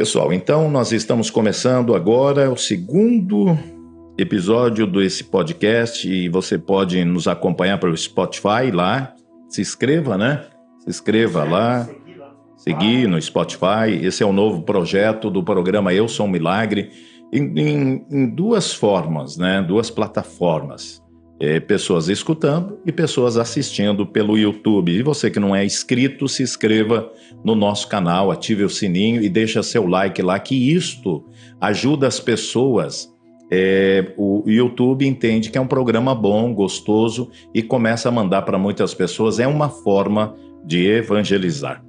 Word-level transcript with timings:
Pessoal, 0.00 0.32
então 0.32 0.70
nós 0.70 0.92
estamos 0.92 1.28
começando 1.28 1.94
agora 1.94 2.50
o 2.50 2.56
segundo 2.56 3.54
episódio 4.16 4.86
desse 4.86 5.22
podcast 5.22 6.08
e 6.08 6.26
você 6.26 6.56
pode 6.56 7.04
nos 7.04 7.28
acompanhar 7.28 7.78
pelo 7.78 7.94
Spotify 7.94 8.70
lá. 8.72 9.12
Se 9.46 9.60
inscreva, 9.60 10.16
né? 10.16 10.46
Se 10.78 10.88
inscreva 10.88 11.44
lá. 11.44 11.86
Seguir 12.56 13.06
no 13.08 13.20
Spotify. 13.20 13.92
Esse 14.00 14.22
é 14.22 14.26
o 14.26 14.32
novo 14.32 14.62
projeto 14.62 15.28
do 15.28 15.44
programa 15.44 15.92
Eu 15.92 16.08
Sou 16.08 16.24
um 16.24 16.30
Milagre. 16.30 16.88
Em, 17.30 17.60
em, 17.60 18.06
em 18.10 18.26
duas 18.26 18.72
formas, 18.72 19.36
né? 19.36 19.60
Duas 19.60 19.90
plataformas. 19.90 20.99
É, 21.40 21.58
pessoas 21.58 22.08
escutando 22.08 22.78
e 22.84 22.92
pessoas 22.92 23.38
assistindo 23.38 24.06
pelo 24.06 24.36
YouTube. 24.36 24.92
E 24.92 25.02
você 25.02 25.30
que 25.30 25.40
não 25.40 25.56
é 25.56 25.64
inscrito, 25.64 26.28
se 26.28 26.42
inscreva 26.42 27.10
no 27.42 27.54
nosso 27.54 27.88
canal, 27.88 28.30
ative 28.30 28.62
o 28.62 28.68
sininho 28.68 29.22
e 29.22 29.28
deixa 29.28 29.62
seu 29.62 29.86
like 29.86 30.20
lá, 30.20 30.38
que 30.38 30.54
isto 30.54 31.24
ajuda 31.58 32.06
as 32.06 32.20
pessoas. 32.20 33.10
É, 33.50 34.12
o 34.18 34.44
YouTube 34.46 35.06
entende 35.06 35.50
que 35.50 35.56
é 35.56 35.60
um 35.60 35.66
programa 35.66 36.14
bom, 36.14 36.52
gostoso 36.54 37.30
e 37.54 37.62
começa 37.62 38.10
a 38.10 38.12
mandar 38.12 38.42
para 38.42 38.58
muitas 38.58 38.92
pessoas. 38.92 39.40
É 39.40 39.46
uma 39.46 39.70
forma 39.70 40.36
de 40.62 40.86
evangelizar. 40.86 41.82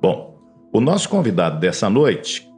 Bom, 0.00 0.38
o 0.72 0.80
nosso 0.80 1.08
convidado 1.08 1.58
dessa 1.58 1.88
noite, 1.88 2.49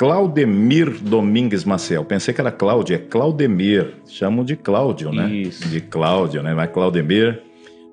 Claudemir 0.00 0.98
Domingues 1.02 1.62
Maciel. 1.62 2.06
Pensei 2.06 2.32
que 2.32 2.40
era 2.40 2.50
Cláudio, 2.50 2.96
é 2.96 2.98
Claudemir. 2.98 3.96
Chamam 4.06 4.42
de 4.42 4.56
Cláudio, 4.56 5.12
né? 5.12 5.30
Isso. 5.30 5.68
De 5.68 5.78
Cláudio, 5.78 6.42
né? 6.42 6.54
Mas 6.54 6.72
Claudemir, 6.72 7.42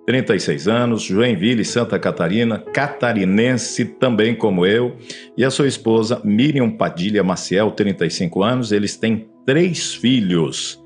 36 0.06 0.70
anos, 0.70 1.02
Joinville, 1.04 1.66
Santa 1.66 2.00
Catarina, 2.00 2.60
catarinense 2.60 3.84
também 3.84 4.34
como 4.34 4.66
eu. 4.66 4.96
E 5.36 5.44
a 5.44 5.52
sua 5.52 5.68
esposa, 5.68 6.22
Miriam 6.24 6.72
Padilha 6.72 7.26
Maciel, 7.26 7.72
35 7.72 8.42
anos. 8.42 8.72
Eles 8.72 8.96
têm 8.96 9.28
três 9.46 9.94
filhos. 9.94 10.82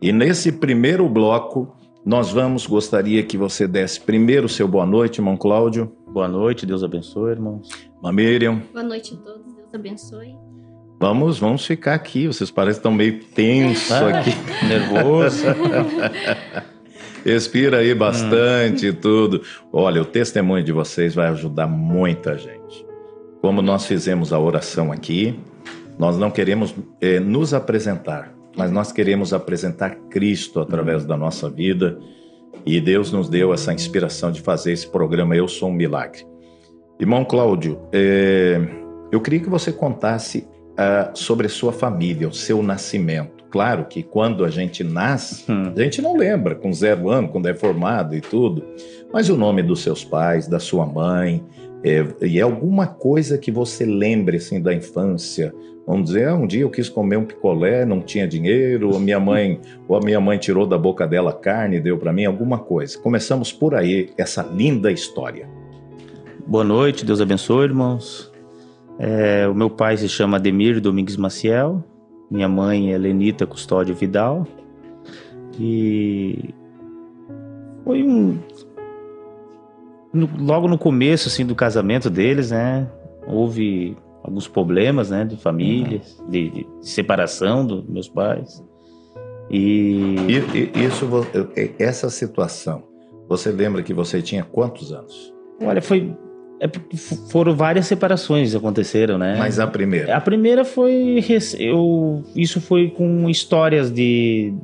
E 0.00 0.12
nesse 0.12 0.50
primeiro 0.50 1.06
bloco, 1.10 1.76
nós 2.06 2.32
vamos, 2.32 2.66
gostaria 2.66 3.22
que 3.22 3.36
você 3.36 3.68
desse 3.68 4.00
primeiro 4.00 4.46
o 4.46 4.48
seu 4.48 4.66
boa 4.66 4.86
noite, 4.86 5.18
irmão 5.18 5.36
Cláudio. 5.36 5.92
Boa 6.08 6.26
noite, 6.26 6.64
Deus 6.64 6.82
abençoe, 6.82 7.32
irmãos. 7.32 7.68
Uma 8.00 8.10
Miriam. 8.10 8.62
Boa 8.72 8.82
noite 8.82 9.12
a 9.12 9.16
todos, 9.18 9.52
Deus 9.52 9.74
abençoe. 9.74 10.43
Vamos, 11.04 11.38
vamos 11.38 11.66
ficar 11.66 11.92
aqui. 11.92 12.26
Vocês 12.26 12.50
parecem 12.50 12.76
que 12.76 12.78
estão 12.78 12.90
meio 12.90 13.22
tenso 13.22 13.92
Ah, 13.92 14.20
aqui. 14.20 14.30
Nervoso. 14.66 15.44
Respira 17.22 17.80
aí 17.80 17.94
bastante 17.94 18.86
e 18.86 18.92
tudo. 18.94 19.42
Olha, 19.70 20.00
o 20.00 20.06
testemunho 20.06 20.64
de 20.64 20.72
vocês 20.72 21.14
vai 21.14 21.28
ajudar 21.28 21.66
muita 21.66 22.38
gente. 22.38 22.86
Como 23.42 23.60
nós 23.60 23.84
fizemos 23.84 24.32
a 24.32 24.38
oração 24.38 24.90
aqui, 24.90 25.38
nós 25.98 26.16
não 26.16 26.30
queremos 26.30 26.74
eh, 27.02 27.20
nos 27.20 27.52
apresentar, 27.52 28.32
mas 28.56 28.70
nós 28.70 28.90
queremos 28.90 29.34
apresentar 29.34 29.90
Cristo 30.08 30.58
através 30.58 31.04
da 31.04 31.18
nossa 31.18 31.50
vida. 31.50 31.98
E 32.64 32.80
Deus 32.80 33.12
nos 33.12 33.28
deu 33.28 33.52
essa 33.52 33.74
inspiração 33.74 34.32
de 34.32 34.40
fazer 34.40 34.72
esse 34.72 34.88
programa 34.88 35.36
Eu 35.36 35.48
Sou 35.48 35.68
um 35.68 35.74
Milagre. 35.74 36.26
Irmão 36.98 37.26
Cláudio, 37.26 37.78
eh, 37.92 38.58
eu 39.12 39.20
queria 39.20 39.40
que 39.40 39.50
você 39.50 39.70
contasse 39.70 40.53
ah, 40.76 41.10
sobre 41.14 41.46
a 41.46 41.50
sua 41.50 41.72
família, 41.72 42.28
o 42.28 42.32
seu 42.32 42.62
nascimento. 42.62 43.44
Claro 43.50 43.84
que 43.84 44.02
quando 44.02 44.44
a 44.44 44.50
gente 44.50 44.82
nasce, 44.82 45.50
Hum. 45.50 45.72
a 45.76 45.80
gente 45.80 46.02
não 46.02 46.16
lembra 46.16 46.56
com 46.56 46.72
zero 46.72 47.08
ano, 47.08 47.28
quando 47.28 47.46
é 47.46 47.54
formado 47.54 48.16
e 48.16 48.20
tudo, 48.20 48.64
mas 49.12 49.28
o 49.28 49.36
nome 49.36 49.62
dos 49.62 49.80
seus 49.80 50.04
pais, 50.04 50.48
da 50.48 50.58
sua 50.58 50.84
mãe, 50.84 51.44
é, 51.84 52.04
e 52.22 52.38
é 52.38 52.42
alguma 52.42 52.86
coisa 52.86 53.38
que 53.38 53.52
você 53.52 53.84
lembre 53.84 54.38
assim 54.38 54.60
da 54.60 54.74
infância. 54.74 55.54
Vamos 55.86 56.06
dizer, 56.06 56.28
ah, 56.28 56.34
um 56.34 56.46
dia 56.46 56.62
eu 56.62 56.70
quis 56.70 56.88
comer 56.88 57.18
um 57.18 57.24
picolé, 57.24 57.84
não 57.84 58.00
tinha 58.00 58.26
dinheiro, 58.26 58.88
ou 58.88 58.96
a 58.96 59.00
minha 59.00 59.20
mãe, 59.20 59.60
ou 59.86 59.96
a 59.96 60.00
minha 60.00 60.18
mãe 60.18 60.38
tirou 60.38 60.66
da 60.66 60.78
boca 60.78 61.06
dela 61.06 61.32
carne 61.32 61.76
e 61.76 61.80
deu 61.80 61.96
para 61.98 62.12
mim 62.12 62.24
alguma 62.24 62.58
coisa. 62.58 62.98
Começamos 62.98 63.52
por 63.52 63.74
aí 63.74 64.10
essa 64.18 64.42
linda 64.42 64.90
história. 64.90 65.46
Boa 66.46 66.64
noite, 66.64 67.04
Deus 67.04 67.20
abençoe, 67.20 67.64
irmãos. 67.64 68.33
É, 68.98 69.46
o 69.48 69.54
meu 69.54 69.68
pai 69.70 69.96
se 69.96 70.08
chama 70.08 70.36
Ademir 70.36 70.80
Domingues 70.80 71.16
Maciel. 71.16 71.82
Minha 72.30 72.48
mãe 72.48 72.92
é 72.92 72.98
Lenita 72.98 73.46
Custódio 73.46 73.94
Vidal. 73.94 74.46
E 75.58 76.50
foi 77.84 78.02
um. 78.02 78.38
no- 80.12 80.28
logo 80.38 80.66
no 80.68 80.78
começo 80.78 81.28
assim, 81.28 81.44
do 81.44 81.54
casamento 81.54 82.08
deles, 82.10 82.50
né? 82.50 82.88
Houve 83.26 83.96
alguns 84.22 84.48
problemas 84.48 85.10
né, 85.10 85.24
de 85.24 85.36
família, 85.36 86.00
de, 86.28 86.50
de 86.50 86.66
separação 86.80 87.66
dos 87.66 87.86
meus 87.88 88.08
pais. 88.08 88.64
E, 89.50 90.16
E, 90.28 90.84
isso, 90.86 91.06
essa 91.78 92.08
situação, 92.08 92.82
você 93.28 93.50
lembra 93.50 93.82
que 93.82 93.92
você 93.92 94.22
tinha 94.22 94.42
quantos 94.44 94.92
anos? 94.92 95.32
olha, 95.62 95.80
foi. 95.82 96.14
É 96.64 96.66
porque 96.66 96.96
foram 96.96 97.54
várias 97.54 97.86
separações 97.86 98.52
que 98.52 98.56
aconteceram, 98.56 99.18
né? 99.18 99.36
Mas 99.38 99.60
a 99.60 99.66
primeira. 99.66 100.16
A 100.16 100.20
primeira 100.20 100.64
foi. 100.64 101.22
Eu, 101.58 102.24
isso 102.34 102.58
foi 102.58 102.88
com 102.88 103.28
histórias 103.28 103.92
de, 103.92 104.54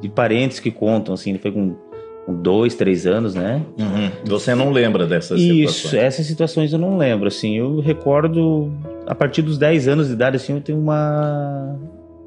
de 0.00 0.08
parentes 0.08 0.58
que 0.58 0.70
contam, 0.70 1.12
assim, 1.12 1.36
foi 1.36 1.52
com, 1.52 1.76
com 2.24 2.32
dois, 2.32 2.74
três 2.74 3.06
anos, 3.06 3.34
né? 3.34 3.60
Uhum. 3.78 4.10
Você 4.24 4.54
não 4.54 4.70
lembra 4.72 5.06
dessas 5.06 5.38
Isso, 5.38 5.74
situações? 5.74 6.02
essas 6.02 6.26
situações 6.26 6.72
eu 6.72 6.78
não 6.78 6.96
lembro, 6.96 7.28
assim. 7.28 7.58
Eu 7.58 7.78
recordo, 7.80 8.72
a 9.06 9.14
partir 9.14 9.42
dos 9.42 9.58
10 9.58 9.86
anos 9.86 10.06
de 10.06 10.14
idade, 10.14 10.36
assim, 10.36 10.54
eu 10.54 10.62
tenho 10.62 10.78
uma. 10.78 11.78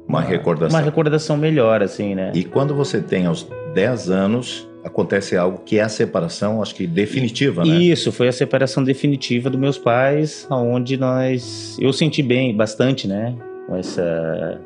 Uma 0.06 0.20
recordação. 0.20 0.78
Uma 0.78 0.84
recordação 0.84 1.36
melhor, 1.36 1.82
assim, 1.82 2.14
né? 2.14 2.30
E 2.36 2.44
quando 2.44 2.72
você 2.72 3.00
tem 3.00 3.26
aos 3.26 3.44
10 3.74 4.10
anos, 4.10 4.68
acontece 4.84 5.36
algo 5.36 5.62
que 5.64 5.78
é 5.78 5.82
a 5.82 5.88
separação, 5.88 6.60
acho 6.62 6.74
que 6.74 6.86
definitiva, 6.86 7.64
né? 7.64 7.76
Isso, 7.76 8.12
foi 8.12 8.28
a 8.28 8.32
separação 8.32 8.84
definitiva 8.84 9.48
dos 9.48 9.58
meus 9.58 9.78
pais, 9.78 10.46
onde 10.50 10.96
nós. 10.96 11.76
Eu 11.80 11.92
senti 11.92 12.22
bem, 12.22 12.54
bastante, 12.54 13.08
né? 13.08 13.34
Essa. 13.72 14.60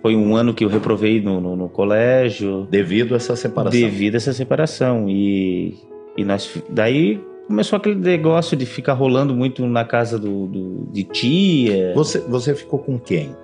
Foi 0.00 0.14
um 0.16 0.34
ano 0.36 0.54
que 0.54 0.64
eu 0.64 0.68
reprovei 0.68 1.20
no, 1.20 1.40
no, 1.40 1.56
no 1.56 1.68
colégio. 1.68 2.66
Devido 2.70 3.14
a 3.14 3.16
essa 3.16 3.34
separação. 3.36 3.78
Devido 3.78 4.14
a 4.14 4.16
essa 4.16 4.32
separação. 4.32 5.08
E, 5.08 5.74
e 6.16 6.24
nós. 6.24 6.50
Daí 6.70 7.20
começou 7.46 7.76
aquele 7.76 7.96
negócio 7.96 8.56
de 8.56 8.64
ficar 8.64 8.92
rolando 8.92 9.34
muito 9.34 9.66
na 9.66 9.84
casa 9.84 10.18
do, 10.18 10.46
do- 10.46 10.88
de 10.92 11.02
tia. 11.02 11.92
Você, 11.94 12.20
você 12.20 12.54
ficou 12.54 12.78
com 12.78 12.98
quem? 12.98 13.34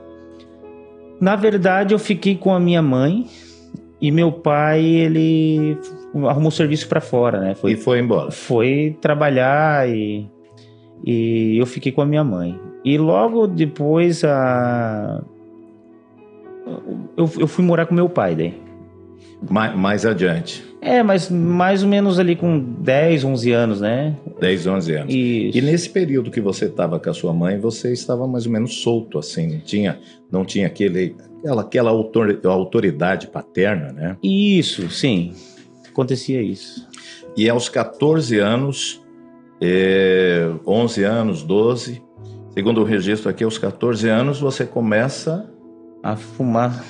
Na 1.20 1.36
verdade, 1.36 1.92
eu 1.92 1.98
fiquei 1.98 2.36
com 2.36 2.52
a 2.54 2.60
minha 2.60 2.80
mãe. 2.82 3.26
E 4.00 4.10
meu 4.10 4.30
pai, 4.30 4.84
ele 4.84 5.76
arrumou 6.28 6.50
serviço 6.50 6.88
pra 6.88 7.00
fora, 7.00 7.40
né? 7.40 7.54
Foi 7.54 7.72
E 7.72 7.76
foi 7.76 7.98
embora. 8.00 8.30
foi 8.30 8.96
trabalhar 9.00 9.88
e, 9.88 10.26
e 11.04 11.56
eu 11.58 11.66
fiquei 11.66 11.90
com 11.92 12.00
a 12.02 12.06
minha 12.06 12.22
mãe. 12.24 12.58
E 12.84 12.96
logo 12.98 13.46
depois 13.46 14.22
a 14.24 15.22
eu, 17.16 17.30
eu 17.38 17.46
fui 17.46 17.64
morar 17.64 17.86
com 17.86 17.94
meu 17.94 18.08
pai 18.08 18.34
daí. 18.34 18.54
Mais, 19.50 19.76
mais 19.76 20.06
adiante, 20.06 20.64
É, 20.80 21.02
mas 21.02 21.28
mais 21.30 21.82
ou 21.82 21.88
menos 21.88 22.18
ali 22.18 22.34
com 22.34 22.58
10, 22.58 23.24
11 23.24 23.52
anos, 23.52 23.80
né? 23.80 24.16
10, 24.40 24.66
11 24.66 24.92
anos. 24.94 25.14
Isso. 25.14 25.58
E 25.58 25.60
nesse 25.60 25.90
período 25.90 26.30
que 26.30 26.40
você 26.40 26.64
estava 26.66 26.98
com 26.98 27.10
a 27.10 27.12
sua 27.12 27.32
mãe, 27.34 27.58
você 27.58 27.92
estava 27.92 28.26
mais 28.26 28.46
ou 28.46 28.52
menos 28.52 28.80
solto, 28.82 29.18
assim, 29.18 29.48
não 29.48 29.60
tinha, 29.60 29.98
não 30.30 30.44
tinha 30.46 30.66
aquele, 30.66 31.14
aquela, 31.42 31.60
aquela 31.62 31.90
autor- 31.90 32.40
autoridade 32.44 33.26
paterna, 33.26 33.92
né? 33.92 34.16
Isso, 34.22 34.88
sim. 34.88 35.32
Acontecia 35.94 36.42
isso. 36.42 36.88
E 37.36 37.48
aos 37.48 37.68
14 37.68 38.36
anos, 38.40 39.00
é, 39.62 40.50
11 40.66 41.04
anos, 41.04 41.42
12, 41.44 42.02
segundo 42.52 42.80
o 42.80 42.84
registro 42.84 43.30
aqui, 43.30 43.44
aos 43.44 43.56
14 43.58 44.08
anos, 44.08 44.40
você 44.40 44.66
começa 44.66 45.48
A 46.02 46.16
fumar. 46.16 46.84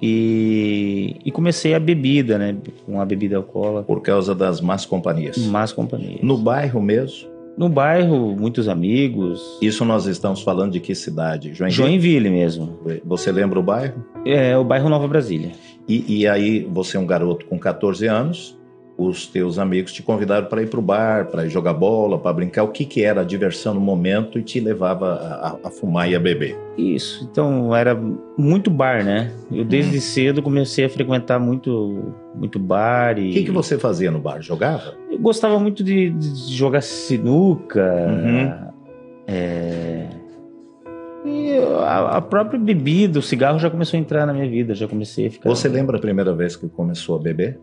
E, 0.00 1.16
e 1.24 1.32
comecei 1.32 1.74
a 1.74 1.80
bebida, 1.80 2.38
né? 2.38 2.56
Com 2.86 3.00
a 3.00 3.04
bebida 3.04 3.36
alcoólica. 3.36 3.82
por 3.82 4.00
causa 4.00 4.32
das 4.32 4.60
más 4.60 4.86
companhias. 4.86 5.36
Más 5.38 5.72
companhias. 5.72 6.20
No 6.22 6.38
bairro 6.38 6.80
mesmo? 6.80 7.28
No 7.58 7.68
bairro, 7.68 8.36
muitos 8.36 8.68
amigos. 8.68 9.40
Isso 9.60 9.84
nós 9.84 10.06
estamos 10.06 10.40
falando 10.42 10.72
de 10.72 10.80
que 10.80 10.94
cidade? 10.94 11.52
Joinville? 11.52 11.88
Joinville 11.88 12.30
mesmo. 12.30 12.78
Você 13.04 13.32
lembra 13.32 13.58
o 13.58 13.62
bairro? 13.62 14.04
É 14.24 14.56
o 14.56 14.64
bairro 14.64 14.88
Nova 14.88 15.08
Brasília. 15.08 15.52
E, 15.88 16.20
e 16.20 16.26
aí, 16.28 16.64
você 16.70 16.96
é 16.96 17.00
um 17.00 17.06
garoto 17.06 17.44
com 17.46 17.58
14 17.58 18.06
anos, 18.06 18.58
os 18.96 19.26
teus 19.26 19.58
amigos 19.58 19.92
te 19.92 20.04
convidaram 20.04 20.46
para 20.46 20.62
ir 20.62 20.70
para 20.70 20.78
o 20.78 20.82
bar, 20.82 21.26
para 21.26 21.44
ir 21.44 21.50
jogar 21.50 21.74
bola, 21.74 22.16
para 22.16 22.32
brincar. 22.32 22.62
O 22.62 22.68
que, 22.68 22.84
que 22.84 23.02
era 23.02 23.22
a 23.22 23.24
diversão 23.24 23.74
no 23.74 23.80
momento 23.80 24.38
e 24.38 24.42
te 24.42 24.60
levava 24.60 25.14
a, 25.62 25.66
a- 25.66 25.70
fumar 25.70 26.08
e 26.08 26.14
a 26.14 26.20
beber? 26.20 26.56
Isso. 26.78 27.28
Então 27.30 27.74
era 27.74 28.00
muito 28.38 28.70
bar, 28.70 29.04
né? 29.04 29.32
Eu 29.50 29.64
desde 29.64 30.00
cedo 30.00 30.40
comecei 30.42 30.84
a 30.84 30.88
frequentar 30.88 31.40
muito, 31.40 32.14
muito 32.36 32.56
bar 32.60 33.18
e. 33.18 33.30
O 33.30 33.32
que, 33.32 33.44
que 33.44 33.50
você 33.50 33.76
fazia 33.78 34.12
no 34.12 34.20
bar? 34.20 34.40
Jogava? 34.40 34.94
Eu 35.10 35.18
gostava 35.18 35.58
muito 35.58 35.82
de, 35.82 36.10
de 36.10 36.54
jogar 36.54 36.80
sinuca. 36.80 37.82
Uhum. 38.08 38.70
é, 39.26 40.03
E 41.24 41.56
a, 41.80 42.16
a 42.16 42.20
própria 42.20 42.58
bebida, 42.60 43.18
o 43.18 43.22
cigarro 43.22 43.58
já 43.58 43.70
começou 43.70 43.96
a 43.96 44.00
entrar 44.00 44.26
na 44.26 44.32
minha 44.32 44.48
vida, 44.48 44.74
já 44.74 44.86
comecei 44.86 45.26
a 45.26 45.30
ficar. 45.30 45.48
Você 45.48 45.68
lembra 45.68 45.96
a 45.96 46.00
primeira 46.00 46.34
vez 46.34 46.54
que 46.56 46.68
começou 46.68 47.16
a 47.16 47.18
beber? 47.18 47.58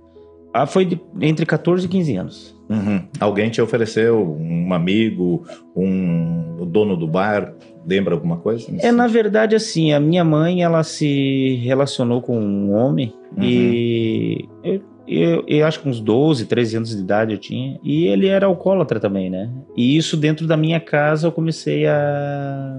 Ah, 0.53 0.65
foi 0.65 0.83
de- 0.83 0.99
entre 1.21 1.45
14 1.45 1.85
e 1.85 1.89
15 1.89 2.15
anos. 2.15 2.59
Uhum. 2.69 3.01
Alguém 3.19 3.49
te 3.49 3.61
ofereceu, 3.61 4.35
um 4.39 4.73
amigo, 4.73 5.43
um 5.75 6.55
o 6.59 6.65
dono 6.65 6.97
do 6.97 7.07
bar, 7.07 7.53
lembra 7.87 8.13
alguma 8.15 8.37
coisa? 8.37 8.67
É, 8.79 8.91
na 8.91 9.07
verdade, 9.07 9.55
assim, 9.55 9.93
a 9.93 9.99
minha 9.99 10.23
mãe, 10.25 10.61
ela 10.63 10.83
se 10.83 11.55
relacionou 11.63 12.21
com 12.21 12.37
um 12.39 12.71
homem 12.73 13.13
Uhum. 13.37 13.43
e 13.43 14.49
eu, 14.63 14.81
eu, 15.07 15.43
eu 15.47 15.65
acho 15.65 15.79
que 15.81 15.87
uns 15.87 15.99
12, 16.01 16.45
13 16.47 16.77
anos 16.77 16.89
de 16.95 17.01
idade 17.01 17.31
eu 17.33 17.37
tinha, 17.37 17.79
e 17.83 18.05
ele 18.07 18.27
era 18.27 18.45
alcoólatra 18.45 18.99
também, 18.99 19.29
né? 19.29 19.49
E 19.75 19.95
isso 19.95 20.17
dentro 20.17 20.45
da 20.47 20.57
minha 20.57 20.79
casa 20.81 21.27
eu 21.27 21.31
comecei 21.31 21.87
a, 21.87 22.77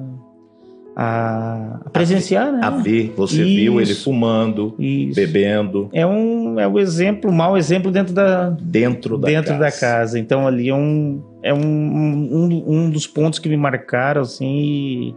a, 0.94 1.81
a 1.85 1.91
presenciar, 1.91 2.53
né? 2.53 2.61
A 2.62 2.71
ver, 2.71 3.12
você 3.17 3.43
viu 3.43 3.81
ele 3.81 3.93
Isso. 3.93 4.05
fumando, 4.05 4.75
Isso. 4.79 5.15
bebendo 5.17 5.89
É 5.93 6.06
um, 6.06 6.61
é 6.61 6.69
um 6.69 6.79
exemplo, 6.79 7.31
um 7.31 7.35
mau 7.35 7.56
exemplo 7.56 7.91
dentro 7.91 8.12
da, 8.12 8.50
dentro 8.50 9.17
da 9.17 9.29
dentro 9.29 9.55
casa. 9.59 9.61
da 9.61 9.73
casa. 9.73 10.19
Então 10.19 10.47
ali 10.47 10.69
é 10.69 10.75
um 10.75 11.23
é 11.43 11.55
um, 11.55 11.59
um, 11.61 12.65
um 12.67 12.91
dos 12.91 13.06
pontos 13.06 13.39
que 13.39 13.49
me 13.49 13.56
marcaram 13.56 14.23
assim 14.23 14.47
e 14.49 15.15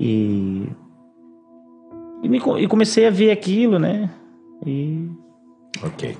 e, 0.00 0.66
e, 2.24 2.28
me 2.28 2.38
e 2.38 2.66
comecei 2.66 3.06
a 3.06 3.10
ver 3.10 3.30
aquilo, 3.30 3.78
né? 3.78 4.10
E 4.66 5.08
Ok. 5.84 6.16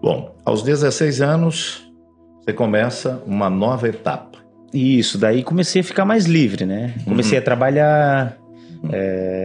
Bom, 0.00 0.34
aos 0.44 0.62
16 0.62 1.20
anos, 1.20 1.92
você 2.40 2.52
começa 2.52 3.22
uma 3.26 3.48
nova 3.48 3.88
etapa. 3.88 4.38
Isso, 4.72 5.18
daí 5.18 5.42
comecei 5.42 5.80
a 5.80 5.84
ficar 5.84 6.04
mais 6.04 6.26
livre, 6.26 6.64
né? 6.64 6.94
Comecei 7.04 7.38
a 7.38 7.42
trabalhar. 7.42 8.36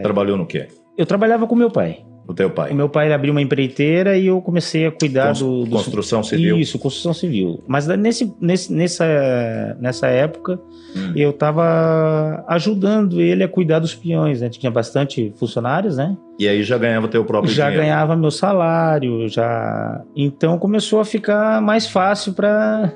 Trabalhou 0.01 0.38
no 0.38 0.45
quê? 0.45 0.68
Eu 0.97 1.06
trabalhava 1.06 1.45
com 1.47 1.56
meu 1.56 1.69
pai. 1.69 2.00
O 2.27 2.33
teu 2.33 2.50
pai? 2.50 2.71
O 2.71 2.75
meu 2.75 2.89
pai 2.89 3.13
abriu 3.13 3.31
uma 3.31 3.41
empreiteira 3.41 4.18
e 4.18 4.27
eu 4.27 4.41
comecei 4.41 4.85
a 4.85 4.91
cuidar 4.91 5.27
Cons- 5.27 5.39
do, 5.39 5.63
do 5.63 5.69
construção 5.71 6.21
civil. 6.21 6.57
Isso, 6.57 6.77
construção 6.77 7.13
civil. 7.13 7.63
Mas 7.65 7.88
nesse, 7.88 8.33
nesse, 8.41 8.74
nessa, 8.74 9.77
nessa 9.79 10.07
época 10.07 10.59
Hum. 10.95 11.13
eu 11.15 11.29
estava 11.29 12.44
ajudando 12.47 13.21
ele 13.21 13.44
a 13.44 13.47
cuidar 13.47 13.79
dos 13.79 13.94
peões, 13.94 14.41
né? 14.41 14.50
Tinha 14.50 14.71
bastante 14.71 15.31
funcionários, 15.38 15.95
né? 15.97 16.18
E 16.39 16.47
aí 16.47 16.63
já 16.63 16.77
ganhava 16.77 17.07
teu 17.07 17.24
próprio 17.24 17.53
já 17.53 17.65
dinheiro. 17.65 17.83
ganhava 17.83 18.15
meu 18.15 18.31
salário, 18.31 19.27
já. 19.29 20.01
Então 20.15 20.57
começou 20.57 21.00
a 21.00 21.06
ficar 21.06 21.62
mais 21.62 21.88
fácil 21.88 22.33
para 22.33 22.91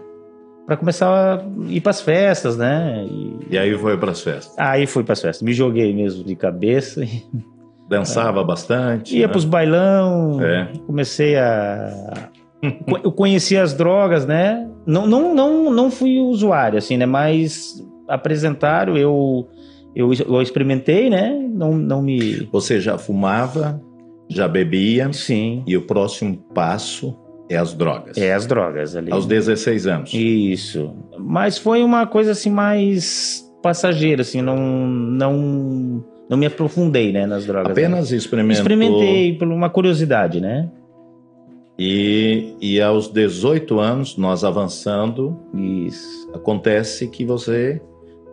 para 0.72 0.78
começar 0.78 1.10
a 1.10 1.44
ir 1.68 1.82
para 1.82 1.90
as 1.90 2.00
festas, 2.02 2.56
né? 2.56 3.06
E- 3.06 3.56
E 3.56 3.58
aí 3.58 3.78
foi 3.78 3.98
para 3.98 4.12
as 4.12 4.22
festas. 4.22 4.56
Aí 4.58 4.88
fui 4.88 5.04
para 5.04 5.12
as 5.12 5.22
festas, 5.22 5.42
me 5.42 5.52
joguei 5.52 5.94
mesmo 5.94 6.24
de 6.24 6.34
cabeça, 6.34 7.02
Dançava 7.90 8.42
bastante. 8.42 9.14
ia 9.18 9.24
né? 9.24 9.28
para 9.28 9.38
os 9.38 9.44
bailão, 9.44 10.42
É. 10.42 10.70
comecei 10.88 11.36
a 11.36 12.30
eu 13.04 13.12
conheci 13.12 13.58
as 13.58 13.74
drogas, 13.74 14.26
né? 14.26 14.66
Não, 14.86 15.06
não, 15.06 15.36
não, 15.36 15.70
não 15.74 15.92
fui 15.92 16.20
usuário, 16.20 16.78
assim, 16.78 16.96
né? 16.96 17.06
Mas 17.06 17.86
apresentaram, 18.08 18.96
eu, 18.96 19.50
eu, 19.94 20.14
eu 20.14 20.42
experimentei, 20.42 21.10
né? 21.10 21.32
Não, 21.54 21.74
não 21.74 22.02
me. 22.02 22.48
Você 22.52 22.80
já 22.80 22.98
fumava, 22.98 23.82
já 24.30 24.48
bebia, 24.48 25.12
Sim. 25.12 25.64
e 25.68 25.76
o 25.76 25.82
próximo 25.82 26.38
passo 26.54 27.14
é 27.52 27.58
as 27.58 27.74
drogas. 27.74 28.18
É 28.18 28.34
as 28.34 28.46
drogas 28.46 28.96
ali. 28.96 29.12
Aos 29.12 29.26
16 29.26 29.86
anos. 29.86 30.14
Isso. 30.14 30.94
Mas 31.20 31.58
foi 31.58 31.84
uma 31.84 32.08
coisa 32.08 32.32
assim 32.32 32.50
mais 32.50 33.46
passageira, 33.62 34.22
assim, 34.22 34.42
não, 34.42 34.58
não, 34.58 36.04
não 36.30 36.38
me 36.38 36.46
aprofundei, 36.46 37.12
né, 37.12 37.26
nas 37.26 37.46
drogas. 37.46 37.68
né? 37.68 37.72
Apenas 37.74 38.12
experimentou. 38.12 38.62
experimentei 38.62 39.38
por 39.38 39.48
uma 39.50 39.70
curiosidade, 39.70 40.40
né? 40.40 40.70
E, 41.78 42.56
e 42.62 42.82
aos 42.82 43.10
18 43.10 43.80
anos, 43.80 44.18
nós 44.18 44.44
avançando, 44.44 45.38
Isso. 45.54 46.32
acontece 46.34 47.08
que 47.08 47.26
você, 47.26 47.82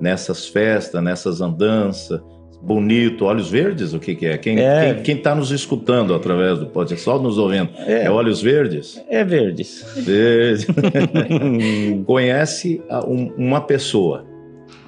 nessas 0.01 0.47
festas, 0.47 1.03
nessas 1.03 1.41
andanças, 1.41 2.21
bonito, 2.61 3.25
olhos 3.25 3.51
verdes, 3.51 3.93
o 3.95 3.99
que, 4.01 4.15
que 4.15 4.27
é? 4.27 4.37
Quem 4.39 4.59
É. 4.59 5.01
está 5.07 5.35
nos 5.35 5.51
escutando 5.51 6.15
através 6.15 6.59
do 6.59 6.67
podcast, 6.67 7.05
só 7.05 7.19
nos 7.19 7.39
ouvindo, 7.39 7.71
é, 7.87 8.05
É, 8.05 8.11
olhos 8.11 8.43
verdes? 8.43 9.03
é 9.09 9.25
verdes. 9.25 9.85
Verde. 9.97 10.67
Conhece 12.07 12.83
a- 12.89 13.05
um- 13.07 13.33
uma 13.37 13.61
pessoa, 13.61 14.25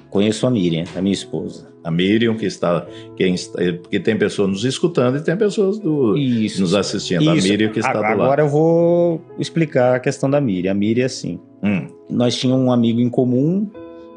Conheço 0.09 0.45
a 0.45 0.51
Miriam, 0.51 0.83
a 0.95 1.01
minha 1.01 1.13
esposa. 1.13 1.71
a 1.83 1.89
Miriam, 1.89 2.35
que 2.35 2.45
está, 2.45 2.85
quem 3.15 3.33
está, 3.33 3.57
porque 3.81 3.97
tem 3.99 4.17
pessoas 4.17 4.49
nos 4.49 4.65
escutando 4.65 5.17
e 5.17 5.21
tem 5.21 5.35
pessoas 5.37 5.79
do, 5.79 6.15
Isso. 6.17 6.59
nos 6.61 6.75
assistindo. 6.75 7.29
A 7.29 7.35
Isso. 7.37 7.47
Miriam 7.47 7.69
que 7.71 7.79
está 7.79 7.91
agora, 7.91 8.03
do 8.07 8.09
lado. 8.09 8.21
agora 8.23 8.41
eu 8.43 8.49
vou 8.49 9.21
explicar 9.39 9.95
a 9.95 9.99
questão 10.01 10.29
da 10.29 10.39
Miriam. 10.41 10.71
A 10.71 10.75
Miriam, 10.75 11.05
assim, 11.05 11.39
Hum, 11.63 11.87
nós 12.09 12.35
tínhamos 12.35 12.65
um 12.65 12.71
amigo 12.71 12.99
em 12.99 13.07
comum, 13.09 13.69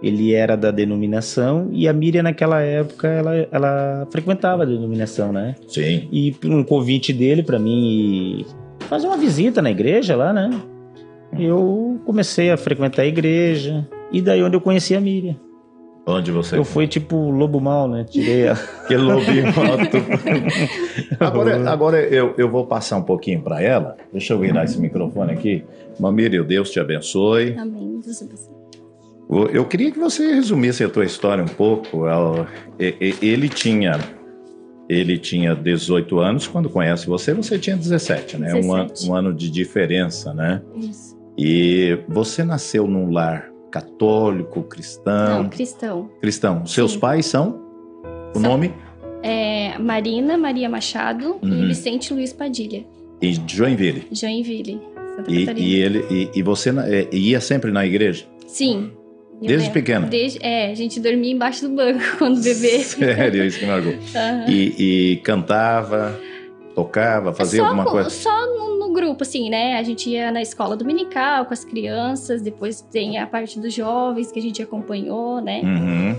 ele 0.04 0.34
era 0.34 0.54
da 0.54 0.70
denominação, 0.70 1.68
e 1.72 1.88
a 1.88 1.92
Miriam, 1.92 2.22
naquela 2.22 2.60
época, 2.60 3.08
ela, 3.08 3.48
ela 3.50 4.06
frequentava 4.10 4.62
a 4.62 4.66
denominação, 4.66 5.32
né? 5.32 5.54
sim. 5.66 6.06
E 6.12 6.36
um 6.44 6.62
convite 6.62 7.10
dele 7.10 7.42
para 7.42 7.58
mim 7.58 8.44
fazer 8.80 9.06
uma 9.06 9.16
visita 9.16 9.62
na 9.62 9.70
igreja 9.70 10.14
lá, 10.14 10.30
né? 10.30 10.50
Eu 11.38 11.98
comecei 12.04 12.50
a 12.50 12.56
frequentar 12.56 13.02
a 13.02 13.06
igreja, 13.06 13.88
e 14.12 14.20
daí 14.20 14.42
onde 14.42 14.56
eu 14.56 14.60
conheci 14.60 14.94
a 14.94 15.00
Miriam. 15.00 15.36
Onde 16.06 16.30
você 16.30 16.58
Eu 16.58 16.64
fui 16.64 16.86
tipo 16.86 17.16
lobo 17.30 17.58
mal, 17.58 17.88
né? 17.88 18.04
Tirei 18.04 18.48
a... 18.48 18.56
Que 18.86 18.94
lobinho 18.94 19.46
alto. 19.46 19.96
agora 21.18 21.70
agora 21.70 22.00
eu, 22.02 22.34
eu 22.36 22.50
vou 22.50 22.66
passar 22.66 22.98
um 22.98 23.02
pouquinho 23.02 23.40
para 23.40 23.62
ela. 23.62 23.96
Deixa 24.12 24.34
eu 24.34 24.38
virar 24.38 24.64
esse 24.64 24.78
microfone 24.78 25.32
aqui. 25.32 25.64
Mamírio, 25.98 26.44
Deus 26.44 26.70
te 26.70 26.78
abençoe. 26.78 27.56
Amém. 27.56 28.00
Deus 28.04 28.20
abençoe. 28.20 28.63
Eu 29.28 29.64
queria 29.64 29.90
que 29.90 29.98
você 29.98 30.34
resumisse 30.34 30.84
a 30.84 30.88
tua 30.88 31.04
história 31.04 31.42
um 31.42 31.48
pouco. 31.48 32.02
Ele 33.20 33.48
tinha 33.48 33.98
ele 34.86 35.16
tinha 35.16 35.54
18 35.54 36.18
anos 36.18 36.46
quando 36.46 36.68
conhece 36.68 37.06
você, 37.06 37.32
você 37.32 37.58
tinha 37.58 37.74
17, 37.74 38.36
né? 38.36 38.54
Um, 38.54 38.74
an- 38.74 38.86
17. 38.88 39.08
um 39.10 39.14
ano 39.14 39.32
de 39.32 39.50
diferença, 39.50 40.34
né? 40.34 40.60
Isso. 40.76 41.16
E 41.38 41.98
você 42.06 42.44
nasceu 42.44 42.86
num 42.86 43.10
lar 43.10 43.50
católico, 43.72 44.62
cristão, 44.64 45.42
Não, 45.44 45.48
cristão. 45.48 46.10
cristão. 46.20 46.66
Seus 46.66 46.92
Sim. 46.92 46.98
pais 47.00 47.24
são? 47.26 47.60
O 48.34 48.38
São. 48.38 48.42
nome? 48.42 48.74
É 49.22 49.78
Marina 49.78 50.36
Maria 50.36 50.68
Machado 50.68 51.38
Uhum. 51.42 51.64
e 51.64 51.66
Vicente 51.68 52.12
Luiz 52.12 52.32
Padilha. 52.34 52.84
E 53.22 53.32
Joinville. 53.46 54.06
Joinville, 54.12 54.82
Santa 55.16 55.32
E, 55.32 55.46
Catarina. 55.46 55.66
e 55.66 55.74
ele 55.76 56.04
e, 56.10 56.30
e 56.38 56.42
você 56.42 56.68
é, 56.70 57.08
ia 57.10 57.40
sempre 57.40 57.72
na 57.72 57.86
igreja? 57.86 58.26
Sim. 58.46 58.90
Desde 59.46 59.70
pequena? 59.70 60.06
Desde, 60.06 60.38
é, 60.42 60.70
a 60.70 60.74
gente 60.74 60.98
dormia 61.00 61.32
embaixo 61.32 61.68
do 61.68 61.74
banco 61.74 62.00
quando 62.18 62.42
bebê. 62.42 62.78
Sério, 62.80 63.44
isso 63.44 63.58
que 63.58 63.66
marcou. 63.66 63.92
Aham. 64.14 64.44
E, 64.48 65.12
e 65.12 65.16
cantava, 65.18 66.18
tocava, 66.74 67.32
fazia 67.32 67.60
só 67.60 67.66
alguma 67.66 67.84
com- 67.84 67.90
coisa? 67.90 68.10
Só 68.10 68.46
no, 68.46 68.78
no 68.78 68.92
grupo, 68.92 69.22
assim, 69.22 69.50
né? 69.50 69.78
A 69.78 69.82
gente 69.82 70.08
ia 70.10 70.30
na 70.30 70.42
escola 70.42 70.76
dominical 70.76 71.44
com 71.46 71.52
as 71.52 71.64
crianças, 71.64 72.42
depois 72.42 72.80
tem 72.80 73.18
a 73.18 73.26
parte 73.26 73.58
dos 73.58 73.72
jovens 73.72 74.30
que 74.32 74.38
a 74.38 74.42
gente 74.42 74.62
acompanhou, 74.62 75.40
né? 75.40 75.60
Uhum. 75.62 76.16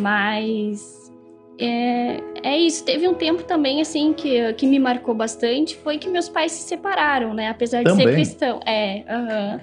Mas 0.00 1.10
é, 1.58 2.20
é 2.42 2.58
isso. 2.58 2.84
Teve 2.84 3.08
um 3.08 3.14
tempo 3.14 3.42
também, 3.44 3.80
assim, 3.80 4.12
que, 4.12 4.52
que 4.54 4.66
me 4.66 4.78
marcou 4.78 5.14
bastante, 5.14 5.76
foi 5.76 5.98
que 5.98 6.08
meus 6.08 6.28
pais 6.28 6.52
se 6.52 6.68
separaram, 6.68 7.32
né? 7.32 7.48
Apesar 7.48 7.78
de 7.82 7.90
Também? 7.90 8.06
ser 8.08 8.14
cristão. 8.14 8.60
É, 8.66 9.02
aham. 9.08 9.60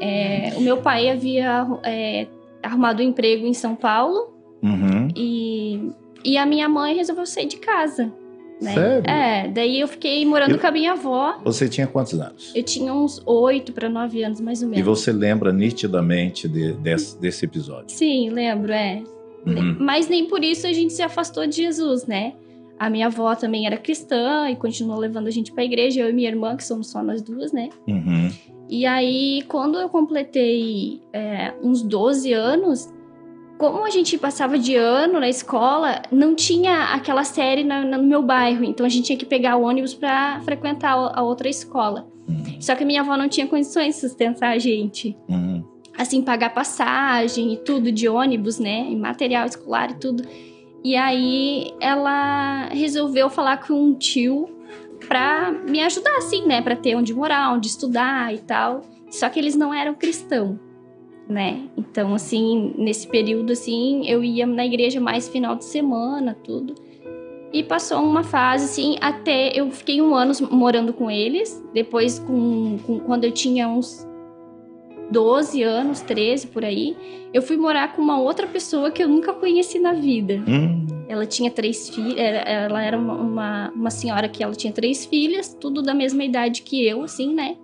É, 0.00 0.52
o 0.56 0.60
meu 0.60 0.76
pai 0.78 1.08
havia 1.08 1.66
é, 1.82 2.26
arrumado 2.66 3.02
um 3.02 3.06
emprego 3.06 3.46
em 3.46 3.54
São 3.54 3.74
Paulo 3.74 4.34
Uhum. 4.62 5.08
e, 5.16 5.90
e 6.24 6.36
a 6.36 6.44
minha 6.46 6.68
mãe 6.68 6.94
resolveu 6.96 7.24
sair 7.26 7.46
de 7.46 7.56
casa. 7.58 8.12
Né? 8.60 8.72
Sério? 8.72 9.10
É, 9.10 9.48
daí 9.48 9.80
eu 9.80 9.86
fiquei 9.86 10.24
morando 10.24 10.52
Eu- 10.52 10.58
com 10.58 10.66
a 10.66 10.70
minha 10.70 10.92
avó. 10.92 11.38
Você 11.44 11.68
tinha 11.68 11.86
quantos 11.86 12.18
anos? 12.18 12.52
Eu 12.54 12.62
tinha 12.62 12.92
uns 12.92 13.20
oito 13.26 13.70
para 13.72 13.86
nove 13.88 14.22
anos, 14.22 14.40
mais 14.40 14.62
ou 14.62 14.68
E 14.68 14.70
menos. 14.70 14.86
você 14.86 15.12
lembra 15.12 15.52
nitidamente 15.52 16.48
de- 16.48 16.72
desse, 16.72 17.20
desse 17.20 17.44
episódio? 17.44 17.90
Sim, 17.94 18.30
lembro, 18.30 18.72
é. 18.72 19.02
Uhum. 19.46 19.76
Mas 19.78 20.08
nem 20.08 20.26
por 20.26 20.42
isso 20.42 20.66
a 20.66 20.72
gente 20.72 20.92
se 20.94 21.02
afastou 21.02 21.46
de 21.46 21.56
Jesus, 21.56 22.06
né? 22.06 22.32
A 22.78 22.88
minha 22.90 23.06
avó 23.06 23.34
também 23.34 23.66
era 23.66 23.76
cristã 23.76 24.50
e 24.50 24.56
continuou 24.56 24.98
levando 24.98 25.26
a 25.28 25.30
gente 25.30 25.52
pra 25.52 25.62
igreja, 25.64 26.00
eu 26.00 26.08
e 26.10 26.12
minha 26.12 26.28
irmã, 26.28 26.56
que 26.56 26.64
somos 26.64 26.88
só 26.90 27.02
nós 27.02 27.22
duas, 27.22 27.52
né? 27.52 27.68
Uhum. 27.86 28.30
E 28.68 28.84
aí, 28.84 29.42
quando 29.48 29.78
eu 29.78 29.88
completei 29.88 31.00
é, 31.12 31.54
uns 31.62 31.82
12 31.82 32.32
anos, 32.32 32.92
como 33.58 33.84
a 33.84 33.90
gente 33.90 34.18
passava 34.18 34.58
de 34.58 34.74
ano 34.74 35.20
na 35.20 35.28
escola, 35.28 36.02
não 36.10 36.34
tinha 36.34 36.92
aquela 36.94 37.24
série 37.24 37.62
na- 37.64 37.84
na- 37.84 37.96
no 37.98 38.04
meu 38.04 38.22
bairro, 38.22 38.64
então 38.64 38.84
a 38.84 38.88
gente 38.88 39.06
tinha 39.06 39.18
que 39.18 39.24
pegar 39.24 39.56
o 39.56 39.62
ônibus 39.62 39.94
pra 39.94 40.40
frequentar 40.44 40.92
a 41.14 41.22
outra 41.22 41.48
escola. 41.48 42.06
Uhum. 42.28 42.60
Só 42.60 42.74
que 42.74 42.82
a 42.82 42.86
minha 42.86 43.00
avó 43.02 43.16
não 43.16 43.28
tinha 43.28 43.46
condições 43.46 43.94
de 43.94 44.00
sustentar 44.00 44.50
a 44.50 44.58
gente 44.58 45.16
Uhum. 45.28 45.62
assim, 45.96 46.20
pagar 46.20 46.52
passagem 46.52 47.52
e 47.52 47.56
tudo 47.56 47.90
de 47.92 48.08
ônibus, 48.08 48.58
né? 48.58 48.86
E 48.90 48.96
material 48.96 49.46
escolar 49.46 49.92
e 49.92 49.94
tudo. 49.94 50.24
E 50.84 50.94
aí 50.96 51.72
ela 51.80 52.66
resolveu 52.66 53.30
falar 53.30 53.64
com 53.66 53.74
um 53.74 53.94
tio 53.94 54.48
pra 55.08 55.52
me 55.52 55.82
ajudar, 55.82 56.16
assim, 56.18 56.46
né? 56.46 56.62
Pra 56.62 56.76
ter 56.76 56.94
onde 56.94 57.14
morar, 57.14 57.52
onde 57.52 57.68
estudar 57.68 58.34
e 58.34 58.38
tal. 58.38 58.82
Só 59.10 59.28
que 59.28 59.38
eles 59.38 59.54
não 59.56 59.72
eram 59.72 59.94
cristãos, 59.94 60.58
né? 61.28 61.62
Então, 61.76 62.14
assim, 62.14 62.74
nesse 62.76 63.06
período, 63.06 63.52
assim, 63.52 64.06
eu 64.08 64.22
ia 64.22 64.46
na 64.46 64.66
igreja 64.66 65.00
mais 65.00 65.28
final 65.28 65.56
de 65.56 65.64
semana, 65.64 66.36
tudo. 66.44 66.74
E 67.52 67.62
passou 67.62 68.02
uma 68.02 68.22
fase, 68.22 68.64
assim, 68.64 68.96
até 69.00 69.48
eu 69.58 69.70
fiquei 69.70 70.02
um 70.02 70.14
ano 70.14 70.32
morando 70.50 70.92
com 70.92 71.10
eles. 71.10 71.62
Depois, 71.72 72.18
com, 72.18 72.78
com 72.86 72.98
quando 73.00 73.24
eu 73.24 73.32
tinha 73.32 73.68
uns 73.68 74.06
12 75.10 75.62
anos, 75.62 76.00
13 76.00 76.48
por 76.48 76.64
aí, 76.64 76.96
eu 77.32 77.40
fui 77.42 77.56
morar 77.56 77.94
com 77.94 78.02
uma 78.02 78.18
outra 78.20 78.46
pessoa 78.46 78.90
que 78.90 79.02
eu 79.02 79.08
nunca 79.08 79.32
conheci 79.32 79.78
na 79.78 79.92
vida. 79.92 80.42
Hum, 80.48 80.86
Ela 81.08 81.24
tinha 81.26 81.50
três 81.50 81.88
filhos, 81.88 82.14
ela 82.18 82.82
era 82.82 82.98
uma, 82.98 83.14
uma, 83.14 83.72
uma 83.74 83.90
senhora 83.90 84.28
que 84.28 84.42
ela 84.42 84.54
tinha 84.54 84.72
três 84.72 85.04
filhas, 85.06 85.56
tudo 85.60 85.80
da 85.82 85.94
mesma 85.94 86.24
idade 86.24 86.62
que 86.62 86.84
eu, 86.86 87.02
assim, 87.02 87.34
né? 87.34 87.56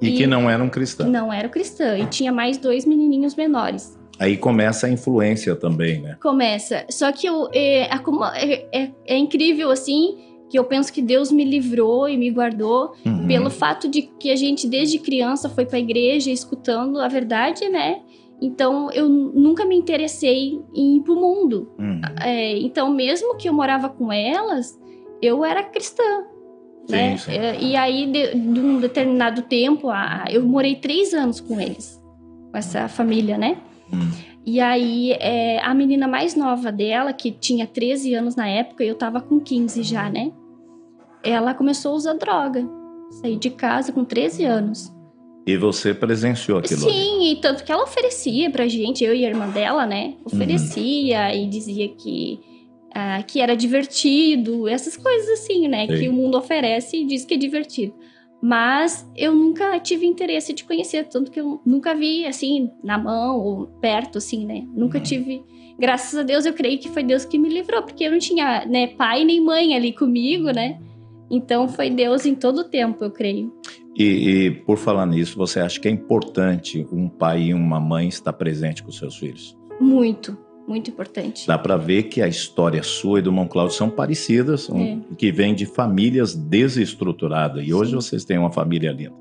e, 0.00 0.08
E- 0.08 0.16
que 0.16 0.26
não 0.26 0.50
eram 0.50 0.68
cristãos. 0.68 1.08
Não 1.10 1.32
era 1.32 1.48
cristã. 1.48 1.96
E 1.96 2.06
tinha 2.06 2.32
mais 2.32 2.58
dois 2.58 2.84
menininhos 2.84 3.36
menores. 3.36 3.96
Aí 4.18 4.36
começa 4.36 4.86
a 4.86 4.90
influência 4.90 5.54
também, 5.56 6.00
né? 6.00 6.16
Começa. 6.20 6.84
Só 6.90 7.10
que 7.12 7.26
eu, 7.26 7.48
é, 7.52 7.88
é- 8.36 8.66
é- 8.72 8.90
é 9.06 9.16
incrível, 9.16 9.70
assim, 9.70 10.18
que 10.52 10.58
eu 10.58 10.64
penso 10.64 10.92
que 10.92 11.00
Deus 11.00 11.32
me 11.32 11.44
livrou 11.44 12.06
e 12.06 12.14
me 12.18 12.30
guardou 12.30 12.92
Uhum. 13.06 13.26
pelo 13.26 13.48
fato 13.48 13.88
de 13.88 14.02
que 14.02 14.30
a 14.30 14.36
gente 14.36 14.68
desde 14.68 14.98
criança 14.98 15.48
foi 15.48 15.64
pra 15.64 15.78
igreja 15.78 16.30
escutando 16.30 17.00
a 17.00 17.08
verdade, 17.08 17.66
né? 17.70 18.00
Então 18.38 18.90
eu 18.92 19.08
nunca 19.08 19.64
me 19.64 19.74
interessei 19.74 20.60
em 20.74 20.98
ir 20.98 21.00
pro 21.00 21.16
mundo. 21.16 21.70
Uhum. 21.78 22.02
É, 22.22 22.58
então 22.58 22.90
mesmo 22.92 23.34
que 23.38 23.48
eu 23.48 23.54
morava 23.54 23.88
com 23.88 24.12
elas, 24.12 24.78
eu 25.22 25.42
era 25.42 25.62
cristã. 25.62 26.02
Sim, 26.86 26.92
né? 26.96 27.16
sim. 27.16 27.32
É, 27.32 27.56
E 27.58 27.74
aí 27.74 28.06
de, 28.12 28.34
de 28.34 28.60
um 28.60 28.78
determinado 28.78 29.40
tempo, 29.42 29.88
a- 29.88 30.26
eu 30.30 30.42
morei 30.46 30.74
três 30.74 31.14
anos 31.14 31.40
com 31.40 31.58
eles, 31.58 31.98
com 32.50 32.58
essa 32.58 32.88
família, 32.88 33.38
né? 33.38 33.56
Hum. 33.90 34.10
E 34.44 34.60
aí, 34.60 35.12
é, 35.12 35.60
a 35.64 35.72
menina 35.72 36.06
mais 36.08 36.34
nova 36.34 36.70
dela, 36.72 37.12
que 37.12 37.30
tinha 37.30 37.64
13 37.66 38.12
anos 38.12 38.34
na 38.34 38.48
época, 38.48 38.82
e 38.84 38.88
eu 38.88 38.96
tava 38.96 39.20
com 39.20 39.38
15 39.38 39.82
já, 39.84 40.10
né? 40.10 40.32
Ela 41.22 41.54
começou 41.54 41.92
a 41.92 41.96
usar 41.96 42.14
droga. 42.14 42.68
Saí 43.20 43.36
de 43.36 43.50
casa 43.50 43.92
com 43.92 44.04
13 44.04 44.44
anos. 44.44 44.92
E 45.46 45.56
você 45.56 45.92
presenciou 45.92 46.58
aquilo 46.58 46.84
ali. 46.88 46.92
Sim, 46.94 47.32
e 47.32 47.36
tanto 47.40 47.64
que 47.64 47.72
ela 47.72 47.82
oferecia 47.82 48.48
pra 48.50 48.66
gente, 48.68 49.04
eu 49.04 49.14
e 49.14 49.24
a 49.24 49.28
irmã 49.28 49.48
dela, 49.48 49.84
né? 49.84 50.14
Oferecia 50.24 51.34
e 51.34 51.46
dizia 51.48 51.88
que, 51.88 52.40
ah, 52.94 53.22
que 53.24 53.40
era 53.40 53.56
divertido, 53.56 54.68
essas 54.68 54.96
coisas 54.96 55.28
assim, 55.40 55.66
né? 55.68 55.86
Sim. 55.88 55.98
Que 55.98 56.08
o 56.08 56.12
mundo 56.12 56.38
oferece 56.38 56.96
e 56.98 57.04
diz 57.06 57.24
que 57.24 57.34
é 57.34 57.36
divertido. 57.36 57.92
Mas 58.40 59.08
eu 59.16 59.34
nunca 59.34 59.78
tive 59.80 60.06
interesse 60.06 60.52
de 60.52 60.64
conhecer, 60.64 61.04
tanto 61.08 61.30
que 61.30 61.40
eu 61.40 61.60
nunca 61.66 61.94
vi, 61.94 62.24
assim, 62.26 62.70
na 62.82 62.96
mão 62.98 63.38
ou 63.38 63.66
perto, 63.80 64.18
assim, 64.18 64.44
né? 64.46 64.64
Nunca 64.74 64.98
Uhum. 64.98 65.04
tive. 65.04 65.42
Graças 65.78 66.18
a 66.18 66.22
Deus, 66.22 66.44
eu 66.46 66.52
creio 66.52 66.78
que 66.78 66.88
foi 66.88 67.02
Deus 67.02 67.24
que 67.24 67.38
me 67.38 67.48
livrou, 67.48 67.82
porque 67.82 68.04
eu 68.04 68.10
não 68.12 68.18
tinha, 68.18 68.64
né, 68.66 68.88
pai 68.88 69.24
nem 69.24 69.40
mãe 69.40 69.74
ali 69.74 69.92
comigo, 69.92 70.50
né? 70.52 70.78
Então 71.32 71.66
foi 71.66 71.88
Deus 71.88 72.26
em 72.26 72.34
todo 72.34 72.58
o 72.58 72.64
tempo, 72.64 73.02
eu 73.02 73.10
creio. 73.10 73.50
E, 73.96 74.04
e, 74.04 74.50
por 74.50 74.76
falar 74.76 75.06
nisso, 75.06 75.36
você 75.36 75.60
acha 75.60 75.80
que 75.80 75.88
é 75.88 75.90
importante 75.90 76.86
um 76.92 77.08
pai 77.08 77.44
e 77.44 77.54
uma 77.54 77.80
mãe 77.80 78.06
estar 78.08 78.32
presente 78.34 78.82
com 78.82 78.92
seus 78.92 79.16
filhos? 79.16 79.56
Muito, 79.80 80.36
muito 80.68 80.90
importante. 80.90 81.46
Dá 81.46 81.58
para 81.58 81.76
ver 81.76 82.04
que 82.04 82.20
a 82.22 82.28
história 82.28 82.82
sua 82.82 83.18
e 83.18 83.22
do 83.22 83.32
Mão 83.32 83.48
Cláudio 83.48 83.74
são 83.74 83.88
parecidas, 83.90 84.68
um- 84.70 84.80
É. 84.82 84.98
que 85.16 85.32
vêm 85.32 85.54
de 85.54 85.66
famílias 85.66 86.34
desestruturadas. 86.34 87.66
E 87.66 87.72
hoje 87.72 87.90
Sim. 87.90 87.96
vocês 87.96 88.24
têm 88.24 88.38
uma 88.38 88.52
família 88.52 88.92
linda. 88.92 89.14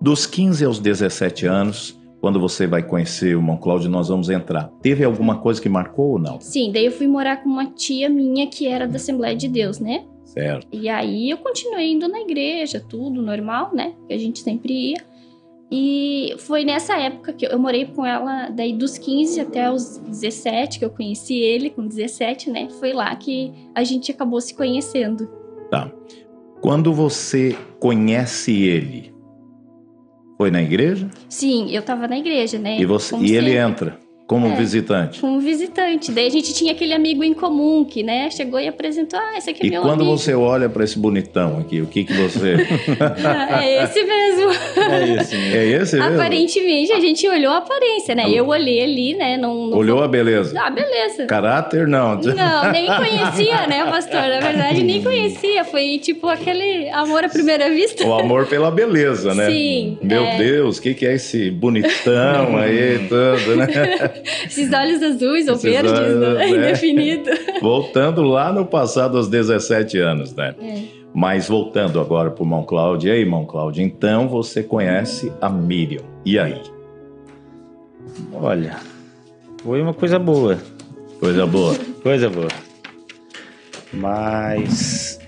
Dos 0.00 0.26
15 0.26 0.64
aos 0.64 0.78
17 0.78 1.46
anos, 1.46 1.98
quando 2.20 2.40
você 2.40 2.66
vai 2.66 2.82
conhecer 2.82 3.36
o 3.36 3.42
Mão 3.42 3.56
Cláudio, 3.56 3.90
nós 3.90 4.08
vamos 4.08 4.30
entrar. 4.30 4.68
Teve 4.82 5.04
alguma 5.04 5.38
coisa 5.38 5.60
que 5.60 5.68
marcou 5.68 6.12
ou 6.12 6.18
não? 6.18 6.40
Sim, 6.40 6.70
daí 6.72 6.86
eu 6.86 6.92
fui 6.92 7.06
morar 7.06 7.42
com 7.42 7.48
uma 7.48 7.66
tia 7.66 8.08
minha 8.08 8.46
que 8.48 8.66
era 8.66 8.86
da 8.86 8.96
Assembleia 8.96 9.36
de 9.36 9.48
Deus, 9.48 9.78
né? 9.78 10.04
Certo. 10.38 10.68
E 10.72 10.88
aí 10.88 11.30
eu 11.30 11.38
continuei 11.38 11.90
indo 11.90 12.06
na 12.06 12.20
igreja, 12.20 12.78
tudo 12.78 13.20
normal, 13.20 13.74
né? 13.74 13.94
Que 14.06 14.14
a 14.14 14.18
gente 14.18 14.38
sempre 14.38 14.92
ia. 14.92 15.04
E 15.70 16.36
foi 16.38 16.64
nessa 16.64 16.96
época 16.96 17.32
que 17.32 17.44
eu, 17.44 17.50
eu 17.50 17.58
morei 17.58 17.86
com 17.86 18.06
ela, 18.06 18.48
daí 18.48 18.72
dos 18.72 18.96
15 18.96 19.40
até 19.40 19.70
os 19.70 19.98
17, 19.98 20.78
que 20.78 20.84
eu 20.84 20.90
conheci 20.90 21.34
ele 21.34 21.70
com 21.70 21.84
17, 21.84 22.50
né? 22.50 22.68
Foi 22.78 22.92
lá 22.92 23.14
que 23.16 23.52
a 23.74 23.82
gente 23.82 24.12
acabou 24.12 24.40
se 24.40 24.54
conhecendo. 24.54 25.28
Tá. 25.70 25.90
Quando 26.60 26.92
você 26.92 27.56
conhece 27.80 28.62
ele, 28.62 29.12
foi 30.36 30.52
na 30.52 30.62
igreja? 30.62 31.10
Sim, 31.28 31.70
eu 31.72 31.82
tava 31.82 32.06
na 32.06 32.16
igreja, 32.16 32.58
né? 32.58 32.78
E, 32.78 32.86
você, 32.86 33.16
e 33.16 33.34
ele 33.34 33.56
entra 33.56 33.98
como 34.28 34.46
É. 34.48 34.54
visitante. 34.54 35.20
Com 35.20 35.28
um 35.28 35.40
visitante. 35.40 36.12
Daí 36.12 36.26
a 36.26 36.30
gente 36.30 36.52
tinha 36.52 36.72
aquele 36.72 36.92
amigo 36.92 37.24
em 37.24 37.32
comum 37.32 37.82
que, 37.82 38.02
né, 38.02 38.30
chegou 38.30 38.60
e 38.60 38.68
apresentou: 38.68 39.18
Ah, 39.18 39.38
esse 39.38 39.48
aqui 39.48 39.62
é 39.64 39.66
E 39.66 39.70
meu 39.70 39.80
quando 39.82 40.02
amigo. 40.02 40.16
você 40.18 40.34
olha 40.34 40.68
para 40.68 40.84
esse 40.84 40.98
bonitão 40.98 41.58
aqui, 41.58 41.80
o 41.80 41.86
que 41.86 42.04
que 42.04 42.12
você... 42.12 42.56
É 43.58 43.84
esse 43.84 44.04
mesmo. 44.04 44.50
É 44.76 45.06
isso. 45.06 45.34
é 45.56 45.66
esse 45.66 45.96
mesmo? 45.96 46.14
Aparentemente, 46.14 46.92
a 46.92 47.00
gente 47.00 47.26
olhou 47.26 47.52
a 47.52 47.56
aparência, 47.58 48.14
né? 48.14 48.30
Eu 48.30 48.46
olhei 48.48 48.82
ali, 48.82 49.14
né? 49.14 49.36
Não, 49.38 49.66
não 49.66 49.78
Olhou 49.78 50.02
a 50.02 50.08
beleza. 50.08 50.54
Ah, 50.60 50.68
beleza. 50.70 51.24
Caráter, 51.24 51.88
não. 51.88 52.18
Não, 52.20 52.70
nem 52.70 52.86
conhecia, 52.86 53.66
né, 53.66 53.84
pastor? 53.90 54.20
Na 54.20 54.40
verdade, 54.40 54.82
nem 54.82 55.02
conhecia. 55.02 55.64
Foi 55.64 55.98
tipo 55.98 56.28
aquele 56.28 56.88
amor 56.90 57.24
à 57.24 57.28
primeira 57.30 57.70
vista. 57.70 58.04
O 58.06 58.12
amor 58.12 58.46
pela 58.46 58.70
beleza, 58.70 59.34
né? 59.34 59.50
Sim, 59.50 59.98
Meu 60.02 60.22
é. 60.24 60.36
Deus, 60.36 60.76
o 60.78 60.82
que, 60.82 60.92
que 60.94 61.06
é 61.06 61.14
esse 61.14 61.50
bonitão 61.50 62.56
aí, 62.58 62.98
tudo, 63.08 63.56
né? 63.56 63.66
Esses 64.46 64.72
olhos 64.72 65.02
azuis 65.02 65.48
ou 65.48 65.54
Esses 65.54 65.62
verdes, 65.62 65.92
olhos, 65.92 66.16
né? 66.20 66.34
né? 66.34 66.48
indefinido. 66.50 67.30
Voltando 67.62 68.22
lá 68.22 68.52
no 68.52 68.64
passado, 68.66 69.16
aos 69.16 69.28
17 69.28 69.98
anos, 69.98 70.34
né? 70.34 70.54
É. 70.60 70.82
Mas 71.14 71.48
voltando 71.48 71.98
agora 72.00 72.30
pro 72.30 72.44
Mão 72.44 72.62
Cláudio. 72.64 73.08
E 73.08 73.12
aí, 73.12 73.24
Mão 73.24 73.44
Cláudio, 73.46 73.82
então 73.82 74.28
você 74.28 74.62
conhece 74.62 75.32
a 75.40 75.48
Miriam. 75.48 76.02
E 76.24 76.38
aí? 76.38 76.60
Olha, 78.32 78.76
foi 79.62 79.80
uma 79.82 79.94
coisa 79.94 80.18
boa. 80.18 80.58
Coisa 81.18 81.46
boa. 81.46 81.74
Coisa 82.02 82.30
boa. 82.30 82.48
Mas. 83.92 85.18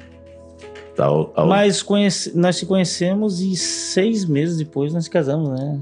Tá, 0.94 1.10
o- 1.10 1.32
Mas 1.48 1.82
conhece- 1.82 2.36
nós 2.36 2.56
se 2.56 2.66
conhecemos 2.66 3.40
e 3.40 3.56
seis 3.56 4.24
meses 4.24 4.58
depois 4.58 4.92
nós 4.92 5.08
casamos, 5.08 5.48
né? 5.50 5.78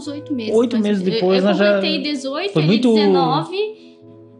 Uns 0.00 0.08
oito 0.08 0.34
meses. 0.34 0.54
Oito 0.54 0.78
meses 0.78 1.02
depois, 1.02 1.44
eu, 1.44 1.50
eu 1.50 1.54
já- 1.54 1.74
completei 1.74 2.02
18, 2.02 2.52
Foi 2.52 2.62
ele 2.62 2.66
muito- 2.72 2.94
19. 2.94 3.56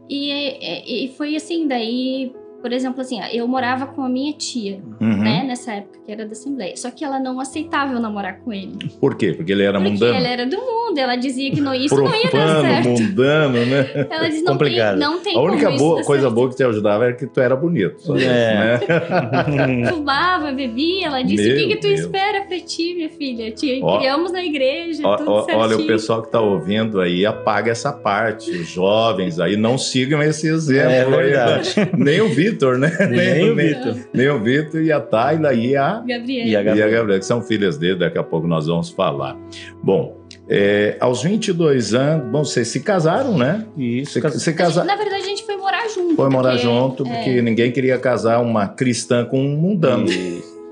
E, 0.08 0.30
e, 0.32 1.04
e 1.04 1.08
foi 1.16 1.36
assim, 1.36 1.68
daí, 1.68 2.32
por 2.60 2.72
exemplo, 2.72 3.00
assim, 3.00 3.18
eu 3.32 3.46
morava 3.48 3.86
com 3.86 4.02
a 4.02 4.08
minha 4.08 4.32
tia, 4.32 4.80
Uhum. 5.00 5.16
né? 5.22 5.44
Nessa 5.46 5.72
época, 5.72 5.98
que 6.04 6.12
era 6.12 6.24
da 6.26 6.32
Assembleia. 6.32 6.76
Só 6.76 6.90
que 6.90 7.04
ela 7.04 7.18
não 7.18 7.40
aceitava 7.40 7.92
eu 7.92 8.00
namorar 8.00 8.40
com 8.40 8.52
ele. 8.52 8.76
Por 9.00 9.16
quê? 9.16 9.32
Porque 9.32 9.52
ele 9.52 9.62
era 9.62 9.78
Porque 9.78 9.92
mundano. 9.92 10.14
ela 10.14 10.28
era 10.28 10.46
do 10.46 10.56
mundo, 10.56 10.98
ela 10.98 11.16
dizia 11.16 11.50
que 11.50 11.60
não, 11.60 11.74
isso 11.74 11.94
não 11.94 12.06
ia 12.14 12.22
dar 12.24 12.30
Profano, 12.30 12.62
certo. 12.62 12.88
mundano, 12.88 13.66
né? 13.66 13.86
Ela 14.10 14.28
disse, 14.28 14.42
não 14.42 14.52
Complicado. 14.54 14.98
tem, 14.98 15.08
não 15.08 15.20
tem 15.20 15.36
A 15.36 15.40
única 15.40 15.70
boa, 15.72 16.02
coisa 16.02 16.22
certo. 16.24 16.34
boa 16.34 16.48
que 16.50 16.56
te 16.56 16.64
ajudava 16.64 17.04
era 17.04 17.12
que 17.14 17.26
tu 17.26 17.40
era 17.40 17.54
bonito. 17.56 18.00
Só 18.02 18.16
É. 18.16 18.78
né? 18.78 19.90
Fumava, 19.90 20.52
bebia, 20.52 21.06
ela 21.06 21.22
disse, 21.22 21.42
o 21.50 21.54
Meu 21.54 21.56
que, 21.68 21.74
que 21.74 21.80
tu 21.80 21.88
Deus. 21.88 22.00
espera 22.00 22.42
pra 22.42 22.58
ti, 22.60 22.94
minha 22.94 23.08
filha? 23.10 23.50
Te 23.52 23.80
Ó. 23.82 23.98
criamos 23.98 24.32
na 24.32 24.42
igreja, 24.44 25.02
Ó, 25.06 25.16
tudo 25.16 25.30
ó, 25.30 25.42
certinho. 25.42 25.58
olha, 25.64 25.76
o 25.76 25.86
pessoal 25.86 26.22
que 26.22 26.30
tá 26.30 26.40
ouvindo 26.40 27.00
aí, 27.00 27.24
apaga 27.24 27.70
essa 27.70 27.92
parte. 27.92 28.50
Os 28.50 28.68
jovens 28.68 29.38
aí, 29.40 29.56
não 29.56 29.78
sigam 29.78 30.22
esse 30.22 30.48
exemplo. 30.48 30.90
É 30.90 31.00
aí, 31.04 31.10
verdade. 31.10 31.74
né? 31.78 31.88
Nem 31.96 32.20
o 32.20 32.28
Vitor, 32.50 32.78
né? 32.78 32.90
Nem 33.10 33.50
o 33.50 33.54
Vitor. 33.56 33.94
nem 34.12 34.28
o 34.28 34.38
Vitor 34.40 34.80
e 34.82 34.92
a 34.92 35.00
Tayla 35.00 35.54
e 35.54 35.76
a, 35.76 36.02
Gabriela. 36.06 36.48
E 36.48 36.56
a 36.56 36.60
e 36.60 36.64
Gabriela. 36.64 37.18
Que 37.18 37.24
são 37.24 37.42
filhas 37.42 37.76
dele, 37.78 37.98
daqui 37.98 38.18
a 38.18 38.22
pouco 38.22 38.46
nós 38.46 38.66
vamos 38.66 38.90
falar. 38.90 39.36
Bom, 39.82 40.16
é, 40.48 40.96
aos 41.00 41.22
22 41.22 41.94
anos, 41.94 42.30
bom, 42.30 42.44
vocês 42.44 42.68
se 42.68 42.80
casaram, 42.80 43.36
né? 43.38 43.64
Isso, 43.76 44.20
você 44.20 44.52
casa, 44.52 44.84
Na 44.84 44.96
verdade, 44.96 45.22
a 45.22 45.26
gente 45.26 45.44
foi 45.44 45.56
morar 45.56 45.88
junto. 45.88 46.16
foi 46.16 46.28
morar 46.28 46.50
porque- 46.52 46.62
junto, 46.64 47.06
é. 47.06 47.10
porque 47.14 47.42
ninguém 47.42 47.70
queria 47.70 47.98
casar 47.98 48.40
uma 48.40 48.66
cristã 48.68 49.24
com 49.24 49.40
um 49.40 49.56
mundano. 49.56 50.06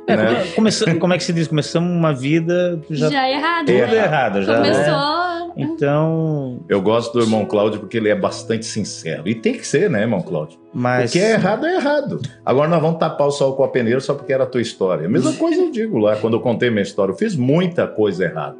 É, 0.07 0.17
né? 0.17 0.35
come- 0.35 0.53
começamos, 0.55 0.99
como 0.99 1.13
é 1.13 1.19
que 1.19 1.25
se 1.25 1.33
diz? 1.35 1.47
Começamos 1.47 1.91
uma 1.91 2.15
vida 2.15 2.81
já, 2.91 3.11
Já, 3.11 3.27
é 3.29 3.33
errado. 3.35 3.67
tudo 3.67 3.77
né? 3.79 3.95
errado. 3.97 4.43
Já, 4.43 4.61
né? 4.61 4.73
Começou. 4.73 5.28
Então, 5.57 6.61
Eu 6.69 6.81
gosto 6.81 7.13
do 7.13 7.21
irmão 7.25 7.45
Cláudio 7.45 7.81
porque 7.81 7.97
ele 7.97 8.09
é 8.09 8.15
bastante 8.15 8.67
sincero. 8.67 9.23
E 9.27 9.35
tem 9.35 9.55
que 9.55 9.67
ser, 9.67 9.91
né, 9.91 10.03
irmão 10.03 10.21
Cláudio? 10.21 10.59
mas... 10.73 11.11
O 11.11 11.13
que 11.13 11.19
é 11.19 11.33
errado 11.33 11.67
é 11.67 11.77
errado. 11.77 12.21
Agora 12.45 12.69
nós 12.69 12.81
vamos 12.81 12.99
tapar 12.99 13.27
o 13.27 13.31
sol 13.31 13.55
com 13.55 13.65
a 13.65 13.69
peneira 13.69 14.01
só 14.01 14.15
porque 14.15 14.33
era 14.33 14.45
a 14.45 14.47
tua 14.47 14.61
história. 14.61 15.07
A 15.07 15.11
mesma 15.11 15.33
coisa 15.33 15.61
eu 15.61 15.71
digo 15.71 15.99
lá, 15.99 16.17
quando 16.17 16.35
eu 16.35 16.41
contei 16.41 16.71
minha 16.71 16.83
história. 16.83 17.13
Eu 17.13 17.17
fiz 17.17 17.35
muita 17.35 17.87
coisa 17.87 18.25
errada. 18.25 18.57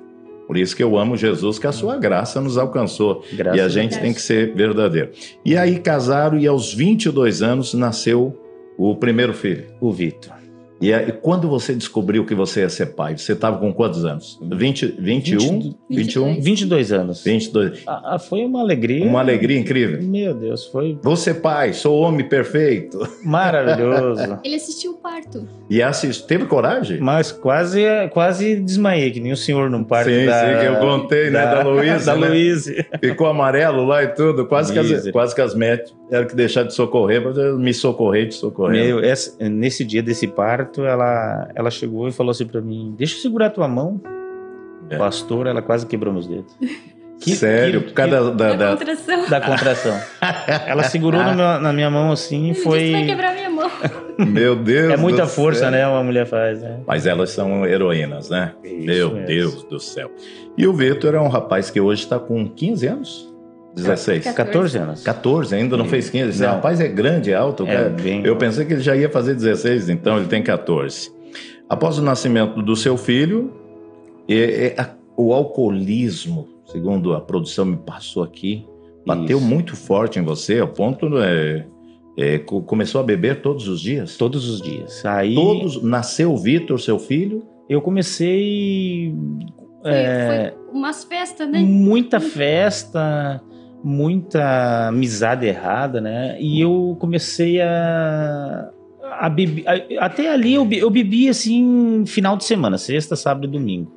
Por 0.47 0.57
isso 0.57 0.75
que 0.75 0.83
eu 0.83 0.97
amo 0.97 1.15
Jesus, 1.15 1.59
que 1.59 1.67
a 1.67 1.73
sua 1.73 1.99
graça 1.99 2.41
nos 2.41 2.57
alcançou. 2.57 3.23
Graças 3.35 3.59
e 3.59 3.61
a 3.63 3.69
gente 3.69 3.91
Deus. 3.91 4.03
tem 4.03 4.15
que 4.15 4.23
ser 4.23 4.55
verdadeiro. 4.55 5.11
E 5.45 5.55
aí 5.57 5.79
casaram 5.79 6.39
e 6.39 6.47
aos 6.47 6.73
22 6.73 7.43
anos 7.43 7.75
nasceu 7.75 8.35
o 8.79 8.97
primeiro 8.97 9.35
filho. 9.35 9.67
O 9.79 9.93
Vitor. 9.93 10.38
E 10.81 10.95
aí, 10.95 11.11
quando 11.11 11.49
você 11.49 11.75
descobriu 11.75 12.25
que 12.25 12.35
você 12.35 12.61
ia 12.61 12.69
ser 12.69 12.87
pai, 12.95 13.17
você 13.19 13.33
estava 13.33 13.59
com 13.59 13.73
quantos 13.73 14.05
anos? 14.05 14.39
20, 14.41 14.95
21? 14.99 15.75
21? 15.91 16.41
22 16.41 16.93
anos. 16.93 17.25
22. 17.25 17.83
Ah, 17.87 18.15
ah, 18.15 18.19
foi 18.19 18.45
uma 18.45 18.61
alegria. 18.61 19.05
Uma 19.05 19.19
alegria 19.21 19.59
incrível. 19.59 20.01
Meu 20.03 20.33
Deus, 20.35 20.67
foi 20.67 20.97
Vou 21.03 21.17
ser 21.17 21.35
pai, 21.35 21.73
sou 21.73 21.99
homem 22.01 22.29
perfeito. 22.29 22.99
maravilhoso. 23.25 24.39
Ele 24.45 24.55
assistiu 24.55 24.93
o 24.93 24.95
parto. 24.99 25.49
E 25.69 25.83
assist... 25.83 26.27
teve 26.27 26.47
coragem? 26.47 27.01
Mas 27.01 27.33
quase, 27.33 27.83
quase 28.13 28.57
desmaiei, 28.57 29.11
que 29.11 29.21
nem 29.21 29.33
o 29.33 29.37
senhor 29.37 29.69
num 29.69 29.83
parque 29.85 30.11
Sim, 30.11 30.27
da... 30.27 30.41
sim, 30.41 30.61
que 30.61 30.67
eu 30.67 30.77
contei, 30.77 31.31
né, 31.31 31.45
da 31.45 31.63
Luísa, 31.63 32.13
Da 32.15 32.17
né? 32.17 32.29
Luísa. 32.29 32.75
Ficou 33.01 33.27
amarelo 33.27 33.85
lá 33.85 34.05
e 34.05 34.09
tudo. 34.09 34.47
Quase 34.47 34.73
que, 34.73 34.79
as, 34.79 35.11
quase 35.11 35.35
que 35.35 35.41
as 35.41 35.55
médicas 35.55 35.93
tiveram 36.05 36.27
que 36.27 36.35
deixar 36.37 36.63
de 36.63 36.73
socorrer, 36.75 37.23
mas 37.23 37.37
eu 37.37 37.59
me 37.59 37.75
socorrer 37.75 38.29
de 38.29 38.35
socorrer. 38.35 38.85
Meu, 38.85 39.01
essa- 39.01 39.37
nesse 39.49 39.85
dia 39.85 40.03
desse 40.03 40.27
parto, 40.27 40.68
ela, 40.85 41.49
ela 41.55 41.71
chegou 41.71 42.07
e 42.09 42.13
falou 42.13 42.31
assim 42.31 42.47
pra 42.47 42.61
mim: 42.61 42.95
Deixa 42.97 43.17
eu 43.17 43.21
segurar 43.21 43.51
tua 43.51 43.67
mão. 43.69 44.01
É. 44.91 44.97
Pastor, 44.97 45.47
ela 45.47 45.61
quase 45.63 45.87
quebrou 45.87 46.13
meus 46.13 46.27
dedos. 46.27 46.55
Que- 47.21 47.35
Sério, 47.35 47.81
que- 47.81 47.89
por 47.89 47.95
causa 47.95 48.31
da, 48.31 48.55
Da, 48.55 48.55
da- 48.55 48.77
contração. 48.77 49.29
Da 49.29 49.41
contração. 49.41 50.01
Ela 50.69 50.85
segurou 50.85 51.21
no 51.21 51.35
meu- 51.35 51.59
na 51.61 51.73
minha 51.73 51.91
mão 51.91 52.13
assim 52.13 52.51
e 52.51 52.55
foi. 52.55 52.79
disse, 52.79 52.93
vai 52.93 53.07
quebrar 53.07 53.35
minha 53.35 53.51
mão. 53.51 53.69
Meu 54.25 54.55
Deus 54.55 54.93
É 54.93 54.97
muita 54.97 55.23
do 55.23 55.29
força, 55.29 55.61
céu. 55.63 55.71
né? 55.73 55.85
Uma 55.89 56.05
mulher 56.05 56.27
faz, 56.27 56.63
né? 56.63 56.79
Mas 56.87 57.07
elas 57.07 57.31
são 57.31 57.67
heroínas, 57.67 58.31
né? 58.31 58.53
Isso 58.63 58.87
Meu 58.87 59.11
mesmo. 59.11 59.27
Deus 59.27 59.63
do 59.65 59.81
céu. 59.81 60.13
E 60.57 60.65
o 60.65 60.73
Vitor 60.73 61.13
é 61.17 61.21
um 61.21 61.27
rapaz 61.27 61.71
que 61.71 61.81
hoje 61.81 62.03
está 62.05 62.21
com 62.21 62.49
15 62.49 62.87
anos? 62.87 63.35
16? 63.75 64.33
14 64.33 64.79
anos. 64.79 65.03
14, 65.05 65.55
ainda 65.55 65.77
não 65.77 65.85
Sim. 65.85 65.91
fez 65.91 66.11
15. 66.11 66.31
Esse 66.31 66.43
Não. 66.43 66.49
rapaz 66.55 66.81
é 66.81 66.89
grande, 66.89 67.31
é 67.31 67.35
alto. 67.35 67.65
É, 67.65 67.67
cara. 67.77 67.89
bem- 67.91 68.25
Eu 68.25 68.37
pensei 68.37 68.65
que 68.65 68.73
ele 68.73 68.81
já 68.83 68.97
ia 68.97 69.09
fazer 69.09 69.35
16, 69.35 69.89
então 69.89 70.17
ele 70.19 70.27
tem 70.27 70.43
14. 70.43 71.11
Após 71.69 71.99
o 71.99 72.03
nascimento 72.03 72.61
do 72.63 72.75
seu 72.75 72.97
filho, 72.97 73.53
é- 74.29 74.75
é 74.77 74.81
a- 74.81 74.91
o 75.17 75.33
alcoolismo, 75.33 76.49
segundo 76.67 77.13
a 77.15 77.21
produção 77.21 77.65
me 77.65 77.77
passou 77.77 78.23
aqui, 78.23 78.65
bateu 79.07 79.39
Isso. 79.39 79.47
muito 79.47 79.77
forte 79.77 80.19
em 80.19 80.23
você, 80.23 80.59
ao 80.61 80.69
ponto 80.69 81.19
é, 81.19 81.65
é, 82.17 82.39
co- 82.39 82.63
começou 82.63 83.01
a 83.01 83.05
beber 83.05 83.43
todos 83.43 83.69
os 83.69 83.81
dias. 83.81 84.17
Todos 84.17 84.49
os 84.49 84.61
dias. 84.61 85.05
Aí 85.05 85.35
Todos 85.35 85.83
nasceu 85.83 86.33
o 86.33 86.37
Vitor, 86.37 86.81
seu 86.81 86.99
filho. 86.99 87.43
eu 87.69 87.81
comecei. 87.83 89.15
Foi, 89.83 89.91
é, 89.93 90.53
foi 90.57 90.79
umas 90.81 91.05
festas, 91.05 91.49
né? 91.49 91.61
muita 91.61 92.19
festa, 92.19 93.41
muita 93.83 94.89
amizade 94.89 95.47
errada, 95.47 96.01
né? 96.01 96.37
E 96.41 96.61
eu 96.61 96.97
comecei 97.01 97.61
a. 97.61 98.71
a 99.21 99.29
beber, 99.29 99.65
até 99.99 100.31
ali 100.33 100.55
eu, 100.55 100.65
be- 100.65 100.79
eu 100.79 100.91
bebi 100.91 101.29
assim 101.29 102.05
final 102.07 102.37
de 102.37 102.45
semana, 102.45 102.79
sexta, 102.79 103.17
sábado 103.17 103.47
e 103.47 103.51
domingo. 103.51 103.93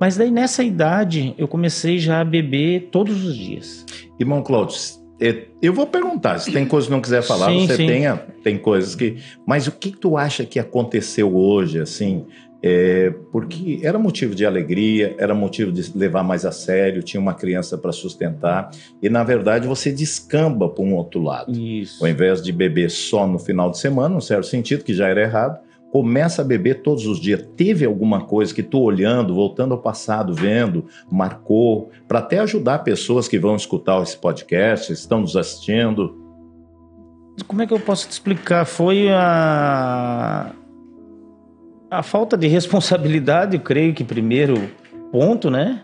Mas 0.00 0.16
daí 0.16 0.30
nessa 0.30 0.64
idade 0.64 1.32
eu 1.38 1.46
comecei 1.46 1.98
já 1.98 2.20
a 2.20 2.24
beber 2.24 2.88
todos 2.90 3.24
os 3.24 3.36
dias. 3.36 3.86
Irmão 4.18 4.42
Cláudio, 4.42 4.76
é, 5.20 5.44
eu 5.62 5.72
vou 5.72 5.86
perguntar, 5.86 6.38
se 6.40 6.50
tem 6.50 6.66
coisa 6.66 6.88
que 6.88 6.92
não 6.92 7.00
quiser 7.00 7.22
falar, 7.22 7.46
Sim, 7.50 7.66
você 7.68 7.76
sim. 7.76 7.86
tenha, 7.86 8.16
tem 8.42 8.58
coisas 8.58 8.96
que. 8.96 9.18
Mas 9.46 9.68
o 9.68 9.72
que 9.72 9.90
tu 9.92 10.16
acha 10.16 10.44
que 10.44 10.58
aconteceu 10.58 11.36
hoje, 11.36 11.78
assim? 11.78 12.24
É, 12.64 13.12
porque 13.32 13.80
era 13.82 13.98
motivo 13.98 14.36
de 14.36 14.46
alegria, 14.46 15.16
era 15.18 15.34
motivo 15.34 15.72
de 15.72 15.98
levar 15.98 16.22
mais 16.22 16.46
a 16.46 16.52
sério, 16.52 17.02
tinha 17.02 17.20
uma 17.20 17.34
criança 17.34 17.76
para 17.76 17.90
sustentar, 17.90 18.70
e 19.02 19.08
na 19.10 19.24
verdade 19.24 19.66
você 19.66 19.90
descamba 19.90 20.68
para 20.68 20.84
um 20.84 20.94
outro 20.94 21.20
lado. 21.20 21.50
Isso. 21.50 22.04
Ao 22.04 22.08
invés 22.08 22.40
de 22.40 22.52
beber 22.52 22.88
só 22.88 23.26
no 23.26 23.38
final 23.38 23.70
de 23.70 23.78
semana, 23.78 24.14
num 24.14 24.20
certo 24.20 24.46
sentido, 24.46 24.84
que 24.84 24.94
já 24.94 25.08
era 25.08 25.22
errado, 25.22 25.58
começa 25.90 26.40
a 26.40 26.44
beber 26.44 26.82
todos 26.82 27.04
os 27.04 27.20
dias. 27.20 27.44
Teve 27.56 27.84
alguma 27.84 28.24
coisa 28.24 28.54
que 28.54 28.62
tu 28.62 28.80
olhando, 28.80 29.34
voltando 29.34 29.74
ao 29.74 29.82
passado, 29.82 30.32
vendo, 30.32 30.86
marcou, 31.10 31.90
para 32.06 32.20
até 32.20 32.38
ajudar 32.38 32.78
pessoas 32.78 33.26
que 33.28 33.38
vão 33.38 33.56
escutar 33.56 34.00
esse 34.02 34.16
podcast, 34.16 34.92
estão 34.92 35.20
nos 35.20 35.36
assistindo? 35.36 36.16
Como 37.46 37.60
é 37.60 37.66
que 37.66 37.74
eu 37.74 37.80
posso 37.80 38.08
te 38.08 38.12
explicar? 38.12 38.64
Foi 38.64 39.08
a 39.10 40.52
a 41.92 42.02
falta 42.02 42.36
de 42.36 42.46
responsabilidade, 42.46 43.56
eu 43.56 43.62
creio 43.62 43.92
que 43.94 44.02
primeiro 44.04 44.70
ponto, 45.10 45.50
né? 45.50 45.82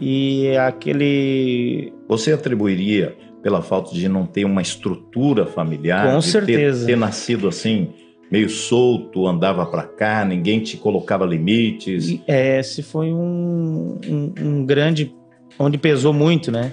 E 0.00 0.56
aquele 0.56 1.92
Você 2.08 2.32
atribuiria 2.32 3.16
pela 3.42 3.62
falta 3.62 3.92
de 3.94 4.08
não 4.08 4.26
ter 4.26 4.44
uma 4.44 4.62
estrutura 4.62 5.46
familiar, 5.46 6.10
Com 6.12 6.18
de 6.18 6.24
ter- 6.26 6.30
certeza. 6.32 6.86
Ter, 6.86 6.96
nascido 6.96 7.48
assim, 7.48 7.90
meio 8.30 8.48
solto, 8.50 9.26
andava 9.26 9.64
para 9.66 9.82
cá, 9.84 10.24
ninguém 10.24 10.60
te 10.60 10.76
colocava 10.76 11.24
limites. 11.24 12.08
E, 12.08 12.22
É, 12.26 12.58
esse 12.58 12.82
foi 12.82 13.12
um, 13.12 13.98
um, 14.06 14.32
um 14.40 14.66
grande. 14.66 15.14
onde 15.58 15.76
pesou 15.78 16.12
muito, 16.12 16.50
né? 16.52 16.72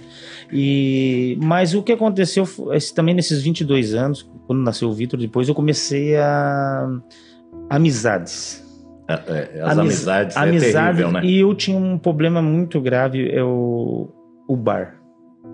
E, 0.52 1.38
mas 1.42 1.74
o 1.74 1.82
que 1.84 1.92
aconteceu 1.92 2.46
também 2.96 3.16
nesses 3.16 3.42
22 3.42 3.94
anos, 3.94 4.30
quando 4.48 4.62
nasceu 4.62 4.90
o 4.90 4.94
Vitor, 4.94 5.20
depois 5.20 5.48
eu 5.50 5.56
comecei 5.56 6.16
a. 6.18 6.88
amizades. 7.70 8.64
É, 9.08 9.14
é, 9.14 9.62
As 9.62 9.78
Amiz- 9.78 10.08
amizades 10.08 10.38
Amizade, 10.38 10.76
é 10.76 10.82
terrível, 11.04 11.12
né? 11.12 11.22
E 11.24 11.40
eu 11.40 11.54
tinha 11.54 11.78
um 11.78 11.98
problema 11.98 12.42
muito 12.42 12.80
grave, 12.82 13.30
é 13.30 13.44
o, 13.44 14.10
bar. 14.56 14.96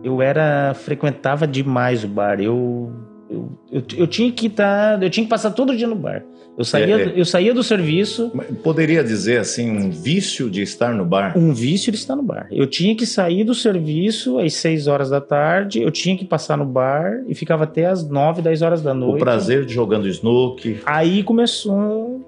Eu 0.04 0.22
era. 0.22 0.74
frequentava 0.74 1.46
demais 1.46 2.04
o 2.04 2.08
bar. 2.08 2.40
Eu. 2.40 2.92
Eu, 3.30 3.50
eu, 3.72 3.84
eu 3.98 4.08
tinha 4.08 4.30
que 4.32 4.48
estar. 4.48 5.02
eu 5.02 5.10
tinha 5.10 5.24
que 5.26 5.30
passar 5.30 5.52
todo 5.52 5.76
dia 5.76 5.88
no 5.88 5.96
bar. 5.96 6.24
Eu 6.58 6.66
saía, 6.66 6.98
É, 6.98 7.04
é. 7.04 7.14
eu 7.16 7.24
saía 7.24 7.54
do 7.54 7.64
serviço. 7.64 8.30
Poderia 8.62 9.02
dizer 9.04 9.40
assim, 9.40 9.70
um 9.72 9.90
vício 9.90 10.50
de 10.50 10.62
estar 10.62 10.94
no 10.94 11.06
bar? 11.06 11.38
Um 11.38 11.54
vício 11.54 11.92
de 11.94 11.98
estar 11.98 12.16
no 12.16 12.24
bar. 12.24 12.48
Eu 12.52 12.68
tinha 12.68 12.94
que 12.96 13.06
sair 13.06 13.46
do 13.46 13.56
serviço 13.56 14.38
às 14.38 14.54
6 14.56 14.88
horas 14.88 15.10
da 15.10 15.22
tarde, 15.22 15.82
eu 15.82 15.90
tinha 15.92 16.18
que 16.18 16.26
passar 16.26 16.58
no 16.58 16.66
bar 16.66 17.24
e 17.26 17.34
ficava 17.34 17.64
até 17.64 17.86
às 17.86 18.08
9, 18.08 18.42
10 18.42 18.62
horas 18.62 18.82
da 18.82 18.94
noite. 18.94 19.16
O 19.16 19.20
prazer 19.20 19.66
de 19.66 19.74
jogando 19.74 20.08
snook. 20.10 20.82
Aí 20.86 21.24
começou 21.24 22.22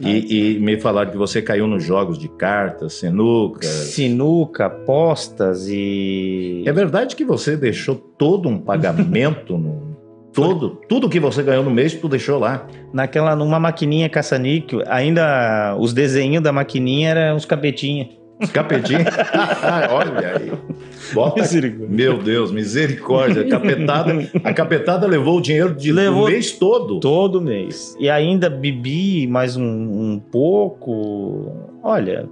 E, 0.00 0.54
e 0.54 0.58
me 0.58 0.80
falaram 0.80 1.10
que 1.10 1.16
você 1.16 1.42
caiu 1.42 1.66
nos 1.66 1.84
jogos 1.84 2.18
de 2.18 2.28
cartas, 2.28 2.94
sinuca. 2.94 3.66
sinuca, 3.66 4.66
apostas 4.66 5.68
e. 5.68 6.62
É 6.66 6.72
verdade 6.72 7.14
que 7.16 7.24
você 7.24 7.56
deixou 7.56 7.94
todo 7.94 8.48
um 8.48 8.58
pagamento 8.58 9.56
no. 9.58 9.92
Todo, 10.32 10.80
tudo 10.88 11.10
que 11.10 11.20
você 11.20 11.42
ganhou 11.42 11.62
no 11.62 11.70
mês, 11.70 11.92
tu 11.94 12.08
deixou 12.08 12.38
lá. 12.38 12.66
Naquela, 12.90 13.36
numa 13.36 13.60
maquininha 13.60 14.08
caça-níquel, 14.08 14.82
ainda 14.86 15.76
os 15.78 15.92
desenhos 15.92 16.42
da 16.42 16.50
maquininha 16.50 17.10
eram 17.10 17.36
uns 17.36 17.44
capetinhos. 17.44 18.21
Os 18.42 18.50
capetinhos. 18.50 19.04
Olha 19.90 20.36
aí. 20.36 20.52
Bota. 21.14 21.40
Misericórdia. 21.40 21.88
Meu 21.88 22.18
Deus, 22.18 22.50
misericórdia. 22.52 23.42
A 23.42 23.48
capetada, 23.48 24.12
a 24.44 24.52
capetada 24.54 25.06
levou 25.06 25.38
o 25.38 25.40
dinheiro 25.40 25.74
de, 25.74 25.92
Levou- 25.92 26.28
mês 26.28 26.52
todo. 26.52 27.00
Todo 27.00 27.40
mês. 27.40 27.96
E 27.98 28.08
ainda 28.10 28.48
bebi 28.50 29.26
mais 29.26 29.56
um, 29.56 29.62
um 29.64 30.18
pouco. 30.30 31.52
Olha, 31.82 32.28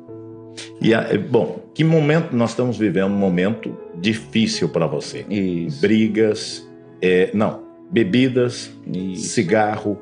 E, 0.81 0.93
a- 0.95 1.07
bom, 1.31 1.61
que 1.75 1.85
momento 1.85 2.35
nós 2.37 2.51
estamos 2.51 2.77
vivendo? 2.77 3.07
Um 3.07 3.19
momento 3.19 3.77
difícil 4.01 4.69
para 4.69 4.87
você. 4.87 5.25
isso. 5.29 5.81
Brigas, 5.81 6.69
é, 7.03 7.31
não, 7.35 7.61
bebidas, 7.91 8.71
isso. 8.93 9.29
cigarro, 9.29 9.99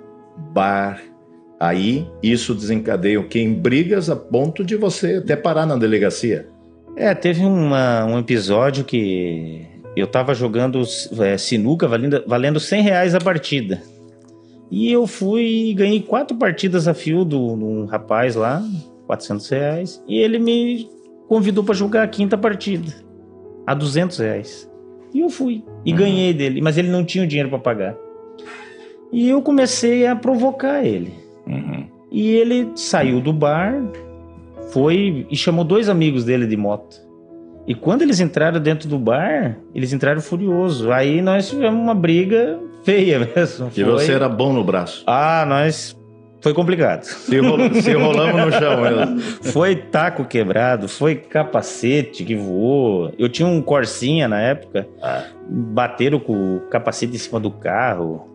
bar. 0.53 1.01
Aí 1.61 2.07
isso 2.23 2.55
desencadeia 2.55 3.19
o 3.21 3.27
que? 3.29 3.41
Em 3.41 3.53
brigas 3.53 4.09
a 4.09 4.15
ponto 4.17 4.65
de 4.65 4.77
você 4.77 5.17
até 5.17 5.35
parar 5.35 5.67
na 5.67 5.77
delegacia. 5.77 6.49
É, 6.97 7.15
teve 7.15 7.45
uma- 7.45 8.05
um 8.05 8.19
episódio 8.19 8.85
que 8.85 9.67
eu 9.97 10.07
tava 10.07 10.35
jogando 10.35 10.81
é, 11.21 11.37
sinuca 11.37 11.89
valendo, 11.89 12.23
valendo 12.27 12.61
100 12.61 12.83
reais 12.83 13.15
a 13.15 13.21
partida. 13.21 13.83
E 14.71 14.93
eu 14.93 15.07
fui 15.07 15.71
e 15.71 15.75
ganhei 15.75 16.01
quatro 16.03 16.37
partidas 16.37 16.87
a 16.87 16.95
fio 16.95 17.25
do- 17.25 17.57
de 17.57 17.65
um 17.65 17.85
rapaz 17.87 18.37
lá, 18.37 18.63
400 19.07 19.49
reais. 19.49 20.03
E 20.07 20.19
ele 20.19 20.39
me 20.39 20.89
convidou 21.27 21.65
para 21.65 21.75
jogar 21.75 22.03
a 22.05 22.09
quinta 22.09 22.37
partida, 22.39 22.93
a 23.67 23.75
200 23.75 24.19
reais. 24.19 24.71
E 25.15 25.21
eu 25.21 25.31
fui. 25.31 25.65
E 25.85 25.91
Uhum. 25.93 25.99
ganhei 25.99 26.33
dele, 26.35 26.61
mas 26.61 26.77
ele 26.79 26.89
não 26.89 27.05
tinha 27.05 27.25
o 27.25 27.27
dinheiro 27.27 27.49
para 27.49 27.59
pagar. 27.59 27.97
E 29.13 29.29
eu 29.29 29.41
comecei 29.41 30.07
a 30.07 30.15
provocar 30.15 30.85
ele. 30.85 31.13
E 32.11 32.31
ele 32.31 32.71
saiu 32.75 33.21
do 33.21 33.33
bar, 33.33 33.75
foi 34.73 35.27
e 35.31 35.37
chamou 35.37 35.65
dois 35.65 35.89
amigos 35.89 36.25
dele 36.25 36.47
de 36.47 36.57
moto. 36.57 36.97
E 37.67 37.75
quando 37.75 38.03
eles 38.03 38.19
entraram 38.19 38.59
dentro 38.61 38.89
do 38.89 38.99
bar, 38.99 39.59
eles 39.75 39.93
entraram 39.93 40.21
furioso. 40.23 40.91
Aí 40.91 41.21
nós 41.21 41.51
tivemos 41.51 41.79
uma 41.79 41.95
briga 41.95 42.59
feia 42.83 43.19
mesmo. 43.35 43.69
E 43.77 43.85
Foi- 43.85 43.85
você 43.85 44.13
era 44.13 44.29
bom 44.29 44.53
no 44.55 44.65
braço. 44.65 45.05
Ah, 45.07 45.45
nós 45.47 45.95
Foi 46.41 46.55
complicado. 46.55 47.03
Se, 47.03 47.37
rol- 47.41 47.75
se 47.75 47.93
rolamos 47.95 48.47
no 48.47 48.53
chão 48.53 48.81
mesmo. 48.81 49.21
Foi 49.53 49.75
taco 49.75 50.25
quebrado, 50.25 50.89
foi 50.89 51.17
capacete 51.17 52.25
que 52.25 52.37
voou. 52.37 53.13
Eu 53.19 53.29
tinha 53.29 53.47
um 53.49 53.61
Corsinha 53.61 54.29
na 54.29 54.41
época. 54.41 54.87
Ah. 55.03 55.25
Bateram 55.51 56.21
com 56.21 56.57
o 56.57 56.61
capacete 56.71 57.15
em 57.17 57.19
cima 57.19 57.41
do 57.41 57.51
carro. 57.51 58.29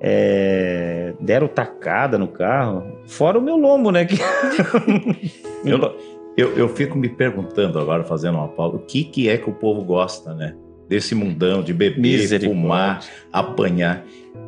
É, 0.00 1.12
deram 1.20 1.48
tacada 1.48 2.16
no 2.18 2.28
carro. 2.28 2.84
Fora 3.06 3.38
o 3.38 3.42
meu 3.42 3.56
lombo, 3.56 3.90
né? 3.90 4.04
que- 4.04 4.16
Eu, 5.64 5.96
eu, 6.36 6.56
eu 6.56 6.68
fico 6.68 6.96
me 6.96 7.08
perguntando 7.08 7.78
agora, 7.80 8.04
fazendo 8.04 8.36
uma 8.38 8.48
pausa, 8.48 8.76
o 8.76 8.80
que, 8.80 9.02
que 9.04 9.28
é 9.28 9.36
que 9.36 9.50
o 9.50 9.52
povo 9.52 9.82
gosta, 9.82 10.32
né? 10.34 10.54
Desse 10.88 11.14
mundão 11.14 11.62
de 11.62 11.74
beber, 11.74 12.18
fumar, 12.48 13.00
apanhar. 13.32 14.04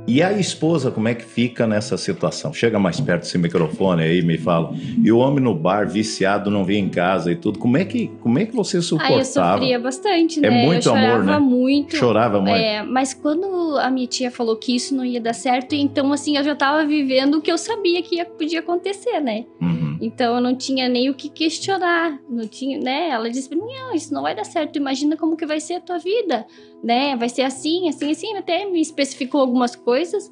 E 0.07 0.23
a 0.23 0.33
esposa, 0.33 0.91
como 0.91 1.09
é 1.09 1.15
que 1.15 1.25
fica 1.25 1.67
nessa 1.67 1.97
situação? 1.97 2.53
Chega 2.53 2.79
mais 2.79 3.01
perto 3.01 3.23
desse 3.23 3.39
microfone 3.39 4.03
aí 4.03 4.23
me 4.23 4.37
fala. 4.39 4.75
E 5.03 5.13
o 5.13 5.19
homem 5.19 5.43
no 5.43 5.55
bar, 5.55 5.89
viciado, 5.89 6.51
não 6.51 6.65
vinha 6.65 6.81
em 6.81 6.89
casa 6.89 7.31
e 7.31 7.37
tudo. 7.37 7.59
Como 7.59 7.77
é 7.77 7.85
que, 7.85 8.09
como 8.21 8.39
é 8.39 8.45
que 8.45 8.55
você 8.55 8.79
Aí 8.79 8.81
eu 8.81 8.83
suportava? 8.83 9.59
sofria 9.59 9.79
bastante, 9.79 10.41
né? 10.41 10.49
É 10.49 10.67
muito 10.67 10.89
eu 10.89 10.95
chorava 10.95 11.15
amor, 11.15 11.25
né? 11.25 11.39
muito. 11.39 11.97
Chorava 11.97 12.41
muito. 12.41 12.57
É, 12.57 12.83
mas 12.83 13.15
quando 13.15 13.79
a 13.79 13.91
minha 13.91 14.07
tia 14.07 14.31
falou 14.31 14.57
que 14.57 14.75
isso 14.75 14.95
não 14.95 15.05
ia 15.05 15.21
dar 15.21 15.35
certo, 15.35 15.75
então 15.75 16.13
assim, 16.13 16.37
eu 16.37 16.43
já 16.43 16.57
tava 16.57 16.85
vivendo 16.85 17.37
o 17.37 17.43
que 17.43 17.53
eu 17.53 17.59
sabia 17.59 18.03
que 18.03 18.17
ia, 18.17 18.25
podia 18.25 18.61
acontecer, 18.61 19.21
né? 19.21 19.45
Uhum. 19.61 19.97
Então 20.01 20.35
eu 20.35 20.41
não 20.41 20.57
tinha 20.57 20.89
nem 20.89 21.11
o 21.11 21.15
que 21.15 21.29
questionar, 21.29 22.19
não 22.29 22.49
tinha, 22.49 22.81
né? 22.81 23.11
Ela 23.11 23.31
disse 23.31 23.49
pra 23.49 23.59
mim, 23.59 23.73
não, 23.73 23.95
isso 23.95 24.13
não 24.13 24.23
vai 24.23 24.35
dar 24.35 24.45
certo, 24.45 24.77
imagina 24.77 25.17
como 25.17 25.37
que 25.37 25.47
vai 25.47 25.61
ser 25.61 25.75
a 25.75 25.81
tua 25.81 25.99
vida, 25.99 26.47
né? 26.83 27.17
Vai 27.17 27.29
ser 27.29 27.43
assim, 27.43 27.89
assim, 27.89 28.11
assim, 28.11 28.37
até 28.37 28.65
me 28.65 28.81
especificou 28.81 29.41
algumas 29.41 29.77
coisas. 29.77 30.31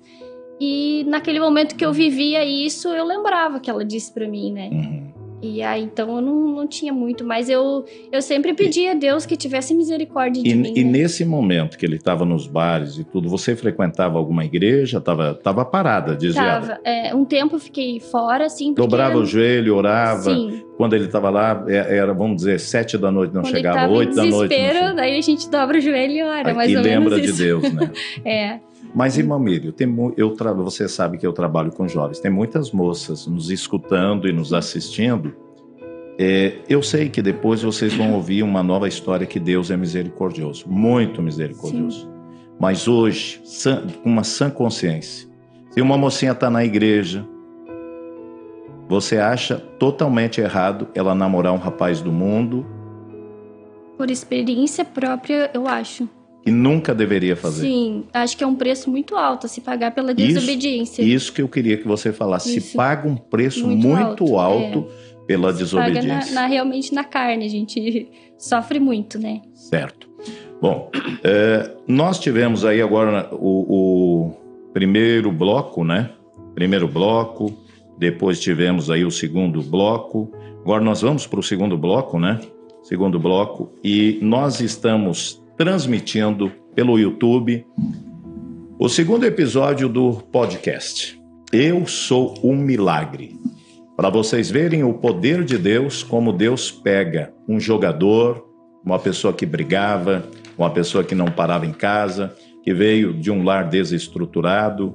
E 0.61 1.05
naquele 1.07 1.39
momento 1.39 1.77
que 1.77 1.85
eu 1.85 1.93
vivia 1.93 2.45
isso, 2.45 2.89
eu 2.89 3.05
lembrava 3.05 3.61
que 3.61 3.71
ela 3.71 3.85
disse 3.85 4.13
pra 4.13 4.27
mim, 4.27 4.53
né? 4.53 4.69
Uhum. 4.73 5.08
E 5.41 5.63
aí, 5.63 5.83
então 5.85 6.17
eu 6.17 6.21
não, 6.21 6.49
não 6.49 6.67
tinha 6.67 6.93
muito, 6.93 7.25
mas 7.25 7.49
eu, 7.49 7.85
eu 8.11 8.21
sempre 8.21 8.55
pedia 8.55 8.91
a 8.91 8.95
Deus 8.95 9.25
que 9.25 9.37
tivesse 9.37 9.73
misericórdia 9.73 10.43
de 10.43 10.51
E, 10.51 10.55
mim. 10.55 10.73
e 10.75 10.83
né? 10.83 10.91
nesse 10.91 11.25
momento 11.25 11.79
que 11.79 11.87
ele 11.87 11.95
estava 11.97 12.25
nos 12.25 12.47
bares 12.49 12.99
e 12.99 13.05
tudo, 13.05 13.29
você 13.29 13.55
frequentava 13.55 14.19
alguma 14.19 14.45
igreja? 14.45 15.01
Tava, 15.01 15.35
tava 15.35 15.65
parada, 15.65 16.17
desviada? 16.17 16.67
Tava. 16.69 16.81
É, 16.85 17.15
um 17.15 17.25
tempo 17.25 17.55
eu 17.55 17.61
fiquei 17.61 18.01
fora, 18.01 18.47
assim. 18.47 18.75
Dobrava 18.75 19.17
o 19.17 19.25
joelho, 19.25 19.77
orava. 19.77 20.23
Sim, 20.35 20.63
Quando 20.77 20.95
ele 20.95 21.05
estava 21.07 21.31
lá, 21.31 21.65
é- 21.69 21.97
era, 21.99 22.13
vamos 22.13 22.37
dizer, 22.39 22.59
sete 22.59 22.97
da 22.99 23.11
noite, 23.11 23.33
não 23.35 23.43
quando 23.43 23.55
chegava, 23.55 23.93
oito 23.93 24.15
da 24.17 24.25
noite. 24.25 24.49
desespero, 24.55 24.95
daí 24.97 25.19
a 25.19 25.21
gente 25.23 25.49
dobra 25.51 25.79
o 25.79 25.81
joelho 25.81 26.13
e 26.13 26.23
ora, 26.23 26.55
mais 26.55 26.71
e 26.71 26.77
ou 26.77 26.83
lembra 26.83 27.11
menos 27.17 27.23
de 27.23 27.29
isso. 27.31 27.43
Deus, 27.43 27.73
né? 27.73 27.91
É, 28.25 28.61
Mas, 28.95 29.19
irmão 29.19 29.39
Mírio, 29.39 29.73
tem 29.73 29.87
mu- 29.87 30.13
eu 30.17 30.31
tra... 30.31 30.53
você 30.53 30.89
sabe 30.89 31.19
que 31.19 31.27
eu 31.27 31.33
trabalho 31.33 31.71
com 31.71 31.87
jovens. 31.87 32.21
Tem 32.21 32.31
muitas 32.31 32.73
moças 32.73 33.27
nos 33.27 33.51
escutando 33.51 34.29
e 34.29 34.33
nos 34.33 34.53
assistindo. 34.53 35.35
É, 36.19 36.55
eu 36.69 36.83
sei 36.83 37.09
que 37.09 37.23
depois 37.23 37.63
vocês 37.63 37.95
vão 37.95 38.13
ouvir 38.15 38.43
uma 38.43 38.63
nova 38.63 38.89
história 38.89 39.27
que 39.27 39.39
Deus 39.39 39.71
é 39.71 39.77
misericordioso, 39.77 40.65
muito 40.69 41.23
misericordioso. 41.23 42.11
Mas 42.59 42.89
hoje, 42.89 43.41
com 44.03 44.11
uma 44.11 44.25
sã 44.25 44.51
consciência, 44.51 45.29
se 45.71 45.81
uma 45.81 45.97
mocinha 45.97 46.33
está 46.33 46.51
na 46.51 46.65
igreja, 46.65 47.25
você 48.89 49.19
acha 49.19 49.59
totalmente 49.79 50.41
errado 50.41 50.89
ela 50.93 51.15
namorar 51.15 51.53
um 51.53 51.59
rapaz 51.59 52.01
do 52.01 52.11
mundo 52.11 52.67
por 53.97 54.11
experiência 54.11 54.85
própria, 54.85 55.51
eu 55.53 55.67
acho. 55.67 56.09
Que 56.49 56.55
nunca 56.55 56.95
deveria 56.95 57.37
fazer? 57.37 57.63
Sim, 57.63 58.05
acho 58.13 58.37
que 58.37 58.45
é 58.45 58.47
um 58.47 58.55
preço 58.55 58.91
muito 58.91 59.17
alto 59.17 59.47
a 59.47 59.49
se 59.49 59.61
pagar 59.61 59.93
pela 59.95 60.13
Isso- 60.13 60.35
desobediência. 60.35 61.03
Isso 61.03 61.33
que 61.33 61.43
eu 61.43 61.49
queria 61.49 61.77
que 61.77 61.87
você 61.87 62.13
falasse. 62.13 62.51
Se 62.53 62.59
Isso. 62.59 62.77
paga 62.77 63.09
um 63.09 63.17
preço 63.17 63.67
Muito 63.67 63.87
muito, 63.87 64.37
alto, 64.37 64.39
alto, 64.39 64.87
pela 65.27 65.53
Se 65.53 65.65
paga 65.75 65.89
na, 65.89 65.91
desobediência. 65.91 66.35
na- 66.35 66.47
realmente 66.47 66.95
na 66.95 67.05
carne, 67.05 67.45
a 67.45 67.49
gente 67.49 68.09
sofre 68.39 68.79
muito, 68.81 69.19
né? 69.19 69.43
Certo. 69.55 70.09
Bom, 70.61 70.91
é, 71.23 71.71
nós 71.87 72.19
tivemos 72.19 72.65
aí 72.65 72.83
agora 72.83 73.29
o, 73.33 74.27
o 74.29 74.71
primeiro 74.73 75.31
bloco, 75.31 75.85
né? 75.85 76.11
Primeiro 76.55 76.89
bloco, 76.89 77.53
depois 77.97 78.41
tivemos 78.41 78.91
aí 78.91 79.05
o 79.05 79.11
segundo 79.11 79.63
bloco. 79.63 80.33
Agora 80.63 80.83
nós 80.83 81.01
vamos 81.03 81.27
para 81.27 81.39
o 81.39 81.43
segundo 81.43 81.79
bloco, 81.79 82.19
né? 82.19 82.41
Segundo 82.83 83.19
bloco. 83.21 83.71
E 83.85 84.19
nós 84.23 84.61
estamos 84.61 85.41
transmitindo 85.59 86.53
pelo 86.73 86.97
YouTube 86.97 87.67
o 88.79 88.89
segundo 88.89 89.25
episódio 89.27 89.89
do 89.89 90.13
podcast. 90.13 91.21
Eu 91.53 91.85
sou 91.85 92.39
um 92.45 92.55
milagre. 92.55 93.37
Para 93.97 94.09
vocês 94.09 94.53
verem 94.53 94.85
o 94.85 94.95
poder 94.95 95.43
de 95.43 95.59
Deus, 95.59 96.05
como 96.05 96.33
Deus 96.33 96.71
pega 96.71 97.35
um 97.49 97.59
jogador, 97.59 98.47
uma 98.85 99.01
pessoa 99.01 99.33
que 99.33 99.45
brigava, 99.45 100.25
uma 100.57 100.71
pessoa 100.71 101.03
que 101.03 101.17
não 101.17 101.27
parava 101.27 101.67
em 101.67 101.73
casa, 101.73 102.37
que 102.63 102.73
veio 102.73 103.13
de 103.13 103.29
um 103.29 103.43
lar 103.43 103.69
desestruturado, 103.69 104.95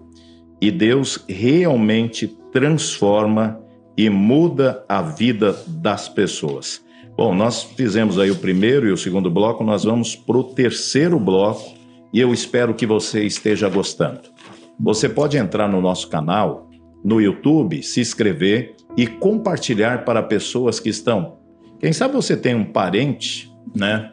e 0.61 0.71
Deus 0.71 1.25
realmente 1.27 2.25
transforma 2.53 3.59
e 3.97 4.09
muda 4.09 4.85
a 4.87 5.01
vida 5.01 5.57
das 5.67 6.07
pessoas. 6.07 6.81
Bom, 7.15 7.33
nós 7.35 7.63
fizemos 7.63 8.17
aí 8.17 8.31
o 8.31 8.35
primeiro 8.35 8.87
e 8.87 8.91
o 8.91 8.97
segundo 8.97 9.29
bloco, 9.29 9.63
nós 9.63 9.83
vamos 9.83 10.15
para 10.15 10.37
o 10.37 10.43
terceiro 10.43 11.19
bloco 11.19 11.73
e 12.11 12.19
eu 12.19 12.33
espero 12.33 12.73
que 12.73 12.85
você 12.85 13.23
esteja 13.23 13.69
gostando. 13.69 14.21
Você 14.79 15.07
pode 15.07 15.37
entrar 15.37 15.67
no 15.67 15.79
nosso 15.79 16.09
canal, 16.09 16.69
no 17.03 17.21
YouTube, 17.21 17.83
se 17.83 18.01
inscrever 18.01 18.75
e 18.97 19.05
compartilhar 19.05 20.03
para 20.05 20.23
pessoas 20.23 20.79
que 20.79 20.89
estão. 20.89 21.37
Quem 21.79 21.93
sabe 21.93 22.15
você 22.15 22.35
tem 22.35 22.55
um 22.55 22.65
parente, 22.65 23.51
né? 23.75 24.11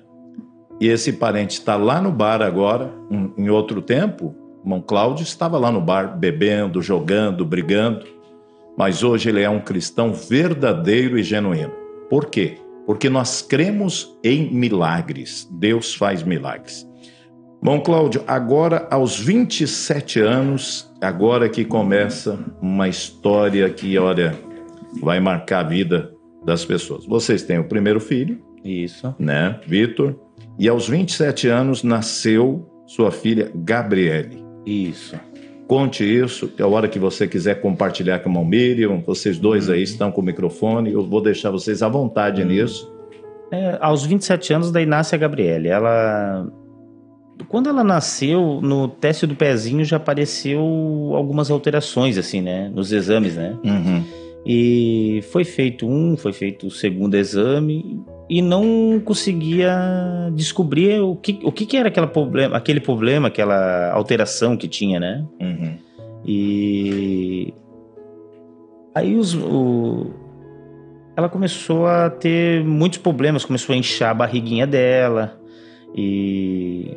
E 0.81 0.89
esse 0.89 1.13
parente 1.13 1.53
está 1.53 1.77
lá 1.77 2.01
no 2.01 2.11
bar 2.13 2.43
agora, 2.43 2.93
em- 3.11 3.33
em 3.45 3.51
outro 3.51 3.81
tempo, 3.81 4.35
o 4.59 4.67
irmão 4.67 4.83
Cláudio 4.83 5.23
estava 5.23 5.59
lá 5.59 5.71
no 5.71 5.81
bar 5.81 6.19
bebendo, 6.19 6.83
jogando, 6.83 7.45
brigando, 7.47 8.05
mas 8.77 9.03
hoje 9.03 9.29
ele 9.31 9.41
é 9.43 9.49
um 9.49 9.61
cristão 9.61 10.13
verdadeiro 10.13 11.19
e 11.19 11.23
genuíno. 11.23 11.73
Por 12.09 12.27
quê? 12.27 12.59
Porque 12.91 13.09
nós 13.09 13.41
cremos 13.41 14.19
em 14.25 14.53
milagres. 14.53 15.49
Deus 15.49 15.95
faz 15.95 16.25
milagres. 16.25 16.85
Bom, 17.63 17.81
Cláudio, 17.81 18.25
agora 18.27 18.89
aos 18.91 19.17
27 19.17 20.19
anos, 20.19 20.93
agora 21.01 21.49
que 21.49 21.65
começa 21.65 22.37
uma 22.61 22.89
história 22.89 23.71
que, 23.71 23.97
olha, 23.97 24.37
vai 25.01 25.21
marcar 25.21 25.61
a 25.61 25.69
vida 25.69 26.13
das 26.45 26.65
pessoas. 26.65 27.07
Vocês 27.07 27.45
têm 27.45 27.61
o 27.61 27.69
primeiro 27.69 28.01
filho, 28.01 28.43
Isso. 28.65 29.15
né, 29.21 29.61
Vitor? 29.69 30.19
E 30.59 30.69
aos 30.69 30.89
27 30.89 31.47
anos 31.47 31.85
nasceu 31.85 32.69
sua 32.89 33.13
filha 33.13 33.53
Gabriele. 33.55 34.45
Isso. 34.67 35.15
Conte 35.71 36.03
isso, 36.03 36.49
que 36.49 36.61
a 36.61 36.67
hora 36.67 36.89
que 36.89 36.99
você 36.99 37.29
quiser 37.29 37.61
compartilhar 37.61 38.19
com 38.19 38.29
a 38.29 38.33
mão 38.33 38.45
Miriam, 38.45 39.01
vocês 39.07 39.39
dois 39.39 39.71
aí 39.71 39.85
estão 39.85 40.11
com 40.11 40.21
o 40.21 40.25
microfone, 40.25 40.91
eu 40.91 41.07
vou 41.07 41.23
deixar 41.23 41.53
vocês 41.53 41.81
à 41.81 41.89
vontade 41.89 42.45
nisso. 42.45 42.93
É, 43.53 43.79
aos 43.81 44.05
27 44.05 44.53
anos, 44.53 44.73
daí 44.73 44.85
nasce 44.85 45.15
a 45.15 45.19
Gabriele. 45.19 45.69
Ela. 45.69 46.45
Quando 47.49 47.69
ela 47.69 47.85
nasceu, 47.85 48.61
no 48.61 48.89
teste 48.89 49.29
do 49.29 49.37
pezinho 49.37 49.85
já 49.85 49.97
apareceu 49.97 50.61
algumas 51.15 51.53
alterações, 51.53 52.19
assim, 52.19 52.43
né? 52.43 52.69
Nos 52.75 52.91
exames, 52.91 53.37
né? 53.37 53.57
Uhum. 53.63 54.03
E 54.45 55.21
foi 55.31 55.45
feito 55.45 55.87
um, 55.87 56.17
foi 56.17 56.33
feito 56.33 56.67
o 56.67 56.71
segundo 56.73 57.15
exame 57.15 58.03
e 58.33 58.41
não 58.41 59.01
conseguia 59.05 59.75
descobrir 60.37 61.01
o 61.01 61.17
que, 61.17 61.41
o 61.43 61.51
que, 61.51 61.67
que 61.67 61.77
era 61.77 61.89
aquela 61.89 62.07
problema, 62.07 62.57
aquele 62.57 62.79
problema, 62.79 63.27
aquela 63.27 63.91
alteração 63.91 64.57
que 64.57 64.69
tinha, 64.69 65.01
né? 65.01 65.25
Uhum. 65.41 65.77
E 66.25 67.53
aí 68.95 69.17
os, 69.17 69.35
o- 69.35 70.11
ela 71.17 71.29
começou 71.29 71.87
a 71.89 72.09
ter 72.09 72.63
muitos 72.65 72.99
problemas, 73.01 73.45
começou 73.45 73.75
a 73.75 73.77
inchar 73.77 74.11
a 74.11 74.15
barriguinha 74.15 74.65
dela 74.65 75.37
e 75.97 76.97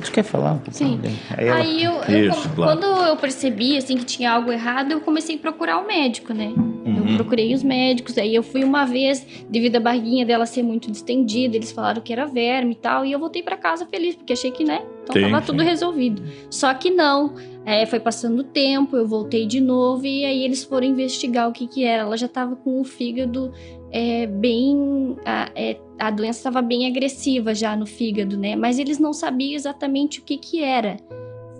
tu 0.00 0.12
quer 0.12 0.22
falar? 0.22 0.52
um 0.52 0.58
pouco? 0.58 0.72
Sim. 0.72 0.98
Aí 1.36 1.46
ela- 1.48 1.56
Aí 1.60 1.84
eu, 1.84 1.92
eu 2.08 2.30
Isso, 2.30 2.48
com- 2.48 2.54
claro. 2.54 2.78
quando 2.80 2.86
eu 3.08 3.16
percebi 3.16 3.76
assim 3.76 3.96
que 3.98 4.04
tinha 4.04 4.30
algo 4.32 4.50
errado, 4.52 4.92
eu 4.92 5.00
comecei 5.00 5.34
a 5.36 5.38
procurar 5.38 5.78
o 5.78 5.86
médico, 5.86 6.32
né? 6.32 6.52
Uhum. 7.02 7.10
Eu 7.10 7.16
procurei 7.16 7.54
os 7.54 7.62
médicos, 7.62 8.16
aí 8.18 8.34
eu 8.34 8.42
fui 8.42 8.64
uma 8.64 8.84
vez, 8.84 9.26
devido 9.48 9.76
à 9.76 9.80
barriguinha 9.80 10.24
dela 10.24 10.46
ser 10.46 10.62
muito 10.62 10.90
distendida, 10.90 11.56
eles 11.56 11.72
falaram 11.72 12.02
que 12.02 12.12
era 12.12 12.26
verme 12.26 12.72
e 12.72 12.76
tal, 12.76 13.04
e 13.04 13.12
eu 13.12 13.18
voltei 13.18 13.42
pra 13.42 13.56
casa 13.56 13.86
feliz, 13.86 14.14
porque 14.14 14.32
achei 14.32 14.50
que, 14.50 14.64
né, 14.64 14.82
então 15.02 15.14
Sim, 15.14 15.22
tava 15.22 15.40
sim. 15.40 15.46
tudo 15.46 15.62
resolvido. 15.62 16.22
Só 16.50 16.72
que 16.74 16.90
não, 16.90 17.34
é, 17.64 17.84
foi 17.86 18.00
passando 18.00 18.40
o 18.40 18.44
tempo, 18.44 18.96
eu 18.96 19.06
voltei 19.06 19.46
de 19.46 19.60
novo, 19.60 20.06
e 20.06 20.24
aí 20.24 20.44
eles 20.44 20.64
foram 20.64 20.86
investigar 20.86 21.48
o 21.48 21.52
que 21.52 21.66
que 21.66 21.84
era. 21.84 22.02
Ela 22.02 22.16
já 22.16 22.28
tava 22.28 22.56
com 22.56 22.80
o 22.80 22.84
fígado 22.84 23.52
é, 23.90 24.26
bem... 24.26 25.16
A, 25.24 25.50
é, 25.54 25.76
a 25.98 26.10
doença 26.10 26.38
estava 26.38 26.62
bem 26.62 26.86
agressiva 26.86 27.54
já 27.54 27.76
no 27.76 27.86
fígado, 27.86 28.36
né, 28.38 28.56
mas 28.56 28.78
eles 28.78 28.98
não 28.98 29.12
sabiam 29.12 29.54
exatamente 29.54 30.20
o 30.20 30.22
que 30.22 30.36
que 30.36 30.62
era. 30.62 30.96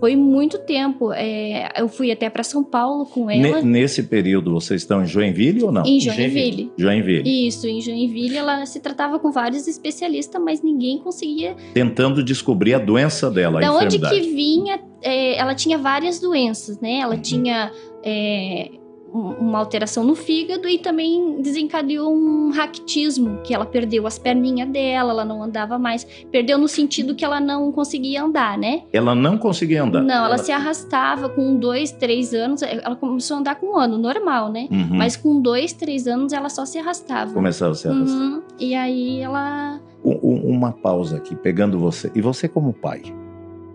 Foi 0.01 0.15
muito 0.17 0.57
tempo. 0.57 1.13
É, 1.13 1.71
eu 1.77 1.87
fui 1.87 2.11
até 2.11 2.29
para 2.29 2.43
São 2.43 2.61
Paulo 2.63 3.05
com 3.05 3.29
ela. 3.29 3.61
Ne- 3.61 3.79
nesse 3.79 4.03
período, 4.03 4.51
vocês 4.51 4.81
estão 4.81 5.01
em 5.03 5.05
Joinville 5.05 5.63
ou 5.63 5.71
não? 5.71 5.83
Em 5.85 5.99
Joinville. 6.01 6.71
Joinville. 6.75 7.47
Isso, 7.47 7.67
em 7.67 7.79
Joinville 7.79 8.35
ela 8.35 8.65
se 8.65 8.79
tratava 8.81 9.19
com 9.19 9.31
vários 9.31 9.67
especialistas, 9.67 10.41
mas 10.43 10.61
ninguém 10.61 10.97
conseguia. 10.97 11.55
Tentando 11.73 12.23
descobrir 12.23 12.73
a 12.73 12.79
doença 12.79 13.29
dela, 13.31 13.59
a 13.59 13.61
da 13.61 13.71
onde 13.71 13.95
enfermidade. 13.95 14.19
que 14.21 14.33
vinha? 14.35 14.79
é, 15.03 15.35
ela 15.37 15.55
tinha 15.55 15.77
várias 15.77 16.19
doenças, 16.19 16.79
né? 16.81 16.99
Ela 16.99 17.15
Uhum. 17.15 17.21
tinha 17.21 17.71
é, 18.03 18.69
uma 19.13 19.59
alteração 19.59 20.03
no 20.03 20.15
fígado 20.15 20.67
e 20.69 20.77
também 20.77 21.41
desencadeou 21.41 22.13
um 22.15 22.51
raquitismo, 22.51 23.39
que 23.43 23.53
ela 23.53 23.65
perdeu 23.65 24.07
as 24.07 24.17
perninhas 24.17 24.69
dela, 24.69 25.11
ela 25.11 25.25
não 25.25 25.43
andava 25.43 25.77
mais. 25.77 26.05
Perdeu 26.31 26.57
no 26.57 26.67
sentido 26.67 27.13
que 27.13 27.25
ela 27.25 27.39
não 27.39 27.71
conseguia 27.71 28.23
andar, 28.23 28.57
né? 28.57 28.83
Ela 28.93 29.13
não 29.13 29.37
conseguia 29.37 29.83
andar. 29.83 30.01
Não, 30.01 30.25
ela 30.25 30.37
se 30.37 30.51
arrastava 30.51 31.27
com 31.29 31.55
dois, 31.55 31.91
três 31.91 32.33
anos. 32.33 32.61
Ela 32.61 32.95
começou 32.95 33.35
a 33.37 33.39
andar 33.41 33.55
com 33.55 33.73
um 33.73 33.77
ano, 33.77 33.97
normal, 33.97 34.51
né? 34.51 34.67
Uhum. 34.71 34.87
Mas 34.97 35.15
com 35.17 35.41
dois, 35.41 35.73
três 35.73 36.07
anos 36.07 36.31
ela 36.31 36.47
só 36.49 36.65
se 36.65 36.77
arrastava. 36.77 37.33
Começava 37.33 37.71
a 37.73 37.75
se 37.75 37.87
arrastar. 37.87 38.17
Uhum. 38.17 38.41
E 38.59 38.73
aí 38.75 39.19
ela. 39.19 39.79
Um- 40.03 40.19
um- 40.23 40.49
uma 40.55 40.71
pausa 40.71 41.17
aqui, 41.17 41.35
pegando 41.35 41.77
você. 41.77 42.11
E 42.15 42.21
você 42.21 42.47
como 42.47 42.73
pai, 42.73 43.01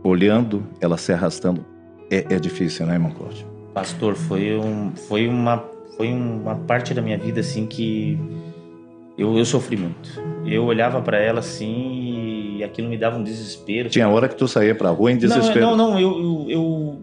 olhando 0.03 0.63
ela 0.81 0.97
se 0.97 1.13
arrastando, 1.13 1.65
é, 2.11 2.35
é 2.35 2.39
difícil, 2.39 2.87
né, 2.87 2.95
irmão 2.95 3.11
Cláudio? 3.11 3.47
Pastor, 3.77 4.15
foi, 4.15 4.57
um, 4.57 4.91
foi, 4.97 5.29
uma, 5.29 5.63
foi 5.99 6.11
uma 6.11 6.55
parte 6.57 6.95
da 6.95 7.03
minha 7.03 7.19
vida 7.19 7.41
assim 7.41 7.67
que 7.67 8.19
eu, 9.19 9.37
eu 9.37 9.45
sofri 9.45 9.77
muito. 9.77 10.19
Eu 10.47 10.65
olhava 10.65 11.03
pra 11.03 11.19
ela 11.19 11.41
assim 11.41 12.57
e 12.57 12.65
aquilo 12.65 12.89
me 12.89 12.97
dava 12.97 13.19
um 13.19 13.23
desespero. 13.23 13.91
Tinha 13.91 14.09
hora 14.09 14.31
que 14.31 14.35
tu 14.35 14.49
saía 14.49 14.75
pra 14.75 14.89
rua 14.89 15.13
em 15.13 15.19
desespero. 15.19 15.61
Não, 15.61 15.77
não, 15.77 15.91
não 15.91 16.01
eu, 16.01 16.11
eu, 16.19 16.47
eu, 16.49 17.03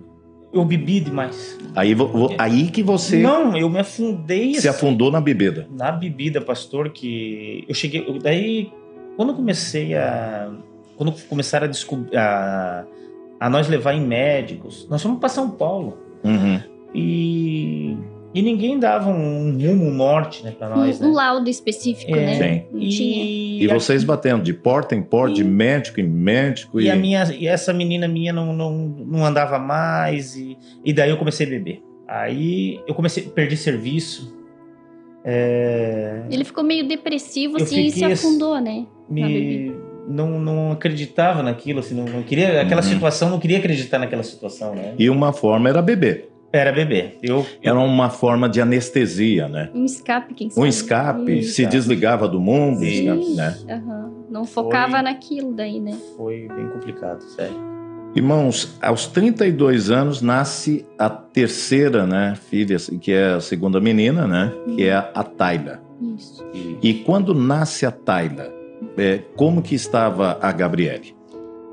eu 0.52 0.66
bebi 0.66 1.00
demais. 1.00 1.60
Aí, 1.76 1.94
vo- 1.94 2.34
aí 2.40 2.72
que 2.72 2.82
você 2.82 3.18
Não, 3.18 3.56
eu 3.56 3.70
me 3.70 3.78
afundei 3.78 4.54
se 4.56 4.68
assim, 4.68 4.70
afundou 4.70 5.12
na 5.12 5.22
bebida. 5.22 5.68
na 5.70 5.92
bebida, 5.92 6.42
pastor, 6.42 6.90
que 6.90 7.66
eu 7.70 7.76
cheguei. 7.76 8.04
eu- 8.08 8.18
Daí, 8.18 8.72
quando 9.16 9.30
eu 9.30 9.36
comecei 9.36 9.94
a. 9.94 10.50
Quando 10.98 11.14
começaram 11.30 11.68
a 11.68 11.70
descobrir. 11.70 12.18
A, 12.18 12.84
a 13.40 13.48
nós 13.48 13.68
levar 13.68 13.94
em 13.94 14.02
médicos, 14.02 14.88
nós 14.90 15.04
fomos 15.04 15.20
para 15.20 15.30
São 15.30 15.52
Paulo. 15.52 16.02
Uhum. 16.24 16.60
E. 16.96 17.98
E 18.36 18.42
ninguém 18.42 18.80
dava 18.80 19.12
um 19.12 19.52
rumo, 19.52 19.86
um 19.86 19.94
norte, 19.94 20.44
né, 20.44 20.52
pra 20.58 20.68
nós, 20.68 21.00
um, 21.00 21.06
um 21.06 21.10
né? 21.10 21.14
laudo 21.16 21.48
específico, 21.52 22.16
É, 22.16 22.26
né? 22.40 22.66
Sim. 22.72 22.80
E, 22.80 23.64
E 23.64 23.68
vocês 23.68 24.04
batendo 24.04 24.42
de 24.42 24.52
porta 24.56 24.96
em 24.96 25.04
porta, 25.04 25.36
de 25.36 25.42
E- 25.42 25.44
médico 25.44 26.00
em 26.00 26.08
médico. 26.10 26.82
e 26.82 26.86
E, 26.86 26.90
a 26.90 26.96
minha 26.96 27.24
e 27.32 27.46
essa 27.46 27.72
menina 27.72 28.08
minha 28.08 28.34
não, 28.34 28.52
não, 28.52 28.76
não 29.06 29.24
andava 29.24 29.60
mais 29.60 30.36
e, 30.36 30.58
e 30.84 30.92
daí 30.92 31.12
eu 31.12 31.18
comecei 31.18 31.46
a 31.46 31.50
beber. 31.52 31.84
Aí 32.08 32.80
eu 32.88 32.96
comecei 32.96 33.22
perdi 33.24 33.56
serviço. 33.56 34.36
É, 35.24 36.24
Ele 36.32 36.44
ficou 36.44 36.64
meio 36.64 36.88
depressivo, 36.88 37.60
Eu 37.60 37.64
assim, 37.64 37.86
e 37.86 37.92
se 37.92 38.04
afundou, 38.04 38.60
né? 38.60 38.86
Na 39.10 39.28
me 39.28 39.34
bebida. 39.34 39.83
Não, 40.08 40.40
não 40.40 40.72
acreditava 40.72 41.42
naquilo, 41.44 41.80
assim, 41.80 41.96
não, 41.96 42.06
não 42.06 42.24
queria 42.24 42.62
aquela 42.62 42.82
Uhum. 42.82 42.88
situação, 42.88 43.30
não 43.30 43.40
queria 43.40 43.58
acreditar 43.58 44.00
naquela 44.00 44.24
situação, 44.24 44.74
né? 44.76 44.94
e 44.98 45.10
uma 45.10 45.32
forma 45.34 45.70
era 45.70 45.82
beber. 45.82 46.30
Era 46.52 46.72
beber. 46.72 47.18
Eu 47.24 47.44
Era 47.64 47.80
uma 47.80 48.12
forma 48.12 48.48
de 48.48 48.62
anestesia, 48.62 49.48
né? 49.48 49.72
Um 49.74 49.86
escape, 49.86 50.36
quem 50.36 50.48
Um 50.48 50.52
sabe. 50.52 50.68
escape, 50.68 51.40
Isso. 51.40 51.56
se 51.56 51.66
desligava 51.66 52.28
do 52.28 52.40
mundo, 52.40 52.80
Sim. 52.82 52.86
escape, 52.86 53.34
né? 53.36 53.58
Aham. 53.76 54.12
Não 54.30 54.46
focava 54.46 54.92
Foi- 54.94 55.02
naquilo 55.02 55.54
daí, 55.54 55.80
né? 55.80 55.98
foi 56.16 56.48
bem 56.56 56.68
complicado, 56.70 57.22
sério. 57.22 57.56
Irmãos, 58.16 58.78
aos 58.80 59.08
32 59.08 59.90
anos 59.90 60.22
nasce 60.22 60.86
a 61.00 61.10
terceira, 61.10 62.06
né, 62.06 62.36
filha, 62.50 62.78
que 63.02 63.12
é 63.12 63.34
a 63.34 63.40
segunda 63.40 63.80
menina, 63.82 64.28
né, 64.28 64.52
que 64.76 64.84
é 64.84 64.94
a 64.94 65.24
Tayla. 65.24 65.82
Isso. 66.16 66.46
E 66.54 66.78
E 66.90 66.94
quando 67.04 67.34
nasce 67.34 67.84
a 67.88 67.92
Tayla, 67.92 68.54
é, 68.98 69.20
como 69.36 69.62
que 69.62 69.76
estava 69.76 70.38
a 70.42 70.52
Gabriele? 70.52 71.16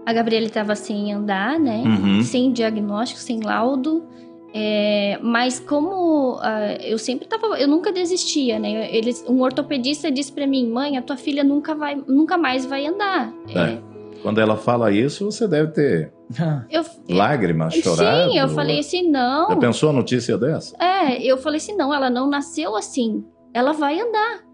A 0.07 0.13
Gabriela 0.13 0.47
estava 0.47 0.75
sem 0.75 1.13
andar, 1.13 1.59
né? 1.59 1.83
Uhum. 1.85 2.23
Sem 2.23 2.53
diagnóstico, 2.53 3.21
sem 3.21 3.41
laudo. 3.41 4.05
É, 4.53 5.19
mas 5.23 5.61
como 5.61 6.39
ah, 6.41 6.75
eu 6.83 6.99
sempre 6.99 7.29
tava, 7.29 7.59
eu 7.61 7.69
nunca 7.69 7.93
desistia, 7.93 8.59
né? 8.59 8.93
Eles, 8.95 9.25
um 9.29 9.41
ortopedista 9.43 10.11
disse 10.11 10.33
para 10.33 10.47
mim, 10.47 10.69
mãe, 10.69 10.97
a 10.97 11.03
tua 11.03 11.17
filha 11.17 11.45
nunca 11.45 11.75
vai, 11.75 11.95
nunca 12.09 12.37
mais 12.37 12.67
vai 12.67 12.87
andar. 12.87 13.33
É. 13.55 13.79
Quando 14.23 14.41
ela 14.41 14.57
fala 14.57 14.91
isso, 14.91 15.25
você 15.25 15.47
deve 15.47 15.73
ter 15.73 16.13
Eu, 16.71 16.85
lágrimas, 17.09 17.75
chorado. 17.75 18.31
sim, 18.31 18.39
eu 18.39 18.49
falei 18.49 18.81
assim, 18.81 19.09
não. 19.09 19.49
Já 19.51 19.57
pensou 19.57 19.91
a 19.91 19.93
notícia 19.93 20.37
dessa? 20.37 20.77
É, 20.83 21.23
eu 21.23 21.37
falei 21.39 21.59
assim, 21.59 21.77
não, 21.77 21.93
ela 21.93 22.11
não 22.11 22.29
nasceu 22.29 22.77
assim. 22.77 23.25
Ela 23.55 23.73
vai 23.73 24.01
andar. 24.01 24.50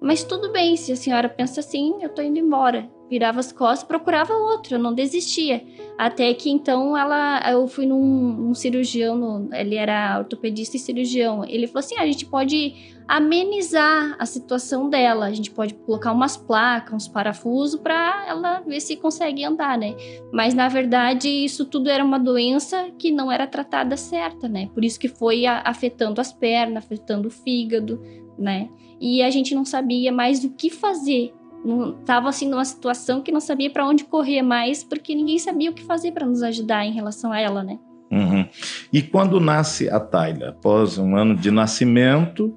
Mas 0.00 0.24
tudo 0.24 0.50
bem, 0.52 0.76
se 0.76 0.90
a 0.92 0.96
senhora 0.96 1.28
pensa 1.28 1.60
assim, 1.60 1.96
eu 2.02 2.08
tô 2.08 2.22
indo 2.22 2.38
embora. 2.38 2.88
Virava 3.10 3.40
as 3.40 3.52
costas, 3.52 3.86
procurava 3.86 4.34
outro, 4.34 4.74
eu 4.74 4.78
não 4.78 4.92
desistia. 4.94 5.64
Até 5.96 6.32
que 6.34 6.50
então 6.50 6.96
ela, 6.96 7.40
eu 7.50 7.66
fui 7.66 7.86
num, 7.86 8.54
cirurgião, 8.54 9.16
no- 9.16 9.54
ele 9.54 9.76
era 9.76 10.18
ortopedista 10.18 10.76
e 10.76 10.80
cirurgião. 10.80 11.42
Ele 11.44 11.66
falou 11.66 11.80
assim: 11.80 11.94
"Ah, 11.96 12.02
a 12.02 12.06
gente 12.06 12.26
pode 12.26 12.74
amenizar 13.08 14.14
a 14.18 14.26
situação 14.26 14.90
dela, 14.90 15.24
a 15.26 15.32
gente 15.32 15.50
pode 15.50 15.72
colocar 15.74 16.12
umas 16.12 16.36
placas, 16.36 16.92
uns 16.94 17.08
parafusos 17.08 17.80
para 17.80 18.26
ela 18.28 18.60
ver 18.60 18.80
se 18.80 18.96
consegue 18.96 19.42
andar, 19.44 19.78
né? 19.78 19.94
Mas 20.32 20.52
na 20.54 20.68
verdade 20.68 21.28
isso 21.28 21.64
tudo 21.64 21.88
era 21.88 22.04
uma 22.04 22.18
doença 22.18 22.90
que 22.98 23.10
não 23.10 23.32
era 23.32 23.46
tratada 23.46 23.96
certa, 23.96 24.46
né? 24.48 24.68
Por 24.74 24.84
isso 24.84 25.00
que 25.00 25.08
foi 25.08 25.46
afetando 25.46 26.20
as 26.20 26.32
pernas, 26.32 26.84
afetando 26.84 27.28
o 27.28 27.30
fígado, 27.30 28.00
né? 28.38 28.68
E 29.00 29.22
a 29.22 29.30
gente 29.30 29.54
não 29.54 29.64
sabia 29.64 30.10
mais 30.12 30.44
o 30.44 30.50
que 30.50 30.70
fazer. 30.70 31.32
Não, 31.64 31.92
tava 32.04 32.28
assim 32.28 32.48
numa 32.48 32.64
situação 32.64 33.20
que 33.20 33.32
não 33.32 33.40
sabia 33.40 33.70
para 33.70 33.86
onde 33.86 34.04
correr 34.04 34.42
mais, 34.42 34.84
porque 34.84 35.14
ninguém 35.14 35.38
sabia 35.38 35.70
o 35.70 35.74
que 35.74 35.84
fazer 35.84 36.12
para 36.12 36.26
nos 36.26 36.42
ajudar 36.42 36.84
em 36.84 36.92
relação 36.92 37.32
a 37.32 37.40
ela, 37.40 37.62
né? 37.62 37.78
Uhum. 38.10 38.46
E 38.92 39.02
quando 39.02 39.38
nasce 39.40 39.88
a 39.88 40.00
Tayla, 40.00 40.50
após 40.50 40.98
um 40.98 41.16
ano 41.16 41.36
de 41.36 41.50
nascimento, 41.50 42.54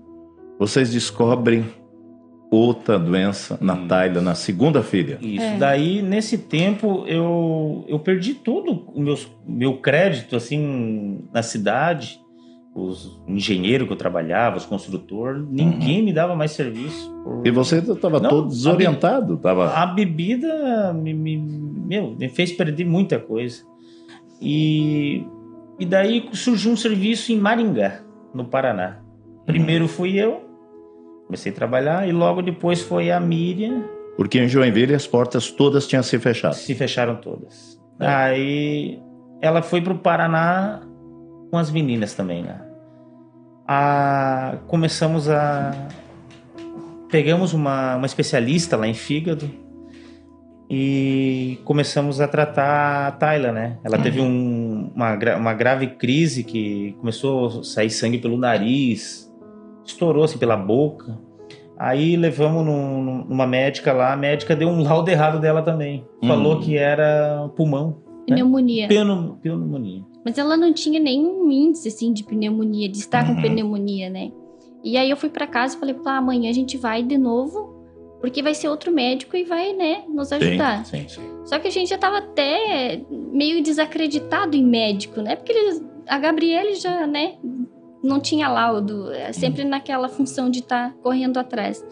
vocês 0.58 0.92
descobrem 0.92 1.66
outra 2.50 3.00
doença 3.00 3.58
na 3.62 3.74
Hum. 3.74 3.88
Tayla, 3.88 4.22
na 4.22 4.36
segunda 4.36 4.84
filha. 4.84 5.18
Isso. 5.22 5.44
É. 5.44 5.58
Daí, 5.58 6.02
nesse 6.02 6.38
tempo, 6.38 7.06
eu, 7.08 7.86
eu 7.88 7.98
perdi 8.00 8.34
todo 8.34 8.84
o 8.94 9.02
meu, 9.02 9.18
meu 9.48 9.78
crédito, 9.78 10.36
assim, 10.36 11.20
na 11.34 11.42
cidade. 11.42 12.21
Os 12.74 13.22
engenheiros 13.28 13.86
que 13.86 13.92
eu 13.94 13.98
trabalhava, 13.98 14.56
os 14.56 14.66
construtores, 14.66 15.44
ninguém 15.50 16.02
me 16.02 16.14
dava 16.14 16.36
mais 16.36 16.52
serviço. 16.52 17.12
por- 17.24 17.46
E 17.46 17.52
você 17.52 17.80
estava 17.80 18.22
todo 18.22 18.48
desorientado, 18.48 19.38
tava. 19.38 19.74
A 19.74 19.86
bebida 19.86 20.94
me, 20.94 21.14
me- 21.14 21.38
meu, 21.38 22.16
me 22.18 22.30
fez 22.30 22.52
perder 22.54 22.86
muita 22.86 23.20
coisa. 23.20 23.64
E, 24.42 25.26
e 25.80 25.86
daí 25.86 26.30
surgiu 26.34 26.72
um 26.72 26.78
serviço 26.78 27.32
em 27.34 27.38
Maringá, 27.38 28.02
no 28.34 28.46
Paraná. 28.46 29.00
Primeiro 29.46 29.88
fui 29.88 30.18
eu, 30.18 30.42
comecei 31.26 31.52
a 31.52 31.56
trabalhar, 31.56 32.08
e 32.08 32.12
logo 32.14 32.42
depois 32.42 32.82
foi 32.82 33.12
a 33.12 33.20
Miriam, 33.20 33.84
Porque 34.16 34.40
em 34.40 34.48
Joinville 34.48 34.94
as 34.96 35.06
portas 35.06 35.52
todas 35.52 35.88
tinham 35.88 36.04
se 36.04 36.18
fechado. 36.20 36.54
se 36.56 36.74
fecharam 36.76 37.16
todas. 37.18 37.80
É. 38.00 38.06
Aí 38.08 39.00
ela 39.42 39.62
foi 39.62 39.82
pro 39.82 39.96
Paraná 39.98 40.82
com 41.52 41.58
as 41.58 41.70
meninas 41.70 42.14
também, 42.16 42.42
né? 42.44 42.60
Ah, 43.68 44.58
começamos 44.68 45.30
a. 45.30 45.72
Pegamos 47.10 47.54
uma, 47.54 47.98
uma 47.98 48.06
especialista 48.06 48.78
lá 48.78 48.88
em 48.88 48.94
fígado 48.94 49.50
e 50.70 51.60
começamos 51.66 52.22
a 52.22 52.28
tratar 52.28 53.08
a 53.08 53.12
Tayla, 53.12 53.52
né? 53.52 53.78
Ela 53.84 53.98
teve 53.98 54.22
um- 54.22 54.90
uma, 54.96 55.18
uma 55.38 55.54
grave 55.54 55.88
crise 55.88 56.44
que 56.46 56.96
começou 57.00 57.48
a 57.60 57.64
sair 57.64 57.90
sangue 57.90 58.18
pelo 58.18 58.38
nariz, 58.38 59.30
estourou 59.86 60.24
assim 60.24 60.38
pela 60.38 60.56
boca. 60.56 61.20
Aí 61.78 62.16
levamos 62.16 62.66
num- 62.66 63.04
num- 63.04 63.26
numa 63.26 63.46
médica 63.48 63.92
lá, 63.92 64.14
a 64.14 64.16
médica 64.16 64.56
deu 64.56 64.70
um 64.70 64.82
laudo 64.84 65.10
errado 65.10 65.40
dela 65.40 65.62
também. 65.62 66.06
Falou 66.26 66.56
Hum. 66.58 66.60
que 66.62 66.78
era 66.78 67.50
pulmão, 67.58 67.98
Pneumonia. 68.26 68.88
pneumo- 68.88 69.38
pneumonia. 69.42 70.04
Mas 70.24 70.38
ela 70.38 70.56
não 70.56 70.72
tinha 70.74 71.00
nenhum 71.00 71.52
índice 71.52 71.88
assim 71.88 72.14
de 72.14 72.24
pneumonia, 72.24 72.88
de 72.90 72.98
estar 73.00 73.28
Uhum. 73.28 73.36
com 73.36 73.42
pneumonia, 73.42 74.10
né? 74.10 74.32
E 74.84 74.98
aí 74.98 75.10
eu 75.10 75.18
fui 75.18 75.30
pra 75.30 75.46
casa 75.48 75.76
e 75.76 75.80
falei, 75.80 75.96
pá, 75.96 76.18
amanhã 76.18 76.50
a 76.50 76.54
gente 76.54 76.78
vai 76.78 77.02
de 77.04 77.18
novo, 77.18 77.76
porque 78.20 78.42
vai 78.42 78.54
ser 78.54 78.68
outro 78.68 78.92
médico 78.92 79.36
e 79.36 79.44
vai, 79.44 79.74
né, 79.74 80.04
nos 80.08 80.32
ajudar. 80.32 80.86
Sim, 80.86 81.08
sim, 81.08 81.10
sim. 81.10 81.22
Só 81.46 81.58
que 81.60 81.68
a 81.68 81.72
gente 81.72 81.90
já 81.90 81.98
tava 81.98 82.18
até 82.20 83.02
meio 83.10 83.62
desacreditado 83.64 84.56
em 84.56 84.64
médico, 84.64 85.22
né? 85.22 85.36
Porque 85.36 85.52
eles, 85.52 85.84
a 86.08 86.18
Gabriele 86.20 86.76
já, 86.76 87.06
né, 87.08 87.36
não 88.04 88.20
tinha 88.20 88.48
laudo, 88.48 89.12
é 89.12 89.32
sempre 89.34 89.64
naquela 89.64 90.08
função 90.08 90.50
de 90.50 90.60
estar 90.60 90.94
correndo 91.04 91.38
atrás. 91.38 91.84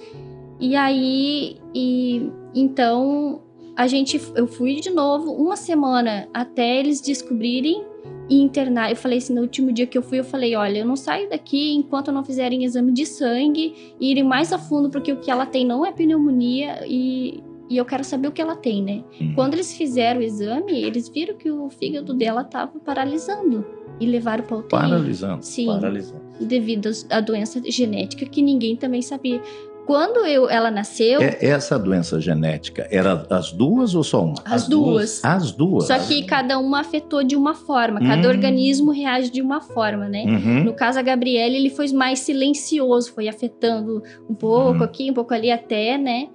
E 0.59 0.75
aí, 0.75 1.57
e 1.73 2.29
então 2.53 3.41
a 3.75 3.87
gente, 3.87 4.19
eu 4.35 4.45
fui 4.47 4.75
de 4.81 4.89
novo 4.89 5.31
uma 5.31 5.55
semana 5.55 6.27
até 6.33 6.79
eles 6.79 6.99
descobrirem 7.01 7.83
e 8.29 8.39
internar. 8.39 8.89
Eu 8.89 8.95
falei 8.95 9.17
assim, 9.17 9.33
no 9.33 9.41
último 9.41 9.71
dia 9.71 9.87
que 9.87 9.97
eu 9.97 10.01
fui, 10.01 10.19
eu 10.19 10.23
falei, 10.23 10.55
olha, 10.55 10.79
eu 10.79 10.85
não 10.85 10.95
saio 10.95 11.29
daqui 11.29 11.73
enquanto 11.73 12.11
não 12.11 12.23
fizerem 12.23 12.63
exame 12.63 12.91
de 12.91 13.05
sangue 13.05 13.95
e 13.99 14.11
irem 14.11 14.23
mais 14.23 14.53
a 14.53 14.59
fundo, 14.59 14.89
porque 14.89 15.11
o 15.11 15.17
que 15.17 15.31
ela 15.31 15.45
tem 15.45 15.65
não 15.65 15.85
é 15.85 15.91
pneumonia 15.91 16.85
e, 16.87 17.43
e 17.69 17.77
eu 17.77 17.85
quero 17.85 18.03
saber 18.03 18.27
o 18.27 18.31
que 18.31 18.41
ela 18.41 18.55
tem, 18.55 18.83
né? 18.83 19.03
Uhum. 19.19 19.33
Quando 19.33 19.53
eles 19.55 19.73
fizeram 19.73 20.19
o 20.19 20.23
exame, 20.23 20.73
eles 20.73 21.09
viram 21.09 21.35
que 21.35 21.49
o 21.49 21.69
fígado 21.69 22.13
dela 22.13 22.41
estava 22.41 22.79
paralisando 22.79 23.65
e 23.99 24.05
levaram 24.05 24.43
para 24.43 24.57
UTI. 24.57 24.69
Paralisando. 24.69 25.45
Sim, 25.45 25.67
Paralisado. 25.67 26.21
devido 26.39 26.89
à 27.09 27.19
doença 27.19 27.61
genética 27.65 28.25
que 28.25 28.41
ninguém 28.41 28.75
também 28.75 29.01
sabia. 29.01 29.41
Quando 29.89 30.23
eu, 30.27 30.47
ela 30.47 30.69
nasceu, 30.69 31.19
É, 31.19 31.37
essa 31.47 31.79
doença 31.79 32.21
genética, 32.21 32.87
era 32.91 33.25
as 33.27 33.51
duas 33.51 33.95
ou 33.95 34.03
só 34.03 34.23
uma? 34.23 34.35
as 34.45 34.67
duas. 34.67 35.25
As 35.25 35.51
duas. 35.51 35.87
Só 35.87 35.97
que 35.97 36.23
cada 36.25 36.59
uma 36.59 36.81
afetou 36.81 37.23
de 37.23 37.35
uma 37.35 37.55
forma, 37.55 37.99
cada 37.99 38.27
Hum. 38.27 38.31
organismo 38.31 38.91
reage 38.91 39.31
de 39.31 39.41
uma 39.41 39.61
forma, 39.61 40.07
né? 40.07 40.25
Uhum. 40.27 40.63
No 40.65 40.73
caso, 40.73 40.99
a 40.99 41.01
Gabriele, 41.01 41.55
ele 41.55 41.71
foi 41.71 41.91
mais 41.91 42.19
silencioso, 42.19 43.11
foi 43.13 43.27
afetando 43.27 44.03
um 44.29 44.35
pouco 44.35 44.77
Uhum. 44.77 44.83
aqui, 44.83 45.09
um 45.09 45.13
pouco 45.15 45.33
ali, 45.33 45.49
até, 45.49 45.97
né? 45.97 46.27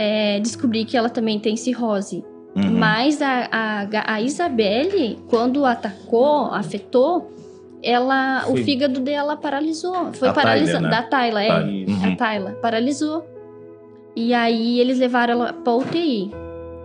é, 0.00 0.38
descobrir 0.38 0.84
que 0.84 0.96
ela 0.96 1.10
também 1.10 1.40
tem 1.40 1.56
cirrose. 1.56 2.24
Uhum. 2.54 2.70
Mas 2.78 3.20
a, 3.20 3.48
a, 3.50 4.14
a 4.14 4.22
Isabelle, 4.22 5.18
quando 5.28 5.64
atacou, 5.64 6.44
afetou, 6.52 7.32
ela, 7.88 8.44
o 8.46 8.50
Foi. 8.52 8.62
fígado 8.64 9.00
dela 9.00 9.36
paralisou. 9.36 10.12
Foi 10.12 10.32
paralisando. 10.32 10.84
Né? 10.84 10.90
Da 10.90 11.02
Tayla, 11.02 11.42
é. 11.42 11.50
Uhum. 11.62 12.12
A 12.12 12.16
Tayla 12.16 12.50
paralisou. 12.60 13.24
E 14.16 14.34
aí 14.34 14.80
eles 14.80 14.98
levaram 14.98 15.34
ela 15.34 15.52
pra 15.52 15.72
UTI. 15.74 16.30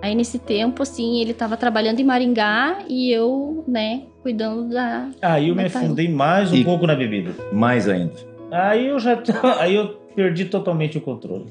Aí 0.02 0.14
nesse 0.16 0.38
tempo, 0.38 0.84
assim, 0.84 1.22
ele 1.22 1.34
tava 1.34 1.56
trabalhando 1.56 2.00
em 2.00 2.04
Maringá 2.04 2.80
e 2.90 3.10
eu, 3.12 3.64
né, 3.68 4.04
cuidando 4.22 4.70
da. 4.70 5.10
Aí 5.22 5.48
eu 5.50 5.56
me 5.56 5.70
tá 5.70 5.80
aí. 5.80 5.86
afundei 5.86 6.10
mais 6.10 6.52
um 6.52 6.56
E- 6.56 6.64
pouco 6.64 6.86
na 6.86 6.94
bebida. 6.96 7.34
Mais 7.54 7.88
ainda. 7.88 8.14
Aí 8.52 8.88
eu 8.88 9.00
já. 9.00 9.18
Aí 9.60 9.76
eu 9.76 9.96
perdi 10.16 10.46
totalmente 10.46 10.98
o 10.98 11.02
controle. 11.02 11.46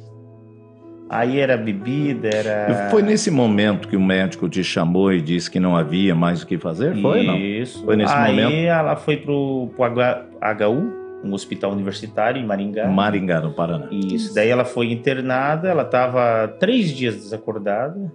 Aí 1.12 1.38
era 1.38 1.59
bebida, 1.59 2.31
era. 2.33 2.88
Foi 2.90 3.03
nesse 3.03 3.31
momento 3.31 3.87
que 3.87 3.94
o 3.96 4.01
médico 4.01 4.48
te 4.48 4.64
chamou 4.64 5.12
e 5.12 5.20
disse 5.20 5.51
que 5.51 5.61
não 5.61 5.77
havia 5.77 6.14
mais 6.14 6.42
o 6.42 6.46
que 6.46 6.57
fazer? 6.57 6.96
Foi, 7.03 7.22
não? 7.27 7.37
Isso. 7.37 7.85
Foi 7.85 7.96
nesse 7.96 8.14
aí 8.14 8.35
momento? 8.35 8.55
ela 8.55 8.96
foi 8.96 9.18
pro, 9.18 9.68
pro 9.77 9.87
HU, 9.92 10.92
um 11.22 11.35
hospital 11.35 11.70
universitário 11.72 12.40
em 12.42 12.46
Maringá. 12.46 12.88
Maringá, 12.88 13.40
no 13.42 13.53
Paraná. 13.53 13.88
Isso. 13.90 14.35
Daí 14.35 14.48
ela 14.48 14.64
foi 14.64 14.90
internada, 14.90 15.68
ela 15.68 15.85
tava 15.85 16.48
três 16.59 16.90
dias 16.90 17.14
desacordada. 17.16 18.11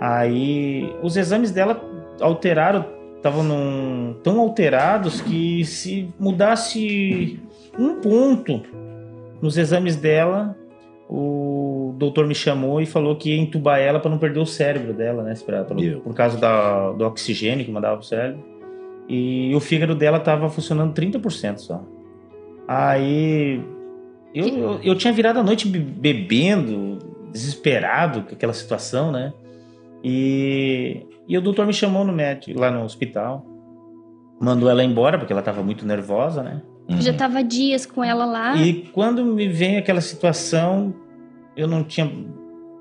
Aí 0.00 0.90
os 1.02 1.16
exames 1.18 1.50
dela 1.50 1.80
alteraram, 2.20 2.86
estavam 3.16 3.44
num- 3.44 4.16
tão 4.22 4.40
alterados 4.40 5.20
que 5.20 5.64
se 5.66 6.08
mudasse 6.18 7.38
um 7.78 8.00
ponto 8.00 8.62
nos 9.40 9.58
exames 9.58 9.96
dela, 9.96 10.56
o 11.08 11.71
doutor 11.92 12.26
me 12.26 12.34
chamou 12.34 12.80
e 12.80 12.86
falou 12.86 13.16
que 13.16 13.30
ia 13.30 13.40
entubar 13.40 13.78
ela 13.78 13.98
para 14.00 14.10
não 14.10 14.18
perder 14.18 14.40
o 14.40 14.46
cérebro 14.46 14.92
dela, 14.92 15.22
né? 15.22 15.34
pra- 15.44 15.64
pelo- 15.64 15.80
Meu. 15.80 16.00
por 16.00 16.14
causa 16.14 16.36
da- 16.38 16.92
do 16.92 17.04
oxigênio 17.04 17.64
que 17.64 17.70
mandava 17.70 17.96
pro 17.96 18.06
cérebro. 18.06 18.42
E 19.08 19.52
o 19.54 19.60
fígado 19.60 19.94
dela 19.94 20.18
tava 20.20 20.48
funcionando 20.48 20.92
30% 20.94 21.58
só. 21.58 21.84
Aí 22.68 23.60
eu, 24.34 24.46
eu, 24.48 24.80
eu 24.82 24.94
tinha 24.96 25.12
virado 25.12 25.38
a 25.38 25.42
noite 25.42 25.66
be- 25.68 25.78
bebendo, 25.78 26.98
desesperado 27.32 28.22
com 28.22 28.34
aquela 28.34 28.52
situação, 28.52 29.10
né? 29.12 29.32
E, 30.04 31.06
e 31.28 31.36
o 31.36 31.40
doutor 31.40 31.66
me 31.66 31.72
chamou 31.72 32.04
no 32.04 32.12
médico, 32.12 32.58
lá 32.58 32.70
no 32.70 32.84
hospital. 32.84 33.44
Mandou 34.40 34.68
ela 34.68 34.82
embora, 34.82 35.18
porque 35.18 35.32
ela 35.32 35.42
tava 35.42 35.62
muito 35.62 35.86
nervosa, 35.86 36.42
né? 36.42 36.62
Uhum. 36.88 37.00
Já 37.00 37.12
tava 37.12 37.42
dias 37.44 37.86
com 37.86 38.02
ela 38.02 38.24
lá. 38.24 38.56
E 38.56 38.84
quando 38.92 39.24
me 39.24 39.48
vem 39.48 39.76
aquela 39.76 40.00
situação, 40.00 40.92
eu 41.56 41.66
não 41.66 41.84
tinha. 41.84 42.10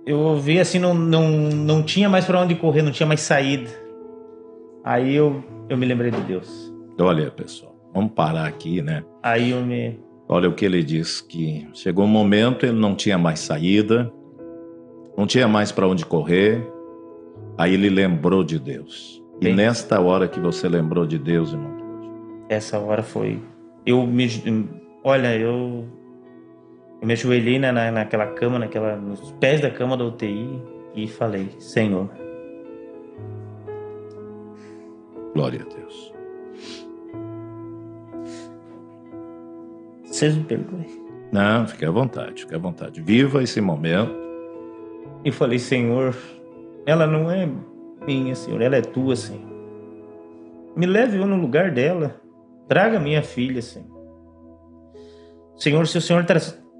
Eu 0.05 0.35
vi 0.37 0.59
assim, 0.59 0.79
não, 0.79 0.93
não, 0.93 1.29
não 1.29 1.83
tinha 1.83 2.09
mais 2.09 2.25
para 2.25 2.39
onde 2.39 2.55
correr, 2.55 2.81
não 2.81 2.91
tinha 2.91 3.05
mais 3.07 3.21
saída. 3.21 3.69
Aí 4.83 5.15
eu, 5.15 5.43
eu 5.69 5.77
me 5.77 5.85
lembrei 5.85 6.09
de 6.11 6.21
Deus. 6.21 6.73
Olha, 6.99 7.29
pessoal, 7.31 7.75
vamos 7.93 8.11
parar 8.13 8.47
aqui, 8.47 8.81
né? 8.81 9.03
Aí 9.21 9.51
eu 9.51 9.61
me. 9.61 9.99
Olha 10.27 10.49
o 10.49 10.53
que 10.53 10.65
ele 10.65 10.83
diz, 10.83 11.21
que 11.21 11.67
chegou 11.73 12.05
um 12.05 12.07
momento, 12.09 12.65
ele 12.65 12.79
não 12.79 12.95
tinha 12.95 13.17
mais 13.17 13.39
saída, 13.39 14.11
não 15.17 15.27
tinha 15.27 15.47
mais 15.47 15.71
para 15.71 15.87
onde 15.87 16.05
correr, 16.05 16.65
aí 17.57 17.73
ele 17.73 17.89
lembrou 17.89 18.43
de 18.43 18.57
Deus. 18.57 19.21
E 19.41 19.45
Bem- 19.45 19.55
nesta 19.55 19.99
hora 19.99 20.27
que 20.27 20.39
você 20.39 20.69
lembrou 20.69 21.05
de 21.05 21.17
Deus, 21.19 21.51
irmão, 21.51 21.75
Essa 22.49 22.79
hora 22.79 23.03
foi. 23.03 23.39
Eu 23.85 24.05
me. 24.07 24.27
Olha, 25.03 25.35
eu. 25.37 25.85
Eu 27.01 27.07
me 27.07 27.13
ajoelhei 27.13 27.57
na, 27.57 27.71
na- 27.71 27.91
naquela 27.91 28.27
cama, 28.27 28.59
naquela, 28.59 28.95
nos 28.95 29.31
pés 29.33 29.59
da 29.59 29.71
cama 29.71 29.97
da 29.97 30.05
UTI 30.05 30.61
e 30.95 31.07
falei: 31.07 31.49
Senhor, 31.59 32.09
glória 35.33 35.61
a 35.61 35.75
Deus. 35.75 36.11
vocês 40.21 40.35
me 40.35 40.43
perdoem. 40.43 41.01
Não, 41.31 41.65
fique 41.65 41.83
à 41.83 41.89
vontade, 41.89 42.41
fique 42.41 42.53
à 42.53 42.59
vontade. 42.59 43.01
Viva 43.01 43.41
esse 43.41 43.59
momento. 43.59 44.13
E 45.25 45.31
falei: 45.31 45.57
Senhor, 45.57 46.15
ela 46.85 47.07
não 47.07 47.31
é 47.31 47.49
minha, 48.05 48.35
Senhor, 48.35 48.61
ela 48.61 48.75
é 48.75 48.81
tua, 48.81 49.15
Senhor. 49.15 49.49
Me 50.75 50.85
leve 50.85 51.17
eu 51.17 51.25
no 51.25 51.37
lugar 51.37 51.71
dela. 51.71 52.15
Traga 52.67 52.99
minha 52.99 53.23
filha, 53.23 53.61
Senhor. 53.61 53.89
Senhor, 55.55 55.87
se 55.87 55.97
o 55.97 56.01
Senhor 56.01 56.23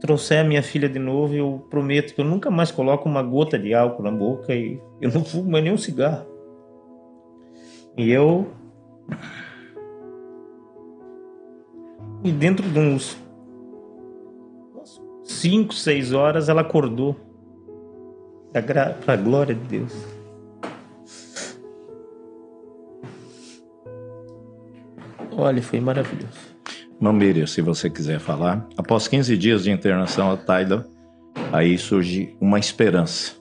trouxer 0.01 0.39
a 0.39 0.43
minha 0.43 0.63
filha 0.63 0.89
de 0.89 0.99
novo, 0.99 1.33
eu 1.33 1.65
prometo 1.69 2.13
que 2.13 2.19
eu 2.19 2.25
nunca 2.25 2.49
mais 2.49 2.71
coloco 2.71 3.07
uma 3.07 3.21
gota 3.21 3.57
de 3.57 3.73
álcool 3.73 4.03
na 4.03 4.11
boca 4.11 4.53
e 4.53 4.81
eu 4.99 5.11
não 5.11 5.23
fumo 5.23 5.49
mais 5.49 5.63
nem 5.63 5.71
um 5.71 5.77
cigarro. 5.77 6.25
E 7.95 8.11
eu. 8.11 8.47
E 12.23 12.31
dentro 12.31 12.67
de 12.67 12.79
uns 12.79 13.17
5, 15.23 15.73
6 15.73 16.13
horas 16.13 16.49
ela 16.49 16.61
acordou. 16.61 17.15
Pra, 18.51 18.61
gra... 18.61 18.97
pra 19.05 19.15
glória 19.15 19.55
de 19.55 19.61
Deus. 19.61 19.93
Olha, 25.37 25.61
foi 25.61 25.79
maravilhoso. 25.79 26.50
Miriam, 27.11 27.47
se 27.47 27.61
você 27.61 27.89
quiser 27.89 28.19
falar. 28.19 28.67
Após 28.77 29.07
15 29.07 29.35
dias 29.37 29.63
de 29.63 29.71
internação 29.71 30.29
a 30.31 30.37
Tyler, 30.37 30.83
aí 31.51 31.77
surge 31.77 32.35
uma 32.39 32.59
esperança. 32.59 33.33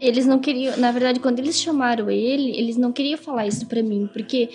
Eles 0.00 0.24
não 0.26 0.38
queriam, 0.38 0.76
na 0.78 0.90
verdade, 0.92 1.20
quando 1.20 1.38
eles 1.40 1.60
chamaram 1.60 2.10
ele, 2.10 2.56
eles 2.56 2.76
não 2.76 2.90
queriam 2.92 3.18
falar 3.18 3.46
isso 3.46 3.66
pra 3.66 3.82
mim, 3.82 4.08
porque 4.12 4.48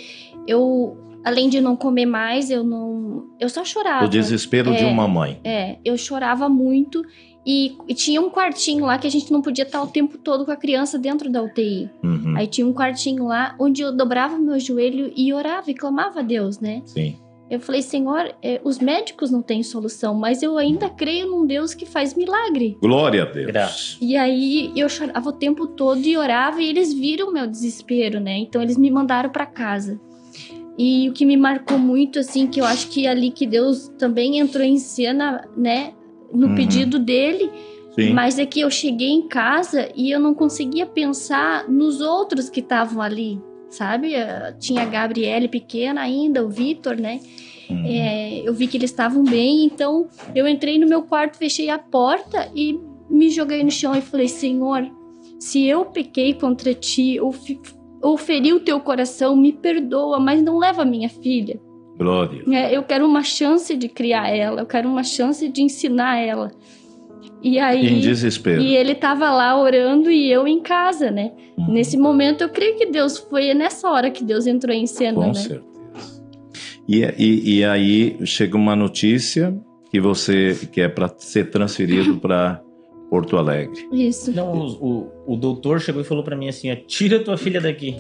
eu, 0.48 0.98
além 1.24 1.50
de 1.50 1.62
não 1.62 1.76
comer 1.76 2.06
mais, 2.08 2.50
eu 2.50 2.64
não, 2.64 3.26
eu 3.40 3.48
só 3.50 3.64
chorava. 3.64 4.06
O 4.06 4.10
desespero 4.10 4.74
de 4.74 4.84
É. 4.84 4.88
uma 4.88 5.08
mãe. 5.08 5.40
É, 5.44 5.78
eu 5.86 5.96
chorava 5.98 6.50
muito 6.50 7.04
e, 7.46 7.78
e 7.88 7.94
tinha 7.94 8.20
um 8.20 8.30
quartinho 8.32 8.86
lá 8.86 8.98
que 8.98 9.06
a 9.06 9.12
gente 9.12 9.32
não 9.32 9.40
podia 9.40 9.66
estar 9.66 9.84
o 9.84 9.88
tempo 9.88 10.18
todo 10.18 10.46
com 10.46 10.52
a 10.52 10.56
criança 10.56 10.98
dentro 10.98 11.30
da 11.30 11.44
UTI. 11.44 11.92
Uhum, 12.04 12.34
Aí 12.36 12.48
tinha 12.48 12.66
um 12.66 12.74
quartinho 12.74 13.26
lá 13.26 13.56
onde 13.60 13.84
eu 13.84 13.96
dobrava 13.96 14.40
meu 14.40 14.60
joelho 14.60 15.14
e 15.16 15.32
orava 15.32 15.70
e 15.70 15.76
clamava 15.76 16.22
a 16.22 16.24
Deus, 16.24 16.60
né? 16.60 16.82
Sim. 16.86 17.18
Eu 17.50 17.60
falei, 17.60 17.82
Senhor, 17.84 18.34
é, 18.42 18.60
os 18.64 18.80
médicos 18.80 19.30
não 19.30 19.42
têm 19.42 19.62
solução, 19.62 20.16
mas 20.16 20.42
eu 20.42 20.58
ainda 20.58 20.90
creio 20.90 21.28
num 21.28 21.46
Deus 21.46 21.76
que 21.76 21.86
faz 21.86 22.16
milagre. 22.16 22.76
Glória 22.82 23.22
a 23.22 23.26
Deus. 23.26 23.46
Graças. 23.46 23.98
E 24.02 24.18
aí 24.18 24.72
eu 24.76 24.90
chorava 24.90 25.30
o 25.30 25.34
tempo 25.34 25.68
todo 25.68 26.04
e 26.04 26.18
orava 26.18 26.60
e 26.62 26.68
eles 26.68 26.92
viram 26.92 27.32
meu 27.32 27.46
desespero, 27.46 28.20
né? 28.20 28.38
Então 28.40 28.62
eles 28.64 28.78
me 28.78 28.90
mandaram 28.90 29.30
pra 29.30 29.46
casa. 29.46 30.00
E 30.78 31.08
o 31.08 31.14
que 31.14 31.24
me 31.24 31.38
marcou 31.38 31.78
muito, 31.78 32.20
assim, 32.20 32.48
que 32.48 32.60
eu 32.60 32.66
acho 32.66 32.90
que 32.90 33.06
ali 33.08 33.30
que 33.32 33.46
Deus 33.46 33.90
também 33.98 34.40
entrou 34.40 34.66
em 34.66 34.78
cena, 34.80 35.48
né? 35.56 35.94
No 36.34 36.48
Uhum. 36.48 36.56
pedido 36.56 36.98
dele, 37.00 37.50
Sim. 37.92 38.12
mas 38.12 38.38
é 38.40 38.46
que 38.46 38.60
eu 38.60 38.70
cheguei 38.72 39.10
em 39.10 39.28
casa 39.28 39.90
e 39.96 40.10
eu 40.12 40.20
não 40.20 40.34
conseguia 40.34 40.86
pensar 40.88 41.70
nos 41.70 42.02
outros 42.02 42.50
que 42.50 42.60
estavam 42.60 43.02
ali, 43.02 43.40
sabe? 43.76 44.14
Eh, 44.14 44.54
Tinha 44.60 44.84
a 44.84 44.86
Gabriele 44.86 45.48
pequena 45.48 46.02
ainda, 46.02 46.46
o 46.46 46.50
Vitor, 46.50 46.96
né? 46.96 47.20
Uhum. 47.70 47.86
É, 47.86 48.42
eu 48.48 48.54
vi 48.54 48.68
que 48.68 48.78
eles 48.78 48.92
estavam 48.92 49.24
bem, 49.24 49.66
então 49.66 50.08
eu 50.36 50.48
entrei 50.48 50.78
no 50.78 50.88
meu 50.88 51.02
quarto, 51.02 51.38
fechei 51.38 51.70
a 51.70 51.80
porta 51.80 52.50
e 52.56 52.80
me 53.10 53.30
joguei 53.30 53.64
no 53.64 53.72
chão 53.72 53.96
e 53.96 54.02
falei: 54.02 54.28
Senhor, 54.28 54.88
se 55.40 55.66
eu 55.66 55.86
pequei 55.86 56.34
contra 56.34 56.74
ti 56.74 57.20
ou, 57.20 57.34
ou 58.02 58.18
feri 58.18 58.54
o 58.54 58.60
teu 58.60 58.80
coração, 58.80 59.36
me 59.36 59.52
perdoa, 59.52 60.20
mas 60.20 60.42
não 60.42 60.58
leva 60.58 60.84
a 60.84 60.86
minha 60.86 61.10
filha. 61.10 61.60
Glória. 61.98 62.44
É, 62.52 62.76
eu 62.76 62.84
quero 62.84 63.06
uma 63.06 63.24
chance 63.24 63.76
de 63.76 63.88
criar 63.88 64.30
ela, 64.30 64.62
eu 64.62 64.66
quero 64.66 64.88
uma 64.88 65.04
chance 65.04 65.48
de 65.48 65.62
ensinar 65.62 66.18
ela. 66.18 66.52
E 67.46 67.60
aí. 67.60 67.86
Em 67.86 68.00
desespero. 68.00 68.60
E 68.60 68.76
ele 68.76 68.96
tava 68.96 69.30
lá 69.30 69.56
orando 69.56 70.10
e 70.10 70.32
eu 70.32 70.48
em 70.48 70.60
casa, 70.60 71.12
né? 71.12 71.32
Uhum. 71.56 71.74
Nesse 71.74 71.96
momento 71.96 72.42
eu 72.42 72.50
creio 72.50 72.76
que 72.76 72.88
Deus 72.88 73.20
foi 73.20 73.54
nessa 73.54 73.88
hora 73.88 74.10
que 74.10 74.24
Deus 74.24 74.48
entrou 74.48 74.76
em 74.76 74.88
cena, 74.88 75.22
Com 75.22 75.28
né? 75.28 75.34
certeza. 75.36 75.64
E, 76.88 77.04
e, 77.20 77.58
e 77.58 77.64
aí 77.64 78.18
chega 78.26 78.58
uma 78.58 78.76
notícia 78.76 79.56
que 79.92 80.00
você 80.00 80.58
que 80.72 80.82
é 80.82 80.90
para 80.90 81.08
ser 81.20 81.52
transferido 81.52 82.18
para 82.18 82.64
Porto 83.12 83.38
Alegre. 83.38 83.88
Isso. 83.92 84.32
Não, 84.32 84.52
o, 84.52 85.12
o, 85.28 85.34
o 85.34 85.36
doutor 85.36 85.80
chegou 85.80 86.02
e 86.02 86.04
falou 86.04 86.24
pra 86.24 86.36
mim 86.36 86.50
assim, 86.50 86.76
tira 86.88 87.20
tua 87.20 87.38
filha 87.38 87.62
daqui. 87.62 87.96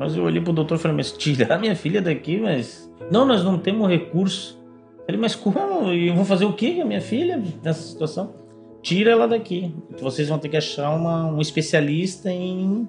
Mas 0.00 0.16
eu 0.16 0.24
olhei 0.24 0.40
pro 0.40 0.52
doutor 0.52 0.78
e 0.78 0.80
falei, 0.80 0.96
mas 0.96 1.12
tirar 1.12 1.60
minha 1.60 1.76
filha 1.76 2.02
daqui, 2.02 2.38
mas... 2.38 2.92
Não, 3.08 3.24
nós 3.24 3.44
não 3.44 3.56
temos 3.56 3.88
recurso. 3.88 4.60
Falei, 5.06 5.20
mas 5.20 5.36
como? 5.36 5.92
E 5.92 6.08
eu 6.08 6.14
vou 6.14 6.24
fazer 6.24 6.44
o 6.44 6.52
quê 6.52 6.74
com 6.74 6.82
a 6.82 6.84
minha 6.84 7.00
filha 7.00 7.40
nessa 7.62 7.82
situação? 7.82 8.47
Tira 8.82 9.10
ela 9.10 9.26
daqui. 9.28 9.74
Vocês 10.00 10.28
vão 10.28 10.38
ter 10.38 10.48
que 10.48 10.56
achar 10.56 10.90
uma, 10.94 11.26
um 11.26 11.40
especialista 11.40 12.30
em, 12.30 12.88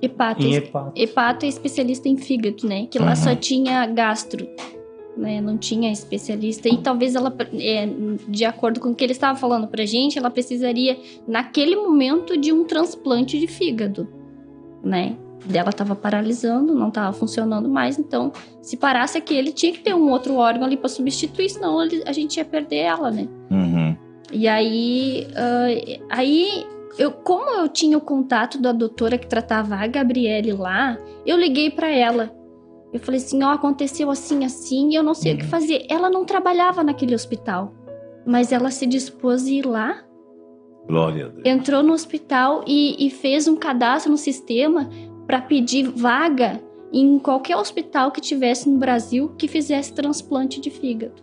Hepato. 0.00 0.42
em 0.42 0.54
hepato. 0.54 0.92
Hepato 0.94 1.44
é 1.44 1.48
especialista 1.48 2.08
em 2.08 2.16
fígado, 2.16 2.66
né? 2.66 2.86
Que 2.86 2.98
lá 2.98 3.10
Uhum. 3.10 3.16
só 3.16 3.34
tinha 3.34 3.84
gastro. 3.86 4.46
Né? 5.16 5.40
Não 5.40 5.58
tinha 5.58 5.90
especialista. 5.90 6.68
E 6.68 6.76
talvez 6.78 7.16
ela, 7.16 7.34
é, 7.54 7.88
de 8.28 8.44
acordo 8.44 8.78
com 8.78 8.90
o 8.90 8.94
que 8.94 9.02
ele 9.02 9.10
estava 9.12 9.36
falando 9.36 9.66
pra 9.66 9.84
gente, 9.84 10.16
ela 10.16 10.30
precisaria, 10.30 10.96
naquele 11.26 11.74
momento, 11.74 12.36
de 12.36 12.52
um 12.52 12.62
transplante 12.64 13.36
de 13.38 13.48
fígado. 13.48 14.06
Né? 14.84 15.16
Dela 15.44 15.70
estava 15.70 15.96
paralisando, 15.96 16.72
não 16.74 16.88
estava 16.88 17.12
funcionando 17.12 17.68
mais. 17.68 17.98
Então, 17.98 18.32
se 18.62 18.76
parasse 18.76 19.18
aquele, 19.18 19.50
tinha 19.50 19.72
que 19.72 19.80
ter 19.80 19.92
um 19.94 20.08
outro 20.10 20.34
órgão 20.36 20.64
ali 20.64 20.76
para 20.76 20.88
substituir, 20.88 21.48
senão 21.50 21.82
ele- 21.82 22.02
a 22.06 22.12
gente 22.12 22.36
ia 22.36 22.44
perder 22.44 22.76
ela, 22.76 23.10
né? 23.10 23.26
Uhum. 23.50 23.96
E 24.32 24.46
aí, 24.46 25.26
ah, 25.36 25.66
aí 26.10 26.66
eu, 26.98 27.10
como 27.12 27.48
eu 27.50 27.68
tinha 27.68 27.96
o 27.96 28.00
contato 28.00 28.60
da 28.60 28.72
doutora 28.72 29.16
que 29.18 29.26
tratava 29.26 29.76
a 29.76 29.86
Gabriele 29.86 30.52
lá, 30.52 30.98
eu 31.24 31.36
liguei 31.36 31.70
pra 31.70 31.88
ela. 31.88 32.30
Eu 32.92 33.00
falei 33.00 33.20
assim, 33.20 33.42
ó, 33.42 33.50
aconteceu 33.50 34.10
assim, 34.10 34.44
assim, 34.44 34.90
e 34.90 34.94
eu 34.94 35.02
não 35.02 35.14
sei 35.14 35.34
o 35.34 35.36
que 35.36 35.44
Uhum. 35.44 35.50
fazer. 35.50 35.86
Ela 35.90 36.08
não 36.08 36.24
trabalhava 36.24 36.82
naquele 36.82 37.14
hospital, 37.14 37.72
mas 38.26 38.50
ela 38.52 38.70
se 38.70 38.86
dispôs 38.86 39.46
a 39.46 39.50
ir 39.50 39.66
lá, 39.66 40.04
Glória 40.86 41.26
a 41.26 41.28
Deus. 41.28 41.42
entrou 41.44 41.82
no 41.82 41.92
hospital 41.92 42.64
e, 42.66 43.06
e 43.06 43.10
fez 43.10 43.46
um 43.46 43.56
cadastro 43.56 44.10
no 44.10 44.16
sistema 44.16 44.88
pra 45.26 45.40
pedir 45.42 45.82
vaga 45.90 46.58
em 46.90 47.18
qualquer 47.18 47.56
hospital 47.58 48.10
que 48.10 48.22
tivesse 48.22 48.70
no 48.70 48.78
Brasil 48.78 49.34
que 49.36 49.46
fizesse 49.46 49.92
transplante 49.92 50.58
de 50.58 50.70
fígado. 50.70 51.22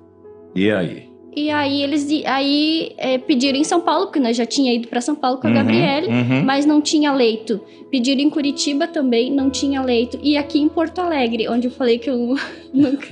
E 0.54 0.70
aí? 0.72 1.10
E 1.36 1.50
aí 1.50 1.82
eles 1.84 2.08
aí 2.26 2.94
é, 2.98 3.18
pediram 3.18 3.58
em 3.58 3.64
São 3.64 3.82
Paulo, 3.82 4.06
porque 4.06 4.20
nós 4.20 4.38
já 4.38 4.46
tinha 4.46 4.74
ido 4.74 4.88
para 4.88 5.02
São 5.02 5.16
Paulo 5.16 5.38
com 5.40 5.48
a 5.48 5.50
Uhum, 5.50 5.56
Gabriele, 5.58 6.08
uhum. 6.08 6.44
mas 6.46 6.66
não 6.66 6.80
tinha 6.82 7.12
leito. 7.12 7.60
Pediram 7.92 8.22
em 8.22 8.30
Curitiba 8.30 8.88
também, 8.88 9.32
não 9.32 9.50
tinha 9.50 9.82
leito. 9.82 10.18
E 10.24 10.38
aqui 10.38 10.60
em 10.60 10.70
Porto 10.70 11.00
Alegre, 11.00 11.48
onde 11.50 11.68
eu 11.68 11.72
falei 11.72 11.98
que 12.00 12.10
eu 12.10 12.36
nunca. 12.74 13.08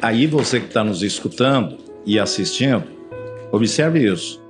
A- 0.00 0.08
Aí 0.08 0.26
você 0.26 0.60
que 0.60 0.66
está 0.66 0.84
nos 0.84 1.02
escutando 1.02 1.76
e 2.04 2.18
assistindo, 2.18 2.84
observe 3.50 4.12
isso. 4.12 4.42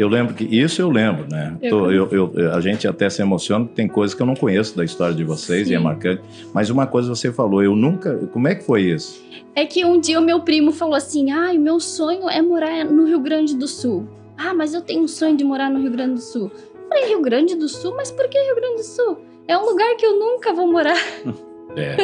Eu 0.00 0.08
lembro 0.08 0.32
que 0.32 0.44
isso 0.44 0.80
eu 0.80 0.88
lembro, 0.90 1.26
né? 1.30 1.54
Eu 1.60 1.92
eu- 1.92 2.08
eu- 2.10 2.54
a 2.54 2.60
gente 2.62 2.88
até 2.88 3.10
se 3.10 3.20
emociona, 3.20 3.68
tem 3.74 3.86
coisas 3.86 4.14
que 4.14 4.22
eu 4.22 4.26
não 4.26 4.34
conheço 4.34 4.74
da 4.74 4.82
história 4.82 5.14
de 5.14 5.22
vocês 5.22 5.68
e 5.68 5.74
é 5.74 5.76
Sim. 5.76 5.84
marcante. 5.84 6.22
Mas 6.54 6.70
uma 6.70 6.86
coisa 6.86 7.10
você 7.14 7.30
falou, 7.30 7.62
eu 7.62 7.76
nunca. 7.76 8.16
Como 8.32 8.48
é 8.48 8.54
que 8.54 8.64
foi 8.64 8.80
isso? 8.80 9.22
É 9.54 9.66
que 9.66 9.84
um 9.84 10.00
dia 10.00 10.18
o 10.18 10.22
meu 10.22 10.40
primo 10.40 10.72
falou 10.72 10.94
assim: 10.94 11.30
ai, 11.30 11.58
o 11.58 11.60
meu 11.60 11.78
sonho 11.78 12.30
é 12.30 12.40
morar 12.40 12.82
no 12.86 13.04
Rio 13.04 13.20
Grande 13.20 13.54
do 13.54 13.68
Sul. 13.68 14.08
Ah, 14.38 14.54
mas 14.54 14.72
eu 14.72 14.80
tenho 14.80 15.02
um 15.02 15.08
sonho 15.08 15.36
de 15.36 15.44
morar 15.44 15.68
no 15.68 15.78
Rio 15.78 15.90
Grande 15.90 16.14
do 16.14 16.20
Sul. 16.22 16.50
Eu 16.74 16.88
falei, 16.88 17.04
Rio 17.10 17.20
Grande 17.20 17.54
do 17.54 17.68
Sul? 17.68 17.92
Mas 17.94 18.10
por 18.10 18.26
que 18.26 18.38
Rio 18.38 18.54
Grande 18.56 18.76
do 18.76 18.84
Sul? 18.84 19.18
É 19.46 19.58
um 19.58 19.66
lugar 19.66 19.96
que 19.96 20.06
eu 20.06 20.18
nunca 20.18 20.50
vou 20.54 20.66
morar. 20.72 20.96
É. 21.76 21.96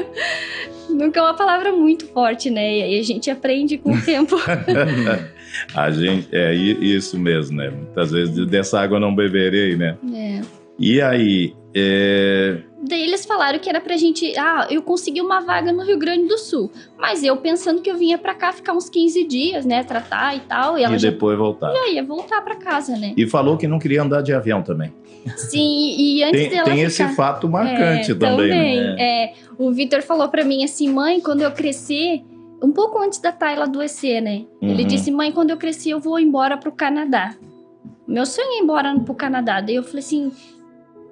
Nunca 0.88 1.20
é 1.20 1.22
uma 1.22 1.34
palavra 1.34 1.72
muito 1.72 2.06
forte, 2.06 2.48
né? 2.48 2.78
E 2.78 2.82
aí 2.82 3.00
a 3.00 3.02
gente 3.02 3.30
aprende 3.30 3.76
com 3.76 3.92
o 3.92 4.00
tempo. 4.00 4.36
a 5.74 5.90
gente 5.90 6.28
é 6.32 6.54
isso 6.54 7.18
mesmo, 7.18 7.56
né? 7.56 7.70
Muitas 7.70 8.10
vezes 8.10 8.46
dessa 8.46 8.80
água 8.80 9.00
não 9.00 9.14
beberei, 9.14 9.76
né? 9.76 9.96
é. 10.14 10.40
E 10.78 11.00
aí, 11.00 11.54
é, 11.74 12.58
Daí 12.88 13.02
eles 13.02 13.24
falaram 13.26 13.58
que 13.58 13.68
era 13.68 13.80
pra 13.80 13.96
gente. 13.96 14.32
Ah, 14.38 14.66
eu 14.70 14.80
consegui 14.80 15.20
uma 15.20 15.40
vaga 15.40 15.72
no 15.72 15.82
Rio 15.82 15.98
Grande 15.98 16.28
do 16.28 16.38
Sul. 16.38 16.70
Mas 16.96 17.24
eu 17.24 17.36
pensando 17.36 17.82
que 17.82 17.90
eu 17.90 17.96
vinha 17.96 18.16
pra 18.16 18.32
cá 18.34 18.52
ficar 18.52 18.74
uns 18.74 18.88
15 18.88 19.24
dias, 19.24 19.64
né? 19.64 19.82
Tratar 19.82 20.36
e 20.36 20.40
tal. 20.40 20.78
E 20.78 20.84
e 20.84 20.98
já 20.98 21.10
depois 21.10 21.36
voltar. 21.36 21.72
já 21.72 21.88
ia 21.88 22.04
voltar 22.04 22.40
pra 22.42 22.54
casa, 22.54 22.96
né? 22.96 23.12
E 23.16 23.26
falou 23.26 23.56
que 23.56 23.66
não 23.66 23.78
queria 23.78 24.02
andar 24.02 24.22
de 24.22 24.32
avião 24.32 24.62
também. 24.62 24.92
Sim, 25.36 25.96
e 25.98 26.22
antes 26.22 26.40
Tem, 26.42 26.50
dela 26.50 26.64
tem 26.64 26.74
ficar... 26.76 26.86
esse 26.86 27.16
fato 27.16 27.48
marcante 27.48 28.12
É, 28.12 28.14
também, 28.14 28.48
né? 28.48 28.54
também. 28.54 29.02
É, 29.04 29.32
o 29.58 29.72
Vitor 29.72 30.00
falou 30.02 30.28
pra 30.28 30.44
mim 30.44 30.62
assim, 30.62 30.88
mãe, 30.88 31.20
quando 31.20 31.40
eu 31.42 31.50
crescer, 31.50 32.22
um 32.62 32.70
pouco 32.70 33.00
antes 33.02 33.18
da 33.18 33.32
Tayla 33.32 33.64
adoecer, 33.64 34.22
né? 34.22 34.44
Ele 34.62 34.82
Uhum. 34.82 34.88
disse, 34.88 35.10
mãe, 35.10 35.32
quando 35.32 35.50
eu 35.50 35.56
crescer, 35.56 35.90
eu 35.90 35.98
vou 35.98 36.20
embora 36.20 36.56
pro 36.56 36.70
Canadá. 36.70 37.34
Meu 38.06 38.24
sonho 38.24 38.46
é 38.52 38.58
ir 38.58 38.62
embora 38.62 38.94
pro 39.00 39.14
Canadá. 39.14 39.60
Daí 39.60 39.74
eu 39.74 39.82
falei 39.82 39.98
assim, 39.98 40.30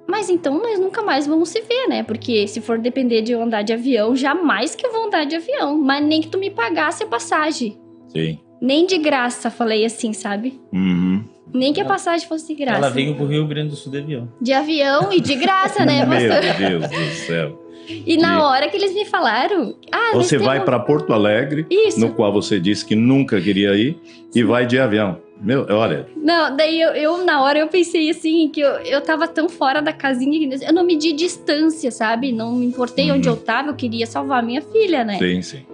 mas 0.07 0.29
então 0.29 0.61
nós 0.61 0.79
nunca 0.79 1.01
mais 1.01 1.25
vamos 1.27 1.49
se 1.49 1.61
ver, 1.61 1.87
né? 1.87 2.03
Porque 2.03 2.47
se 2.47 2.61
for 2.61 2.77
depender 2.77 3.21
de 3.21 3.31
eu 3.31 3.41
andar 3.41 3.61
de 3.63 3.73
avião, 3.73 4.15
jamais 4.15 4.75
que 4.75 4.85
eu 4.85 4.91
vou 4.91 5.05
andar 5.07 5.25
de 5.25 5.35
avião. 5.35 5.77
Mas 5.81 6.03
nem 6.05 6.21
que 6.21 6.27
tu 6.27 6.37
me 6.37 6.49
pagasse 6.49 7.03
a 7.03 7.07
passagem. 7.07 7.77
Sim. 8.09 8.39
Nem 8.61 8.85
de 8.85 8.97
graça, 8.97 9.49
falei 9.51 9.83
assim, 9.85 10.13
sabe? 10.13 10.59
Uhum. 10.73 11.23
Nem 11.53 11.71
que 11.73 11.79
a 11.81 11.85
passagem 11.85 12.27
fosse 12.27 12.47
de 12.47 12.55
graça. 12.55 12.77
Ela 12.79 12.89
veio 12.89 13.15
pro 13.15 13.25
Rio 13.25 13.45
Grande 13.47 13.69
do 13.69 13.75
Sul 13.75 13.91
de 13.91 13.99
avião. 13.99 14.29
De 14.41 14.53
avião 14.53 15.11
e 15.13 15.21
de 15.21 15.35
graça, 15.35 15.85
né? 15.85 16.03
Meu 16.05 16.29
pastor? 16.29 16.57
Deus 16.57 16.89
do 16.89 17.11
céu. 17.25 17.61
E 17.87 18.17
na 18.17 18.43
hora 18.43 18.67
que 18.67 18.75
eles 18.75 18.93
me 18.93 19.05
falaram. 19.05 19.75
Ah, 19.91 20.11
Você 20.15 20.37
vai 20.37 20.59
um- 20.59 20.65
para 20.65 20.79
Porto 20.79 21.13
Alegre, 21.13 21.67
Isso. 21.69 21.99
no 21.99 22.13
qual 22.13 22.33
você 22.33 22.59
disse 22.59 22.83
que 22.83 22.95
nunca 22.95 23.39
queria 23.39 23.75
ir, 23.75 23.95
e 24.33 24.43
vai 24.43 24.65
de 24.65 24.79
avião. 24.79 25.19
Meu, 25.41 25.65
olha, 25.69 26.07
Não, 26.15 26.55
daí 26.55 26.81
eu, 26.81 26.89
eu, 26.91 27.25
na 27.25 27.43
hora 27.43 27.59
eu 27.59 27.67
pensei 27.67 28.09
assim, 28.09 28.49
que 28.49 28.61
eu, 28.61 28.69
eu 28.85 29.01
tava 29.01 29.27
tão 29.27 29.49
fora 29.49 29.81
da 29.81 29.91
casinha 29.91 30.39
que 30.57 30.65
eu 30.65 30.73
não 30.73 30.83
medi 30.85 31.11
distância, 31.13 31.91
sabe? 31.91 32.31
Não 32.31 32.53
me 32.55 32.65
importei 32.65 33.09
Uhum. 33.11 33.17
onde 33.17 33.27
eu 33.27 33.35
tava, 33.35 33.69
eu 33.69 33.75
queria 33.75 34.07
salvar 34.07 34.41
minha 34.41 34.61
filha, 34.61 35.03
né? 35.03 35.17
sim, 35.19 35.41
sim. 35.41 35.65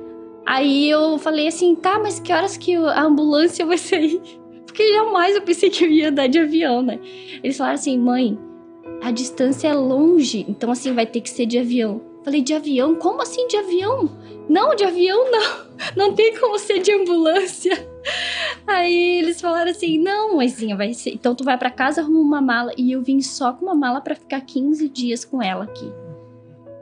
Aí 0.45 0.89
eu 0.89 1.17
falei 1.19 1.47
assim, 1.47 1.75
tá, 1.75 1.99
mas 1.99 2.19
que 2.19 2.33
horas 2.33 2.57
que 2.57 2.75
a 2.75 3.03
ambulância 3.03 3.65
vai 3.65 3.77
sair? 3.77 4.19
Porque 4.65 4.91
jamais 4.93 5.35
eu 5.35 5.41
pensei 5.43 5.69
que 5.69 5.85
eu 5.85 5.89
ia 5.89 6.09
andar 6.09 6.27
de 6.27 6.39
avião, 6.39 6.81
né? 6.81 6.99
Eles 7.43 7.55
falaram 7.57 7.75
assim, 7.75 7.97
mãe, 7.97 8.37
a 9.01 9.11
distância 9.11 9.67
é 9.67 9.73
longe, 9.73 10.43
então 10.49 10.71
assim 10.71 10.93
vai 10.93 11.05
ter 11.05 11.21
que 11.21 11.29
ser 11.29 11.45
de 11.45 11.59
avião. 11.59 12.01
Falei, 12.23 12.41
de 12.41 12.53
avião? 12.53 12.95
Como 12.95 13.21
assim 13.21 13.47
de 13.47 13.57
avião? 13.57 14.09
Não, 14.49 14.75
de 14.75 14.83
avião 14.83 15.29
não. 15.31 15.71
Não 15.95 16.13
tem 16.13 16.37
como 16.39 16.57
ser 16.59 16.79
de 16.79 16.91
ambulância. 16.91 17.71
Aí 18.67 19.19
eles 19.19 19.41
falaram 19.41 19.71
assim, 19.71 19.97
não, 19.97 20.37
mãezinha, 20.37 20.75
vai 20.75 20.93
ser. 20.93 21.11
Então 21.11 21.35
tu 21.35 21.43
vai 21.43 21.57
pra 21.57 21.69
casa, 21.69 22.01
arruma 22.01 22.19
uma 22.19 22.41
mala. 22.41 22.71
E 22.77 22.91
eu 22.91 23.01
vim 23.01 23.21
só 23.21 23.53
com 23.53 23.65
uma 23.65 23.75
mala 23.75 24.01
pra 24.01 24.15
ficar 24.15 24.41
15 24.41 24.87
dias 24.89 25.25
com 25.25 25.41
ela 25.41 25.65
aqui. 25.65 25.91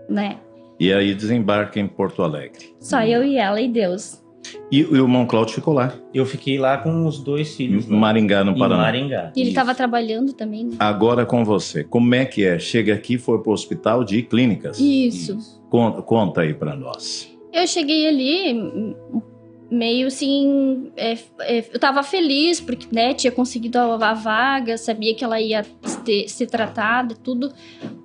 Né? 0.08 0.38
E 0.80 0.94
aí 0.94 1.14
desembarca 1.14 1.80
em 1.80 1.88
Porto 1.88 2.24
Alegre. 2.24 2.74
Só 2.80 3.02
eu 3.02 3.24
e 3.24 3.36
ela 3.38 3.60
e 3.60 3.68
Deus. 3.68 4.24
E, 4.72 4.80
e 4.80 4.86
o 4.86 4.96
irmão 4.96 5.26
Cláudio 5.26 5.54
ficou 5.54 5.74
lá, 5.74 5.94
Eu 6.14 6.26
fiquei 6.26 6.58
lá 6.58 6.78
com 6.78 7.06
os 7.06 7.20
dois 7.20 7.56
filhos. 7.56 7.86
em 7.88 7.92
lá, 7.92 7.98
Maringá, 7.98 8.44
no 8.44 8.52
em 8.52 8.58
Paraná. 8.58 8.84
Maringá. 8.84 9.32
E 9.36 9.42
ele 9.42 9.50
Isso. 9.50 9.56
tava 9.56 9.76
trabalhando 9.76 10.34
também, 10.34 10.66
né? 10.66 10.76
Agora 10.80 11.26
com 11.26 11.44
você, 11.44 11.84
como 11.84 12.16
é 12.16 12.26
que 12.26 12.46
é? 12.46 12.58
Chega 12.58 12.94
aqui, 12.94 13.18
foi 13.18 13.42
pro 13.44 13.52
hospital 13.52 14.04
de 14.04 14.22
clínicas. 14.22 14.80
Isso. 14.80 15.38
Conta, 15.70 16.02
conta 16.02 16.42
aí 16.42 16.54
para 16.54 16.76
nós. 16.76 17.30
Eu 17.52 17.68
cheguei 17.68 18.08
ali 18.08 18.54
hum, 18.54 18.96
meio 19.72 20.08
assim. 20.08 20.92
é, 20.98 21.18
é, 21.42 21.66
eu 21.74 21.80
tava 21.80 22.02
feliz 22.04 22.60
porque, 22.60 22.88
né, 22.92 23.14
tinha 23.14 23.32
conseguido 23.32 23.78
a, 23.78 24.10
a 24.10 24.14
vaga, 24.14 24.78
sabia 24.78 25.14
que 25.14 25.24
ela 25.24 25.40
ia 25.40 25.64
ter- 26.04 26.28
ser 26.28 26.48
tratada 26.48 27.14
e 27.14 27.18
tudo. 27.18 27.52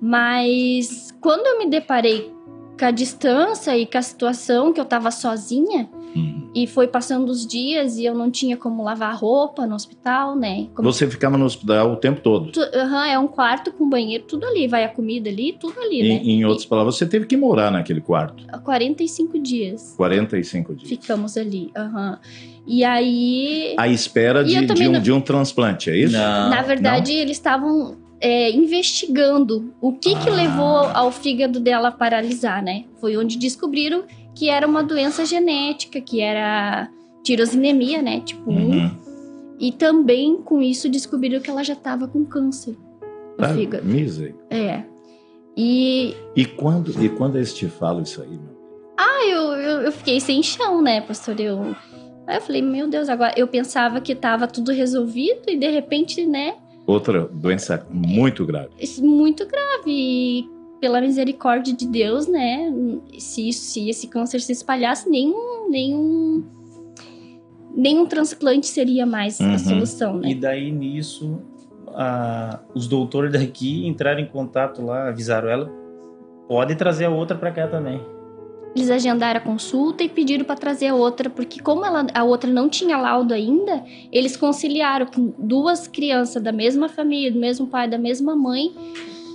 Mas 0.01 1.11
quando 1.21 1.45
eu 1.47 1.57
me 1.59 1.67
deparei 1.69 2.34
com 2.77 2.85
a 2.85 2.91
distância 2.91 3.77
e 3.77 3.85
com 3.85 3.97
a 3.97 4.01
situação 4.01 4.73
que 4.73 4.79
eu 4.79 4.85
tava 4.85 5.09
sozinha, 5.11 5.89
Hum. 6.15 6.49
e 6.55 6.65
foi 6.65 6.87
passando 6.87 7.29
os 7.29 7.45
dias 7.45 7.97
e 7.97 8.05
eu 8.05 8.15
não 8.15 8.31
tinha 8.31 8.55
como 8.55 8.81
lavar 8.83 9.13
roupa 9.17 9.65
no 9.67 9.75
hospital, 9.75 10.33
né? 10.35 10.67
Como 10.73 10.91
Você 10.91 11.05
ficava 11.09 11.37
no 11.37 11.43
hospital 11.45 11.91
o 11.91 11.97
tempo 11.97 12.21
todo. 12.21 12.51
tu- 12.53 12.61
aham, 12.73 13.05
é 13.05 13.19
um 13.19 13.27
quarto 13.27 13.71
com 13.73 13.89
banheiro, 13.89 14.23
tudo 14.25 14.45
ali, 14.45 14.65
vai 14.67 14.85
a 14.85 14.89
comida 14.89 15.29
ali, 15.29 15.57
tudo 15.59 15.77
ali, 15.81 16.01
né? 16.03 16.21
Em, 16.23 16.45
outras 16.45 16.65
palavras, 16.65 16.95
você 16.95 17.05
teve 17.05 17.25
que 17.25 17.35
morar 17.35 17.69
naquele 17.71 17.99
quarto. 17.99 18.43
E 18.53 18.57
45 18.59 19.37
dias 19.39 19.93
45 19.97 20.73
dias. 20.75 20.87
ficamos 20.89 21.35
ali. 21.37 21.69
aham. 21.75 22.17
E 22.67 22.83
aí, 22.83 23.75
À 23.77 23.87
espera 23.87 24.41
E 24.41 24.45
de, 24.45 24.65
de 24.73 24.87
um, 24.87 24.91
não- 24.93 25.01
de 25.01 25.11
um 25.11 25.21
transplante, 25.21 25.89
é 25.89 25.97
isso? 25.97 26.13
Não, 26.13 26.49
na 26.49 26.61
verdade, 26.61 27.11
eles 27.11 27.37
estavam 27.37 27.95
é, 28.27 28.49
investigando 28.49 29.71
o 29.79 29.93
que 29.93 30.15
que 30.15 30.29
Ah. 30.29 30.33
levou 30.33 30.77
ao 30.93 31.11
fígado 31.11 31.59
dela 31.59 31.91
paralisar, 31.91 32.63
né? 32.63 32.85
Foi 32.99 33.15
onde 33.17 33.37
descobriram 33.37 34.03
que 34.33 34.49
era 34.49 34.65
uma 34.67 34.81
doença 34.83 35.23
genética, 35.25 36.01
que 36.01 36.21
era 36.21 36.89
tirosinemia, 37.23 38.01
né? 38.01 38.21
Tipo 38.21 38.49
1. 38.49 38.53
Uhum. 38.55 38.91
E 39.59 39.71
também 39.71 40.37
com 40.37 40.59
isso 40.59 40.89
descobriram 40.89 41.39
que 41.39 41.49
ela 41.51 41.63
já 41.63 41.73
estava 41.73 42.07
com 42.07 42.25
câncer 42.25 42.75
no 43.37 43.45
Tá? 43.45 43.53
fígado. 43.53 43.85
Miser. 43.85 44.33
É. 44.49 44.81
E 45.55 46.15
E 46.35 46.45
quando, 46.45 46.91
e 47.03 47.07
quando 47.09 47.35
eles 47.35 47.53
te 47.53 47.67
falam 47.67 48.01
isso 48.01 48.21
aí, 48.23 48.29
meu? 48.29 48.55
ah, 48.97 49.27
eu, 49.27 49.41
eu, 49.53 49.81
eu 49.83 49.91
fiquei 49.91 50.19
sem 50.19 50.41
chão, 50.41 50.81
né, 50.81 50.99
pastor? 51.01 51.39
Eu, 51.39 51.75
aí 52.25 52.37
eu 52.37 52.41
falei, 52.41 52.61
meu 52.61 52.87
Deus, 52.89 53.07
agora 53.07 53.33
eu 53.37 53.47
pensava 53.47 54.01
que 54.01 54.13
estava 54.13 54.47
tudo 54.47 54.71
resolvido 54.71 55.43
e 55.47 55.57
de 55.57 55.69
repente, 55.69 56.25
né, 56.25 56.55
Outra 56.87 57.27
doença 57.31 57.85
muito 57.89 58.45
grave. 58.45 58.69
isso 58.79 59.01
é 59.01 59.07
muito 59.07 59.45
grave. 59.47 59.87
E 59.87 60.49
pela 60.79 61.01
misericórdia 61.01 61.73
de 61.73 61.87
Deus, 61.87 62.27
né, 62.27 62.71
se, 63.17 63.51
se 63.53 63.89
esse 63.89 64.07
câncer 64.07 64.39
se 64.41 64.51
espalhasse, 64.51 65.09
nenhum, 65.09 65.67
nenhum, 65.69 66.43
nenhum 67.75 68.05
transplante 68.05 68.67
seria 68.67 69.05
mais 69.05 69.39
Uhum. 69.39 69.53
a 69.53 69.57
solução, 69.57 70.17
E 70.23 70.33
né? 70.35 70.39
daí 70.39 70.71
nisso, 70.71 71.39
a- 71.87 72.59
os 72.75 72.87
doutores 72.87 73.31
daqui 73.31 73.87
entraram 73.87 74.19
em 74.19 74.27
contato 74.27 74.83
lá, 74.85 75.07
avisaram 75.07 75.49
ela, 75.49 75.71
pode 76.47 76.75
trazer 76.75 77.05
a 77.05 77.09
outra 77.09 77.35
pra 77.37 77.51
cá 77.51 77.67
também. 77.67 77.99
Eles 78.75 78.89
agendaram 78.91 79.39
a 79.39 79.43
consulta 79.43 80.03
e 80.03 80.09
pediram 80.09 80.43
para 80.43 80.55
trazer 80.55 80.87
a 80.87 80.95
outra, 80.95 81.29
porque 81.29 81.61
como 81.61 81.85
ela, 81.85 82.05
a 82.13 82.23
outra 82.25 82.51
não 82.51 82.67
tinha 82.67 82.97
laudo 82.97 83.33
ainda, 83.33 83.83
eles 84.11 84.35
conciliaram 84.35 85.05
com 85.05 85.33
duas 85.39 85.87
crianças 85.87 86.43
da 86.43 86.51
mesma 86.51 86.89
família, 86.89 87.31
do 87.31 87.39
mesmo 87.39 87.67
pai, 87.67 87.87
da 87.87 87.97
mesma 87.97 88.35
mãe, 88.35 88.73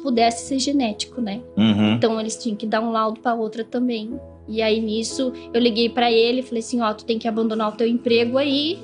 pudesse 0.03 0.47
ser 0.47 0.59
genético, 0.59 1.21
né? 1.23 1.41
Uhum. 1.57 1.95
Então 1.95 2.21
eles 2.21 2.37
tinham 2.37 2.57
que 2.57 2.67
dar 2.67 2.81
um 2.81 2.91
laudo 2.91 3.21
para 3.21 3.35
outra 3.35 3.65
também. 3.65 4.21
E 4.47 4.61
aí 4.61 4.81
nisso 4.81 5.33
eu 5.55 5.61
liguei 5.61 5.89
para 5.89 6.13
ele 6.13 6.41
e 6.41 6.43
falei 6.43 6.61
assim, 6.61 6.81
ó, 6.81 6.93
tu 6.93 7.05
tem 7.05 7.19
que 7.19 7.29
abandonar 7.29 7.71
o 7.71 7.77
teu 7.77 7.87
emprego 7.87 8.37
aí 8.37 8.79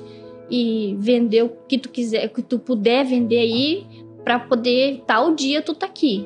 e 0.49 0.95
vender 0.97 1.43
o 1.43 1.51
que 1.67 1.77
tu 1.77 1.89
quiser, 1.89 2.25
o 2.25 2.29
que 2.29 2.41
tu 2.41 2.57
puder 2.57 3.05
vender 3.05 3.39
aí 3.39 3.85
para 4.23 4.39
poder 4.39 5.03
tal 5.05 5.35
dia 5.35 5.61
tu 5.61 5.75
tá 5.75 5.85
aqui. 5.85 6.25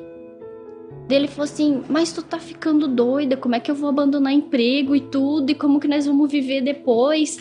Daí 1.12 1.18
ele 1.20 1.28
falou 1.28 1.44
assim, 1.44 1.82
mas 1.90 2.10
tu 2.10 2.22
tá 2.22 2.38
ficando 2.38 2.88
doida, 2.88 3.36
como 3.36 3.54
é 3.54 3.60
que 3.60 3.70
eu 3.70 3.74
vou 3.74 3.90
abandonar 3.90 4.32
emprego 4.32 4.96
e 4.96 5.00
tudo 5.02 5.50
e 5.50 5.54
como 5.54 5.78
que 5.78 5.86
nós 5.86 6.06
vamos 6.06 6.32
viver 6.32 6.62
depois? 6.62 7.38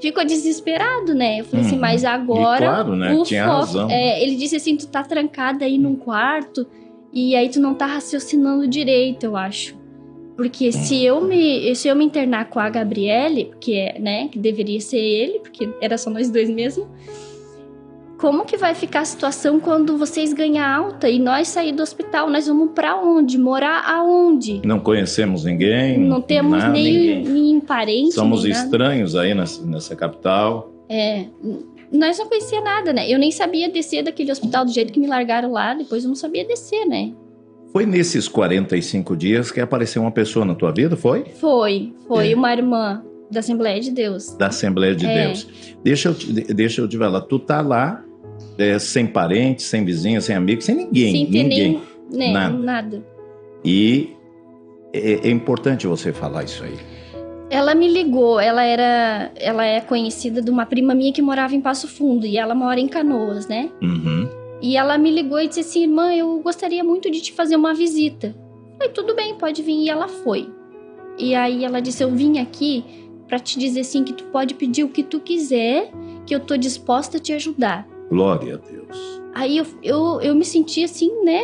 Ficou 0.00 0.24
desesperado, 0.24 1.14
né? 1.14 1.38
Eu 1.38 1.44
falei 1.44 1.64
assim, 1.64 1.76
Uhum. 1.76 1.80
mas 1.80 2.04
agora 2.04 2.66
claro, 2.66 2.96
né? 2.96 3.14
o 3.14 3.22
Tinha 3.22 3.44
foco- 3.44 3.56
razão. 3.58 3.88
é, 3.92 4.20
ele 4.20 4.34
disse 4.34 4.56
assim, 4.56 4.76
tu 4.76 4.88
tá 4.88 5.04
trancada 5.04 5.64
aí 5.64 5.78
num 5.78 5.94
quarto 5.94 6.66
e 7.12 7.36
aí 7.36 7.48
tu 7.48 7.60
não 7.60 7.74
tá 7.74 7.86
raciocinando 7.86 8.66
direito, 8.66 9.22
eu 9.22 9.36
acho. 9.36 9.76
Porque 10.36 10.72
se 10.72 11.04
eu 11.04 11.20
me 11.20 11.74
se 11.76 11.86
eu 11.86 11.94
me 11.94 12.04
internar 12.04 12.50
com 12.50 12.58
a 12.58 12.68
Gabriele, 12.68 13.52
que 13.60 13.74
é, 13.76 14.00
né, 14.00 14.26
que 14.28 14.38
deveria 14.38 14.80
ser 14.80 14.98
ele, 14.98 15.38
porque 15.38 15.68
era 15.80 15.96
só 15.96 16.10
nós 16.10 16.28
dois 16.28 16.50
mesmo. 16.50 16.88
Como 18.18 18.46
que 18.46 18.56
vai 18.56 18.74
ficar 18.74 19.00
a 19.00 19.04
situação 19.04 19.60
quando 19.60 19.98
vocês 19.98 20.32
ganhar 20.32 20.66
alta 20.74 21.08
e 21.08 21.18
nós 21.18 21.48
sair 21.48 21.72
do 21.72 21.82
hospital? 21.82 22.30
Nós 22.30 22.46
vamos 22.46 22.70
pra 22.74 22.96
onde? 22.96 23.36
Morar 23.36 23.84
aonde? 23.86 24.62
Não 24.64 24.80
conhecemos 24.80 25.44
ninguém. 25.44 25.98
Não 25.98 26.22
temos 26.22 26.58
nada. 26.58 26.72
nem, 26.72 26.92
ninguém. 27.16 27.24
nem 27.28 27.60
parente, 27.60 28.14
Somos 28.14 28.44
estranhos 28.46 29.14
aí 29.14 29.34
nessa, 29.34 29.64
nessa 29.66 29.94
capital. 29.94 30.72
É, 30.88 31.26
nós 31.92 32.18
não 32.18 32.26
conhecia 32.26 32.60
nada, 32.62 32.90
né? 32.92 33.10
Eu 33.10 33.18
nem 33.18 33.30
sabia 33.30 33.68
descer 33.68 34.02
daquele 34.02 34.32
hospital 34.32 34.64
do 34.64 34.72
jeito 34.72 34.92
que 34.94 34.98
me 35.00 35.06
largaram 35.06 35.52
lá, 35.52 35.74
depois 35.74 36.02
eu 36.04 36.08
não 36.08 36.16
sabia 36.16 36.44
descer, 36.46 36.86
né? 36.86 37.12
Foi 37.70 37.84
nesses 37.84 38.26
45 38.28 39.14
dias 39.14 39.50
que 39.50 39.60
apareceu 39.60 40.00
uma 40.00 40.10
pessoa 40.10 40.46
na 40.46 40.54
tua 40.54 40.72
vida, 40.72 40.96
foi? 40.96 41.24
Foi, 41.38 41.92
foi 42.08 42.32
É. 42.32 42.34
uma 42.34 42.50
irmã 42.50 43.02
da 43.30 43.40
Assembleia 43.40 43.78
de 43.80 43.90
Deus. 43.90 44.34
Da 44.38 44.46
Assembleia 44.46 44.94
de 44.94 45.04
É. 45.04 45.26
Deus. 45.26 45.46
Deixa 45.84 46.08
eu, 46.08 46.14
te, 46.14 46.32
deixa 46.54 46.80
eu 46.80 46.88
te 46.88 46.96
falar, 46.96 47.20
tu 47.22 47.38
tá 47.38 47.60
lá 47.60 48.02
é, 48.58 48.78
sem 48.78 49.06
parentes, 49.06 49.66
sem 49.66 49.84
vizinhos, 49.84 50.24
sem 50.24 50.34
amigos, 50.36 50.64
sem 50.64 50.74
ninguém. 50.74 51.12
sem 51.12 51.26
ter 51.26 51.42
ninguém. 51.42 51.82
nem 52.10 52.32
né, 52.32 52.32
Nada. 52.32 52.56
nada. 52.56 53.06
E 53.64 54.10
é, 54.92 55.28
é 55.28 55.30
importante 55.30 55.86
você 55.86 56.12
falar 56.12 56.44
isso 56.44 56.64
aí. 56.64 56.74
Ela 57.48 57.74
me 57.74 57.86
ligou, 57.88 58.40
ela 58.40 58.62
era, 58.64 59.30
ela 59.36 59.64
é 59.64 59.80
conhecida 59.80 60.42
de 60.42 60.50
uma 60.50 60.66
prima 60.66 60.94
minha 60.94 61.12
que 61.12 61.22
morava 61.22 61.54
em 61.54 61.60
Passo 61.60 61.86
Fundo 61.86 62.26
e 62.26 62.36
ela 62.36 62.54
mora 62.54 62.80
em 62.80 62.88
Canoas, 62.88 63.46
né? 63.46 63.70
Uhum. 63.80 64.28
E 64.60 64.76
ela 64.76 64.98
me 64.98 65.10
ligou 65.10 65.38
e 65.38 65.46
disse 65.46 65.60
assim: 65.60 65.82
"Irmã, 65.82 66.12
eu 66.12 66.40
gostaria 66.40 66.82
muito 66.82 67.10
de 67.10 67.20
te 67.20 67.32
fazer 67.32 67.54
uma 67.54 67.72
visita". 67.72 68.34
Falei: 68.78 68.92
"Tudo 68.92 69.14
bem, 69.14 69.36
pode 69.36 69.62
vir". 69.62 69.84
E 69.84 69.88
ela 69.88 70.08
foi. 70.08 70.48
E 71.18 71.34
aí 71.36 71.64
ela 71.64 71.80
disse: 71.80 72.02
"Eu 72.02 72.10
vim 72.10 72.38
aqui 72.38 72.84
pra 73.28 73.38
te 73.38 73.58
dizer 73.58 73.80
assim 73.80 74.02
que 74.02 74.12
tu 74.12 74.24
pode 74.24 74.54
pedir 74.54 74.82
o 74.82 74.88
que 74.88 75.02
tu 75.02 75.20
quiser, 75.20 75.90
que 76.26 76.34
eu 76.34 76.40
tô 76.40 76.56
disposta 76.56 77.18
a 77.18 77.20
te 77.20 77.32
ajudar". 77.32 77.86
Glória 78.10 78.54
a 78.54 78.58
Deus. 78.58 79.22
Aí 79.34 79.56
eu, 79.58 79.66
eu, 79.82 80.20
eu 80.22 80.34
me 80.34 80.44
senti 80.44 80.84
assim, 80.84 81.10
né? 81.24 81.42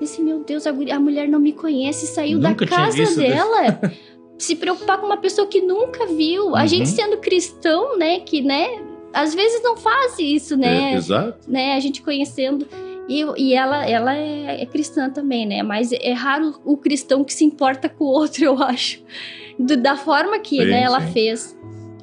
Disse, 0.00 0.20
meu 0.22 0.40
Deus, 0.44 0.66
a, 0.66 0.70
a 0.70 0.98
mulher 1.00 1.28
não 1.28 1.38
me 1.40 1.52
conhece, 1.52 2.06
saiu 2.06 2.38
Nunca 2.38 2.64
da 2.64 2.70
casa 2.76 2.96
visto 2.96 3.16
desse- 3.16 3.32
dela. 3.34 3.80
Se 4.38 4.54
preocupar 4.54 4.98
com 5.00 5.06
uma 5.06 5.16
pessoa 5.16 5.46
que 5.48 5.62
nunca 5.62 6.04
viu. 6.06 6.54
A 6.54 6.60
Uhum. 6.60 6.66
gente 6.68 6.88
sendo 6.90 7.16
cristão, 7.16 7.96
né? 7.96 8.20
Que, 8.20 8.42
né? 8.42 8.66
Às 9.10 9.34
vezes 9.34 9.62
não 9.62 9.78
faz 9.78 10.18
isso, 10.18 10.58
né? 10.58 10.92
É, 10.92 10.94
exato. 10.96 11.50
né? 11.50 11.72
A 11.74 11.80
gente 11.80 12.02
conhecendo. 12.02 12.66
E, 13.08 13.24
e 13.38 13.54
ela, 13.54 13.88
ela 13.88 14.14
é, 14.14 14.60
é 14.62 14.66
cristã 14.66 15.08
também, 15.08 15.46
né? 15.46 15.62
Mas 15.62 15.90
é 15.90 16.12
raro 16.12 16.54
o 16.66 16.76
cristão 16.76 17.24
que 17.24 17.32
se 17.32 17.46
importa 17.46 17.88
com 17.88 18.04
o 18.04 18.08
outro, 18.08 18.44
eu 18.44 18.62
acho. 18.62 19.00
Do- 19.58 19.76
da 19.78 19.96
forma 19.96 20.38
que 20.38 20.58
Sim, 20.58 20.66
né, 20.66 20.82
ela 20.82 21.00
sim. 21.00 21.12
fez. 21.12 21.56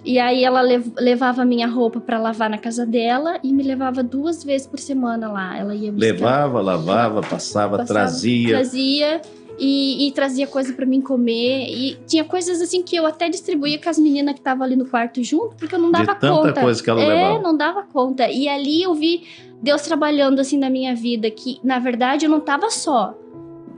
E 0.06 0.20
aí 0.20 0.44
ela 0.44 0.62
lev- 0.62 0.92
levava 1.00 1.46
minha 1.46 1.68
roupa 1.68 2.00
pra 2.00 2.20
lavar 2.20 2.50
na 2.50 2.58
casa 2.58 2.86
dela 2.86 3.40
e 3.44 3.54
me 3.54 3.64
levava 3.64 4.04
duas 4.04 4.44
vezes 4.44 4.68
por 4.68 4.80
semana 4.80 5.32
lá. 5.32 5.58
Ela 5.58 5.74
ia 5.74 5.92
buscar, 5.92 6.06
Levava, 6.12 6.62
lavava, 6.62 7.22
passava, 7.22 7.78
Passava, 7.78 7.86
trazia. 8.02 8.50
trazia 8.50 9.22
e, 9.58 10.08
e 10.08 10.12
trazia 10.12 10.46
coisa 10.46 10.74
pra 10.74 10.86
mim 10.86 11.00
comer. 11.00 11.68
E 11.70 11.98
tinha 12.06 12.26
coisas 12.26 12.62
assim 12.62 12.84
que 12.84 12.96
eu 12.98 13.06
até 13.06 13.30
distribuía 13.30 13.80
com 13.82 13.90
as 13.90 13.98
meninas 13.98 14.34
que 14.34 14.42
estavam 14.42 14.66
ali 14.66 14.76
no 14.76 14.86
quarto 14.86 15.24
junto, 15.24 15.56
porque 15.56 15.74
eu 15.74 15.80
não 15.80 15.88
De 15.92 15.94
dava 16.06 16.16
tanta 16.16 16.36
conta. 16.50 16.62
coisa 16.62 16.84
que 16.84 16.90
ela 16.90 17.02
é, 17.02 17.08
levava. 17.08 17.40
não 17.42 17.56
dava 17.56 17.84
conta. 17.84 18.30
E 18.30 18.50
ali 18.50 18.84
eu 18.84 18.94
vi 18.94 19.24
Deus 19.62 19.84
trabalhando 19.84 20.40
assim 20.42 20.58
na 20.58 20.70
minha 20.70 20.94
vida, 20.94 21.32
que 21.32 21.60
na 21.64 21.80
verdade 21.80 22.26
eu 22.26 22.30
não 22.30 22.42
tava 22.42 22.70
só. 22.70 23.18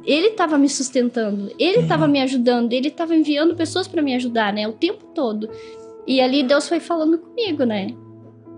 Ele 0.03 0.32
tava 0.32 0.57
me 0.57 0.69
sustentando, 0.69 1.51
ele 1.57 1.80
Uhum. 1.80 1.88
tava 1.88 2.07
me 2.07 2.21
ajudando, 2.21 2.71
ele 2.73 2.91
tava 2.91 3.15
enviando 3.15 3.55
pessoas 3.55 3.88
pra 3.88 4.01
me 4.03 4.13
ajudar, 4.15 4.53
né? 4.53 4.67
O 4.67 4.71
tempo 4.73 5.03
todo. 5.15 5.49
E 6.08 6.22
ali 6.22 6.43
Deus 6.43 6.68
foi 6.68 6.80
falando 6.80 7.18
comigo, 7.18 7.64
né? 7.64 7.88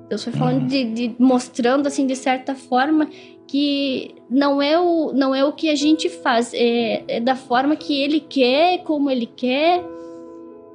Deus 0.10 0.24
foi 0.24 0.34
falando 0.34 0.62
Uhum. 0.62 0.68
de, 0.68 0.84
de- 0.86 1.16
mostrando 1.20 1.88
assim 1.88 2.06
de 2.08 2.16
certa 2.16 2.56
forma 2.56 3.08
que 3.48 4.16
não 4.30 4.62
é 4.62 4.78
o 4.80 5.14
não 5.14 5.34
é 5.34 5.44
o 5.46 5.52
que 5.54 5.70
a 5.70 5.76
gente 5.76 6.10
faz, 6.10 6.52
é, 6.54 7.04
é 7.08 7.20
da 7.20 7.36
forma 7.36 7.76
que 7.76 8.02
ele 8.02 8.20
quer, 8.20 8.84
como 8.84 9.10
ele 9.10 9.26
quer 9.26 9.82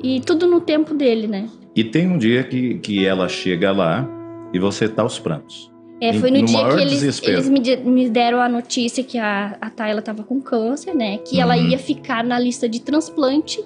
e 0.03 0.21
tudo 0.21 0.47
no 0.47 0.61
tempo 0.61 0.95
dele, 0.95 1.27
né? 1.27 1.49
E 1.75 1.85
tem 1.85 2.07
um 2.07 2.19
dia 2.19 2.43
que, 2.45 2.75
que 2.79 3.05
ela 3.07 3.29
chega 3.29 3.73
lá 3.73 4.07
e 4.53 4.59
você 4.59 4.89
tá 4.89 5.03
aos 5.03 5.19
prantos. 5.19 5.71
É, 6.01 6.13
foi 6.15 6.31
no, 6.31 6.41
No 6.41 6.47
dia 6.47 6.69
que 6.75 6.81
eles, 6.81 7.23
eles 7.23 7.49
me, 7.49 7.61
de- 7.61 7.77
me 7.77 8.09
deram 8.09 8.41
a 8.41 8.49
notícia 8.49 9.05
que 9.05 9.17
a, 9.19 9.57
a 9.61 9.71
Tayla 9.71 10.03
tava 10.03 10.25
com 10.25 10.41
câncer, 10.41 10.95
né? 10.95 11.19
Que 11.19 11.41
ela 11.41 11.57
Uhum. 11.57 11.69
ia 11.71 11.79
ficar 11.79 12.25
na 12.25 12.39
lista 12.39 12.69
de 12.69 12.81
transplante 12.81 13.63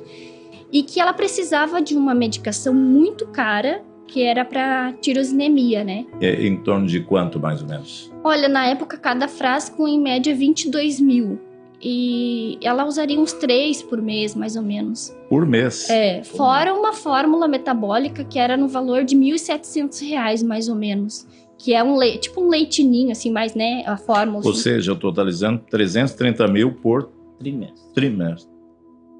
e 0.72 0.82
que 0.82 1.00
ela 1.00 1.12
precisava 1.12 1.80
de 1.80 1.96
uma 1.96 2.14
medicação 2.14 2.74
muito 2.74 3.26
cara, 3.28 3.82
que 4.06 4.22
era 4.22 4.44
pra 4.44 4.92
tirosinemia, 5.00 5.82
né? 5.84 6.06
É, 6.20 6.46
em 6.46 6.56
torno 6.56 6.86
de 6.86 7.00
quanto, 7.00 7.40
mais 7.40 7.62
ou 7.62 7.68
menos? 7.68 8.12
Olha, 8.22 8.48
na 8.48 8.66
época, 8.66 8.96
cada 8.96 9.28
frasco 9.28 9.86
em 9.86 10.00
média 10.00 10.34
22 10.34 11.00
mil. 11.00 11.38
E 11.82 12.58
ela 12.62 12.86
usaria 12.86 13.20
uns 13.20 13.32
três 13.32 13.82
por 13.82 14.00
mês, 14.00 14.34
mais 14.34 14.56
ou 14.56 14.62
menos. 14.62 15.14
Por 15.28 15.44
mês. 15.44 15.90
É, 15.90 16.24
fora 16.24 16.72
uma 16.72 16.92
fórmula 16.92 17.46
metabólica 17.46 18.24
que 18.24 18.38
era 18.38 18.56
no 18.56 18.66
valor 18.66 19.04
de 19.04 19.14
1.700 19.14 20.08
reais, 20.08 20.42
mais 20.42 20.68
ou 20.68 20.74
menos. 20.74 21.26
Que 21.58 21.74
é 21.74 21.82
um 21.82 21.96
leite, 21.96 22.28
tipo 22.28 22.42
um 22.42 22.48
leitinho, 22.48 23.10
assim, 23.10 23.30
mais, 23.30 23.54
né? 23.54 23.82
A 23.86 23.96
fórmula. 23.96 24.44
Ou 24.44 24.52
assim. 24.52 24.60
seja, 24.60 24.90
eu 24.92 24.96
totalizando 24.96 25.62
330 25.70 26.48
mil 26.48 26.72
por 26.74 27.10
Trimestre. 27.38 27.92
trimestre. 27.94 28.55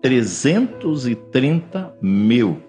330 0.08 1.94
mil. 2.02 2.62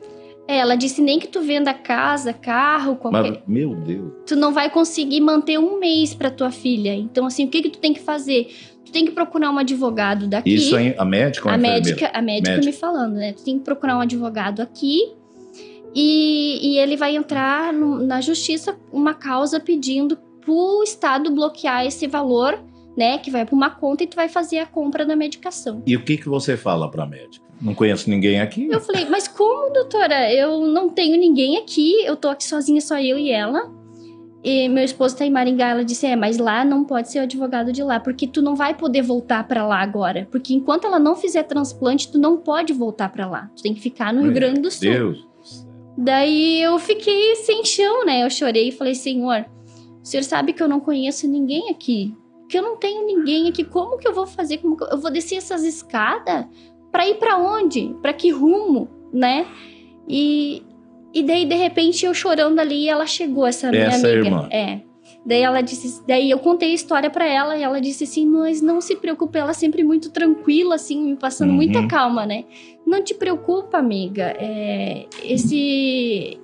É, 0.47 0.57
ela 0.59 0.75
disse 0.75 1.01
nem 1.01 1.19
que 1.19 1.27
tu 1.27 1.41
venda 1.41 1.73
casa, 1.73 2.31
carro, 2.31 2.95
qualquer. 2.95 3.31
Mas, 3.31 3.39
meu 3.47 3.75
Deus. 3.75 4.11
Tu 4.25 4.35
não 4.35 4.53
vai 4.53 4.69
conseguir 4.69 5.19
manter 5.19 5.59
um 5.59 5.77
mês 5.79 6.13
pra 6.13 6.31
tua 6.31 6.51
filha. 6.51 6.95
Então, 6.95 7.25
assim, 7.25 7.45
o 7.45 7.49
que 7.49 7.61
que 7.63 7.69
tu 7.69 7.79
tem 7.79 7.93
que 7.93 7.99
fazer? 7.99 8.47
Tu 8.85 8.91
tem 8.93 9.05
que 9.05 9.11
procurar 9.11 9.51
um 9.51 9.57
advogado 9.57 10.25
daqui. 10.27 10.55
Isso 10.55 10.75
aí, 10.75 10.95
a 10.97 11.03
médica 11.03 11.47
ou 11.47 11.51
a, 11.51 11.55
a 11.55 11.57
médica, 11.57 12.09
a 12.13 12.21
médica 12.21 12.51
Médica. 12.55 12.65
me 12.65 12.71
falando, 12.71 13.15
né? 13.15 13.33
Tu 13.33 13.43
tem 13.43 13.57
que 13.57 13.65
procurar 13.65 13.97
um 13.97 14.01
advogado 14.01 14.61
aqui 14.61 14.99
e, 15.93 16.75
e 16.75 16.79
ele 16.79 16.95
vai 16.95 17.15
entrar 17.17 17.73
no- 17.73 17.99
na 18.05 18.21
justiça 18.21 18.77
uma 18.91 19.13
causa 19.13 19.59
pedindo 19.59 20.17
pro 20.39 20.81
Estado 20.81 21.29
bloquear 21.29 21.85
esse 21.85 22.07
valor, 22.07 22.57
né? 22.97 23.19
Que 23.19 23.29
vai 23.29 23.45
pra 23.45 23.55
uma 23.55 23.69
conta 23.69 24.03
e 24.03 24.07
tu 24.07 24.15
vai 24.15 24.27
fazer 24.27 24.57
a 24.57 24.65
compra 24.65 25.05
da 25.05 25.15
medicação. 25.15 25.83
E 25.85 25.95
o 25.95 26.03
que, 26.03 26.17
que 26.17 26.27
você 26.27 26.57
fala 26.57 26.89
pra 26.89 27.05
médica? 27.05 27.45
Não 27.61 27.73
conheço 27.73 28.09
ninguém 28.09 28.41
aqui? 28.41 28.67
Eu 28.69 28.81
falei, 28.81 29.05
mas 29.05 29.27
como, 29.27 29.71
doutora? 29.71 30.31
Eu 30.33 30.67
não 30.67 30.89
tenho 30.89 31.17
ninguém 31.17 31.57
aqui, 31.57 32.03
eu 32.03 32.15
tô 32.15 32.27
aqui 32.27 32.43
sozinha, 32.43 32.81
só 32.81 32.99
eu 32.99 33.17
e 33.17 33.31
ela. 33.31 33.71
E 34.43 34.69
meu 34.69 34.83
esposo 34.83 35.17
tá 35.17 35.25
em 35.25 35.31
Maringá, 35.31 35.69
ela 35.69 35.83
disse: 35.83 36.05
"É, 36.05 36.15
mas 36.15 36.37
lá 36.37 36.63
não 36.63 36.85
pode 36.85 37.11
ser 37.11 37.19
o 37.19 37.23
advogado 37.23 37.71
de 37.71 37.83
lá, 37.83 37.99
porque 37.99 38.27
tu 38.27 38.41
não 38.41 38.55
vai 38.55 38.73
poder 38.75 39.01
voltar 39.01 39.45
para 39.47 39.65
lá 39.65 39.81
agora, 39.81 40.27
porque 40.31 40.53
enquanto 40.53 40.85
ela 40.85 40.99
não 40.99 41.15
fizer 41.15 41.43
transplante, 41.43 42.11
tu 42.11 42.19
não 42.19 42.37
pode 42.37 42.71
voltar 42.71 43.11
para 43.11 43.27
lá. 43.27 43.49
Tu 43.55 43.63
tem 43.63 43.73
que 43.73 43.81
ficar 43.81 44.13
no 44.13 44.21
Rio 44.21 44.31
Grande 44.31 44.61
do 44.61 44.71
Sul". 44.71 44.89
Deus. 44.89 45.27
Daí 45.97 46.61
eu 46.61 46.77
fiquei 46.77 47.35
sem 47.37 47.65
chão, 47.65 48.05
né? 48.05 48.23
Eu 48.23 48.29
chorei 48.29 48.69
e 48.69 48.71
falei: 48.71 48.93
"Senhor, 48.93 49.43
o 50.01 50.05
senhor 50.05 50.23
sabe 50.23 50.53
que 50.53 50.61
eu 50.61 50.67
não 50.69 50.79
conheço 50.79 51.27
ninguém 51.27 51.69
aqui, 51.69 52.15
que 52.49 52.57
eu 52.57 52.61
não 52.63 52.77
tenho 52.77 53.05
ninguém 53.05 53.49
aqui. 53.49 53.63
Como 53.63 53.97
que 53.97 54.07
eu 54.07 54.13
vou 54.13 54.25
fazer? 54.27 54.57
Como 54.59 54.77
eu, 54.81 54.87
eu 54.91 54.97
vou 54.99 55.11
descer 55.11 55.35
essas 55.37 55.63
escadas 55.63 56.45
para 56.91 57.07
ir 57.07 57.15
para 57.15 57.37
onde? 57.37 57.95
Para 58.01 58.13
que 58.13 58.29
rumo, 58.29 58.87
né?" 59.13 59.45
E 60.07 60.63
e 61.13 61.23
daí, 61.23 61.45
de 61.45 61.55
repente, 61.55 62.05
eu 62.05 62.13
chorando 62.13 62.59
ali, 62.59 62.87
ela 62.87 63.05
chegou, 63.07 63.47
essa 63.47 63.71
minha 63.71 63.85
Essa 63.85 64.07
amiga. 64.07 64.25
irmã. 64.27 64.47
É. 64.51 64.81
Daí 65.25 65.41
ela 65.41 65.61
disse, 65.61 66.03
daí 66.05 66.29
eu 66.29 66.37
contei 66.37 66.71
a 66.71 66.73
história 66.75 67.09
pra 67.09 67.25
ela 67.25 67.57
e 67.57 67.63
ela 67.63 67.81
disse 67.81 68.03
assim, 68.03 68.25
mas 68.27 68.61
não 68.61 68.79
se 68.79 68.95
preocupe, 68.97 69.37
ela 69.39 69.53
sempre 69.53 69.83
muito 69.83 70.11
tranquila, 70.11 70.75
assim, 70.75 71.01
me 71.01 71.15
passando 71.15 71.49
Uhum. 71.49 71.55
muita 71.55 71.87
calma, 71.87 72.25
né? 72.25 72.43
Não 72.85 73.01
te 73.03 73.13
preocupa, 73.15 73.77
amiga. 73.77 74.33
É, 74.37 75.05
esse 75.23 76.37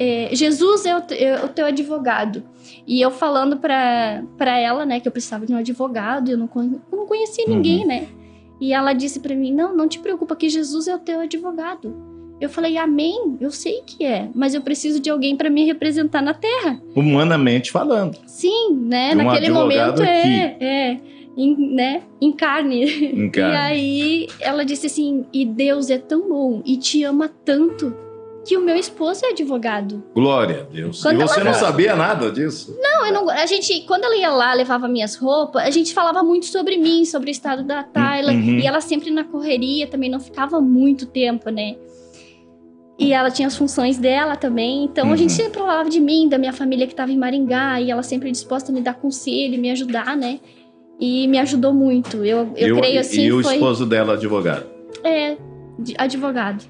é, 0.00 0.30
Jesus 0.34 0.86
é 0.86 0.96
o, 0.96 1.02
é 1.10 1.44
o 1.44 1.48
teu 1.48 1.66
advogado. 1.66 2.42
E 2.86 3.00
eu 3.00 3.10
falando 3.10 3.58
pra, 3.58 4.24
pra 4.38 4.58
ela, 4.58 4.86
né, 4.86 4.98
que 4.98 5.06
eu 5.06 5.12
precisava 5.12 5.44
de 5.46 5.52
um 5.52 5.58
advogado, 5.58 6.30
eu 6.30 6.38
não, 6.38 6.48
eu 6.90 6.98
não 6.98 7.06
conhecia 7.06 7.44
Uhum. 7.46 7.56
ninguém, 7.56 7.86
né? 7.86 8.06
E 8.60 8.72
ela 8.72 8.92
disse 8.94 9.20
pra 9.20 9.34
mim, 9.34 9.52
não, 9.52 9.76
não 9.76 9.86
te 9.86 9.98
preocupa, 9.98 10.34
que 10.34 10.48
Jesus 10.48 10.88
é 10.88 10.94
o 10.94 10.98
teu 10.98 11.20
advogado. 11.20 11.94
Eu 12.40 12.48
falei, 12.48 12.78
amém, 12.78 13.36
eu 13.40 13.50
sei 13.50 13.82
que 13.86 14.02
é, 14.04 14.28
mas 14.34 14.54
eu 14.54 14.62
preciso 14.62 14.98
de 15.00 15.10
alguém 15.10 15.36
pra 15.36 15.50
me 15.50 15.66
representar 15.66 16.22
na 16.22 16.32
terra. 16.32 16.80
Humanamente 16.96 17.70
falando. 17.70 18.16
Sim, 18.26 18.74
né? 18.82 19.12
Um 19.12 19.16
Naquele 19.16 19.50
momento 19.50 20.02
é, 20.02 20.56
é 20.58 20.96
em, 21.36 21.74
né? 21.74 22.02
Em 22.20 22.32
carne. 22.32 22.84
Em 22.84 23.26
E 23.26 23.30
carne. 23.30 23.56
aí 23.56 24.26
ela 24.40 24.64
disse 24.64 24.86
assim: 24.86 25.26
e 25.32 25.44
Deus 25.44 25.90
é 25.90 25.98
tão 25.98 26.28
bom 26.28 26.62
e 26.64 26.78
te 26.78 27.02
ama 27.04 27.30
tanto 27.44 27.94
que 28.46 28.56
o 28.56 28.60
meu 28.62 28.76
esposo 28.76 29.24
é 29.26 29.30
advogado. 29.30 30.02
Glória 30.14 30.60
a 30.62 30.72
Deus. 30.72 31.02
Quando 31.02 31.20
e 31.20 31.22
você 31.28 31.40
ela- 31.40 31.50
não 31.50 31.58
sabia 31.58 31.94
nada 31.94 32.30
disso? 32.32 32.76
Não, 32.80 33.06
eu 33.06 33.12
não, 33.12 33.28
a 33.30 33.44
gente, 33.46 33.82
quando 33.82 34.04
ela 34.04 34.16
ia 34.16 34.30
lá, 34.30 34.54
levava 34.54 34.88
minhas 34.88 35.14
roupas, 35.16 35.62
a 35.62 35.70
gente 35.70 35.92
falava 35.92 36.22
muito 36.22 36.46
sobre 36.46 36.76
mim, 36.78 37.04
sobre 37.04 37.30
o 37.30 37.32
estado 37.32 37.62
da 37.62 37.82
Tayla. 37.82 38.32
uhum. 38.32 38.58
E 38.58 38.66
ela 38.66 38.80
sempre 38.80 39.10
na 39.10 39.24
correria, 39.24 39.86
também 39.86 40.10
não 40.10 40.18
ficava 40.20 40.60
muito 40.60 41.06
tempo, 41.06 41.50
né? 41.50 41.76
E 42.98 43.12
ela 43.12 43.30
tinha 43.30 43.48
as 43.48 43.56
funções 43.56 43.96
dela 43.98 44.36
também. 44.36 44.84
Então 44.84 45.06
Uhum. 45.06 45.12
a 45.12 45.16
gente 45.16 45.32
sempre 45.32 45.58
falava 45.58 45.88
de 45.88 45.98
mim, 46.00 46.28
da 46.28 46.36
minha 46.36 46.52
família 46.52 46.86
que 46.86 46.92
estava 46.92 47.10
em 47.10 47.16
Maringá. 47.18 47.80
E 47.80 47.90
ela 47.90 48.02
sempre 48.02 48.30
disposta 48.30 48.70
a 48.70 48.74
me 48.74 48.80
dar 48.82 48.94
conselho, 48.94 49.58
me 49.58 49.70
ajudar, 49.70 50.16
né? 50.16 50.38
E 51.00 51.26
me 51.28 51.38
ajudou 51.38 51.72
muito. 51.72 52.18
Eu, 52.18 52.52
eu 52.56 52.68
E 52.68 52.72
o- 52.72 52.76
creio 52.76 53.00
assim, 53.00 53.22
E 53.22 53.32
o 53.32 53.42
foi... 53.42 53.54
esposo 53.54 53.86
dela, 53.86 54.14
advogado. 54.14 54.66
É, 55.02 55.36
advogado. 55.96 56.62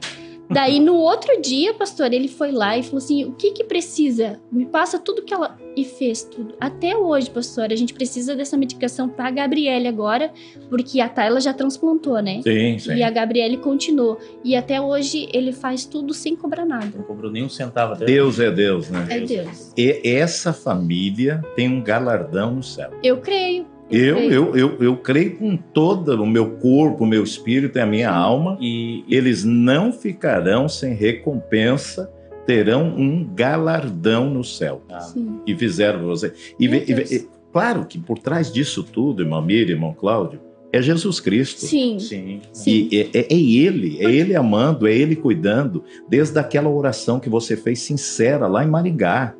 Daí, 0.51 0.81
no 0.81 0.97
outro 0.97 1.41
dia, 1.41 1.73
pastor, 1.75 2.13
ele 2.13 2.29
foi 2.29 2.51
lá 2.51 2.77
e 2.77 2.83
falou 2.83 2.99
assim: 2.99 3.25
o 3.25 3.33
que 3.33 3.53
que 3.53 3.65
precisa? 3.65 4.41
Me 4.51 4.67
passa 4.67 4.99
tudo 4.99 5.23
que 5.23 5.33
ela. 5.33 5.57
E 5.77 5.85
fez 5.85 6.25
tudo. 6.25 6.55
Até 6.61 6.97
hoje, 6.97 7.31
pastor, 7.31 7.71
a 7.71 7.77
gente 7.77 7.95
precisa 7.95 8.35
dessa 8.35 8.57
medicação 8.57 9.09
pra 9.09 9.31
Gabriele 9.31 9.87
agora, 9.87 10.33
porque 10.69 11.01
a 11.01 11.09
Tayla 11.09 11.41
já 11.41 11.55
transplantou, 11.55 12.21
né? 12.21 12.41
Sim, 12.43 12.77
sim. 12.77 12.97
E 12.97 13.03
a 13.05 13.11
Gabriele 13.11 13.57
continuou. 13.57 14.19
E 14.45 14.57
até 14.57 14.81
hoje 14.81 15.29
ele 15.33 15.53
faz 15.53 15.85
tudo 15.85 16.13
sem 16.13 16.35
cobrar 16.35 16.67
nada. 16.67 16.91
Não 16.97 17.05
cobrou 17.05 17.31
nem 17.31 17.45
um 17.45 17.49
centavo 17.49 17.93
até. 17.93 18.05
Deus 18.05 18.41
é 18.41 18.51
Deus, 18.51 18.91
né? 18.91 19.07
É 19.09 19.21
Deus. 19.21 19.73
E 19.77 20.01
essa 20.05 20.53
família 20.53 21.41
tem 21.55 21.69
um 21.69 21.81
galardão 21.81 22.57
no 22.57 22.63
céu. 22.63 22.91
Eu 23.01 23.19
creio. 23.19 23.65
Eu, 23.91 24.17
creio. 24.17 24.33
eu, 24.33 24.57
eu, 24.57 24.77
eu 24.83 24.97
creio 24.97 25.37
com 25.37 25.57
todo 25.57 26.11
o 26.23 26.27
meu 26.27 26.53
corpo, 26.53 27.05
o 27.05 27.07
meu 27.07 27.23
espírito 27.25 27.77
e 27.79 27.81
a 27.81 27.87
minha 27.87 28.11
alma. 28.11 28.57
E, 28.61 29.05
Eles 29.09 29.45
não 29.45 29.93
ficarão 29.93 30.69
sem 30.69 30.95
recompensa, 30.95 32.11
terão 32.47 32.89
um 32.97 33.25
galardão 33.35 34.31
no 34.31 34.43
céu. 34.45 34.83
ah, 34.91 35.01
Sim. 35.01 35.41
Que 35.45 35.57
fizeram 35.57 36.05
você. 36.07 36.33
E, 36.59 36.67
e 36.67 36.93
e- 37.17 37.29
claro 37.53 37.85
que 37.85 37.99
por 37.99 38.19
trás 38.19 38.53
disso 38.53 38.83
tudo, 38.83 39.23
irmão 39.23 39.43
Miriam, 39.43 39.75
irmão 39.75 39.93
Cláudio, 39.93 40.41
é 40.73 40.81
Jesus 40.81 41.19
Cristo. 41.19 41.61
Sim. 41.67 41.99
sim. 41.99 42.41
Sim. 42.53 42.89
E 42.93 42.99
é, 43.13 43.19
é- 43.21 43.27
é 43.35 43.37
ele, 43.37 43.99
é 44.01 44.11
ele 44.11 44.37
amando, 44.37 44.87
é 44.87 44.95
ele 44.95 45.17
cuidando, 45.17 45.83
desde 46.09 46.39
aquela 46.39 46.69
oração 46.69 47.19
que 47.19 47.29
você 47.29 47.57
fez 47.57 47.81
sincera 47.81 48.47
lá 48.47 48.65
em 48.65 48.69
Maringá. 48.69 49.35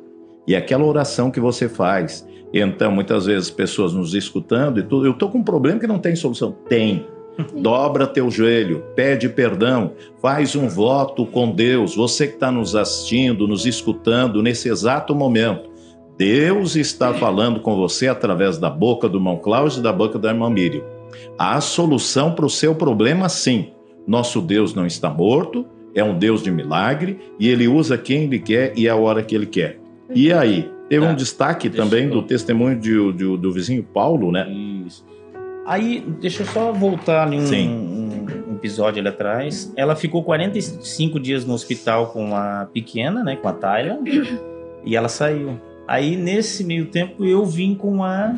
E 0.47 0.55
aquela 0.55 0.83
oração 0.83 1.29
que 1.31 1.39
você 1.39 1.69
faz. 1.69 2.27
Então, 2.53 2.91
muitas 2.91 3.25
vezes, 3.25 3.49
pessoas 3.49 3.93
nos 3.93 4.13
escutando 4.13 4.79
e 4.79 4.83
tudo, 4.83 5.05
eu 5.05 5.13
tô 5.13 5.29
com 5.29 5.39
um 5.39 5.43
problema 5.43 5.79
que 5.79 5.87
não 5.87 5.99
tem 5.99 6.15
solução. 6.15 6.55
Tem. 6.67 7.05
Dobra 7.55 8.05
teu 8.05 8.29
joelho, 8.29 8.83
pede 8.95 9.29
perdão, 9.29 9.93
faz 10.21 10.55
um 10.55 10.67
voto 10.67 11.25
com 11.25 11.51
Deus. 11.51 11.95
Você 11.95 12.27
que 12.27 12.33
está 12.33 12.51
nos 12.51 12.75
assistindo, 12.75 13.47
nos 13.47 13.65
escutando 13.65 14.43
nesse 14.43 14.69
exato 14.69 15.15
momento, 15.15 15.69
Deus 16.17 16.75
está 16.75 17.13
falando 17.13 17.61
com 17.61 17.75
você 17.75 18.07
através 18.07 18.57
da 18.57 18.69
boca 18.69 19.07
do 19.07 19.17
irmão 19.17 19.37
Cláudio 19.37 19.79
e 19.79 19.83
da 19.83 19.93
boca 19.93 20.19
da 20.19 20.29
irmã 20.29 20.49
Miriam. 20.49 20.83
Há 21.37 21.59
solução 21.61 22.33
para 22.33 22.45
o 22.45 22.49
seu 22.49 22.75
problema, 22.75 23.27
sim. 23.29 23.69
Nosso 24.05 24.41
Deus 24.41 24.73
não 24.73 24.85
está 24.85 25.09
morto, 25.09 25.65
é 25.95 26.03
um 26.03 26.17
Deus 26.17 26.43
de 26.43 26.51
milagre 26.51 27.19
e 27.39 27.47
ele 27.47 27.67
usa 27.67 27.97
quem 27.97 28.23
ele 28.23 28.39
quer 28.39 28.73
e 28.77 28.87
a 28.87 28.95
hora 28.95 29.23
que 29.23 29.33
ele 29.33 29.45
quer. 29.45 29.79
E 30.13 30.31
aí? 30.31 30.69
Teve 30.91 31.05
Tá. 31.05 31.11
um 31.11 31.15
destaque 31.15 31.69
Deixa 31.69 31.83
também 31.83 32.03
eu- 32.05 32.11
do 32.11 32.21
testemunho 32.23 32.77
de- 32.77 33.13
de- 33.13 33.37
do 33.37 33.51
vizinho 33.53 33.81
Paulo, 33.81 34.29
né? 34.31 34.45
Isso. 34.85 35.05
Aí, 35.65 36.03
deixa 36.19 36.43
eu 36.43 36.47
só 36.47 36.71
voltar 36.73 37.25
ali 37.27 37.37
um, 37.37 37.43
um- 37.69 38.55
episódio 38.55 38.99
ali 38.99 39.07
atrás. 39.07 39.71
Ela 39.77 39.95
ficou 39.95 40.21
45 40.21 41.17
dias 41.19 41.45
no 41.45 41.53
hospital 41.53 42.07
com 42.07 42.35
a 42.35 42.67
pequena, 42.73 43.23
né? 43.23 43.37
Com 43.37 43.47
a 43.47 43.53
Tyler. 43.53 43.97
e 44.83 44.95
ela 44.95 45.07
saiu. 45.07 45.57
Aí, 45.87 46.15
nesse 46.17 46.63
meio 46.63 46.87
tempo, 46.87 47.23
eu 47.23 47.45
vim 47.45 47.73
com 47.73 48.03
a 48.03 48.35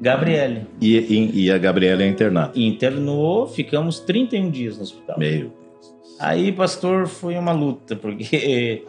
Gabriele. 0.00 0.66
E, 0.80 0.96
e- 0.96 1.44
e 1.44 1.50
a 1.50 1.58
Gabriela 1.58 2.02
é 2.02 2.08
internada. 2.08 2.52
Internou, 2.54 3.46
ficamos 3.46 4.00
31 4.00 4.48
dias 4.50 4.76
no 4.76 4.84
hospital. 4.84 5.18
Deus. 5.18 5.50
Aí, 6.20 6.50
pastor, 6.52 7.06
foi 7.06 7.36
uma 7.36 7.52
luta, 7.52 7.94
porque 7.94 8.84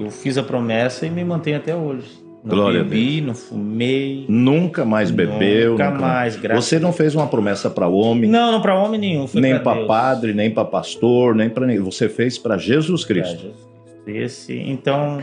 eu 0.00 0.10
fiz 0.10 0.36
a 0.38 0.42
promessa 0.42 1.06
e 1.06 1.10
me 1.10 1.22
mantenho 1.24 1.56
até 1.58 1.74
hoje. 1.76 2.20
Não 2.42 2.56
Glória 2.56 2.82
bebi, 2.82 3.20
não 3.20 3.34
fumei. 3.34 4.24
Nunca 4.26 4.82
mais 4.84 5.10
bebeu. 5.10 5.72
Nunca 5.72 5.90
nunca- 5.90 6.00
mais, 6.00 6.36
graças 6.36 6.64
Você 6.64 6.78
não 6.78 6.90
fez 6.90 7.14
uma 7.14 7.26
promessa 7.26 7.68
para 7.68 7.86
homem, 7.86 8.30
Não, 8.30 8.50
não 8.50 8.62
para 8.62 8.74
homem 8.74 8.98
nenhum. 8.98 9.26
Nem 9.34 9.54
pra 9.60 9.74
para 9.74 9.86
padre, 9.86 10.32
nem 10.32 10.50
para 10.50 10.64
pastor, 10.64 11.34
nem 11.34 11.50
para 11.50 11.66
ninguém. 11.66 11.82
Você 11.84 12.08
fez 12.08 12.38
para 12.38 12.56
Jesus 12.56 13.04
Pra 13.04 13.14
Cristo. 13.14 13.32
Jesus 13.42 13.52
Cristo. 13.54 13.70
Esse, 14.06 14.56
então, 14.58 15.22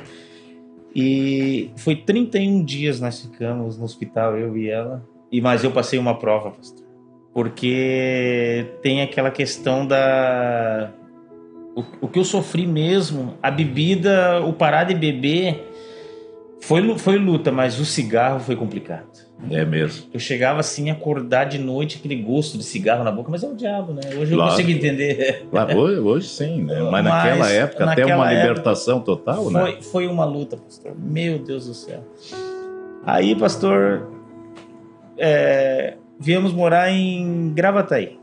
e 0.95 1.71
foi 1.77 1.95
31 1.95 2.63
dias 2.63 2.99
nós 2.99 3.19
ficamos 3.21 3.77
no 3.79 3.85
hospital, 3.85 4.37
eu 4.37 4.55
e 4.55 4.69
ela. 4.69 5.03
E 5.31 5.41
mas 5.41 5.63
eu 5.63 5.71
passei 5.71 5.97
uma 5.97 6.13
prova, 6.19 6.51
pastor. 6.51 6.85
Porque 7.33 8.65
tem 8.81 9.01
aquela 9.01 9.29
questão 9.31 9.85
da 9.85 10.91
o, 11.77 11.83
o 12.01 12.07
que 12.07 12.17
eu 12.17 12.23
sofri 12.23 12.65
mesmo, 12.65 13.35
a 13.41 13.51
bebida, 13.51 14.41
o 14.41 14.51
parar 14.51 14.83
de 14.83 14.95
beber 14.95 15.63
foi 16.59 16.97
foi 16.97 17.17
luta, 17.17 17.51
mas 17.51 17.79
o 17.79 17.85
cigarro 17.85 18.39
foi 18.39 18.55
complicado. 18.55 19.05
É 19.51 19.63
mesmo. 19.63 20.07
Eu 20.11 20.19
chegava 20.19 20.59
assim, 20.59 20.89
a 20.89 20.93
acordar 20.93 21.45
de 21.45 21.59
noite, 21.59 21.97
aquele 21.99 22.15
gosto 22.15 22.57
de 22.57 22.63
cigarro 22.63 23.03
na 23.03 23.11
boca, 23.11 23.29
mas 23.29 23.43
é 23.43 23.47
o 23.47 23.53
diabo, 23.53 23.93
né? 23.93 24.01
Hoje 24.19 24.31
eu 24.31 24.37
Claro. 24.37 24.49
consigo 24.51 24.71
entender. 24.71 25.45
Claro, 25.51 25.77
hoje, 25.77 25.99
hoje 25.99 26.27
sim, 26.27 26.63
né? 26.63 26.81
Mas, 26.81 26.91
Mas 26.91 27.03
naquela 27.05 27.49
época, 27.51 27.83
até 27.83 28.01
naquela 28.01 28.15
uma 28.23 28.31
época, 28.31 28.47
libertação 28.47 28.99
total, 28.99 29.51
né? 29.51 29.59
Foi, 29.59 29.81
foi 29.83 30.07
uma 30.07 30.25
luta, 30.25 30.57
pastor. 30.57 30.93
Meu 30.97 31.37
Deus 31.37 31.67
do 31.67 31.75
céu. 31.75 32.03
Aí, 33.05 33.35
pastor, 33.35 34.09
é, 35.15 35.93
viemos 36.19 36.51
morar 36.51 36.91
em 36.91 37.53
Gravataí. 37.53 38.17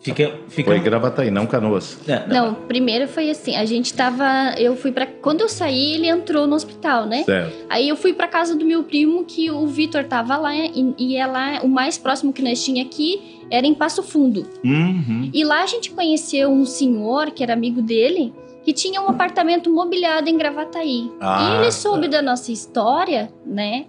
Fica, 0.00 0.32
fica... 0.48 0.70
Foi 0.70 0.80
Gravataí, 0.80 1.30
não 1.30 1.46
Canoas. 1.46 1.98
Não, 2.06 2.26
não. 2.26 2.46
Não, 2.46 2.54
primeiro 2.54 3.06
foi 3.06 3.30
assim, 3.30 3.54
a 3.54 3.66
gente 3.66 3.92
tava, 3.92 4.54
eu 4.56 4.74
fui 4.74 4.90
pra, 4.90 5.06
quando 5.06 5.42
eu 5.42 5.48
saí, 5.48 5.94
ele 5.94 6.08
entrou 6.08 6.46
no 6.46 6.56
hospital, 6.56 7.04
né? 7.04 7.22
Certo. 7.22 7.66
Aí 7.68 7.88
eu 7.88 7.96
fui 7.96 8.14
pra 8.14 8.26
casa 8.26 8.56
do 8.56 8.64
meu 8.64 8.82
primo, 8.82 9.24
que 9.24 9.50
o 9.50 9.66
Vitor 9.66 10.04
tava 10.04 10.38
lá, 10.38 10.54
e, 10.54 10.94
e 10.98 11.16
é 11.16 11.26
lá, 11.26 11.60
o 11.62 11.68
mais 11.68 11.98
próximo 11.98 12.32
que 12.32 12.40
nós 12.40 12.64
tinha 12.64 12.82
aqui 12.82 13.44
era 13.50 13.66
em 13.66 13.74
Passo 13.74 14.02
Fundo. 14.02 14.46
Uhum. 14.64 15.30
E 15.34 15.44
lá 15.44 15.62
a 15.62 15.66
gente 15.66 15.90
conheceu 15.90 16.50
um 16.50 16.64
senhor, 16.64 17.30
que 17.32 17.42
era 17.42 17.52
amigo 17.52 17.82
dele, 17.82 18.32
que 18.62 18.72
tinha 18.72 19.02
um 19.02 19.08
apartamento 19.08 19.70
mobiliado 19.70 20.30
em 20.30 20.36
Gravataí. 20.38 21.10
Ah, 21.20 21.42
e 21.42 21.62
ele 21.62 21.72
soube 21.72 22.08
da 22.08 22.22
nossa 22.22 22.50
história, 22.50 23.30
né? 23.44 23.84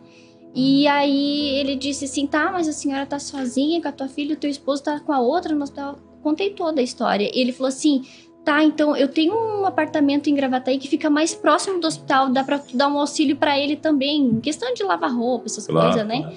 E 0.53 0.87
aí 0.87 1.59
ele 1.59 1.75
disse 1.75 2.05
assim, 2.05 2.27
tá, 2.27 2.51
mas 2.51 2.67
a 2.67 2.73
senhora 2.73 3.05
tá 3.05 3.19
sozinha 3.19 3.81
com 3.81 3.87
a 3.87 3.91
tua 3.91 4.07
filha, 4.07 4.35
o 4.35 4.37
teu 4.37 4.49
esposo 4.49 4.83
tá 4.83 4.99
com 4.99 5.13
a 5.13 5.19
outra 5.19 5.55
no 5.55 5.63
hospital. 5.63 5.97
Contei 6.21 6.51
toda 6.51 6.81
a 6.81 6.83
história. 6.83 7.31
E 7.33 7.39
ele 7.39 7.51
falou 7.51 7.69
assim, 7.69 8.03
Tá, 8.43 8.63
então 8.63 8.95
eu 8.97 9.07
tenho 9.07 9.35
um 9.35 9.67
apartamento 9.67 10.27
em 10.27 10.33
Gravataí 10.33 10.79
que 10.79 10.87
fica 10.87 11.11
mais 11.11 11.33
próximo 11.33 11.79
do 11.79 11.85
hospital, 11.85 12.29
dá 12.29 12.43
pra 12.43 12.59
dar 12.73 12.87
um 12.87 12.97
auxílio 12.97 13.35
pra 13.35 13.57
ele 13.57 13.75
também, 13.75 14.39
questão 14.39 14.73
de 14.73 14.83
lavar 14.83 15.15
roupa, 15.15 15.45
essas 15.45 15.67
Claro, 15.67 15.91
coisas, 15.91 16.07
né? 16.07 16.33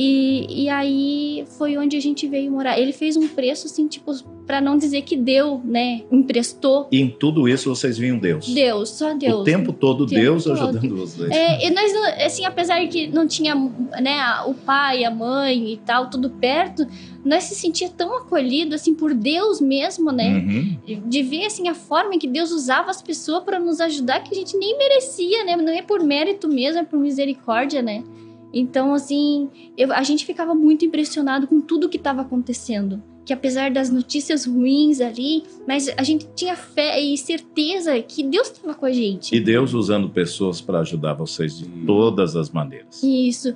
E, 0.00 0.62
e 0.62 0.68
aí 0.68 1.44
foi 1.58 1.76
onde 1.76 1.96
a 1.96 2.00
gente 2.00 2.28
veio 2.28 2.52
morar. 2.52 2.78
Ele 2.78 2.92
fez 2.92 3.16
um 3.16 3.26
preço 3.26 3.66
assim, 3.66 3.88
tipo, 3.88 4.14
pra 4.46 4.60
não 4.60 4.78
dizer 4.78 5.02
que 5.02 5.16
deu, 5.16 5.60
né? 5.64 6.02
Emprestou. 6.12 6.86
E 6.92 7.00
em 7.00 7.10
tudo 7.10 7.48
isso 7.48 7.68
vocês 7.68 7.98
viam 7.98 8.16
Deus. 8.16 8.46
Deus, 8.46 8.90
só 8.90 9.12
Deus. 9.12 9.40
O 9.40 9.42
tempo 9.42 9.72
todo 9.72 10.02
O 10.02 10.06
tempo 10.06 10.20
Deus 10.20 10.44
todo. 10.44 10.52
ajudando 10.52 10.96
vocês. 10.98 11.28
É, 11.32 11.66
e 11.66 11.70
nós, 11.70 11.92
assim, 12.24 12.44
apesar 12.44 12.86
que 12.86 13.08
não 13.08 13.26
tinha, 13.26 13.56
né, 14.00 14.20
o 14.46 14.54
pai, 14.54 15.02
a 15.02 15.10
mãe 15.10 15.72
e 15.72 15.76
tal, 15.78 16.08
tudo 16.08 16.30
perto, 16.30 16.86
nós 17.24 17.42
se 17.42 17.56
sentia 17.56 17.88
tão 17.88 18.16
acolhido, 18.16 18.76
assim, 18.76 18.94
por 18.94 19.12
Deus 19.12 19.60
mesmo, 19.60 20.12
né? 20.12 20.28
Uhum. 20.28 21.00
De 21.08 21.24
ver, 21.24 21.46
assim, 21.46 21.66
a 21.68 21.74
forma 21.74 22.14
em 22.14 22.20
que 22.20 22.28
Deus 22.28 22.52
usava 22.52 22.88
as 22.88 23.02
pessoas 23.02 23.42
para 23.42 23.58
nos 23.58 23.80
ajudar, 23.80 24.20
que 24.20 24.30
a 24.32 24.38
gente 24.38 24.56
nem 24.56 24.78
merecia, 24.78 25.42
né? 25.44 25.56
Não 25.56 25.72
é 25.72 25.82
por 25.82 26.04
mérito 26.04 26.46
mesmo, 26.46 26.82
é 26.82 26.84
por 26.84 27.00
misericórdia, 27.00 27.82
né? 27.82 28.04
Então, 28.52 28.94
assim, 28.94 29.48
eu- 29.76 29.92
a 29.92 30.02
gente 30.02 30.24
ficava 30.24 30.54
muito 30.54 30.84
impressionado 30.84 31.46
com 31.46 31.60
tudo 31.60 31.88
que 31.88 31.96
estava 31.98 32.22
acontecendo. 32.22 33.02
Que 33.26 33.32
apesar 33.34 33.70
das 33.70 33.90
notícias 33.90 34.46
ruins 34.46 35.02
ali, 35.02 35.42
mas 35.66 35.92
a 35.98 36.02
gente 36.02 36.26
tinha 36.34 36.56
fé 36.56 36.98
e 36.98 37.16
certeza 37.18 38.00
que 38.00 38.22
Deus 38.24 38.50
estava 38.50 38.74
com 38.74 38.86
a 38.86 38.90
gente. 38.92 39.34
E 39.36 39.38
Deus 39.38 39.74
usando 39.74 40.08
pessoas 40.08 40.62
para 40.62 40.80
ajudar 40.80 41.12
vocês 41.12 41.58
de 41.58 41.66
todas 41.84 42.34
as 42.36 42.48
maneiras. 42.48 43.02
Isso. 43.02 43.54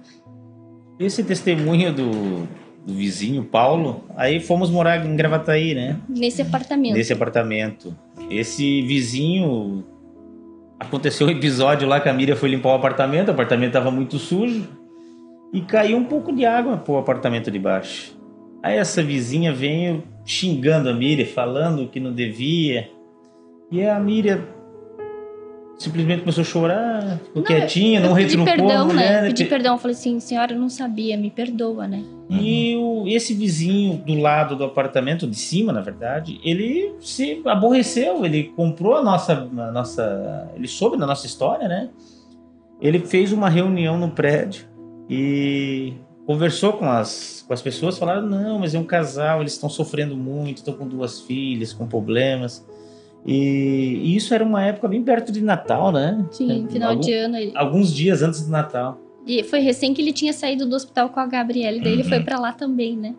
Esse 0.99 1.24
testemunho 1.24 1.90
do, 1.90 2.11
do 2.86 2.93
vizinho 2.93 3.45
Paulo, 3.45 4.05
aí 4.14 4.40
fomos 4.40 4.68
morar 4.68 5.07
em 5.07 5.16
Gravataí, 5.16 5.74
né? 5.74 5.99
Nesse 6.07 6.43
apartamento. 6.43 6.93
Nesse 6.95 7.12
apartamento. 7.14 7.97
Esse 8.28 8.82
vizinho. 8.82 9.84
Aconteceu 10.78 11.28
um 11.28 11.30
episódio 11.30 11.88
lá 11.88 11.99
que 11.99 12.09
a 12.11 12.12
Miriam 12.12 12.36
foi 12.36 12.51
limpar 12.51 12.70
o 12.72 12.74
apartamento, 12.74 13.28
o 13.28 13.30
apartamento 13.30 13.68
estava 13.68 13.90
muito 13.90 14.18
sujo 14.18 14.68
e 15.53 15.61
caiu 15.61 15.98
um 15.98 16.05
pouco 16.05 16.32
de 16.32 16.46
água 16.46 16.76
pro 16.78 16.96
apartamento 16.96 17.50
de 17.50 17.59
baixo. 17.59 18.16
Aí 18.62 18.78
essa 18.78 19.03
vizinha 19.03 19.53
veio 19.53 20.03
xingando 20.24 20.88
a 20.88 20.94
Miriam, 20.94 21.26
falando 21.26 21.88
que 21.88 22.00
não 22.00 22.12
devia. 22.12 22.88
E 23.70 23.84
a 23.84 23.98
Miriam 23.98 24.40
simplesmente 25.76 26.20
começou 26.20 26.42
a 26.42 26.44
chorar, 26.44 27.18
ficou 27.18 27.36
Não, 27.36 27.42
quietinha, 27.42 28.00
não 28.00 28.11
eu 28.11 28.14
pedi 28.14 28.36
retrucou 28.36 28.66
perdão, 28.68 28.86
mulher. 28.86 29.22
né? 29.22 29.28
Pedi 29.28 29.44
perdão, 29.46 29.78
falei 29.78 29.96
assim, 29.96 30.20
senhora, 30.20 30.53
eu 30.53 30.59
não 30.59 30.68
sabia, 30.68 31.16
me 31.16 31.28
perdoa, 31.28 31.88
né? 31.88 32.05
E 32.30 32.76
o, 32.76 33.05
esse 33.09 33.34
vizinho 33.34 33.96
do 33.98 34.14
lado 34.14 34.55
do 34.55 34.64
apartamento, 34.64 35.26
de 35.26 35.36
cima, 35.36 35.72
na 35.72 35.80
verdade, 35.80 36.40
ele 36.44 36.94
se 37.00 37.42
aborreceu, 37.44 38.24
ele 38.24 38.44
comprou 38.57 38.94
a 38.94 39.03
nossa, 39.03 39.32
a 39.32 39.72
nossa. 39.72 40.48
Ele 40.55 40.68
soube 40.68 40.96
da 40.96 41.07
nossa 41.07 41.26
história, 41.26 41.66
né? 41.66 41.90
Ele 42.80 43.00
fez 43.00 43.32
uma 43.32 43.48
reunião 43.48 43.98
no 43.98 44.11
prédio 44.11 44.71
e 45.09 45.94
conversou 46.26 46.74
com 46.74 46.86
as, 46.88 47.44
com 47.46 47.53
as 47.53 47.61
pessoas, 47.62 47.98
falaram: 47.98 48.22
não, 48.26 48.59
mas 48.59 48.74
é 48.74 48.78
um 48.78 48.84
casal, 48.84 49.40
eles 49.40 49.53
estão 49.53 49.68
sofrendo 49.68 50.16
muito, 50.16 50.59
estão 50.59 50.74
com 50.74 50.86
duas 50.86 51.20
filhas, 51.20 51.72
com 51.72 51.86
problemas. 51.86 52.66
E, 53.24 54.00
e 54.03 54.16
isso 54.16 54.34
era 54.34 54.44
uma 54.44 54.62
época 54.64 54.88
bem 54.88 55.03
perto 55.03 55.30
de 55.30 55.40
Natal, 55.40 55.92
né? 55.92 56.26
Sim, 56.32 56.66
final 56.70 56.90
Algum- 56.90 57.00
de 57.03 57.12
ano. 57.12 57.36
ele- 57.36 57.53
Alguns 57.55 57.92
dias 57.94 58.20
antes 58.22 58.44
do 58.46 58.50
Natal. 58.50 58.98
E 59.24 59.44
foi 59.44 59.61
recém 59.61 59.94
que 59.94 60.03
ele 60.03 60.12
tinha 60.12 60.32
saído 60.32 60.66
do 60.66 60.74
hospital 60.74 61.09
com 61.11 61.20
a 61.20 61.26
Gabriele, 61.26 61.80
daí 61.80 61.92
ele 61.92 62.03
Uhum. 62.03 62.09
foi 62.09 62.20
pra 62.20 62.40
lá 62.40 62.53
também, 62.53 62.96
né? 62.96 63.14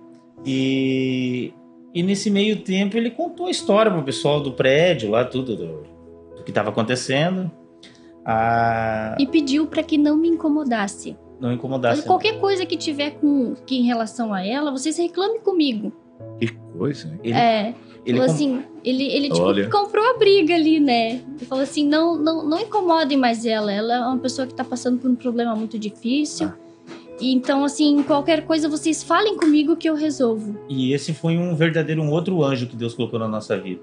E, 0.46 1.54
e 1.94 2.04
nesse 2.04 2.30
meio 2.30 2.58
tempo 2.62 2.98
ele 2.98 3.10
contou 3.12 3.46
a 3.48 3.50
história 3.52 3.90
pro 3.90 4.04
pessoal 4.04 4.42
do 4.42 4.52
prédio, 4.52 5.10
lá 5.10 5.24
tudo 5.24 5.56
do, 5.56 5.84
do 6.36 6.44
que 6.44 6.52
estava 6.52 6.70
acontecendo. 6.70 7.50
Ah, 8.26 9.16
E 9.18 9.26
pediu 9.26 9.68
pra 9.68 9.82
que 9.84 9.98
não 9.98 10.18
me 10.18 10.28
incomodasse. 10.28 11.16
Não 11.40 11.52
incomodasse. 11.52 12.04
Qualquer 12.04 12.40
coisa 12.40 12.66
que 12.66 12.78
tiver 12.78 13.12
com 13.12 13.56
que 13.66 13.78
em 13.78 13.84
relação 13.84 14.34
a 14.34 14.46
ela, 14.46 14.72
vocês 14.72 14.98
reclamem 14.98 15.40
comigo. 15.42 15.92
Que 16.40 16.48
coisa, 16.78 17.08
hein? 17.08 17.20
Ele, 17.24 17.34
é, 17.34 17.76
ele 18.06 18.18
falou 18.18 18.34
assim, 18.34 18.64
ele, 18.84 19.04
ele 19.04 19.30
tipo, 19.30 19.42
Olha. 19.42 19.70
comprou 19.70 20.04
a 20.06 20.18
briga 20.18 20.56
ali, 20.56 20.80
né? 20.80 21.22
Ele 21.38 21.46
falou 21.46 21.64
assim, 21.64 21.88
não, 21.88 22.16
não, 22.16 22.48
não 22.48 22.60
incomodem 22.60 23.18
mais 23.18 23.46
ela. 23.46 23.72
Ela 23.72 23.96
é 23.96 24.00
uma 24.00 24.18
pessoa 24.18 24.48
que 24.48 24.54
tá 24.54 24.64
passando 24.64 25.00
por 25.00 25.10
um 25.10 25.16
problema 25.16 25.56
muito 25.56 25.78
difícil. 25.78 26.48
Ah. 26.48 26.64
E 27.20 27.34
Então, 27.34 27.64
assim, 27.64 28.02
qualquer 28.04 28.46
coisa 28.46 28.68
vocês 28.68 29.04
falem 29.04 29.38
comigo 29.38 29.76
que 29.76 29.90
eu 29.90 29.96
resolvo. 29.96 30.58
E 30.68 30.94
esse 30.94 31.14
foi 31.14 31.38
um 31.38 31.56
verdadeiro 31.56 32.02
um 32.02 32.12
outro 32.12 32.44
anjo 32.44 32.68
que 32.68 32.76
Deus 32.76 32.94
colocou 32.94 33.20
na 33.20 33.28
nossa 33.28 33.58
vida. 33.58 33.82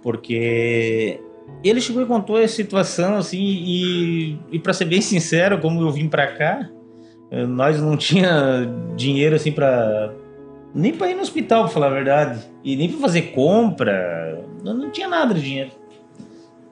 Porque 0.00 1.20
ele 1.62 1.80
chegou 1.80 2.02
e 2.02 2.06
contou 2.06 2.36
a 2.36 2.48
situação 2.48 3.16
assim 3.16 3.40
e, 3.40 4.38
e 4.50 4.58
para 4.58 4.72
ser 4.72 4.84
bem 4.84 5.00
sincero, 5.00 5.60
como 5.60 5.80
eu 5.80 5.90
vim 5.90 6.08
para 6.08 6.26
cá, 6.26 6.68
eh, 7.30 7.46
nós 7.46 7.80
não 7.80 7.96
tinha 7.96 8.66
dinheiro 8.96 9.36
assim 9.36 9.52
para 9.52 10.12
nem 10.74 10.92
para 10.92 11.10
ir 11.10 11.14
no 11.14 11.22
hospital, 11.22 11.64
para 11.64 11.72
falar 11.72 11.86
a 11.88 11.90
verdade, 11.90 12.40
e 12.64 12.76
nem 12.76 12.88
para 12.88 13.00
fazer 13.00 13.22
compra, 13.32 14.42
não, 14.64 14.74
não 14.74 14.90
tinha 14.90 15.08
nada 15.08 15.34
de 15.34 15.42
dinheiro. 15.42 15.70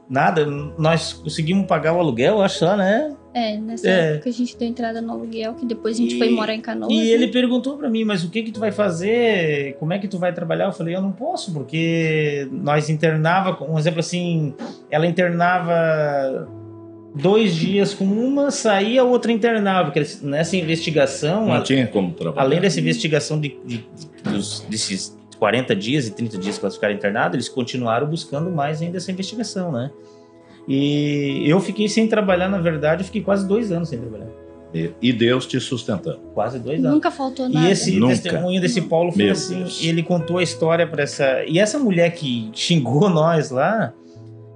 Nada, 0.09 0.45
nós 0.47 1.13
conseguimos 1.13 1.67
pagar 1.67 1.93
o 1.93 2.01
aluguel, 2.01 2.43
acho 2.43 2.61
só, 2.61 2.77
né? 2.77 3.15
É, 3.33 3.57
nessa 3.57 3.89
É. 3.89 4.15
época 4.15 4.29
a 4.29 4.33
gente 4.33 4.57
deu 4.57 4.67
entrada 4.69 5.01
no 5.01 5.13
aluguel, 5.13 5.55
que 5.55 5.65
depois 5.65 5.97
a 5.97 5.99
gente 6.03 6.17
E- 6.17 6.19
foi 6.19 6.31
morar 6.31 6.53
em 6.53 6.61
Canoas. 6.61 6.93
E 6.93 6.97
né? 6.97 7.05
ele 7.07 7.29
perguntou 7.29 7.77
pra 7.77 7.89
mim, 7.89 8.03
mas 8.03 8.25
o 8.25 8.31
que 8.31 8.43
que 8.43 8.51
tu 8.51 8.59
vai 8.59 8.73
fazer? 8.73 9.77
Como 9.79 9.93
é 9.93 9.99
que 10.01 10.09
tu 10.09 10.19
vai 10.19 10.33
trabalhar? 10.33 10.65
Eu 10.67 10.73
falei, 10.73 10.97
eu 10.97 11.01
não 11.01 11.13
posso, 11.13 11.53
porque 11.53 12.49
nós 12.51 12.91
internava, 12.91 13.57
um 13.65 13.79
exemplo 13.79 14.01
assim, 14.01 14.53
ela 14.91 15.07
internava 15.07 16.49
dois 17.15 17.55
dias 17.55 17.95
com 17.95 18.05
uma, 18.05 18.51
saía, 18.51 19.03
a 19.03 19.05
outra 19.05 19.31
internava, 19.33 19.91
porque 19.91 20.05
nessa 20.23 20.57
investigação, 20.57 21.47
Não 21.47 21.55
a- 21.55 21.61
tinha 21.63 21.87
como 21.87 22.13
trabalhar. 22.13 22.43
além 22.47 22.61
dessa 22.61 22.81
investigação 22.81 23.41
de, 23.41 23.57
de- 23.65 23.85
dos- 24.25 24.61
desses 24.69 25.17
40 25.39 25.75
dias 25.75 26.07
e 26.07 26.11
30 26.13 26.37
dias 26.37 26.59
que 26.59 26.65
elas 26.65 26.75
ficaram 26.75 26.95
internadas, 26.95 27.35
eles 27.35 27.49
continuaram 27.49 28.07
buscando 28.09 28.51
mais 28.51 28.83
ainda 28.83 28.97
essa 28.99 29.11
investigação, 29.11 29.73
né? 29.73 29.91
E 30.69 31.43
eu 31.47 31.61
fiquei 31.61 31.89
sem 31.89 32.07
trabalhar, 32.07 32.49
na 32.49 32.59
verdade, 32.59 33.03
eu 33.03 33.07
fiquei 33.07 33.23
quase 33.23 33.47
dois 33.47 33.73
anos 33.73 33.89
sem 33.89 33.99
trabalhar. 33.99 34.29
E- 35.03 35.13
Deus 35.13 35.47
te 35.47 35.59
sustentando. 35.59 36.21
Quase 36.33 36.59
dois 36.59 36.79
anos. 36.79 36.93
Nunca 36.95 37.11
faltou 37.11 37.49
nada. 37.49 37.67
E 37.67 37.73
esse 37.73 37.99
Nunca. 37.99 38.15
testemunho 38.15 38.61
desse 38.61 38.83
Paulo 38.83 39.11
foi 39.11 39.25
Meu 39.25 39.33
assim, 39.33 39.59
Deus. 39.59 39.85
ele 39.85 40.03
contou 40.03 40.39
a 40.39 40.43
história 40.43 40.87
para 40.87 41.03
essa 41.03 41.45
e 41.45 41.59
essa 41.59 41.79
mulher 41.79 42.13
que 42.13 42.51
xingou 42.55 43.09
nós 43.09 43.51
lá, 43.51 43.93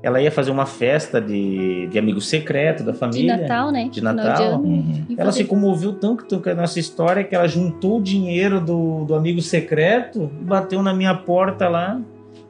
ela 0.04 0.20
ia 0.20 0.30
fazer 0.30 0.50
uma 0.52 0.66
festa 0.66 1.20
de, 1.20 1.88
de 1.88 1.98
amigo 1.98 2.20
secreto 2.20 2.84
da 2.84 2.92
de 2.92 2.98
família. 2.98 3.36
Natal, 3.36 3.72
né? 3.72 3.88
De 3.90 4.00
Natal. 4.00 4.60
Uhum. 4.60 5.04
Ela 5.16 5.32
se 5.32 5.44
comoveu 5.44 5.94
tanto, 5.94 6.24
tanto 6.26 6.44
com 6.44 6.50
a 6.50 6.54
nossa 6.54 6.78
história 6.78 7.24
que 7.24 7.34
ela 7.34 7.48
juntou 7.48 7.98
o 7.98 8.02
dinheiro 8.02 8.60
do, 8.60 9.04
do 9.06 9.14
amigo 9.16 9.42
secreto, 9.42 10.30
bateu 10.42 10.80
na 10.82 10.94
minha 10.94 11.14
porta 11.14 11.68
lá 11.68 12.00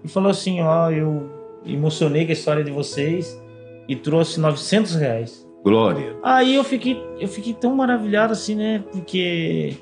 e 0.04 0.08
falou 0.08 0.30
assim, 0.30 0.60
ó, 0.60 0.90
eu 0.90 1.30
emocionei 1.64 2.24
com 2.26 2.30
a 2.30 2.34
história 2.34 2.62
de 2.62 2.70
vocês 2.70 3.40
e 3.88 3.96
trouxe 3.96 4.38
900 4.40 4.94
reais. 4.94 5.46
Glória. 5.62 6.16
Aí 6.22 6.54
eu 6.54 6.62
fiquei, 6.64 7.00
eu 7.18 7.26
fiquei 7.28 7.54
tão 7.54 7.74
maravilhado 7.74 8.32
assim, 8.32 8.54
né? 8.54 8.84
Porque 8.92 9.76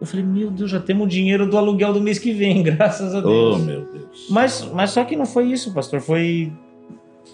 eu 0.00 0.06
falei, 0.06 0.24
meu 0.24 0.50
Deus, 0.50 0.70
já 0.70 0.78
temos 0.80 1.06
o 1.06 1.08
dinheiro 1.08 1.48
do 1.48 1.56
aluguel 1.58 1.92
do 1.92 2.00
mês 2.00 2.18
que 2.18 2.32
vem, 2.32 2.62
graças 2.64 3.14
a 3.14 3.18
Oh, 3.18 3.22
Deus. 3.22 3.60
meu 3.62 3.80
Deus. 3.86 4.26
mas, 4.30 4.68
mas 4.72 4.90
só 4.90 5.04
que 5.04 5.16
não 5.16 5.26
foi 5.26 5.46
isso, 5.50 5.72
pastor. 5.74 6.00
Foi, 6.00 6.52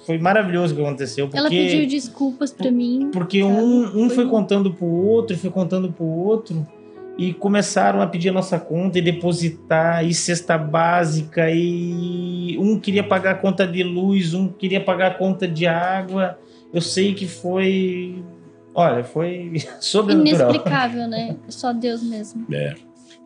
foi 0.06 0.16
maravilhoso 0.18 0.72
o 0.72 0.76
que 0.76 0.82
aconteceu. 0.82 1.26
Porque, 1.26 1.38
Ela 1.38 1.48
pediu 1.50 1.86
desculpas 1.86 2.50
pra 2.50 2.70
mim. 2.70 3.10
porque 3.12 3.42
um, 3.42 3.82
um 3.84 4.08
Foi 4.08 4.16
foi 4.16 4.28
contando 4.28 4.72
pro 4.72 4.86
outro, 4.86 5.36
foi 5.36 5.50
contando 5.50 5.92
pro 5.92 6.04
outro. 6.06 6.66
E 7.18 7.34
começaram 7.34 8.00
a 8.00 8.06
pedir 8.06 8.30
a 8.30 8.32
nossa 8.32 8.58
conta 8.58 8.98
e 8.98 9.02
depositar, 9.02 10.04
e 10.04 10.14
cesta 10.14 10.56
básica, 10.56 11.50
e 11.50 12.56
um 12.58 12.80
queria 12.80 13.04
pagar 13.04 13.32
a 13.32 13.34
conta 13.34 13.66
de 13.66 13.82
luz, 13.82 14.32
um 14.32 14.48
queria 14.48 14.80
pagar 14.80 15.12
a 15.12 15.14
conta 15.14 15.46
de 15.46 15.66
água. 15.66 16.38
Eu 16.72 16.80
sei 16.80 17.12
que 17.12 17.26
foi. 17.26 18.24
Olha, 18.74 19.04
foi 19.04 19.52
sobrenatural. 19.78 20.50
Inexplicável, 20.50 21.06
né? 21.06 21.36
Só 21.48 21.72
Deus 21.72 22.02
mesmo. 22.02 22.46
É. 22.50 22.74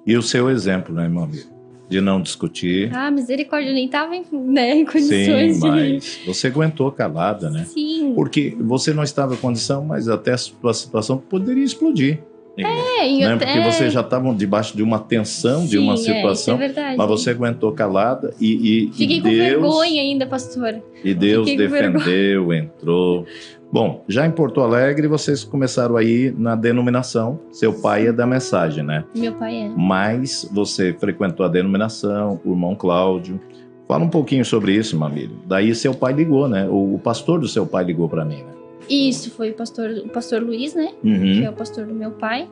E 0.04 0.16
o 0.16 0.22
seu 0.22 0.50
exemplo, 0.50 0.94
né, 0.94 1.04
irmão? 1.04 1.24
amigo? 1.24 1.56
De 1.88 2.00
não 2.00 2.20
discutir. 2.20 2.90
Ah, 2.92 3.12
misericórdia, 3.12 3.70
eu 3.70 3.74
nem 3.74 3.88
tava 3.88 4.16
em, 4.16 4.24
né, 4.32 4.74
em 4.74 4.78
Sim, 4.78 4.92
condições 4.92 5.60
de. 5.60 5.68
mas 5.68 6.18
você 6.26 6.48
aguentou 6.48 6.90
calada, 6.90 7.48
né? 7.48 7.64
Sim. 7.64 8.12
Porque 8.16 8.56
você 8.60 8.92
não 8.92 9.04
estava 9.04 9.34
em 9.34 9.36
condição, 9.36 9.84
mas 9.84 10.08
até 10.08 10.32
a 10.32 10.36
sua 10.36 10.74
situação 10.74 11.16
poderia 11.16 11.62
explodir. 11.62 12.18
É, 12.64 13.08
e 13.08 13.18
né? 13.20 13.34
até- 13.34 13.46
Porque 13.46 13.60
vocês 13.60 13.92
já 13.92 14.00
estavam 14.00 14.34
debaixo 14.34 14.76
de 14.76 14.82
uma 14.82 14.98
tensão, 14.98 15.66
de 15.66 15.78
uma 15.78 15.96
Sim, 15.96 16.02
é, 16.02 16.02
isso 16.02 16.10
é 16.10 16.14
situação, 16.16 16.56
verdade. 16.56 16.96
mas 16.96 17.08
você 17.08 17.30
aguentou 17.30 17.72
calada 17.72 18.32
e, 18.40 18.86
e, 18.86 18.92
Fiquei 18.92 19.18
e 19.18 19.20
com 19.20 19.28
Deus, 19.28 19.48
vergonha 19.50 20.02
ainda, 20.02 20.26
pastor. 20.26 20.82
E 21.04 21.14
Deus 21.14 21.48
Fiquei 21.48 21.68
defendeu, 21.68 22.52
entrou. 22.52 23.26
Bom, 23.70 24.04
já 24.08 24.24
em 24.26 24.30
Porto 24.30 24.60
Alegre 24.60 25.06
vocês 25.08 25.44
começaram 25.44 25.96
aí 25.96 26.32
na 26.36 26.54
denominação. 26.54 27.40
Seu 27.50 27.72
pai 27.74 28.06
é 28.06 28.12
da 28.12 28.26
mensagem, 28.26 28.82
né? 28.84 29.04
Meu 29.14 29.34
pai 29.34 29.54
é. 29.64 29.68
Mas 29.76 30.48
você 30.52 30.94
frequentou 30.98 31.44
a 31.44 31.48
denominação, 31.48 32.40
o 32.44 32.52
irmão 32.52 32.74
Cláudio, 32.74 33.40
Fala 33.88 34.02
um 34.04 34.08
pouquinho 34.08 34.44
sobre 34.44 34.72
isso, 34.72 34.98
Mamílio. 34.98 35.36
Daí 35.46 35.72
seu 35.74 35.94
pai 35.94 36.12
ligou, 36.12 36.48
né? 36.48 36.66
O, 36.68 36.94
o 36.94 36.98
pastor 36.98 37.38
do 37.38 37.46
seu 37.46 37.64
pai 37.64 37.84
ligou 37.84 38.08
para 38.08 38.24
mim, 38.24 38.38
né? 38.38 38.55
Isso, 38.88 39.30
foi 39.30 39.50
o 39.50 39.54
pastor, 39.54 39.90
o 40.04 40.08
pastor 40.08 40.42
Luiz, 40.42 40.74
né? 40.74 40.92
Uhum. 41.02 41.20
Que 41.20 41.44
é 41.44 41.50
o 41.50 41.52
pastor 41.52 41.86
do 41.86 41.94
meu 41.94 42.12
pai. 42.12 42.48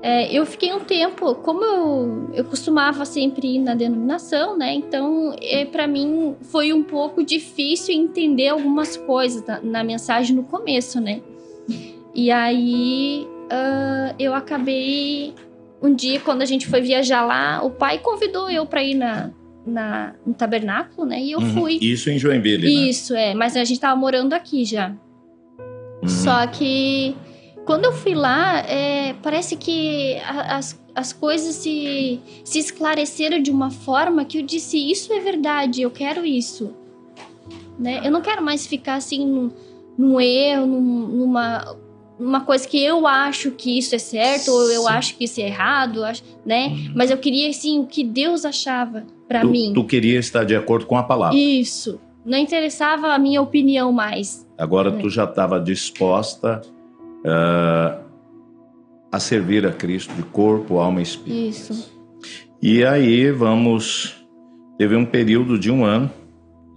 É, 0.00 0.32
eu 0.32 0.46
fiquei 0.46 0.72
um 0.72 0.78
tempo, 0.80 1.34
como 1.36 1.64
eu, 1.64 2.30
eu 2.32 2.44
costumava 2.44 3.04
sempre 3.04 3.56
ir 3.56 3.58
na 3.58 3.74
denominação, 3.74 4.56
né? 4.56 4.72
Então, 4.72 5.34
é, 5.42 5.64
para 5.64 5.88
mim 5.88 6.36
foi 6.42 6.72
um 6.72 6.84
pouco 6.84 7.24
difícil 7.24 7.94
entender 7.94 8.48
algumas 8.48 8.96
coisas 8.96 9.44
na, 9.44 9.60
na 9.60 9.82
mensagem 9.84 10.36
no 10.36 10.44
começo, 10.44 11.00
né? 11.00 11.20
E 12.14 12.30
aí 12.30 13.26
uh, 13.46 14.14
eu 14.18 14.34
acabei 14.34 15.34
um 15.82 15.92
dia 15.94 16.20
quando 16.20 16.42
a 16.42 16.44
gente 16.46 16.66
foi 16.66 16.80
viajar 16.80 17.24
lá, 17.24 17.62
o 17.64 17.70
pai 17.70 17.98
convidou 17.98 18.48
eu 18.48 18.64
para 18.66 18.82
ir 18.84 18.94
na, 18.94 19.30
na, 19.66 20.14
no 20.24 20.32
tabernáculo, 20.32 21.06
né? 21.08 21.20
E 21.20 21.32
eu 21.32 21.40
Uhum. 21.40 21.54
fui. 21.54 21.78
Isso 21.80 22.08
em 22.08 22.18
Joinville, 22.18 22.64
né? 22.72 22.88
Isso, 22.88 23.14
é. 23.14 23.34
Mas 23.34 23.56
a 23.56 23.64
gente 23.64 23.80
tava 23.80 23.94
morando 23.98 24.32
aqui 24.32 24.64
já. 24.64 24.94
Uhum. 26.02 26.08
Só 26.08 26.46
que 26.46 27.14
quando 27.64 27.84
eu 27.84 27.92
fui 27.92 28.14
lá, 28.14 28.58
é, 28.60 29.14
parece 29.22 29.56
que 29.56 30.16
a- 30.26 30.56
as, 30.56 30.80
as 30.94 31.12
coisas 31.12 31.54
se, 31.56 32.20
se 32.44 32.58
esclareceram 32.58 33.42
de 33.42 33.50
uma 33.50 33.70
forma 33.70 34.24
que 34.24 34.38
eu 34.38 34.42
disse: 34.42 34.78
Isso 34.90 35.12
é 35.12 35.20
verdade, 35.20 35.82
eu 35.82 35.90
quero 35.90 36.24
isso. 36.24 36.74
Né? 37.78 38.00
Eu 38.04 38.10
não 38.10 38.20
quero 38.20 38.42
mais 38.42 38.66
ficar 38.66 38.94
assim 38.96 39.24
num, 39.26 39.50
num 39.96 40.20
erro, 40.20 40.66
num- 40.66 41.06
numa, 41.08 41.76
numa 42.18 42.40
coisa 42.40 42.66
que 42.66 42.82
eu 42.82 43.06
acho 43.06 43.52
que 43.52 43.78
isso 43.78 43.94
é 43.94 43.98
certo, 43.98 44.48
ou 44.50 44.62
eu 44.72 44.82
Sim. 44.82 44.88
acho 44.88 45.16
que 45.16 45.24
isso 45.24 45.40
é 45.40 45.44
errado, 45.46 46.02
acho- 46.04 46.24
né? 46.44 46.72
Mas 46.94 47.10
eu 47.10 47.18
queria 47.18 47.48
assim 47.50 47.78
o 47.78 47.86
que 47.86 48.02
Deus 48.02 48.44
achava 48.44 49.04
tu, 49.42 49.48
mim. 49.48 49.72
tu 49.74 49.84
queria 49.84 50.18
estar 50.18 50.42
de 50.44 50.56
acordo 50.56 50.86
com 50.86 50.96
a 50.96 51.02
palavra. 51.04 51.36
Isso. 51.38 52.00
Não 52.28 52.38
interessava 52.38 53.14
a 53.14 53.18
minha 53.18 53.40
opinião 53.40 53.90
mais. 53.90 54.46
Agora 54.58 54.92
tu 54.92 55.08
já 55.08 55.24
estava 55.24 55.58
disposta 55.58 56.60
ah, 57.24 57.98
a 59.10 59.18
servir 59.18 59.66
a 59.66 59.72
Cristo 59.72 60.12
de 60.14 60.22
corpo, 60.24 60.78
alma 60.78 61.00
e 61.00 61.02
espírito. 61.04 61.48
Isso. 61.48 61.92
E 62.60 62.84
aí 62.84 63.30
vamos. 63.30 64.14
Teve 64.76 64.94
um 64.94 65.06
período 65.06 65.58
de 65.58 65.70
um 65.70 65.84
ano. 65.84 66.10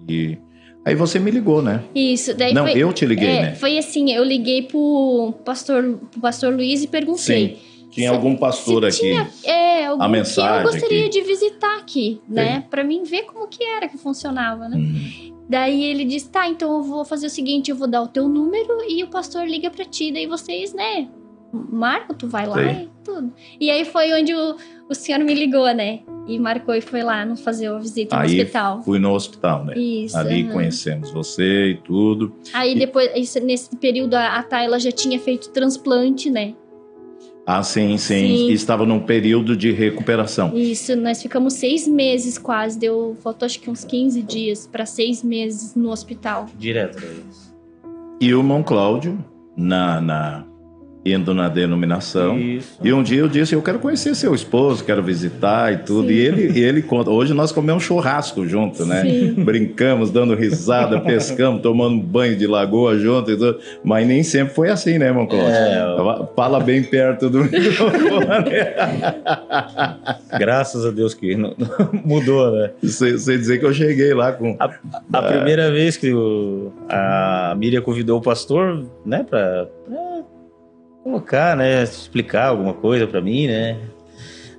E 0.07 0.37
aí 0.85 0.95
você 0.95 1.19
me 1.19 1.29
ligou, 1.29 1.61
né? 1.61 1.83
Isso. 1.93 2.33
Daí 2.33 2.53
Não, 2.53 2.65
foi, 2.65 2.77
eu 2.79 2.93
te 2.93 3.05
liguei, 3.05 3.29
é, 3.29 3.41
né? 3.41 3.55
Foi 3.55 3.77
assim, 3.77 4.11
eu 4.11 4.23
liguei 4.23 4.63
pro 4.63 5.33
pastor, 5.43 5.99
pro 6.11 6.21
pastor 6.21 6.53
Luiz 6.53 6.81
e 6.81 6.87
perguntei. 6.87 7.59
Tinha 7.91 8.09
Se- 8.09 8.15
algum 8.15 8.37
pastor 8.37 8.85
aqui. 8.85 8.99
tinha, 8.99 9.29
é, 9.43 9.85
algum 9.87 10.01
a 10.01 10.07
mensagem 10.07 10.61
que 10.61 10.67
eu 10.67 10.71
gostaria 10.71 11.05
aqui. 11.07 11.09
de 11.09 11.21
visitar 11.23 11.77
aqui, 11.77 12.21
né? 12.27 12.63
Pra 12.69 12.85
mim 12.85 13.03
ver 13.03 13.23
como 13.23 13.47
que 13.47 13.63
era 13.63 13.87
que 13.89 13.97
funcionava, 13.97 14.69
né? 14.69 14.77
Hum. 14.77 15.31
Daí 15.51 15.83
ele 15.83 16.05
disse: 16.05 16.29
"Tá, 16.29 16.47
então 16.47 16.77
eu 16.77 16.81
vou 16.83 17.03
fazer 17.03 17.27
o 17.27 17.29
seguinte, 17.29 17.69
eu 17.69 17.75
vou 17.75 17.87
dar 17.87 18.01
o 18.01 18.07
teu 18.07 18.29
número 18.29 18.77
e 18.87 19.03
o 19.03 19.07
pastor 19.09 19.45
liga 19.45 19.69
pra 19.69 19.83
ti, 19.83 20.09
daí 20.09 20.25
vocês, 20.25 20.73
né, 20.73 21.09
marcam, 21.51 22.15
tu 22.15 22.25
vai 22.25 22.47
lá 22.47 22.55
Sei. 22.55 22.83
e 22.85 22.89
tudo". 23.03 23.33
E 23.59 23.69
aí 23.69 23.83
foi 23.83 24.13
onde 24.13 24.33
o, 24.33 24.55
o 24.89 24.95
senhor 24.95 25.19
me 25.19 25.33
ligou, 25.33 25.69
né? 25.73 25.99
E 26.25 26.39
marcou 26.39 26.73
e 26.73 26.79
foi 26.79 27.01
lá 27.03 27.25
no 27.25 27.35
fazer 27.35 27.67
a 27.67 27.77
visita 27.79 28.15
no 28.15 28.21
Aí 28.21 28.39
hospital. 28.39 28.81
Fui 28.83 28.97
no 28.99 29.11
hospital, 29.11 29.65
né? 29.65 29.73
Isso. 29.77 30.15
Ali 30.17 30.43
aham. 30.43 30.53
conhecemos 30.53 31.11
você 31.11 31.71
e 31.71 31.75
tudo. 31.83 32.33
Aí 32.53 32.73
depois, 32.77 33.11
isso- 33.15 33.39
nesse 33.41 33.75
período, 33.75 34.13
a, 34.13 34.37
a 34.37 34.43
Tayla 34.43 34.79
já 34.79 34.91
tinha 34.91 35.19
feito 35.19 35.49
transplante, 35.49 36.29
né? 36.29 36.53
Ah, 37.57 37.63
sim, 37.63 37.97
sim. 37.97 38.27
Sim. 38.27 38.51
Estava 38.51 38.85
num 38.85 38.99
período 38.99 39.57
de 39.57 39.71
recuperação. 39.71 40.55
Isso, 40.55 40.95
nós 40.95 41.21
ficamos 41.21 41.53
seis 41.53 41.87
meses 41.87 42.37
quase, 42.37 42.79
deu, 42.79 43.17
faltou 43.21 43.45
acho 43.45 43.59
que 43.59 43.69
uns 43.69 43.83
15 43.83 44.21
dias 44.21 44.67
para 44.67 44.85
seis 44.85 45.23
meses 45.23 45.75
no 45.75 45.89
hospital. 45.89 46.47
Direto. 46.57 47.03
é 47.03 47.11
isso. 47.29 47.51
E 48.21 48.33
o 48.33 48.39
irmão 48.39 48.63
Cláudio, 48.63 49.17
na, 49.57 49.99
na, 49.99 50.45
indo 51.03 51.33
na 51.33 51.49
denominação. 51.49 52.37
Isso. 52.37 52.77
E 52.83 52.93
um 52.93 53.01
dia 53.01 53.19
eu 53.21 53.27
disse, 53.27 53.55
eu 53.55 53.61
quero 53.61 53.79
conhecer 53.79 54.13
seu 54.15 54.35
esposo, 54.35 54.83
quero 54.85 55.01
visitar 55.01 55.73
e 55.73 55.77
tudo. 55.77 56.07
Sim. 56.09 56.13
E 56.13 56.19
ele, 56.19 56.59
e 56.59 56.63
ele 56.63 56.81
conta. 56.83 57.09
Hoje 57.09 57.33
nós 57.33 57.51
comemos 57.51 57.81
churrasco 57.83 58.45
junto, 58.47 58.85
né? 58.85 59.01
Sim. 59.01 59.33
Brincamos, 59.43 60.11
dando 60.11 60.35
risada, 60.35 60.99
pescamos, 61.01 61.61
tomando 61.61 61.99
banho 62.03 62.35
de 62.35 62.45
lagoa 62.45 62.99
junto 62.99 63.31
e 63.31 63.35
tudo. 63.37 63.57
Mas 63.83 64.05
nem 64.07 64.21
sempre 64.21 64.53
foi 64.53 64.69
assim, 64.69 64.99
né, 64.99 65.07
irmão 65.07 65.25
Cláudio? 65.25 65.49
É, 65.51 66.27
Fala 66.35 66.59
bem 66.59 66.83
perto 66.83 67.29
do 67.29 67.39
microfone. 67.45 68.51
Graças 70.37 70.85
a 70.85 70.91
Deus 70.91 71.13
que 71.13 71.35
não- 71.35 71.55
mudou, 72.05 72.51
né? 72.51 72.71
Você 72.81 73.13
dizer 73.15 73.59
que 73.59 73.65
eu 73.65 73.73
cheguei 73.73 74.13
lá 74.13 74.31
com. 74.31 74.55
A 74.59 75.21
primeira 75.21 75.71
vez 75.71 75.97
que 75.97 76.13
o- 76.13 76.71
a 76.89 77.55
Miriam 77.57 77.81
convidou 77.81 78.19
o 78.19 78.21
pastor, 78.21 78.83
né, 79.05 79.25
pra, 79.27 79.65
pra 79.87 80.21
colocar, 81.03 81.55
né, 81.55 81.83
explicar 81.83 82.47
alguma 82.47 82.73
coisa 82.73 83.07
pra 83.07 83.21
mim, 83.21 83.47
né? 83.47 83.77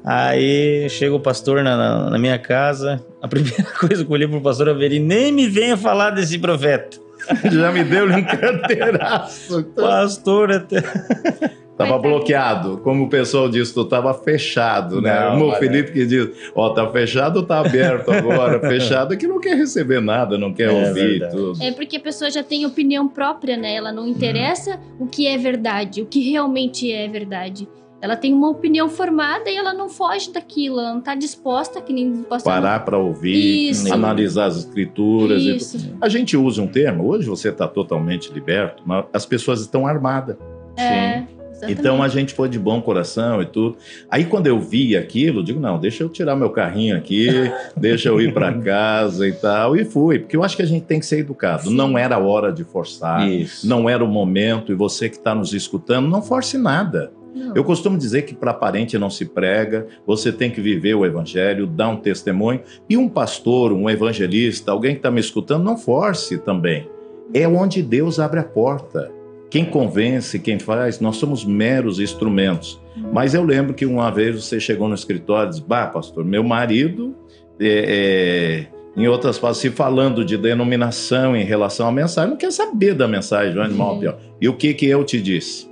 Aí 0.04 0.88
chega 0.90 1.14
o 1.14 1.20
pastor 1.20 1.62
na, 1.62 1.76
na- 1.76 2.10
na 2.10 2.18
minha 2.18 2.38
casa, 2.38 3.04
a 3.22 3.28
primeira 3.28 3.62
coisa 3.78 4.04
que 4.04 4.10
eu 4.10 4.14
olhei 4.14 4.26
pro 4.28 4.40
pastor 4.40 4.68
Averino, 4.68 5.06
nem 5.06 5.30
me 5.30 5.48
venha 5.48 5.76
falar 5.76 6.10
desse 6.10 6.38
profeta. 6.38 6.98
Já 7.52 7.70
me 7.70 7.84
deu 7.84 8.06
um 8.06 8.24
carteiraço. 8.24 9.62
Pastor 9.76 10.50
até... 10.52 10.82
Tava 11.76 11.98
bloqueado. 11.98 12.78
Como 12.78 13.04
o 13.04 13.08
pessoal 13.08 13.48
disse, 13.48 13.72
tu 13.72 13.84
tava 13.84 14.12
fechado, 14.14 15.00
né? 15.00 15.20
Não, 15.36 15.48
o. 15.48 15.52
Felipe 15.56 15.92
que 15.92 16.04
diz, 16.06 16.28
ó, 16.54 16.70
tá 16.70 16.86
fechado 16.90 17.38
ou 17.38 17.42
tá 17.42 17.60
aberto 17.60 18.10
agora? 18.10 18.60
fechado 18.68 19.14
é 19.14 19.16
que 19.16 19.26
não 19.26 19.40
quer 19.40 19.56
receber 19.56 20.00
nada, 20.00 20.36
não 20.36 20.52
quer 20.52 20.68
É 20.68 20.70
ouvir 20.70 21.18
verdade. 21.18 21.34
tudo. 21.36 21.62
É 21.62 21.72
porque 21.72 21.96
a 21.96 22.00
pessoa 22.00 22.30
já 22.30 22.42
tem 22.42 22.66
opinião 22.66 23.08
própria, 23.08 23.56
né? 23.56 23.74
Ela 23.74 23.90
não 23.90 24.06
interessa 24.06 24.78
o 24.98 25.06
que 25.06 25.26
é 25.26 25.36
verdade, 25.38 26.02
o 26.02 26.06
que 26.06 26.30
realmente 26.30 26.92
é 26.92 27.08
verdade. 27.08 27.66
Ela 28.00 28.16
tem 28.16 28.34
uma 28.34 28.50
opinião 28.50 28.88
formada 28.88 29.48
e 29.48 29.54
ela 29.56 29.72
não 29.72 29.88
foge 29.88 30.32
daquilo, 30.32 30.80
ela 30.80 30.92
não 30.92 31.00
tá 31.00 31.14
disposta, 31.14 31.80
que 31.80 31.92
nem. 31.92 32.24
Parar 32.44 32.84
para 32.84 32.98
ouvir, 32.98 33.70
Isso. 33.70 33.92
analisar 33.94 34.46
as 34.46 34.56
escrituras. 34.56 35.40
e 35.40 35.56
Isso. 35.56 35.78
tudo. 35.78 35.98
A 36.00 36.08
gente 36.08 36.36
usa 36.36 36.60
um 36.60 36.66
termo, 36.66 37.06
hoje 37.08 37.28
você 37.28 37.48
está 37.48 37.66
totalmente 37.68 38.32
liberto, 38.32 38.82
mas 38.84 39.04
as 39.12 39.24
pessoas 39.24 39.60
estão 39.60 39.86
armadas. 39.86 40.36
É, 40.76 41.24
exatamente. 41.62 41.80
Então 41.80 42.02
a 42.02 42.08
gente 42.08 42.34
foi 42.34 42.48
de 42.48 42.58
bom 42.58 42.80
coração 42.80 43.40
e 43.40 43.46
tudo. 43.46 43.76
Aí 44.10 44.24
quando 44.24 44.46
eu 44.46 44.60
vi 44.60 44.96
aquilo, 44.96 45.42
digo, 45.42 45.60
não, 45.60 45.78
deixa 45.78 46.02
eu 46.02 46.08
tirar 46.08 46.36
meu 46.36 46.50
carrinho 46.50 46.96
aqui, 46.96 47.28
deixa 47.76 48.08
eu 48.08 48.20
ir 48.20 48.32
para 48.32 48.52
casa 48.58 49.26
e 49.26 49.32
tal. 49.32 49.76
E 49.76 49.84
fui, 49.84 50.18
porque 50.18 50.36
eu 50.36 50.42
acho 50.42 50.56
que 50.56 50.62
a 50.62 50.66
gente 50.66 50.84
tem 50.84 50.98
que 50.98 51.06
ser 51.06 51.20
educado. 51.20 51.68
Sim. 51.68 51.74
Não 51.74 51.96
era 51.96 52.18
hora 52.18 52.52
de 52.52 52.64
forçar, 52.64 53.28
Isso. 53.28 53.66
não 53.66 53.88
era 53.88 54.04
o 54.04 54.08
momento. 54.08 54.72
E 54.72 54.74
você 54.74 55.08
que 55.08 55.16
está 55.16 55.34
nos 55.34 55.52
escutando, 55.52 56.08
não 56.08 56.22
force 56.22 56.58
nada. 56.58 57.12
Não. 57.34 57.56
Eu 57.56 57.64
costumo 57.64 57.96
dizer 57.96 58.22
que 58.22 58.34
para 58.34 58.52
parente 58.52 58.98
não 58.98 59.08
se 59.08 59.24
prega, 59.24 59.86
você 60.06 60.30
tem 60.30 60.50
que 60.50 60.60
viver 60.60 60.94
o 60.94 61.06
evangelho, 61.06 61.66
dar 61.66 61.88
um 61.88 61.96
testemunho. 61.96 62.60
E 62.88 62.96
um 62.96 63.08
pastor, 63.08 63.72
um 63.72 63.88
evangelista, 63.88 64.70
alguém 64.70 64.92
que 64.92 64.98
está 64.98 65.10
me 65.10 65.20
escutando, 65.20 65.64
não 65.64 65.76
force 65.76 66.38
também. 66.38 66.88
É 67.32 67.48
onde 67.48 67.82
Deus 67.82 68.18
abre 68.18 68.40
a 68.40 68.44
porta. 68.44 69.10
Quem 69.52 69.66
convence, 69.66 70.38
quem 70.38 70.58
faz, 70.58 70.98
nós 70.98 71.16
somos 71.16 71.44
meros 71.44 72.00
instrumentos. 72.00 72.80
Mas 73.12 73.34
eu 73.34 73.44
lembro 73.44 73.74
que 73.74 73.84
uma 73.84 74.10
vez 74.10 74.42
você 74.42 74.58
chegou 74.58 74.88
no 74.88 74.94
escritório 74.94 75.48
e 75.48 75.50
disse: 75.50 75.62
Bah, 75.62 75.88
pastor, 75.88 76.24
meu 76.24 76.42
marido, 76.42 77.14
é, 77.60 78.66
é, 78.96 79.00
em 79.00 79.06
outras 79.08 79.38
palavras, 79.38 79.60
se 79.60 79.68
falando 79.68 80.24
de 80.24 80.38
denominação 80.38 81.36
em 81.36 81.44
relação 81.44 81.86
à 81.86 81.92
mensagem, 81.92 82.30
não 82.30 82.38
quer 82.38 82.50
saber 82.50 82.94
da 82.94 83.06
mensagem, 83.06 83.52
João 83.52 83.66
Animal 83.66 83.92
Uhum. 83.92 84.00
Pior. 84.00 84.18
E 84.40 84.48
o 84.48 84.56
que, 84.56 84.72
que 84.72 84.86
eu 84.86 85.04
te 85.04 85.20
disse? 85.20 85.70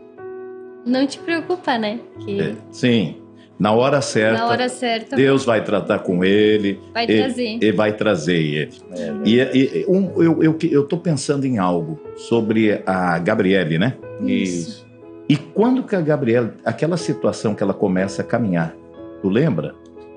Não 0.85 1.07
te 1.07 1.19
preocupa, 1.19 1.79
né? 1.79 2.01
Que 2.19 2.39
É, 2.39 2.55
sim, 2.71 3.17
na 3.61 3.73
hora 3.73 4.01
certa, 4.01 4.39
na 4.39 4.47
hora 4.49 4.69
certa 4.71 5.15
Deus 5.15 5.45
vai 5.45 5.63
tratar 5.63 5.99
com 6.01 6.25
ele, 6.25 6.81
vai 6.95 7.05
e- 7.05 7.19
trazer. 7.19 7.59
e 7.63 7.73
vai 7.73 7.93
trazer 7.93 8.37
ele. 8.37 8.73
É, 8.97 9.13
E, 9.25 9.39
e- 9.39 9.87
um, 9.87 10.21
eu, 10.23 10.43
eu, 10.43 10.59
eu 10.71 10.85
tô 10.85 10.97
pensando 10.97 11.45
em 11.47 11.59
algo 11.59 12.01
sobre 12.17 12.83
a 12.87 13.19
Gabriele, 13.19 13.79
né? 13.79 13.95
Isso. 14.25 14.89
E 15.29 15.37
quando 15.37 15.83
que 15.85 15.95
a 15.95 16.01
Gabriele, 16.01 16.51
aquela 16.65 16.97
situação 16.97 17.55
que 17.55 17.63
ela 17.63 17.75
começa 17.75 18.23
a 18.23 18.25
caminhar, 18.25 18.75
tu 19.23 19.29
lembra? 19.29 19.75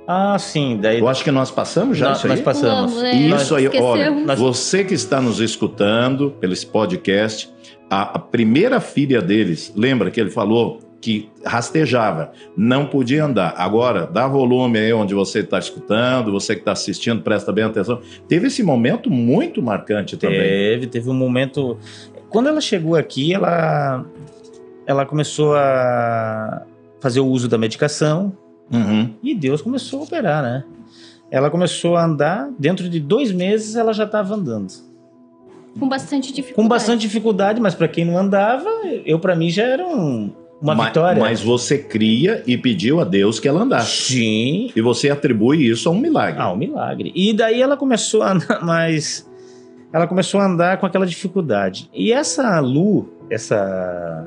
Ah, 0.08 0.38
sim, 0.40 0.80
daí 0.82 1.00
Eu 1.00 1.08
acho 1.08 1.24
que 1.24 1.32
nós 1.32 1.50
passamos 1.52 1.98
já 1.98 2.10
nós, 2.10 2.18
isso 2.18 2.28
aí. 2.28 2.32
nós 2.34 2.42
passamos. 2.42 2.94
Pulamos, 2.94 3.02
né? 3.04 3.16
Isso 3.42 3.56
aí, 3.56 3.68
olha. 3.80 4.10
Nós- 4.12 4.40
você 4.40 4.84
que 4.84 4.94
está 4.94 5.22
nos 5.22 5.40
escutando 5.40 6.32
pelo 6.40 6.52
esse 6.54 6.66
podcast, 6.66 7.50
a, 7.90 8.16
a 8.16 8.20
primeira 8.20 8.80
filha 8.82 9.22
deles, 9.22 9.72
lembra 9.76 10.10
que 10.12 10.20
ele 10.20 10.30
falou 10.30 10.80
que 11.04 11.30
rastejava, 11.46 12.32
não 12.56 12.86
podia 12.86 13.26
andar. 13.26 13.54
Agora, 13.58 14.08
dá 14.08 14.26
volume 14.26 14.80
aí 14.80 14.94
onde 14.94 15.14
você 15.14 15.40
está 15.40 15.60
escutando, 15.60 16.32
você 16.32 16.56
que 16.56 16.62
está 16.62 16.72
assistindo, 16.72 17.22
presta 17.22 17.52
bem 17.52 17.66
atenção. 17.66 18.00
Teve 18.26 18.48
esse 18.48 18.64
momento 18.64 19.10
muito 19.12 19.62
marcante 19.62 20.16
também. 20.16 20.40
Teve, 20.40 20.88
teve 20.88 21.10
um 21.10 21.14
momento. 21.14 21.78
Quando 22.30 22.48
ela 22.48 22.62
chegou 22.62 22.96
aqui, 22.96 23.34
ela, 23.34 24.06
ela 24.88 25.06
começou 25.06 25.54
a 25.58 26.62
fazer 27.02 27.20
o 27.20 27.28
uso 27.28 27.50
da 27.50 27.58
medicação 27.58 28.32
Uhum. 28.72 29.14
e 29.22 29.36
Deus 29.36 29.62
começou 29.62 30.00
a 30.00 30.04
operar, 30.04 30.42
né? 30.42 30.64
Ela 31.30 31.50
começou 31.50 31.98
a 31.98 32.06
andar, 32.06 32.50
dentro 32.58 32.88
de 32.88 32.98
dois 33.02 33.30
meses 33.34 33.76
ela 33.76 33.92
já 33.92 34.06
estava 34.06 34.36
andando. 34.36 34.72
Com 35.78 35.90
bastante 35.90 36.28
dificuldade. 36.32 36.56
Com 36.56 36.68
bastante 36.68 37.02
dificuldade, 37.02 37.60
mas 37.60 37.76
para 37.76 37.90
quem 37.90 38.06
não 38.06 38.18
andava, 38.18 38.70
eu 39.06 39.20
para 39.20 39.36
mim 39.36 39.50
já 39.50 39.64
era 39.64 39.86
um- 39.86 40.32
uma 40.64 40.74
Ma- 40.76 40.86
vitória. 40.88 41.20
Mas 41.22 41.42
você 41.42 41.78
cria 41.78 42.42
e 42.48 42.58
pediu 42.58 43.00
a 43.00 43.04
Deus 43.04 43.40
que 43.40 43.48
ela 43.48 43.62
andasse. 43.62 44.14
Sim, 44.14 44.72
E 44.76 44.82
você 44.82 45.10
atribui 45.10 45.68
isso 45.70 45.90
a 45.90 45.92
um 45.92 46.00
milagre. 46.00 46.40
Ah, 46.42 46.52
um 46.52 46.56
milagre. 46.56 47.12
E 47.14 47.34
daí 47.34 47.62
ela 47.62 47.76
começou 47.78 48.24
a 48.24 48.32
andar 48.32 48.64
mais. 48.66 49.30
Ela 49.92 50.08
começou 50.08 50.40
a 50.40 50.46
andar 50.48 50.78
com 50.78 50.86
aquela 50.86 51.06
dificuldade. 51.06 51.90
E 51.94 52.12
essa 52.12 52.60
Lu, 52.62 53.08
essa 53.30 54.26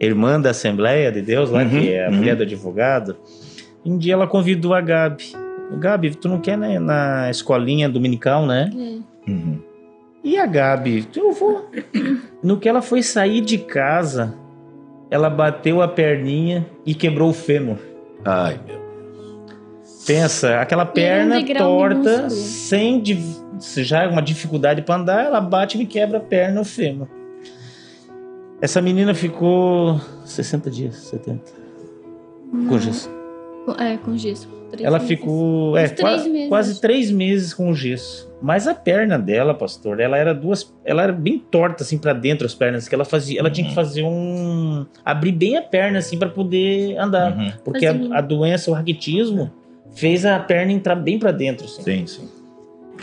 irmã 0.00 0.40
da 0.40 0.50
Assembleia 0.50 1.12
de 1.12 1.22
Deus, 1.22 1.50
lá, 1.50 1.62
Uhum, 1.62 1.68
que 1.70 1.92
é 1.92 2.06
a 2.06 2.10
uhum. 2.10 2.16
mulher 2.16 2.34
do 2.34 2.42
advogado, 2.42 3.16
um 3.84 3.96
dia 3.96 4.14
ela 4.14 4.26
convidou 4.26 4.74
a 4.74 4.80
Gabi. 4.80 5.32
Gabi, 5.78 6.14
tu 6.14 6.28
não 6.28 6.40
quer 6.40 6.56
né, 6.58 6.78
na 6.78 7.30
escolinha 7.30 7.88
dominical, 7.88 8.46
né? 8.46 8.70
É. 8.74 9.30
Uhum. 9.30 9.58
E 10.22 10.36
a 10.38 10.46
Gabi, 10.46 11.06
eu 11.14 11.32
vou. 11.32 11.70
No 12.42 12.58
que 12.58 12.68
ela 12.68 12.82
foi 12.82 13.02
sair 13.02 13.40
de 13.40 13.56
casa, 13.56 14.34
ela 15.14 15.30
bateu 15.30 15.80
a 15.80 15.86
perninha 15.86 16.66
e 16.84 16.92
quebrou 16.92 17.30
o 17.30 17.32
fêmur. 17.32 17.76
Ai, 18.24 18.58
meu. 18.66 18.82
Pensa, 20.04 20.58
aquela 20.60 20.84
perna 20.84 21.40
torta, 21.56 22.28
sem 22.28 23.00
já 23.84 24.02
é 24.02 24.08
uma 24.08 24.20
dificuldade 24.20 24.82
para 24.82 24.96
andar, 24.96 25.24
ela 25.24 25.40
bate 25.40 25.76
e 25.76 25.78
me 25.78 25.86
quebra 25.86 26.18
a 26.18 26.20
perna 26.20 26.60
o 26.60 26.64
fêmur. 26.64 27.06
Essa 28.60 28.82
menina 28.82 29.14
ficou 29.14 30.00
60 30.24 30.68
dias, 30.68 30.96
70, 30.96 31.42
com 32.68 32.78
gesso. 32.80 33.08
Com- 33.64 33.80
É, 33.80 33.96
com 33.98 34.16
gesso. 34.16 34.48
Três 34.72 34.84
Ela 34.84 34.98
meses. 34.98 35.16
ficou 35.16 35.78
é, 35.78 35.88
qua- 35.90 36.10
meses, 36.24 36.48
quase 36.48 36.80
três 36.80 37.10
meses 37.12 37.54
com 37.54 37.72
gesso. 37.72 38.28
Mas 38.44 38.68
a 38.68 38.74
perna 38.74 39.18
dela, 39.18 39.54
pastor, 39.54 40.00
ela 40.00 40.18
era 40.18 40.34
duas, 40.34 40.70
ela 40.84 41.02
era 41.02 41.12
bem 41.14 41.38
torta 41.38 41.82
assim 41.82 41.96
para 41.96 42.12
dentro 42.12 42.44
as 42.44 42.54
pernas, 42.54 42.86
que 42.86 42.94
ela 42.94 43.02
fazia, 43.06 43.40
ela 43.40 43.50
tinha 43.50 43.64
que 43.64 43.70
Uhum. 43.70 43.74
fazer 43.74 44.02
um 44.02 44.84
abrir 45.02 45.32
bem 45.32 45.56
a 45.56 45.62
perna 45.62 45.98
assim 46.00 46.18
para 46.18 46.28
poder 46.28 46.94
andar, 46.98 47.34
Uhum. 47.34 47.52
porque 47.64 47.86
a, 47.86 47.92
a 48.12 48.20
doença, 48.20 48.70
o 48.70 48.74
raquitismo 48.74 49.50
fez 49.94 50.26
a 50.26 50.38
perna 50.38 50.72
entrar 50.72 50.94
bem 50.94 51.18
para 51.18 51.32
dentro, 51.32 51.64
assim. 51.64 51.82
Sim, 51.82 52.06
sim. 52.06 52.28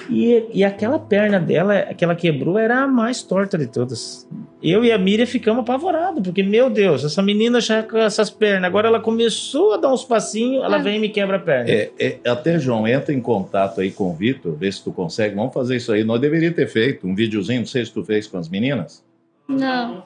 E, 0.10 0.46
e 0.54 0.64
aquela 0.64 0.98
perna 0.98 1.40
dela, 1.40 1.94
que 1.96 2.04
ela 2.04 2.16
quebrou, 2.16 2.58
era 2.58 2.84
a 2.84 2.88
mais 2.88 3.22
torta 3.22 3.58
de 3.58 3.68
todas. 3.68 4.28
Eu 4.62 4.86
e 4.86 4.92
a 4.92 4.98
Miriam 4.98 5.26
ficamos 5.26 5.62
apavorados, 5.62 6.22
porque, 6.24 6.44
meu 6.44 6.70
Deus, 6.70 7.04
essa 7.04 7.22
menina 7.22 7.60
já 7.60 7.84
com 7.84 7.98
essas 7.98 8.30
pernas, 8.30 8.66
agora 8.66 8.88
ela 8.88 9.00
começou 9.00 9.74
a 9.74 9.78
dar 9.78 9.92
uns 9.94 10.04
passinhos, 10.04 10.64
ela 10.64 10.78
É. 10.78 10.82
vem 10.82 10.98
e 10.98 11.00
me 11.00 11.10
quebra 11.10 11.38
a 11.38 11.40
perna. 11.40 11.70
É, 11.70 11.92
é, 12.00 12.20
até, 12.30 12.58
João, 12.60 12.88
entra 12.88 13.14
em 13.14 13.20
contato 13.22 13.82
aí 13.82 13.92
com 13.92 14.10
o 14.12 14.14
Vitor, 14.14 14.54
vê 14.56 14.72
se 14.72 14.84
tu 14.84 14.92
consegue. 14.92 15.36
Vamos 15.36 15.54
fazer 15.54 15.76
isso 15.78 15.92
aí. 15.92 16.04
Nós 16.04 16.22
deveríamos 16.22 16.56
ter 16.56 16.68
feito 16.68 17.06
um 17.08 17.16
videozinho, 17.16 17.60
não 17.62 17.68
sei 17.68 17.86
se 17.86 17.92
tu 17.92 18.04
fez 18.04 18.28
com 18.28 18.38
as 18.38 18.48
meninas. 18.50 19.04
Não. 19.48 20.04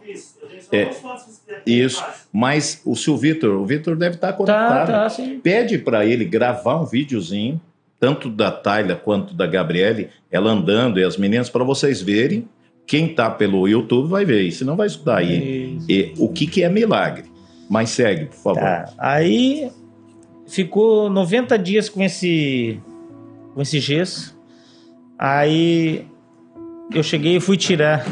É, 0.72 0.90
Isso. 1.66 2.04
Mas 2.34 2.82
o 2.86 2.96
seu 2.96 3.16
Vitor, 3.16 3.52
o 3.60 3.66
Vitor 3.66 3.96
deve 3.96 4.16
estar 4.16 4.34
conectado. 4.34 4.88
Tá, 4.88 5.10
tá. 5.10 5.16
Pede 5.44 5.78
para 5.78 6.06
ele 6.06 6.26
gravar 6.26 6.82
um 6.82 6.86
videozinho, 6.86 7.62
tanto 8.06 8.30
da 8.30 8.52
Tayla 8.52 8.96
quanto 8.96 9.34
da 9.34 9.48
Gabriele, 9.48 10.10
ela 10.32 10.52
andando 10.52 11.00
e 11.00 11.04
as 11.04 11.18
meninas, 11.18 11.50
para 11.50 11.64
vocês 11.64 12.04
verem. 12.04 12.48
Quem 12.86 13.08
tá 13.08 13.32
pelo 13.32 13.68
YouTube 13.68 14.08
vai 14.08 14.24
ver, 14.24 14.52
se 14.52 14.64
não 14.64 14.76
vai 14.76 14.86
escutar 14.86 15.18
aí. 15.18 15.80
E 15.90 16.14
o 16.20 16.30
que, 16.30 16.46
que 16.46 16.62
é 16.62 16.70
milagre? 16.70 17.24
Mas 17.68 17.90
segue, 17.90 18.26
por 18.26 18.36
favor. 18.36 18.62
Tá. 18.62 18.94
Aí 19.00 19.72
ficou 20.46 21.10
90 21.10 21.58
dias 21.58 21.90
com 21.90 22.04
esse 22.04 22.80
com 23.56 23.62
esse 23.64 23.80
gesso. 23.80 24.38
Aí 25.18 26.06
eu 26.94 27.02
cheguei 27.02 27.38
e 27.38 27.40
fui 27.40 27.58
tirar. 27.58 28.06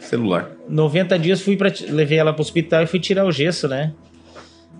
Celular. 0.00 0.50
90 0.68 1.16
dias 1.20 1.40
fui 1.40 1.56
para 1.56 1.72
levei 1.88 2.18
ela 2.18 2.32
para 2.32 2.40
o 2.40 2.42
hospital 2.42 2.82
e 2.82 2.86
fui 2.88 2.98
tirar 2.98 3.24
o 3.24 3.30
gesso, 3.30 3.68
né? 3.68 3.92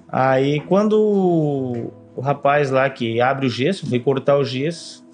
Aí 0.08 0.58
quando 0.58 1.92
o, 2.16 2.20
rapaz 2.20 2.70
lá 2.70 2.88
que 2.88 3.20
abre 3.20 3.46
o 3.46 3.50
gesso, 3.50 3.88
foi 3.88 3.98
cortar 4.00 4.36
o 4.38 4.44
gesso, 4.44 5.04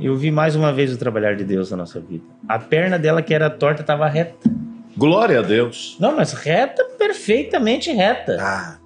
eu 0.00 0.16
vi 0.16 0.30
mais 0.30 0.56
uma 0.56 0.72
vez 0.72 0.92
o 0.92 0.98
trabalhar 0.98 1.36
de 1.36 1.44
Deus 1.44 1.70
na 1.70 1.76
nossa 1.78 2.00
vida. 2.00 2.24
A 2.48 2.58
perna 2.58 2.98
dela 2.98 3.22
que 3.22 3.34
era 3.34 3.50
torta 3.50 3.82
estava 3.82 4.06
reta. 4.08 4.50
Glória 4.96 5.38
a 5.38 5.42
Deus. 5.42 5.96
Não, 5.98 6.16
mas 6.16 6.32
reta, 6.32 6.84
perfeitamente 6.98 7.90
reta. 7.90 8.36
Ah, 8.40 8.80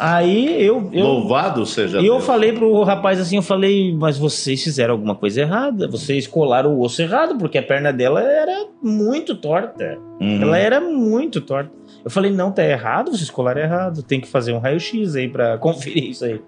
Aí 0.00 0.64
eu, 0.64 0.88
eu 0.94 1.04
louvado 1.04 1.66
seja 1.66 2.00
E 2.00 2.06
eu 2.06 2.14
Deus. 2.14 2.24
falei 2.24 2.52
pro 2.52 2.82
rapaz 2.84 3.20
assim, 3.20 3.36
eu 3.36 3.42
falei, 3.42 3.94
mas 3.94 4.16
vocês 4.16 4.64
fizeram 4.64 4.94
alguma 4.94 5.14
coisa 5.14 5.42
errada, 5.42 5.86
vocês 5.86 6.26
colaram 6.26 6.74
o 6.74 6.80
osso 6.80 7.02
errado, 7.02 7.36
porque 7.36 7.58
a 7.58 7.62
perna 7.62 7.92
dela 7.92 8.22
era 8.22 8.64
muito 8.82 9.36
torta. 9.36 9.98
Uhum. 10.18 10.40
Ela 10.40 10.56
era 10.56 10.80
muito 10.80 11.42
torta. 11.42 11.70
Eu 12.04 12.10
falei, 12.10 12.30
não, 12.30 12.50
tá 12.50 12.64
errado, 12.64 13.10
vocês 13.10 13.30
colaram 13.30 13.60
errado, 13.60 14.02
tem 14.02 14.20
que 14.20 14.28
fazer 14.28 14.52
um 14.52 14.58
raio-x 14.58 15.16
aí 15.16 15.28
pra 15.28 15.56
conferir 15.58 16.10
isso 16.10 16.24
aí. 16.24 16.40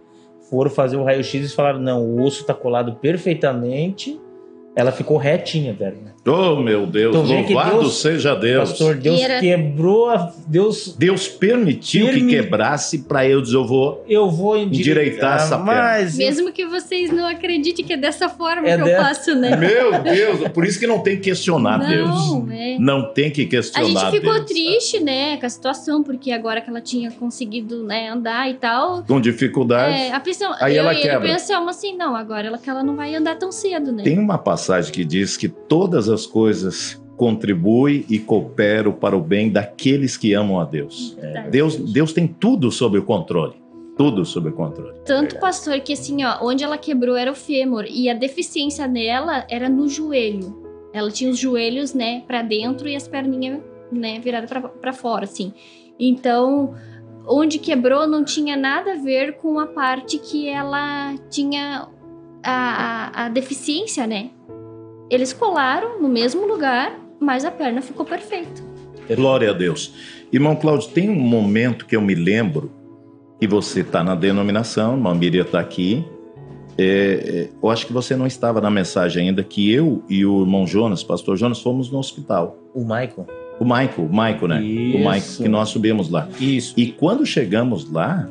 Foram 0.48 0.70
fazer 0.70 0.96
o 0.96 1.04
raio-x 1.04 1.50
e 1.50 1.54
falaram, 1.54 1.78
não, 1.78 2.04
o 2.04 2.22
osso 2.22 2.44
tá 2.44 2.54
colado 2.54 2.96
perfeitamente, 2.96 4.20
ela 4.76 4.92
ficou 4.92 5.16
retinha, 5.16 5.72
velho. 5.72 6.11
Oh, 6.24 6.54
meu 6.62 6.86
Deus, 6.86 7.16
que 7.28 7.52
louvado 7.52 7.80
Deus- 7.80 8.00
seja 8.00 8.34
Deus. 8.36 8.70
Pastor, 8.70 8.94
Deus 8.94 9.20
era- 9.20 9.40
quebrou 9.40 10.08
a... 10.08 10.32
Deus, 10.46 10.94
Deus 10.96 11.26
permitiu 11.26 12.06
que 12.06 12.12
Permi- 12.12 12.30
quebrasse 12.30 12.98
para 13.00 13.26
eu 13.26 13.42
dizer, 13.42 13.56
eu 13.56 13.66
vou. 13.66 14.04
eu 14.08 14.30
vou 14.30 14.56
endireitar, 14.56 15.02
Endireitar 15.02 15.36
essa 15.36 15.56
perna. 15.56 15.72
mas... 15.72 16.16
Mesmo 16.16 16.52
que 16.52 16.64
vocês 16.64 17.10
não 17.10 17.26
acreditem 17.26 17.84
que 17.84 17.92
é 17.94 17.96
dessa 17.96 18.28
forma 18.28 18.68
É 18.68 18.76
que 18.76 18.82
eu 18.82 18.84
dessa- 18.84 19.02
faço, 19.04 19.34
né? 19.34 19.56
Meu 19.56 20.00
Deus, 20.00 20.48
por 20.50 20.64
isso 20.64 20.78
que 20.78 20.86
não 20.86 21.00
tem 21.00 21.16
que 21.16 21.22
questionar 21.22 21.78
Deus. 21.78 22.08
Não, 22.08 22.48
é. 22.52 22.76
Não 22.78 23.12
tem 23.12 23.30
que 23.30 23.42
A 23.42 23.48
questionar 23.48 23.86
gente 23.88 24.10
ficou 24.20 24.34
Deus. 24.34 24.46
triste, 24.46 25.00
né, 25.00 25.36
com 25.38 25.46
a 25.46 25.48
situação, 25.48 26.02
porque 26.04 26.30
agora 26.30 26.60
que 26.60 26.70
ela 26.70 26.80
tinha 26.80 27.10
conseguido, 27.10 27.82
né, 27.82 28.08
andar 28.10 28.48
e 28.48 28.54
tal. 28.54 29.02
Com 29.02 29.20
dificuldade. 29.20 29.94
É, 29.94 30.12
a 30.12 30.20
pressão, 30.20 30.54
Aí 30.60 30.76
eu 30.76 30.82
ela 30.82 30.92
ele 30.92 31.02
quebra. 31.02 31.28
pensamos 31.28 31.76
assim, 31.76 31.96
não, 31.96 32.14
agora 32.14 32.46
ela, 32.46 32.58
que 32.58 32.70
ela 32.70 32.82
não 32.84 32.94
vai 32.94 33.12
andar 33.14 33.34
tão 33.36 33.50
cedo, 33.50 33.90
né? 33.90 34.04
Tem 34.04 34.18
uma 34.20 34.38
passagem 34.38 34.92
que 34.92 35.04
diz 35.04 35.36
que 35.36 35.48
todas 35.48 36.08
as 36.08 36.11
coisas 36.26 37.00
contribuem 37.16 38.04
e 38.08 38.18
cooperam 38.18 38.92
para 38.92 39.16
o 39.16 39.20
bem 39.20 39.50
daqueles 39.50 40.16
que 40.16 40.34
amam 40.34 40.58
a 40.58 40.64
Deus. 40.64 41.16
Verdade. 41.20 41.50
Deus, 41.50 41.76
Deus 41.76 42.12
tem 42.12 42.26
tudo 42.26 42.70
sob 42.70 42.98
o 42.98 43.02
controle. 43.02 43.54
Tudo 43.96 44.24
sob 44.24 44.48
o 44.48 44.52
controle. 44.52 44.98
Tanto, 45.04 45.38
pastor, 45.38 45.78
que 45.80 45.92
assim, 45.92 46.24
ó, 46.24 46.38
onde 46.42 46.64
ela 46.64 46.78
quebrou 46.78 47.14
era 47.14 47.30
o 47.30 47.34
fêmur 47.34 47.84
e 47.88 48.08
a 48.08 48.14
deficiência 48.14 48.88
dela 48.88 49.46
era 49.48 49.68
no 49.68 49.88
joelho. 49.88 50.62
Ela 50.92 51.10
tinha 51.10 51.30
os 51.30 51.38
joelhos, 51.38 51.94
né, 51.94 52.22
pra 52.26 52.42
dentro 52.42 52.88
e 52.88 52.96
as 52.96 53.06
perninhas, 53.06 53.60
né, 53.90 54.18
viradas 54.18 54.50
pra 54.80 54.92
fora, 54.92 55.24
assim. 55.24 55.52
Então, 56.00 56.74
onde 57.26 57.58
quebrou 57.58 58.06
não 58.06 58.24
tinha 58.24 58.56
nada 58.56 58.92
a 58.92 58.96
ver 58.96 59.36
com 59.36 59.58
a 59.58 59.66
parte 59.66 60.18
que 60.18 60.48
ela 60.48 61.14
tinha 61.30 61.88
a, 62.42 63.22
a, 63.22 63.26
a 63.26 63.28
deficiência, 63.28 64.06
né? 64.06 64.30
Eles 65.10 65.32
colaram 65.32 66.00
no 66.00 66.08
mesmo 66.08 66.46
lugar, 66.46 66.98
mas 67.20 67.44
a 67.44 67.50
perna 67.50 67.82
ficou 67.82 68.04
perfeita. 68.04 68.62
Glória 69.14 69.50
a 69.50 69.52
Deus. 69.52 69.92
Irmão 70.32 70.56
Cláudio, 70.56 70.88
tem 70.90 71.10
um 71.10 71.14
momento 71.14 71.86
que 71.86 71.94
eu 71.94 72.00
me 72.00 72.14
lembro 72.14 72.70
que 73.38 73.46
você 73.46 73.80
está 73.80 74.02
na 74.02 74.14
denominação, 74.14 74.94
irmã 74.94 75.14
Miriam 75.14 75.42
está 75.42 75.60
aqui. 75.60 76.04
É, 76.78 76.84
é, 76.84 77.48
eu 77.62 77.68
acho 77.68 77.86
que 77.86 77.92
você 77.92 78.16
não 78.16 78.26
estava 78.26 78.60
na 78.60 78.70
mensagem 78.70 79.28
ainda, 79.28 79.44
que 79.44 79.70
eu 79.70 80.02
e 80.08 80.24
o 80.24 80.40
irmão 80.40 80.66
Jonas, 80.66 81.02
pastor 81.02 81.36
Jonas, 81.36 81.60
fomos 81.60 81.90
no 81.90 81.98
hospital. 81.98 82.56
O 82.74 82.80
Michael. 82.80 83.26
O 83.60 83.64
Michael, 83.64 83.92
o 83.98 84.08
Michael, 84.08 84.48
né? 84.48 84.58
O 84.60 84.98
Michael, 84.98 85.16
Isso. 85.16 85.42
que 85.42 85.48
nós 85.48 85.68
subimos 85.68 86.08
lá. 86.08 86.28
Isso. 86.40 86.72
E 86.76 86.86
quando 86.86 87.26
chegamos 87.26 87.90
lá, 87.90 88.28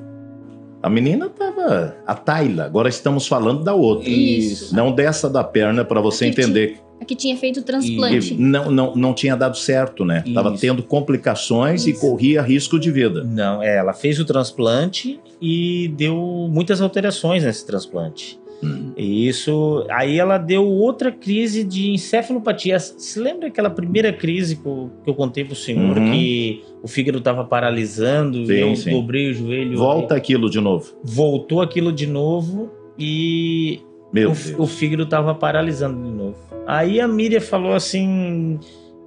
a 0.82 0.90
menina 0.90 1.28
estava. 1.28 1.96
A 2.06 2.16
Tayla, 2.16 2.66
agora 2.66 2.90
estamos 2.90 3.28
falando 3.28 3.64
da 3.64 3.74
outra. 3.74 4.10
Isso. 4.10 4.76
Não 4.76 4.92
dessa 4.92 5.30
da 5.30 5.44
perna, 5.44 5.86
para 5.86 6.02
você 6.02 6.26
entender. 6.26 6.80
A 7.00 7.06
que 7.06 7.16
tinha 7.16 7.36
feito 7.36 7.60
o 7.62 7.64
transplante. 7.64 8.36
Que 8.36 8.42
não, 8.42 8.72
não, 8.72 8.96
não 8.96 9.14
tinha 9.14 9.36
dado 9.36 9.58
certo, 9.58 10.06
né? 10.06 10.24
Tava 10.34 10.50
Isso. 10.52 10.62
tendo 10.62 10.84
complicações 10.84 11.88
e 11.88 11.92
Isso. 11.92 12.02
corria 12.02 12.42
risco 12.42 12.80
de 12.80 12.92
vida. 12.92 13.24
Não, 13.24 13.62
é, 13.62 13.78
ela 13.78 13.94
fez 13.94 14.20
o 14.20 14.26
transplante 14.26 15.20
e 15.42 15.88
deu 15.98 16.48
muitas 16.52 16.82
alterações 16.82 17.44
nesse 17.44 17.66
transplante. 17.66 18.40
Hum. 18.64 18.92
E 18.96 19.28
isso. 19.28 19.86
Aí 19.90 20.20
ela 20.20 20.38
deu 20.38 20.66
outra 20.66 21.12
crise 21.12 21.64
de 21.64 21.92
encefalopatia. 21.92 22.80
Se 22.80 23.20
lembra 23.20 23.48
aquela 23.48 23.70
primeira 23.70 24.14
crise 24.14 24.56
que 24.56 24.66
eu, 24.66 24.92
que 25.04 25.10
eu 25.10 25.16
contei 25.16 25.44
pro 25.44 25.56
senhor, 25.56 25.98
Uhum. 25.98 26.12
que 26.12 26.64
o 26.84 26.88
fígado 26.88 27.18
estava 27.18 27.44
paralisando 27.44 28.46
Sim, 28.46 28.54
e 28.54 28.60
eu 28.60 28.76
sim. 28.76 28.92
dobrei 28.92 29.32
o 29.32 29.34
joelho. 29.34 29.78
Volta 29.78 30.16
aquilo 30.16 30.50
de 30.50 30.60
novo. 30.62 30.94
Voltou 31.04 31.62
aquilo 31.62 31.92
de 31.92 32.06
novo 32.08 32.72
e 32.98 33.80
Meu 34.14 34.32
o, 34.32 34.64
o 34.64 34.68
fígado 34.68 35.04
estava 35.04 35.34
paralisando 35.34 36.04
de 36.04 36.12
novo. 36.12 36.36
Aí 36.68 37.02
a 37.02 37.08
Miriam 37.08 37.42
falou 37.42 37.74
assim: 37.74 38.60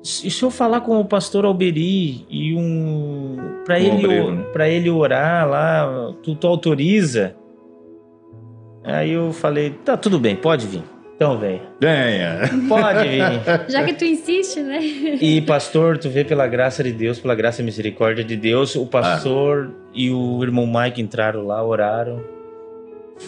e 0.02 0.30
se 0.30 0.42
eu 0.42 0.50
falar 0.50 0.80
com 0.82 0.98
o 1.00 1.04
pastor 1.04 1.44
Alberi 1.44 2.26
e 2.28 2.54
um. 2.54 3.36
Um 3.66 3.72
ele, 3.72 4.04
obreiro, 4.04 4.32
né? 4.32 4.74
ele 4.74 4.90
orar 4.90 5.48
lá, 5.48 6.12
tu, 6.22 6.34
tu 6.34 6.46
autoriza? 6.46 7.34
Aí 8.84 9.12
eu 9.12 9.32
falei, 9.32 9.70
tá 9.84 9.96
tudo 9.96 10.18
bem, 10.18 10.36
pode 10.36 10.66
vir. 10.66 10.82
Então 11.16 11.38
vem. 11.38 11.62
Venha. 11.80 12.40
Pode 12.68 13.08
vir. 13.08 13.22
Já 13.70 13.82
que 13.84 13.94
tu 13.94 14.04
insiste, 14.04 14.60
né? 14.60 14.78
E 14.84 15.40
pastor, 15.42 15.96
tu 15.96 16.10
vê 16.10 16.24
pela 16.24 16.46
graça 16.46 16.82
de 16.82 16.92
Deus, 16.92 17.18
pela 17.20 17.34
graça 17.34 17.62
e 17.62 17.64
misericórdia 17.64 18.24
de 18.24 18.36
Deus, 18.36 18.74
o 18.74 18.84
pastor 18.84 19.70
e 19.94 20.10
o 20.10 20.42
irmão 20.42 20.66
Mike 20.66 21.00
entraram 21.00 21.46
lá, 21.46 21.64
oraram. 21.64 22.20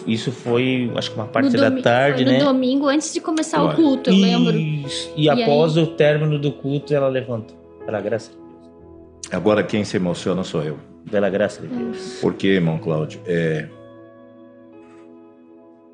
Isso 0.05 0.33
foi, 0.33 0.91
acho 0.95 1.11
que 1.11 1.15
uma 1.17 1.27
parte 1.27 1.49
No 1.49 1.57
da 1.61 1.69
domi- 1.69 1.81
tarde, 1.81 2.23
foi 2.25 2.33
no 2.33 2.39
né? 2.39 2.43
domingo, 2.45 2.87
antes 2.89 3.13
de 3.13 3.21
começar 3.21 3.63
Olha. 3.63 3.71
o 3.71 3.75
culto, 3.75 4.09
eu 4.09 4.15
lembro. 4.17 4.57
Isso. 4.57 5.11
E, 5.15 5.29
após 5.29 5.77
o 5.77 5.87
término 5.87 6.37
do 6.37 6.51
culto, 6.51 6.93
ela 6.93 7.07
levantou. 7.07 7.55
Pela 7.85 8.01
graça 8.01 8.31
de 8.31 8.35
Deus. 8.37 9.31
Agora 9.31 9.63
quem 9.63 9.85
se 9.85 9.95
emociona 9.95 10.43
sou 10.43 10.61
eu. 10.61 10.77
Pela 11.09 11.29
graça 11.29 11.61
de 11.61 11.67
Deus. 11.69 12.17
Porque, 12.21 12.47
irmão 12.47 12.77
Cláudio, 12.77 13.21
é... 13.25 13.69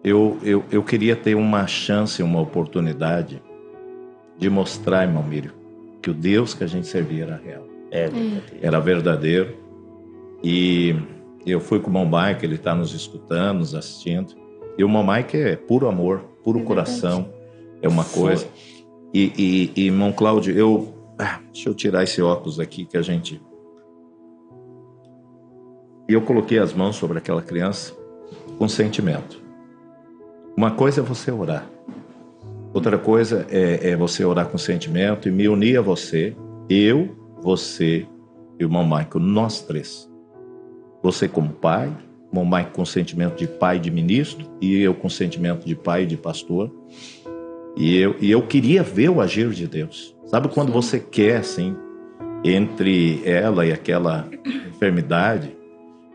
eu, 0.04 0.38
eu, 0.44 0.64
eu 0.72 0.84
queria 0.84 1.16
ter 1.16 1.36
uma 1.36 1.66
chance, 1.66 2.22
uma 2.22 2.42
oportunidade 2.42 3.42
de 4.38 4.50
mostrar, 4.50 5.04
irmão 5.04 5.24
Mírio, 5.24 5.54
que 6.02 6.10
o 6.10 6.14
Deus 6.14 6.54
que 6.54 6.64
a 6.64 6.68
gente 6.68 6.88
servia 6.88 7.24
era 7.24 7.38
real. 7.38 7.68
É 7.90 8.08
verdadeiro. 8.08 8.60
era 8.62 8.80
verdadeiro. 8.80 9.58
E 10.44 10.96
eu 11.46 11.62
fui 11.62 11.80
com 11.80 11.90
o 11.90 11.94
irmão 11.94 12.06
Mike, 12.06 12.46
ele 12.46 12.56
está 12.56 12.76
nos 12.76 12.94
escutando, 12.94 13.60
nos 13.60 13.74
assistindo. 13.74 14.36
E 14.78 14.84
o 14.84 14.90
Mike 14.90 15.38
é 15.38 15.56
puro 15.56 15.88
amor, 15.88 16.20
puro 16.44 16.60
É 16.60 16.64
coração, 16.64 17.30
é 17.82 17.88
uma 17.88 18.04
Foi. 18.04 18.24
coisa. 18.24 18.48
E, 19.14 19.32
e, 19.38 19.82
e, 19.82 19.86
irmão 19.86 20.12
Cláudio, 20.12 20.58
eu. 20.58 20.94
ah, 21.20 21.40
deixa 21.54 21.70
eu 21.70 21.74
tirar 21.76 22.04
esse 22.04 22.22
óculos 22.22 22.60
aqui 22.60 22.84
que 22.84 22.98
a 22.98 23.02
gente. 23.02 23.40
E 26.10 26.14
eu 26.14 26.22
coloquei 26.22 26.58
as 26.58 26.74
mãos 26.74 26.96
sobre 26.96 27.20
aquela 27.20 27.42
criança 27.42 27.94
com 28.58 28.68
sentimento. 28.68 29.43
Uma 30.56 30.72
coisa 30.72 31.02
é 31.02 31.04
você 31.04 31.32
orar. 31.32 31.68
Outra 32.74 32.98
coisa 32.98 33.46
é, 33.50 33.90
é 33.92 33.96
você 33.96 34.24
orar 34.24 34.48
com 34.48 34.58
sentimento 34.58 35.28
e 35.28 35.32
me 35.32 35.48
unir 35.48 35.78
a 35.78 35.82
você, 35.82 36.36
eu, 36.70 37.16
você 37.42 38.06
e 38.60 38.64
o 38.64 38.68
irmão 38.68 38.84
Michael, 38.84 39.20
nós 39.20 39.62
três. 39.62 40.10
Você 41.02 41.28
como 41.28 41.50
pai, 41.50 41.88
o 41.88 42.36
irmão 42.36 42.46
Michael 42.46 42.72
com 42.72 42.86
sentimento 42.86 43.36
de 43.36 43.48
pai 43.48 43.80
de 43.80 43.90
ministro, 43.90 44.46
e 44.62 44.80
eu 44.80 44.94
com 44.94 45.10
sentimento 45.10 45.66
de 45.66 45.76
pai 45.76 46.06
de 46.06 46.16
pastor. 46.16 46.72
E 47.76 47.98
eu, 47.98 48.16
e 48.22 48.30
eu 48.30 48.44
queria 48.44 48.84
ver 48.84 49.10
o 49.10 49.20
agir 49.22 49.50
de 49.50 49.68
Deus. 49.68 50.16
Sabe 50.26 50.48
quando 50.50 50.68
Sim. 50.68 50.74
você 50.74 51.00
quer, 51.00 51.38
assim, 51.38 51.76
entre 52.44 53.22
ela 53.26 53.66
e 53.66 53.72
aquela 53.72 54.30
enfermidade? 54.68 55.56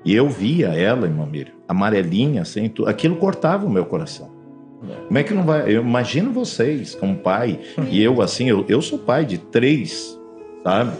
E 0.04 0.14
eu 0.14 0.28
via 0.28 0.68
ela, 0.68 1.06
irmã 1.06 1.26
Miriam, 1.26 1.54
amarelinha, 1.68 2.42
assim, 2.42 2.68
tu- 2.68 2.86
aquilo 2.86 3.16
cortava 3.16 3.66
o 3.66 3.70
meu 3.70 3.84
coração. 3.84 4.30
Como 5.06 5.18
é 5.18 5.22
que 5.22 5.34
não 5.34 5.42
vai? 5.44 5.62
Eu 5.74 5.82
imagino 5.82 6.32
vocês, 6.32 6.94
como 6.94 7.16
pai, 7.16 7.58
e 7.90 8.02
eu, 8.02 8.22
assim, 8.22 8.48
eu, 8.48 8.64
eu 8.68 8.80
sou 8.80 8.98
pai 8.98 9.24
de 9.24 9.36
três, 9.38 10.18
sabe? 10.62 10.92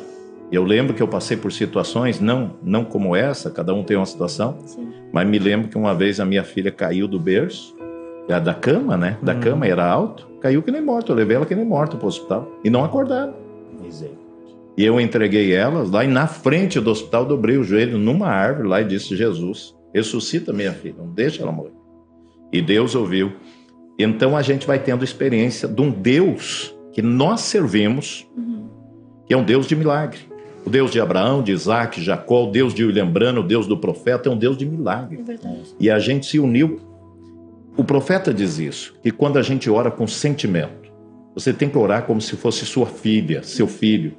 Eu 0.50 0.64
lembro 0.64 0.94
que 0.94 1.02
eu 1.02 1.06
passei 1.08 1.36
por 1.36 1.52
situações, 1.52 2.20
não, 2.20 2.52
não 2.62 2.84
como 2.84 3.14
essa, 3.14 3.50
cada 3.50 3.72
um 3.74 3.82
tem 3.84 3.96
uma 3.96 4.06
situação, 4.06 4.58
Sim. 4.64 4.88
mas 5.12 5.26
me 5.28 5.38
lembro 5.38 5.68
que 5.68 5.76
uma 5.78 5.94
vez 5.94 6.18
a 6.20 6.24
minha 6.24 6.42
filha 6.42 6.70
caiu 6.72 7.06
do 7.06 7.18
berço, 7.20 7.76
da 8.26 8.38
da 8.38 8.52
cama, 8.54 8.96
né? 8.96 9.16
Da 9.22 9.34
Hum. 9.34 9.40
cama 9.40 9.66
era 9.66 9.86
alto, 9.86 10.26
caiu 10.40 10.62
que 10.62 10.70
nem 10.70 10.82
morta. 10.82 11.12
Eu 11.12 11.16
levei 11.16 11.36
ela 11.36 11.46
que 11.46 11.54
nem 11.54 11.64
morta 11.64 11.96
pro 11.96 12.06
hospital 12.08 12.50
e 12.64 12.68
não 12.70 12.84
acordaram. 12.84 13.34
E 14.76 14.84
eu 14.84 15.00
entreguei 15.00 15.52
elas 15.54 15.90
lá 15.90 16.04
e 16.04 16.08
na 16.08 16.26
frente 16.26 16.78
do 16.80 16.90
hospital 16.90 17.24
dobrei 17.24 17.56
o 17.56 17.64
joelho 17.64 17.96
numa 17.98 18.28
árvore 18.28 18.68
lá 18.68 18.80
e 18.80 18.84
disse: 18.84 19.16
Jesus, 19.16 19.74
ressuscita 19.98 20.52
minha 20.52 20.72
filha, 20.72 20.94
não 20.98 21.08
deixa 21.12 21.42
ela 21.42 21.52
morrer. 21.52 21.72
E 22.52 22.62
Deus 22.62 22.94
ouviu. 22.94 23.32
Então 23.98 24.36
a 24.36 24.42
gente 24.42 24.66
vai 24.66 24.78
tendo 24.78 25.04
experiência 25.04 25.68
de 25.68 25.80
um 25.82 25.90
Deus 25.90 26.74
que 26.92 27.02
nós 27.02 27.42
servimos, 27.42 28.26
Uhum. 28.36 28.68
que 29.26 29.34
é 29.34 29.36
um 29.36 29.44
Deus 29.44 29.66
de 29.66 29.76
milagre. 29.76 30.20
O 30.64 30.70
Deus 30.70 30.90
de 30.90 31.00
Abraão, 31.00 31.42
de 31.42 31.52
Isaac, 31.52 32.02
Jacó, 32.02 32.44
o 32.48 32.50
Deus 32.50 32.74
de 32.74 32.84
William 32.84 33.10
Branham, 33.10 33.40
o 33.40 33.46
Deus 33.46 33.66
do 33.66 33.76
profeta, 33.76 34.28
é 34.28 34.32
um 34.32 34.36
Deus 34.36 34.56
de 34.56 34.66
milagre. 34.66 35.24
É. 35.28 35.38
E 35.80 35.90
a 35.90 35.98
gente 35.98 36.26
se 36.26 36.38
uniu. 36.38 36.80
O 37.76 37.84
profeta 37.84 38.34
diz 38.34 38.58
isso, 38.58 38.94
que 39.02 39.10
quando 39.10 39.38
a 39.38 39.42
gente 39.42 39.70
ora 39.70 39.90
com 39.90 40.06
sentimento, 40.06 40.92
você 41.34 41.52
tem 41.52 41.68
que 41.68 41.78
orar 41.78 42.02
como 42.04 42.20
se 42.20 42.36
fosse 42.36 42.66
sua 42.66 42.86
filha, 42.86 43.42
seu 43.42 43.66
filho. 43.68 44.14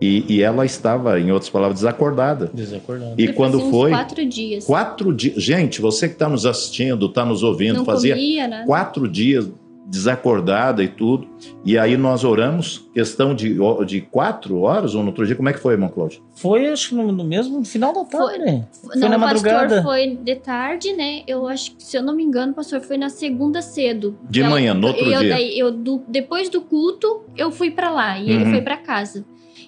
E, 0.00 0.24
e 0.28 0.42
ela 0.42 0.64
estava, 0.66 1.18
em 1.18 1.32
outras 1.32 1.48
palavras, 1.50 1.80
desacordada. 1.80 2.50
Desacordado. 2.52 3.14
E 3.16 3.26
Já 3.26 3.32
quando 3.32 3.58
foi? 3.70 3.90
Quatro 3.90 4.26
dias. 4.26 4.64
Quatro 4.66 5.12
dias. 5.14 5.42
Gente, 5.42 5.80
você 5.80 6.06
que 6.06 6.14
está 6.14 6.28
nos 6.28 6.44
assistindo, 6.44 7.06
está 7.06 7.24
nos 7.24 7.42
ouvindo, 7.42 7.78
Não 7.78 7.84
fazia 7.84 8.14
comia, 8.14 8.46
né? 8.46 8.64
quatro 8.66 9.08
dias 9.08 9.50
desacordada 9.88 10.82
e 10.82 10.88
tudo. 10.88 11.28
E 11.64 11.78
aí 11.78 11.96
nós 11.96 12.24
oramos, 12.24 12.88
questão 12.92 13.32
de, 13.34 13.56
de 13.86 14.00
quatro 14.00 14.60
horas 14.60 14.94
ou 14.96 15.00
no 15.02 15.08
outro 15.08 15.24
dia. 15.24 15.36
Como 15.36 15.48
é 15.48 15.52
que 15.52 15.60
foi, 15.60 15.74
irmão 15.74 15.88
Cláudio? 15.88 16.20
Foi, 16.34 16.66
acho 16.66 16.88
que 16.90 16.94
no, 16.96 17.10
no 17.12 17.24
mesmo 17.24 17.64
final 17.64 17.92
da 17.94 18.04
tarde. 18.04 18.38
né? 18.44 18.66
Foi 18.82 18.96
não, 18.96 19.08
na 19.08 19.16
o 19.16 19.20
pastor 19.20 19.52
madrugada. 19.52 19.82
foi 19.82 20.16
de 20.16 20.34
tarde, 20.36 20.92
né? 20.92 21.22
Eu 21.26 21.46
acho 21.46 21.76
que, 21.76 21.82
se 21.84 21.96
eu 21.96 22.02
não 22.02 22.14
me 22.16 22.22
engano, 22.24 22.52
o 22.52 22.54
pastor 22.54 22.80
foi 22.80 22.98
na 22.98 23.08
segunda 23.08 23.62
cedo. 23.62 24.18
De 24.28 24.40
Ela- 24.40 24.50
manhã, 24.50 24.74
no 24.74 24.88
outro 24.88 25.04
eu, 25.06 25.20
dia. 25.20 25.28
daí, 25.30 25.56
eu, 25.58 25.70
do- 25.70 26.02
depois 26.08 26.48
do 26.48 26.60
culto, 26.60 27.22
eu 27.36 27.50
fui 27.50 27.70
pra 27.70 27.90
lá 27.90 28.18
e 28.18 28.28
ele 28.30 28.44
Uhum. 28.44 28.50
foi 28.50 28.60
pra 28.62 28.76
casa. 28.76 29.24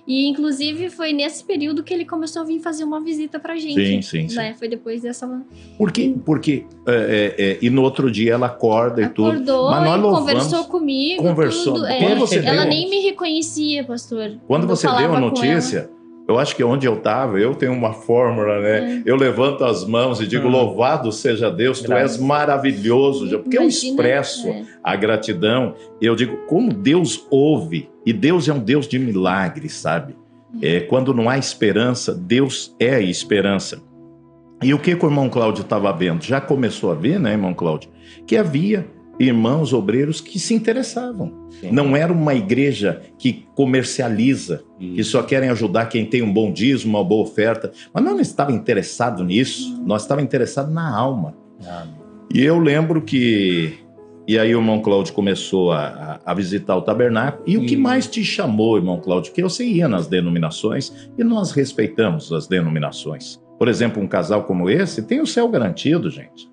E, 0.08 0.26
inclusive, 0.26 0.88
foi 0.88 1.12
nesse 1.12 1.44
período 1.44 1.82
que 1.82 1.92
ele 1.92 2.06
começou 2.06 2.40
a 2.40 2.44
vir 2.46 2.60
fazer 2.60 2.82
uma 2.82 2.98
visita 2.98 3.38
pra 3.38 3.56
gente. 3.56 3.74
Sim, 3.74 4.00
sim, 4.00 4.26
sim. 4.30 4.34
Né? 4.36 4.54
Foi 4.58 4.66
depois 4.66 5.02
dessa... 5.02 5.28
Por 5.76 5.92
quê? 5.92 6.14
Porque. 6.24 6.64
é, 6.86 7.34
é, 7.38 7.44
é, 7.52 7.58
e 7.60 7.68
no 7.68 7.82
outro 7.82 8.10
dia 8.10 8.32
ela 8.32 8.46
acorda 8.46 9.02
e 9.02 9.08
tudo. 9.10 9.32
Acordou 9.32 9.70
Mas 9.70 9.84
nós 9.84 10.00
louvamos. 10.00 10.18
conversou 10.30 10.64
comigo, 10.64 11.22
Conversou. 11.22 11.74
tudo. 11.74 11.86
É, 11.86 11.98
Quando 11.98 12.18
você 12.20 12.38
ela 12.38 12.62
deu- 12.62 12.68
nem 12.70 12.88
me 12.88 13.00
reconhecia, 13.00 13.84
pastor. 13.84 14.32
Quando 14.46 14.62
eu 14.62 14.68
você 14.70 14.86
deu 14.86 15.14
a 15.14 15.20
notícia, 15.20 15.90
eu 16.28 16.38
acho 16.38 16.54
que 16.54 16.62
onde 16.62 16.86
eu 16.86 16.94
estava, 16.94 17.40
eu 17.40 17.54
tenho 17.54 17.72
uma 17.72 17.94
fórmula, 17.94 18.60
né? 18.60 19.02
Eu 19.06 19.16
levanto 19.16 19.64
as 19.64 19.86
mãos 19.86 20.20
e 20.20 20.26
digo: 20.26 20.46
Hum. 20.46 20.50
Louvado 20.50 21.10
seja 21.10 21.50
Deus, 21.50 21.80
tu 21.80 21.88
Graças. 21.88 22.18
és 22.18 22.20
maravilhoso. 22.20 23.26
Porque 23.38 23.56
eu 23.56 23.62
Imagina, 23.62 23.90
expresso 23.90 24.48
é. 24.48 24.64
a 24.84 24.94
gratidão 24.94 25.74
e 25.98 26.04
eu 26.04 26.14
digo: 26.14 26.36
como 26.46 26.70
Deus 26.70 27.26
ouve, 27.30 27.88
e 28.04 28.12
Deus 28.12 28.46
é 28.46 28.52
um 28.52 28.58
Deus 28.58 28.86
de 28.86 28.98
milagres, 28.98 29.72
sabe? 29.72 30.14
É, 30.60 30.80
quando 30.80 31.14
não 31.14 31.30
há 31.30 31.38
esperança, 31.38 32.14
Deus 32.14 32.74
é 32.78 32.96
a 32.96 33.00
esperança. 33.00 33.80
E 34.62 34.74
o 34.74 34.78
que, 34.78 34.94
que 34.96 35.06
o 35.06 35.08
irmão 35.08 35.30
Cláudio 35.30 35.62
estava 35.62 35.90
vendo? 35.92 36.22
Já 36.22 36.40
começou 36.40 36.90
a 36.90 36.94
ver, 36.94 37.18
né, 37.18 37.32
irmão 37.32 37.54
Cláudio? 37.54 37.90
Que 38.26 38.36
havia 38.36 38.86
irmãos 39.18 39.72
obreiros 39.72 40.20
que 40.20 40.38
se 40.38 40.54
interessavam. 40.54 41.48
Sim. 41.60 41.70
Não 41.72 41.96
era 41.96 42.12
uma 42.12 42.34
igreja 42.34 43.02
que 43.18 43.44
comercializa, 43.54 44.62
que 44.78 45.02
só 45.02 45.22
querem 45.22 45.48
ajudar 45.50 45.86
quem 45.86 46.04
tem 46.06 46.22
um 46.22 46.32
bom 46.32 46.52
dízimo, 46.52 46.96
uma 46.96 47.04
boa 47.04 47.22
oferta. 47.24 47.72
Mas 47.92 48.04
nós 48.04 48.12
não 48.14 48.20
estava 48.20 48.52
interessado 48.52 49.24
nisso, 49.24 49.82
nós 49.84 50.02
estava 50.02 50.22
interessado 50.22 50.70
na 50.72 50.96
alma. 50.96 51.34
Ah, 51.66 51.86
E 52.32 52.42
eu 52.42 52.58
lembro 52.58 53.02
que. 53.02 53.78
E 54.26 54.38
aí 54.38 54.54
o 54.54 54.58
irmão 54.58 54.80
Cláudio 54.82 55.14
começou 55.14 55.72
a, 55.72 56.20
a- 56.24 56.34
visitar 56.34 56.76
o 56.76 56.82
tabernáculo. 56.82 57.42
E 57.46 57.56
o 57.56 57.64
que 57.64 57.76
Hum. 57.76 57.80
mais 57.80 58.06
te 58.06 58.22
chamou, 58.22 58.76
irmão 58.76 59.00
Cláudio? 59.00 59.32
Que 59.32 59.42
você 59.42 59.64
ia 59.64 59.88
nas 59.88 60.06
denominações 60.06 60.92
e 61.16 61.24
nós 61.24 61.50
respeitamos 61.52 62.30
as 62.30 62.46
denominações. 62.46 63.40
Por 63.58 63.68
exemplo, 63.68 64.02
um 64.02 64.06
casal 64.06 64.44
como 64.44 64.68
esse 64.68 65.00
tem 65.02 65.20
o 65.22 65.26
céu 65.26 65.48
garantido, 65.48 66.10
gente. 66.10 66.46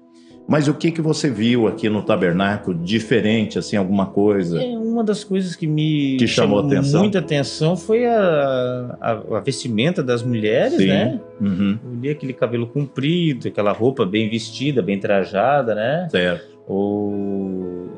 Mas 0.48 0.68
o 0.68 0.76
que, 0.76 0.92
que 0.92 1.02
você 1.02 1.28
viu 1.30 1.68
aqui 1.68 1.90
no 1.90 2.04
tabernáculo 2.04 2.78
diferente, 2.78 3.58
assim, 3.58 3.76
alguma 3.78 4.06
coisa? 4.06 4.62
É, 4.62 4.78
uma 4.78 5.04
das 5.04 5.24
coisas 5.24 5.56
que 5.56 5.66
me 5.66 6.18
Que 6.18 6.28
chamou 6.28 6.60
atenção? 6.60 7.02
muita 7.02 7.18
atenção 7.18 7.76
foi 7.76 8.06
a, 8.06 8.96
a, 9.02 9.12
a 9.38 9.40
vestimenta 9.40 10.04
das 10.04 10.22
mulheres, 10.22 10.78
Sim. 10.78 10.88
né? 10.88 11.20
Uhum, 11.42 11.80
li 12.00 12.10
aquele 12.10 12.32
cabelo 12.34 12.68
comprido, 12.68 13.48
aquela 13.48 13.72
roupa 13.72 14.06
bem 14.06 14.30
vestida, 14.30 14.84
bem 14.84 15.00
trajada, 15.00 15.74
né? 15.74 16.08
certo. 16.12 16.56
Ou 16.68 17.90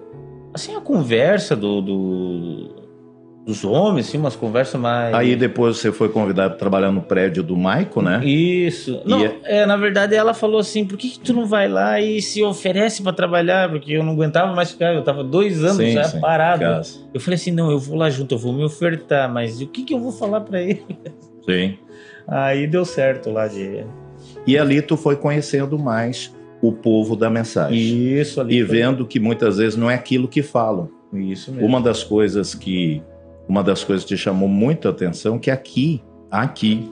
assim 0.54 0.74
a 0.76 0.82
conversa 0.82 1.56
do, 1.56 1.82
do- 1.82 2.76
dos 3.48 3.64
homens, 3.64 4.10
assim, 4.10 4.18
umas 4.18 4.36
conversas 4.36 4.80
mais 4.80 5.16
Aí 5.16 5.34
depois 5.34 5.78
você 5.78 5.90
foi 5.90 6.10
convidado 6.10 6.50
para 6.52 6.60
trabalhar 6.60 6.92
no 6.92 7.02
prédio 7.02 7.42
do 7.42 7.56
Maico, 7.56 8.02
né? 8.02 8.20
Isso. 8.26 9.02
Não, 9.06 9.24
E 9.26 9.32
é, 9.46 9.66
na 9.66 9.78
verdade 9.78 10.14
ela 10.14 10.34
falou 10.34 10.60
assim: 10.60 10.84
por 10.86 10.98
que, 10.98 11.12
que 11.12 11.20
tu 11.20 11.34
não 11.34 11.46
vai 11.46 11.70
lá 11.70 12.00
e 12.02 12.22
se 12.22 12.44
oferece 12.44 13.02
pra 13.02 13.14
trabalhar? 13.14 13.70
Porque 13.72 13.94
eu 13.94 14.04
não 14.04 14.12
aguentava 14.12 14.54
mais 14.54 14.72
ficar, 14.72 14.94
eu 14.94 15.02
tava 15.02 15.24
dois 15.24 15.64
anos 15.64 15.78
Sim, 15.78 15.92
já 15.94 16.04
sim. 16.04 16.20
parado. 16.20 16.60
Casa. 16.60 17.00
Eu 17.14 17.22
falei 17.22 17.36
assim: 17.36 17.52
não, 17.52 17.72
eu 17.72 17.80
vou 17.80 17.96
lá 17.98 18.10
junto, 18.10 18.36
eu 18.36 18.38
vou 18.38 18.52
me 18.52 18.66
ofertar, 18.66 19.32
mas 19.32 19.62
o 19.62 19.68
que, 19.68 19.84
que 19.84 19.94
eu 19.94 20.00
vou 20.00 20.12
falar 20.12 20.42
pra 20.42 20.62
ele? 20.62 20.84
Sim. 21.50 21.78
Aí 22.28 22.68
deu 22.68 22.84
certo 22.84 23.32
lá 23.32 23.48
de. 23.48 23.86
E 24.46 24.58
ali 24.58 24.82
tu 24.82 24.98
foi 24.98 25.16
conhecendo 25.16 25.80
mais 25.80 26.36
o 26.62 26.74
povo 26.74 27.16
da 27.16 27.30
mensagem. 27.30 27.80
Isso 28.20 28.42
ali. 28.42 28.60
E 28.60 28.66
foi- 28.66 28.76
vendo 28.78 29.06
que 29.06 29.20
muitas 29.22 29.56
vezes 29.58 29.78
não 29.78 29.90
é 29.90 29.96
aquilo 29.96 30.28
que 30.28 30.44
falam. 30.44 30.90
Isso 31.14 31.52
mesmo. 31.54 31.66
Uma 31.66 31.80
das 31.80 32.04
coisas 32.04 32.54
que 32.54 33.02
uma 33.48 33.64
das 33.64 33.84
coisas 33.84 34.06
que 34.06 34.16
te 34.16 34.22
chamou 34.22 34.48
muita 34.48 34.90
atenção 34.90 35.40
que 35.40 35.50
aqui, 35.50 36.02
aqui, 36.30 36.92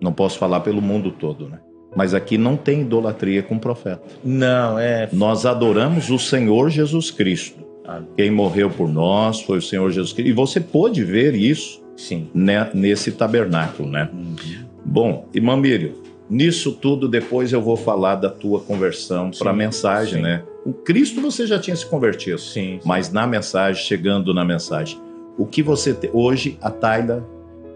não 0.00 0.12
posso 0.12 0.38
falar 0.38 0.60
pelo 0.60 0.80
mundo 0.80 1.10
todo, 1.10 1.48
né? 1.48 1.58
Mas 1.94 2.14
aqui 2.14 2.38
não 2.38 2.56
tem 2.56 2.82
idolatria 2.82 3.42
com 3.42 3.58
profeta. 3.58 4.02
Não, 4.24 4.78
é. 4.78 5.08
Nós 5.12 5.44
adoramos 5.44 6.08
o 6.10 6.18
Senhor 6.18 6.70
Jesus 6.70 7.10
Cristo. 7.10 7.58
Ah, 7.84 8.00
Quem 8.16 8.30
morreu 8.30 8.70
por 8.70 8.88
nós 8.88 9.40
foi 9.40 9.58
o 9.58 9.62
Senhor 9.62 9.90
Jesus 9.90 10.12
Cristo. 10.12 10.30
E 10.30 10.32
você 10.32 10.60
pôde 10.60 11.02
ver 11.02 11.34
isso 11.34 11.82
sim. 11.96 12.30
né, 12.32 12.70
nesse 12.72 13.10
tabernáculo, 13.10 13.88
né? 13.90 14.08
Uhum. 14.12 14.36
Bom, 14.84 15.28
irmã 15.34 15.56
Miriam, 15.56 15.92
nisso 16.28 16.72
tudo 16.72 17.08
depois 17.08 17.52
eu 17.52 17.60
vou 17.60 17.76
falar 17.76 18.14
da 18.14 18.30
tua 18.30 18.60
conversão 18.60 19.30
para 19.36 19.50
a 19.50 19.54
mensagem, 19.54 20.18
sim. 20.18 20.22
né? 20.22 20.44
O 20.64 20.72
Cristo 20.72 21.20
você 21.20 21.46
já 21.46 21.58
tinha 21.58 21.74
se 21.74 21.86
convertido, 21.86 22.38
Sim. 22.38 22.80
mas 22.84 23.10
na 23.10 23.26
mensagem, 23.26 23.82
chegando 23.82 24.34
na 24.34 24.44
mensagem, 24.44 24.98
o 25.40 25.46
que 25.46 25.62
você 25.62 25.94
te... 25.94 26.10
hoje 26.12 26.58
a 26.60 26.70
Taila 26.70 27.26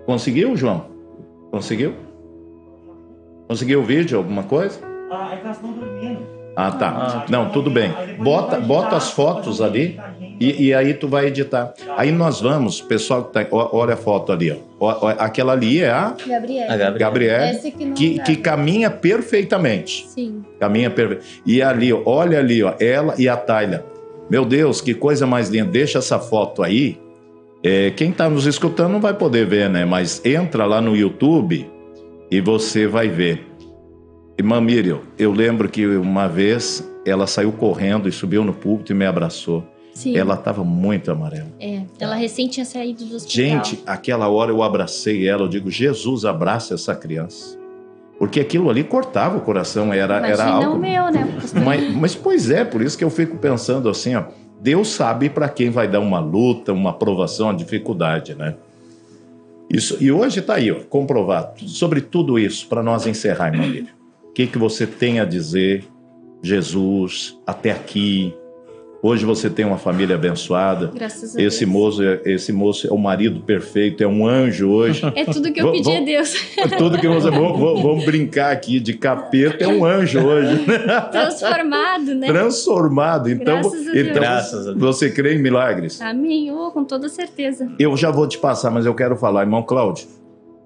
conseguiu, 0.05 0.55
João? 0.55 0.85
Conseguiu? 1.51 1.95
Conseguiu 3.49 3.81
o 3.81 3.85
vídeo, 3.85 4.19
alguma 4.19 4.43
coisa? 4.43 4.79
Ah, 5.11 5.31
é 5.33 5.37
que 5.37 5.45
elas 5.45 5.57
estão 5.57 5.73
dormindo. 5.73 6.19
Ah, 6.57 6.71
tá. 6.71 6.89
Ah. 6.89 7.27
Não, 7.29 7.51
tudo 7.51 7.71
bem. 7.71 7.91
Bota, 8.19 8.61
bota 8.61 8.97
as 8.97 9.11
fotos 9.11 9.61
ali 9.61 9.99
e, 10.39 10.67
e 10.67 10.75
aí 10.75 10.93
tu 10.95 11.09
vai 11.09 11.27
editar. 11.27 11.73
Aí 11.97 12.13
nós 12.13 12.41
vamos, 12.41 12.81
pessoal 12.81 13.25
que 13.25 13.33
tá, 13.33 13.47
olha 13.51 13.95
a 13.95 13.97
foto 13.97 14.31
ali, 14.31 14.57
ó. 14.79 15.09
Aquela 15.19 15.53
ali 15.53 15.83
é 15.83 15.91
a 15.91 16.15
Gabriel. 16.27 16.71
A 16.71 16.77
Gabriela. 16.77 16.99
Gabriela, 16.99 17.59
que 17.59 17.85
não 17.85 18.25
que, 18.25 18.37
caminha 18.37 18.91
perfeitamente. 18.91 20.07
Sim. 20.09 20.45
Caminha 20.61 20.91
perfeito. 20.91 21.25
E 21.47 21.63
ali, 21.63 21.93
ó, 21.93 22.03
olha 22.05 22.39
ali, 22.39 22.63
ó, 22.63 22.75
ela 22.79 23.15
e 23.19 23.29
a 23.29 23.37
Tayla. 23.37 23.85
Meu 24.31 24.45
Deus, 24.45 24.81
que 24.81 24.95
coisa 24.95 25.27
mais 25.27 25.49
linda. 25.49 25.71
Deixa 25.71 25.99
essa 25.99 26.19
foto 26.19 26.63
aí. 26.63 27.03
É, 27.65 27.91
quem 27.91 28.11
está 28.11 28.29
nos 28.29 28.45
escutando 28.45 28.93
não 28.93 29.01
vai 29.01 29.15
poder 29.15 29.47
ver, 29.47 29.71
né? 29.71 29.87
Mas 29.87 30.23
entra 30.23 30.67
lá 30.67 30.83
no 30.83 30.95
YouTube 30.95 31.67
e 32.31 32.41
você 32.41 32.87
vai 32.87 33.09
ver. 33.09 33.47
Irmã 34.39 34.61
Miriam, 34.61 35.01
eu 35.19 35.33
lembro 35.33 35.69
que 35.69 35.87
uma 35.87 36.29
vez 36.29 36.87
ela 37.07 37.27
saiu 37.27 37.53
correndo 37.53 38.07
e 38.07 38.13
subiu 38.13 38.45
no 38.45 38.53
púlpito 38.53 38.93
e 38.93 38.95
me 38.95 39.07
abraçou. 39.07 39.65
Sim. 39.95 40.17
Ela 40.17 40.35
estava 40.35 40.63
muito 40.63 41.11
amarela. 41.11 41.49
É, 41.59 41.83
ela 41.99 42.17
recém 42.17 42.49
tinha 42.49 42.67
saído 42.67 43.05
do 43.05 43.15
hospital. 43.15 43.65
Gente, 43.65 43.83
aquela 43.87 44.29
hora 44.29 44.51
eu 44.51 44.63
abracei 44.63 45.27
ela, 45.27 45.43
eu 45.43 45.49
digo, 45.49 45.71
Jesus, 45.71 46.25
abraça 46.25 46.75
essa 46.75 46.95
criança. 46.95 47.57
Porque 48.19 48.41
aquilo 48.41 48.69
ali 48.69 48.85
cortava 48.85 49.39
o 49.39 49.41
coração, 49.41 49.93
era, 49.93 50.27
era 50.27 50.45
algo. 50.45 50.77
o 50.77 50.79
meu, 50.79 51.11
né? 51.11 51.27
Mas, 51.65 51.95
mas, 51.95 52.15
pois 52.15 52.51
é, 52.51 52.65
por 52.65 52.83
isso 52.83 52.99
que 52.99 53.05
eu 53.05 53.11
fico 53.11 53.37
pensando 53.39 53.89
assim, 53.89 54.15
ó. 54.17 54.25
Deus 54.65 54.89
sabe 54.89 55.29
para 55.29 55.47
quem 55.47 55.69
vai 55.69 55.87
dar 55.87 56.01
uma 56.01 56.19
luta, 56.19 56.73
uma 56.73 56.89
aprovação, 56.89 57.49
uma 57.49 57.55
dificuldade, 57.55 58.35
né? 58.35 58.55
Isso, 59.69 60.03
e 60.03 60.11
hoje 60.11 60.41
está 60.41 60.55
aí, 60.55 60.73
ó, 60.73 60.77
comprovado. 60.89 61.69
Sobre 61.69 62.01
tudo 62.01 62.39
isso, 62.39 62.67
para 62.67 62.83
nós 62.83 63.07
encerrar, 63.07 63.49
irmã 63.49 63.67
Miriam. 63.67 63.89
O 64.23 64.33
que, 64.33 64.47
que 64.47 64.57
você 64.57 64.87
tem 64.87 65.21
a 65.21 65.27
dizer, 65.27 65.85
Jesus, 66.43 67.39
até 67.47 67.73
aqui? 67.73 68.35
Hoje 69.07 69.27
você 69.27 69.51
tem 69.51 69.67
uma 69.67 69.77
família 69.77 70.15
abençoada. 70.17 70.91
Graças 70.95 71.37
a 71.37 71.43
Esse 71.43 71.67
Deus. 71.67 71.71
moço, 71.71 72.03
é- 72.03 72.23
esse 72.25 72.51
moço 72.55 72.87
é 72.87 72.91
o 72.91 72.97
marido 72.97 73.41
perfeito, 73.41 74.03
é 74.03 74.07
um 74.07 74.27
anjo 74.27 74.71
hoje. 74.71 75.03
É 75.15 75.27
tudo 75.27 75.53
que 75.53 75.61
eu 75.61 75.71
pedi 75.73 75.95
a 75.95 76.01
Deus. 76.01 76.33
Tudo 76.79 76.97
que 76.99 77.07
você. 77.07 77.29
Vamos, 77.31 77.61
vamos- 77.61 77.83
vamos 77.83 78.05
brincar 78.07 78.51
aqui 78.51 78.81
de 78.81 78.95
capeta, 78.95 79.63
é 79.63 79.69
um 79.69 79.85
anjo 79.85 80.21
hoje. 80.25 80.59
Transformado, 81.13 82.15
né? 82.15 82.27
Transformado. 82.29 83.29
Então, 83.31 83.61
Graças 83.61 83.73
a 83.89 83.93
Deus. 83.93 83.97
então 84.09 84.15
Graças 84.15 84.69
a 84.69 84.73
Deus. 84.73 84.79
você 84.81 85.11
crê 85.11 85.35
em 85.35 85.39
milagres? 85.43 86.01
Amém. 86.01 86.51
Oh, 86.51 86.71
com 86.71 86.83
toda 86.83 87.07
certeza. 87.11 87.69
Eu 87.79 87.95
já 87.99 88.11
vou 88.11 88.27
te 88.27 88.39
passar, 88.39 88.71
mas 88.71 88.87
eu 88.87 88.95
quero 88.95 89.17
falar, 89.17 89.43
irmão 89.43 89.63
Cláudio. 89.63 90.07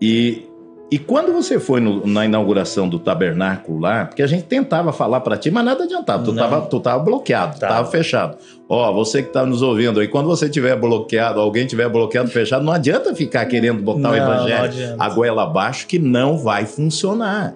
E, 0.01 0.45
e 0.91 0.99
quando 0.99 1.33
você 1.33 1.59
foi 1.61 1.81
no- 1.81 2.07
na 2.07 2.25
inauguração 2.25 2.89
do 2.89 2.99
tabernáculo 2.99 3.79
lá, 3.79 4.07
porque 4.07 4.23
a 4.23 4.27
gente 4.27 4.45
tentava 4.45 4.93
falar 4.93 5.21
para 5.21 5.37
ti, 5.37 5.51
mas 5.51 5.65
nada 5.65 5.85
adiantava. 5.85 6.25
Tu 6.25 6.33
Não. 6.33 6.43
tava, 6.43 6.61
tu 6.67 6.81
tava 6.81 7.03
bloqueado, 7.05 7.59
Tava. 7.59 7.75
tava 7.75 7.91
fechado. 7.91 8.37
Ó, 8.69 8.93
você 8.93 9.23
que 9.23 9.31
tá 9.33 9.45
nos 9.45 9.61
ouvindo 9.63 10.01
aí, 10.01 10.09
quando 10.09 10.27
você 10.27 10.49
tiver 10.49 10.75
bloqueado, 10.77 11.41
alguém 11.41 11.67
tiver 11.67 11.89
bloqueado, 11.89 12.29
fechado, 12.31 12.65
não 12.65 12.73
adianta 12.73 13.15
ficar 13.15 13.45
querendo 13.47 13.83
botar 13.83 13.99
Não, 14.01 14.11
o 14.11 14.15
evangelho 14.17 14.97
a 14.99 15.09
goela 15.11 15.43
abaixo, 15.43 15.87
que 15.87 15.99
não 15.99 16.39
vai 16.39 16.65
funcionar. 16.67 17.55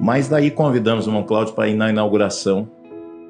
Mas 0.00 0.28
daí 0.28 0.50
convidamos 0.50 1.06
o 1.06 1.10
irmão 1.10 1.22
Cláudio 1.22 1.54
para 1.54 1.68
ir 1.68 1.74
na 1.74 1.90
inauguração 1.90 2.68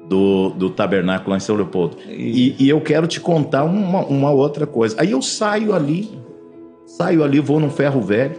do, 0.09 0.49
do 0.51 0.69
tabernáculo 0.69 1.31
lá 1.31 1.37
em 1.37 1.39
São 1.39 1.55
Leopoldo. 1.55 1.97
E, 2.07 2.55
e 2.59 2.69
eu 2.69 2.79
quero 2.81 3.05
te 3.07 3.19
contar 3.19 3.63
uma, 3.63 3.99
uma 4.05 4.31
outra 4.31 4.65
coisa. 4.67 4.95
Aí 4.99 5.11
eu 5.11 5.21
saio 5.21 5.73
ali, 5.73 6.09
saio 6.85 7.23
ali, 7.23 7.39
vou 7.39 7.59
num 7.59 7.69
ferro 7.69 8.01
velho, 8.01 8.35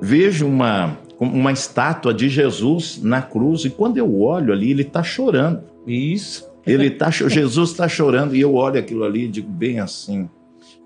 vejo 0.00 0.46
uma, 0.46 0.98
uma 1.18 1.52
estátua 1.52 2.12
de 2.12 2.28
Jesus 2.28 3.00
na 3.02 3.22
cruz, 3.22 3.64
e 3.64 3.70
quando 3.70 3.98
eu 3.98 4.20
olho 4.20 4.52
ali, 4.52 4.70
ele 4.70 4.82
está 4.82 5.02
chorando. 5.02 5.62
Isso. 5.86 6.52
Ele 6.66 6.90
tá, 6.90 7.10
Jesus 7.10 7.70
está 7.70 7.88
chorando, 7.88 8.34
e 8.34 8.40
eu 8.40 8.54
olho 8.54 8.78
aquilo 8.78 9.04
ali 9.04 9.24
e 9.24 9.28
digo 9.28 9.50
bem 9.50 9.80
assim. 9.80 10.28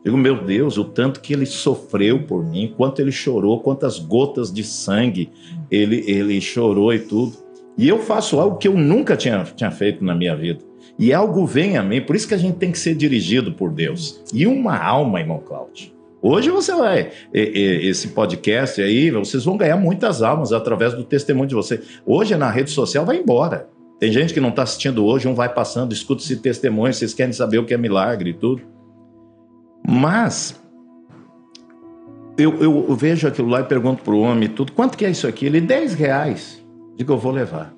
Digo, 0.05 0.17
meu 0.17 0.45
Deus, 0.45 0.79
o 0.79 0.85
tanto 0.85 1.21
que 1.21 1.33
ele 1.33 1.47
sofreu 1.47 2.23
por 2.23 2.45
mim, 2.45 2.73
quanto 2.77 3.01
ele 3.01 3.13
chorou, 3.13 3.61
quantas 3.61 3.99
gotas 3.99 4.53
de 4.53 4.65
sangue 4.65 5.31
ele, 5.71 6.05
ele 6.07 6.41
chorou 6.41 6.93
e 6.93 6.99
tudo. 6.99 7.37
E 7.77 7.89
eu 7.89 7.99
faço 8.01 8.41
algo 8.41 8.57
que 8.57 8.67
eu 8.67 8.75
nunca 8.75 9.17
tinha, 9.17 9.45
tinha 9.45 9.71
feito 9.71 10.05
na 10.05 10.15
minha 10.15 10.35
vida. 10.35 10.61
E 10.99 11.13
algo 11.13 11.47
vem 11.47 11.77
a 11.77 11.83
mim, 11.83 12.01
por 12.01 12.17
isso 12.17 12.27
que 12.27 12.35
a 12.35 12.39
gente 12.39 12.57
tem 12.57 12.73
que 12.73 12.79
ser 12.79 12.95
dirigido 12.95 13.53
por 13.53 13.71
Deus. 13.71 14.21
E 14.33 14.47
uma 14.47 14.77
alma, 14.77 15.21
irmão 15.21 15.39
Cláudio. 15.39 15.93
Hoje 16.21 16.51
você 16.51 16.75
vai, 16.75 17.11
esse 17.33 18.09
podcast 18.09 18.83
aí, 18.83 19.11
vocês 19.11 19.45
vão 19.45 19.57
ganhar 19.57 19.77
muitas 19.77 20.21
almas 20.21 20.53
através 20.53 20.93
do 20.93 21.05
testemunho 21.05 21.49
de 21.49 21.55
você. 21.55 21.81
Hoje 22.05 22.35
na 22.37 22.51
rede 22.51 22.71
social 22.71 23.07
vai 23.07 23.19
embora. 23.19 23.69
Tem 24.01 24.11
gente 24.13 24.35
que 24.35 24.41
não 24.41 24.49
está 24.49 24.63
assistindo 24.63 25.05
hoje, 25.05 25.29
um 25.29 25.35
vai 25.35 25.53
passando, 25.53 25.93
escuta 25.93 26.23
esse 26.23 26.37
testemunho, 26.37 26.93
vocês 26.93 27.15
querem 27.15 27.33
saber 27.33 27.59
o 27.59 27.65
que 27.65 27.73
é 27.75 27.77
milagre 27.79 28.31
e 28.31 28.35
tudo. 28.35 28.63
Mas 29.89 30.61
eu, 32.37 32.57
eu- 32.63 32.97
vejo 32.97 33.27
aquilo 33.27 33.49
lá 33.49 33.61
e 33.61 33.65
pergunto 33.65 34.03
pro 34.03 34.19
homem 34.19 34.45
e 34.45 34.49
tudo, 34.49 34.73
quanto 34.73 34.99
que 34.99 35.05
é 35.05 35.11
isso 35.11 35.27
aqui? 35.27 35.47
Ele, 35.47 35.61
10 35.61 35.95
reais. 35.95 36.65
Digo, 36.97 37.13
eu 37.13 37.19
vou 37.19 37.33
levar. 37.33 37.75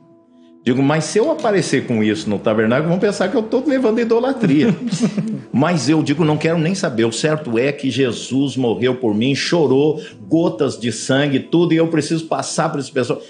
Digo, 0.63 0.83
mas 0.83 1.05
se 1.05 1.19
eu 1.19 1.31
aparecer 1.31 1.87
com 1.87 2.03
isso 2.05 2.29
no 2.29 2.39
tabernáculo, 2.39 2.91
vão 2.91 2.99
pensar 2.99 3.29
que 3.29 3.37
eu 3.37 3.41
estou 3.41 3.65
levando 3.67 3.99
idolatria. 3.99 4.69
mas 5.51 5.89
eu 5.89 6.03
digo, 6.03 6.25
não 6.25 6.37
quero 6.37 6.59
nem 6.59 6.75
saber. 6.75 7.05
O 7.05 7.13
certo 7.13 7.59
é 7.59 7.73
que 7.73 7.91
Jesus 7.91 8.57
morreu 8.57 8.97
por 8.97 9.15
mim, 9.15 9.35
chorou, 9.35 10.03
gotas 10.29 10.79
de 10.79 10.93
sangue, 10.93 11.41
tudo, 11.41 11.73
e 11.73 11.79
eu 11.79 11.89
preciso 11.89 12.27
passar 12.27 12.69
para 12.69 12.81
esse 12.81 12.93
pessoal. 12.93 13.23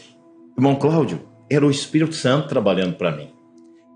Irmão 0.57 0.75
Cláudio, 0.75 1.21
era 1.49 1.65
o 1.65 1.71
Espírito 1.71 2.15
Santo 2.15 2.49
trabalhando 2.49 2.95
para 2.95 3.13
mim. 3.17 3.29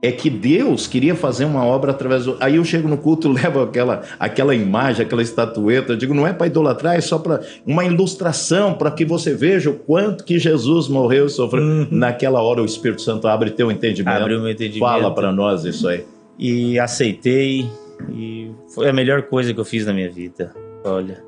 É 0.05 0.13
que 0.13 0.29
Deus 0.29 0.87
queria 0.87 1.15
fazer 1.15 1.47
uma 1.47 1.65
obra 1.65 1.93
através 1.93 2.27
do. 2.27 2.37
Aí 2.39 2.57
eu 2.57 2.65
chego 2.65 2.87
no 2.87 2.99
culto, 2.99 3.27
levo 3.33 3.63
aquela, 3.63 4.03
aquela 4.21 4.55
imagem, 4.55 5.07
aquela 5.07 5.23
estatueta. 5.23 5.95
Eu 5.95 5.97
digo, 5.97 6.13
não 6.13 6.27
é 6.27 6.33
para 6.35 6.47
idolatrar, 6.47 6.95
é 6.95 7.01
só 7.01 7.19
para 7.19 7.41
uma 7.67 7.87
ilustração, 7.87 8.75
para 8.75 8.91
que 8.91 9.03
você 9.03 9.33
veja 9.33 9.71
o 9.71 9.75
quanto 9.79 10.23
que 10.23 10.39
Jesus 10.39 10.89
morreu 10.89 11.25
e 11.25 11.31
sofreu. 11.31 11.89
Naquela 11.91 12.43
hora 12.43 12.61
o 12.61 12.67
Espírito 12.67 13.01
Santo 13.01 13.27
abre 13.27 13.51
teu 13.53 13.73
entendimento. 13.73 14.15
Abriu 14.15 14.41
meu 14.41 14.51
entendimento. 14.51 14.81
Fala 14.81 15.15
para 15.15 15.33
nós 15.33 15.65
isso 15.65 15.89
aí. 15.89 16.05
E 16.39 16.79
aceitei. 16.79 17.67
E 18.13 18.51
foi 18.75 18.91
a 18.91 18.93
melhor 18.93 19.23
coisa 19.23 19.55
que 19.55 19.61
eu 19.61 19.65
fiz 19.65 19.87
na 19.87 19.95
minha 19.95 20.11
vida. 20.11 20.53
Olha. 20.85 21.25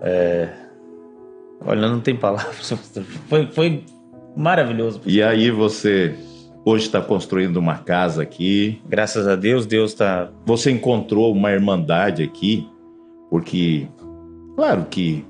É... 0.00 0.48
Olha, 1.66 1.86
não 1.86 2.00
tem 2.00 2.16
palavras. 2.16 2.72
Foi, 3.28 3.46
foi 3.48 3.82
maravilhoso. 4.34 5.02
E 5.04 5.20
aí 5.20 5.50
você 5.50 6.14
hoje 6.68 6.84
está 6.84 7.00
construindo 7.00 7.56
uma 7.56 7.78
casa 7.78 8.22
aqui. 8.22 8.80
Graças 8.88 9.26
a 9.26 9.34
Deus, 9.34 9.64
Deus 9.64 9.94
tá. 9.94 10.30
Você 10.44 10.70
encontrou 10.70 11.32
uma 11.32 11.50
irmandade 11.50 12.22
aqui, 12.22 12.68
porque, 13.30 13.86
claro 14.54 14.86
que 14.90 15.24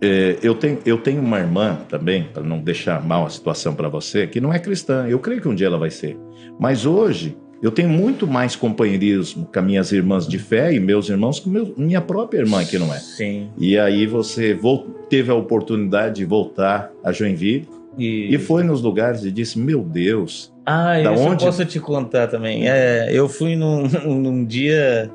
é, 0.00 0.38
eu, 0.42 0.54
tenho, 0.54 0.78
eu 0.86 0.96
tenho 0.98 1.20
uma 1.20 1.38
irmã 1.38 1.78
também, 1.88 2.24
para 2.32 2.42
não 2.42 2.58
deixar 2.58 3.04
mal 3.04 3.26
a 3.26 3.30
situação 3.30 3.74
para 3.74 3.88
você, 3.88 4.26
que 4.26 4.40
não 4.40 4.52
é 4.52 4.58
cristã. 4.58 5.06
Eu 5.06 5.18
creio 5.18 5.42
que 5.42 5.48
um 5.48 5.54
dia 5.54 5.66
ela 5.66 5.78
vai 5.78 5.90
ser. 5.90 6.16
Mas 6.58 6.86
hoje 6.86 7.36
eu 7.62 7.70
tenho 7.70 7.90
muito 7.90 8.26
mais 8.26 8.56
companheirismo 8.56 9.46
com 9.52 9.58
as 9.58 9.64
minhas 9.66 9.92
irmãs 9.92 10.26
de 10.26 10.38
fé 10.38 10.72
e 10.72 10.80
meus 10.80 11.10
irmãos 11.10 11.38
que 11.38 11.50
meu- 11.50 11.74
minha 11.76 12.00
própria 12.00 12.38
irmã, 12.38 12.64
que 12.64 12.78
não 12.78 12.92
é. 12.92 12.98
Sim. 12.98 13.50
E 13.58 13.78
aí 13.78 14.06
você 14.06 14.58
teve 15.10 15.30
a 15.30 15.34
oportunidade 15.34 16.16
de 16.16 16.24
voltar 16.24 16.90
a 17.04 17.12
Joinville 17.12 17.68
E, 18.00 18.34
e 18.34 18.38
foi 18.38 18.62
nos 18.62 18.80
lugares 18.82 19.22
e 19.24 19.30
disse: 19.30 19.58
Meu 19.58 19.82
Deus, 19.82 20.52
Ah, 20.64 20.94
Da 21.02 21.12
isso 21.12 21.22
onde? 21.22 21.44
eu 21.44 21.50
posso 21.50 21.64
te 21.64 21.78
contar 21.78 22.26
também. 22.28 22.68
É, 22.68 23.08
eu 23.12 23.28
fui 23.28 23.54
num, 23.56 23.82
num 24.06 24.44
dia. 24.44 25.10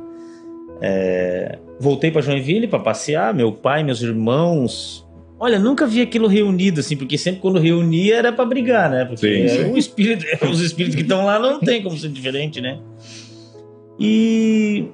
é, 0.82 1.58
voltei 1.80 2.12
para 2.12 2.22
Joinville 2.22 2.68
para 2.68 2.80
passear, 2.80 3.34
meu 3.34 3.52
pai, 3.52 3.84
meus 3.84 4.02
irmãos. 4.02 5.04
Olha, 5.38 5.60
nunca 5.60 5.86
vi 5.86 6.02
aquilo 6.02 6.28
reunido 6.28 6.80
assim, 6.80 6.96
porque 6.96 7.18
sempre 7.18 7.42
quando 7.42 7.60
reunia 7.60 8.16
era 8.16 8.32
para 8.32 8.46
brigar, 8.46 8.90
né? 8.90 9.04
Porque 9.04 9.50
Sim, 9.50 9.64
sim. 9.66 9.72
o 9.72 9.78
espírito, 9.78 10.26
os 10.50 10.62
espíritos 10.62 10.96
que 10.96 11.02
estão 11.02 11.26
lá 11.26 11.38
não 11.40 11.60
tem 11.60 11.84
como 11.84 11.98
ser 11.98 12.08
diferente, 12.10 12.62
né? 12.62 12.80
E 14.00 14.86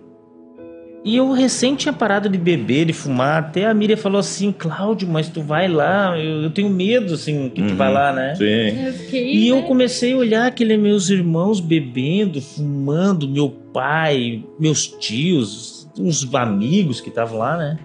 E 1.03 1.15
eu 1.17 1.31
recém 1.31 1.75
tinha 1.75 1.91
parado 1.91 2.29
de 2.29 2.37
beber, 2.37 2.85
de 2.85 2.93
fumar. 2.93 3.39
Até 3.39 3.65
a 3.65 3.73
Miriam 3.73 3.97
falou 3.97 4.19
assim: 4.19 4.51
Cláudio, 4.51 5.07
mas 5.07 5.27
tu 5.27 5.41
vai 5.41 5.67
lá, 5.67 6.15
eu, 6.19 6.43
eu 6.43 6.49
tenho 6.51 6.69
medo, 6.69 7.15
assim, 7.15 7.49
que 7.49 7.61
tu 7.63 7.71
Uhum. 7.71 7.75
vai 7.75 7.91
lá, 7.91 8.13
né? 8.13 8.35
Sim. 8.35 8.85
Eu 8.85 8.93
fiquei, 8.93 9.33
E 9.35 9.47
eu 9.47 9.55
né? 9.57 9.61
comecei 9.63 10.13
a 10.13 10.17
olhar 10.17 10.45
aqueles 10.47 10.79
meus 10.79 11.09
irmãos 11.09 11.59
bebendo, 11.59 12.39
fumando, 12.39 13.27
meu 13.27 13.49
pai, 13.49 14.43
meus 14.59 14.85
tios, 14.87 15.89
uns 15.97 16.31
amigos 16.35 17.01
que 17.01 17.09
estavam 17.09 17.39
lá, 17.39 17.57
né? 17.57 17.79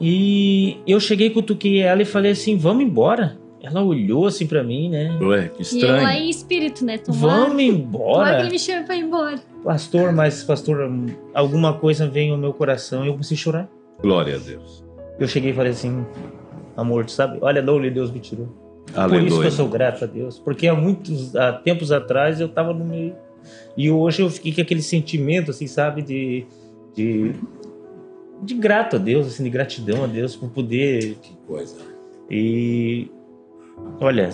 E 0.00 0.76
eu 0.86 1.00
cheguei, 1.00 1.30
cutuquei 1.30 1.78
ela 1.80 2.02
e 2.02 2.04
falei 2.04 2.32
assim: 2.32 2.56
vamos 2.56 2.82
embora. 2.84 3.36
Ela 3.62 3.82
olhou 3.82 4.26
assim 4.26 4.46
pra 4.46 4.62
mim, 4.62 4.88
né? 4.88 5.18
Ué, 5.20 5.48
que 5.48 5.62
E 5.76 5.80
eu 5.82 5.88
lá 5.88 5.96
estranho. 5.96 6.20
em 6.22 6.30
espírito, 6.30 6.84
né? 6.84 6.98
Tomara, 6.98 7.20
Vamos 7.20 7.48
tomara 7.48 7.62
embora. 7.62 8.44
que 8.44 8.50
me 8.52 8.58
chame 8.58 8.84
pra 8.86 8.96
ir 8.96 9.00
embora. 9.02 9.40
Pastor, 9.64 10.12
mas 10.12 10.44
pastor, 10.44 10.88
alguma 11.34 11.72
coisa 11.74 12.06
veio 12.06 12.32
ao 12.34 12.38
meu 12.38 12.52
coração 12.52 13.04
e 13.04 13.08
eu 13.08 13.12
comecei 13.14 13.36
a 13.36 13.40
chorar. 13.40 13.68
Glória 14.00 14.36
a 14.36 14.38
Deus. 14.38 14.84
Eu 15.18 15.26
cheguei 15.26 15.50
e 15.50 15.54
falei 15.54 15.72
assim: 15.72 16.06
amor, 16.76 17.04
tu 17.04 17.10
sabe? 17.12 17.38
Olha 17.40 17.60
onde 17.72 17.90
Deus 17.90 18.10
me 18.12 18.20
tirou. 18.20 18.46
Por 18.46 18.92
isso 18.92 18.94
que 18.94 19.00
Aleluia. 19.00 19.46
eu 19.48 19.50
sou 19.50 19.68
grato 19.68 20.04
a 20.04 20.06
Deus. 20.06 20.38
Porque 20.38 20.66
há 20.68 20.74
muitos 20.74 21.34
há 21.34 21.52
tempos 21.52 21.90
atrás 21.90 22.40
eu 22.40 22.48
tava 22.48 22.72
no 22.72 22.84
meio. 22.84 23.14
E 23.76 23.90
hoje 23.90 24.22
eu 24.22 24.30
fiquei 24.30 24.52
com 24.54 24.60
aquele 24.60 24.82
sentimento, 24.82 25.50
assim, 25.50 25.66
sabe, 25.66 26.00
de, 26.02 26.46
de, 26.94 27.32
de 28.42 28.54
grato 28.54 28.96
a 28.96 28.98
Deus, 28.98 29.26
assim, 29.26 29.42
de 29.44 29.50
gratidão 29.50 30.04
a 30.04 30.06
Deus 30.06 30.36
por 30.36 30.48
poder. 30.50 31.16
Que 31.20 31.34
coisa. 31.46 31.76
E. 32.30 33.10
Olha, 34.00 34.30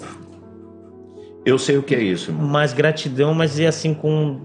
Eu 1.44 1.58
sei 1.58 1.76
o 1.76 1.82
que 1.82 1.94
é 1.94 2.02
isso, 2.02 2.30
irmão. 2.30 2.46
mais 2.46 2.72
gratidão, 2.72 3.34
mas 3.34 3.58
é 3.60 3.66
assim 3.66 3.92
com. 3.94 4.40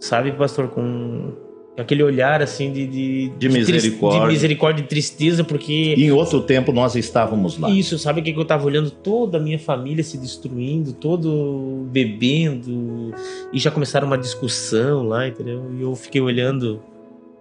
Sabe, 0.00 0.32
pastor, 0.32 0.68
com 0.68 1.32
aquele 1.76 2.02
olhar 2.02 2.42
assim 2.42 2.72
de. 2.72 2.86
De, 2.86 3.28
De 3.38 3.48
misericórdia. 3.48 4.20
De 4.20 4.26
misericórdia 4.26 4.82
e 4.82 4.86
tristeza, 4.86 5.42
porque. 5.44 5.94
Em 5.96 6.10
outro 6.10 6.40
tempo 6.42 6.72
nós 6.72 6.94
estávamos 6.94 7.58
lá. 7.58 7.70
Isso, 7.70 7.98
sabe 7.98 8.20
o 8.20 8.24
que 8.24 8.32
que 8.32 8.38
eu 8.38 8.44
tava 8.44 8.64
olhando? 8.66 8.90
Toda 8.90 9.38
a 9.38 9.40
minha 9.40 9.58
família 9.58 10.02
se 10.04 10.18
destruindo, 10.18 10.92
todo 10.92 11.86
bebendo, 11.90 13.12
e 13.52 13.58
já 13.58 13.70
começaram 13.70 14.06
uma 14.06 14.18
discussão 14.18 15.04
lá, 15.08 15.26
entendeu? 15.28 15.64
E 15.78 15.82
eu 15.82 15.94
fiquei 15.96 16.20
olhando. 16.20 16.80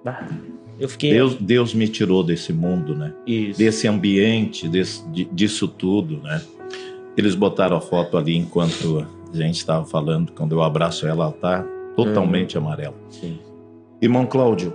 Ah, 0.05 0.27
eu 0.79 0.87
fiquei. 0.89 1.11
Deus, 1.11 1.35
Deus 1.35 1.73
me 1.73 1.87
tirou 1.87 2.23
desse 2.23 2.51
mundo, 2.53 2.95
né? 2.95 3.13
Isso. 3.25 3.57
Desse 3.59 3.87
ambiente, 3.87 4.67
desse, 4.67 5.07
di- 5.09 5.27
disso 5.31 5.67
tudo, 5.67 6.17
né? 6.21 6.41
Eles 7.15 7.35
botaram 7.35 7.77
a 7.77 7.81
foto 7.81 8.17
ali 8.17 8.35
enquanto 8.35 9.05
a 9.31 9.35
gente 9.35 9.57
estava 9.57 9.85
falando. 9.85 10.31
Quando 10.31 10.53
eu 10.53 10.63
abraço 10.63 11.05
ela, 11.07 11.25
ela 11.25 11.31
tá 11.31 11.65
totalmente 11.95 12.57
amarela. 12.57 12.95
Sim. 13.09 13.39
Irmão 14.01 14.25
Cláudio, 14.25 14.73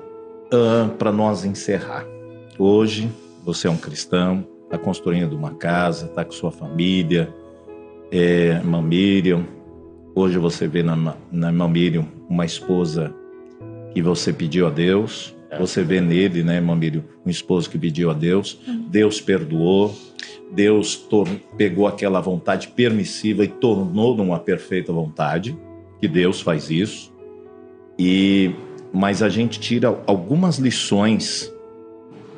para 0.99 1.13
nós 1.13 1.45
encerrar, 1.45 2.07
hoje 2.59 3.11
você 3.45 3.67
é 3.67 3.71
um 3.71 3.77
cristão, 3.77 4.45
está 4.65 4.79
construindo 4.79 5.33
uma 5.35 5.55
casa, 5.55 6.07
está 6.07 6.25
com 6.25 6.33
sua 6.33 6.51
família, 6.51 7.33
é, 8.11 8.53
irmã 8.57 8.81
Miriam. 8.81 9.45
Hoje 10.15 10.39
você 10.39 10.67
vê 10.67 10.83
na, 10.83 11.15
na 11.31 11.49
irmã 11.49 11.69
Miriam 11.69 12.07
uma 12.29 12.45
esposa 12.45 13.15
que 13.93 14.03
você 14.03 14.33
pediu 14.33 14.67
a 14.67 14.71
Deus. 14.71 15.35
É. 15.51 15.59
Você 15.59 15.83
vê 15.83 16.01
nele, 16.01 16.43
né, 16.43 16.61
Miriam, 16.61 17.05
um 17.25 17.31
esposo 17.31 17.71
que 17.71 17.79
pediu 17.79 18.11
a 18.11 18.15
Deus. 18.15 18.61
Deus 18.89 19.21
perdoou. 19.21 19.95
Deus 20.51 21.07
pegou 21.57 21.87
aquela 21.87 22.21
vontade 22.21 22.69
permissiva 22.69 23.45
e 23.45 23.49
tornou 23.49 24.17
numa 24.17 24.39
perfeita 24.39 24.93
vontade. 24.93 25.57
Que 26.01 26.09
Deus 26.09 26.41
faz 26.41 26.71
isso. 26.71 27.13
E 27.99 28.53
mas 28.93 29.23
a 29.23 29.29
gente 29.29 29.61
tira 29.61 30.03
algumas 30.07 30.57
lições 30.59 31.53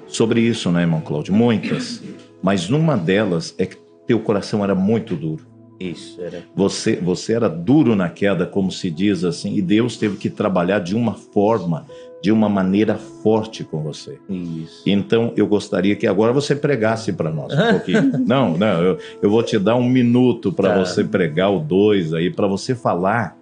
sobre 0.09 0.41
isso, 0.41 0.71
né, 0.71 0.81
irmão 0.81 1.01
Cláudio? 1.01 1.33
Muitas. 1.33 2.03
Mas 2.43 2.69
numa 2.69 2.97
delas 2.97 3.55
é 3.57 3.67
que 3.67 3.77
teu 4.07 4.19
coração 4.21 4.65
era 4.65 4.75
muito 4.75 5.15
duro. 5.15 5.47
Isso, 5.81 6.21
era. 6.21 6.45
Você, 6.55 6.97
você 6.97 7.33
era 7.33 7.49
duro 7.49 7.97
na 7.97 8.11
queda, 8.11 8.45
como 8.47 8.71
se 8.71 8.91
diz 8.91 9.25
assim, 9.25 9.55
e 9.55 9.63
Deus 9.63 9.97
teve 9.97 10.19
que 10.19 10.29
trabalhar 10.29 10.79
de 10.81 10.95
uma 10.95 11.15
forma, 11.15 11.87
de 12.23 12.31
uma 12.31 12.51
maneira 12.51 12.97
forte 12.97 13.65
com 13.65 13.83
você. 13.83 14.19
Isso. 14.29 14.83
Então 14.87 15.33
eu 15.37 15.47
gostaria 15.47 15.97
que 15.97 16.07
agora 16.07 16.35
você 16.35 16.55
pregasse 16.55 17.15
para 17.15 17.31
nós 17.31 17.53
um 17.55 17.57
pouquinho. 17.73 18.19
não, 18.27 18.59
não, 18.59 18.83
eu, 18.83 18.99
eu 19.23 19.31
vou 19.31 19.43
te 19.43 19.59
dar 19.59 19.77
um 19.77 19.89
minuto 19.89 20.53
para 20.53 20.69
Tá. 20.75 20.85
você 20.85 21.03
pregar 21.03 21.51
o 21.51 21.59
dois 21.61 22.13
aí, 22.13 22.31
para 22.31 22.47
você 22.47 22.75
falar 22.75 23.39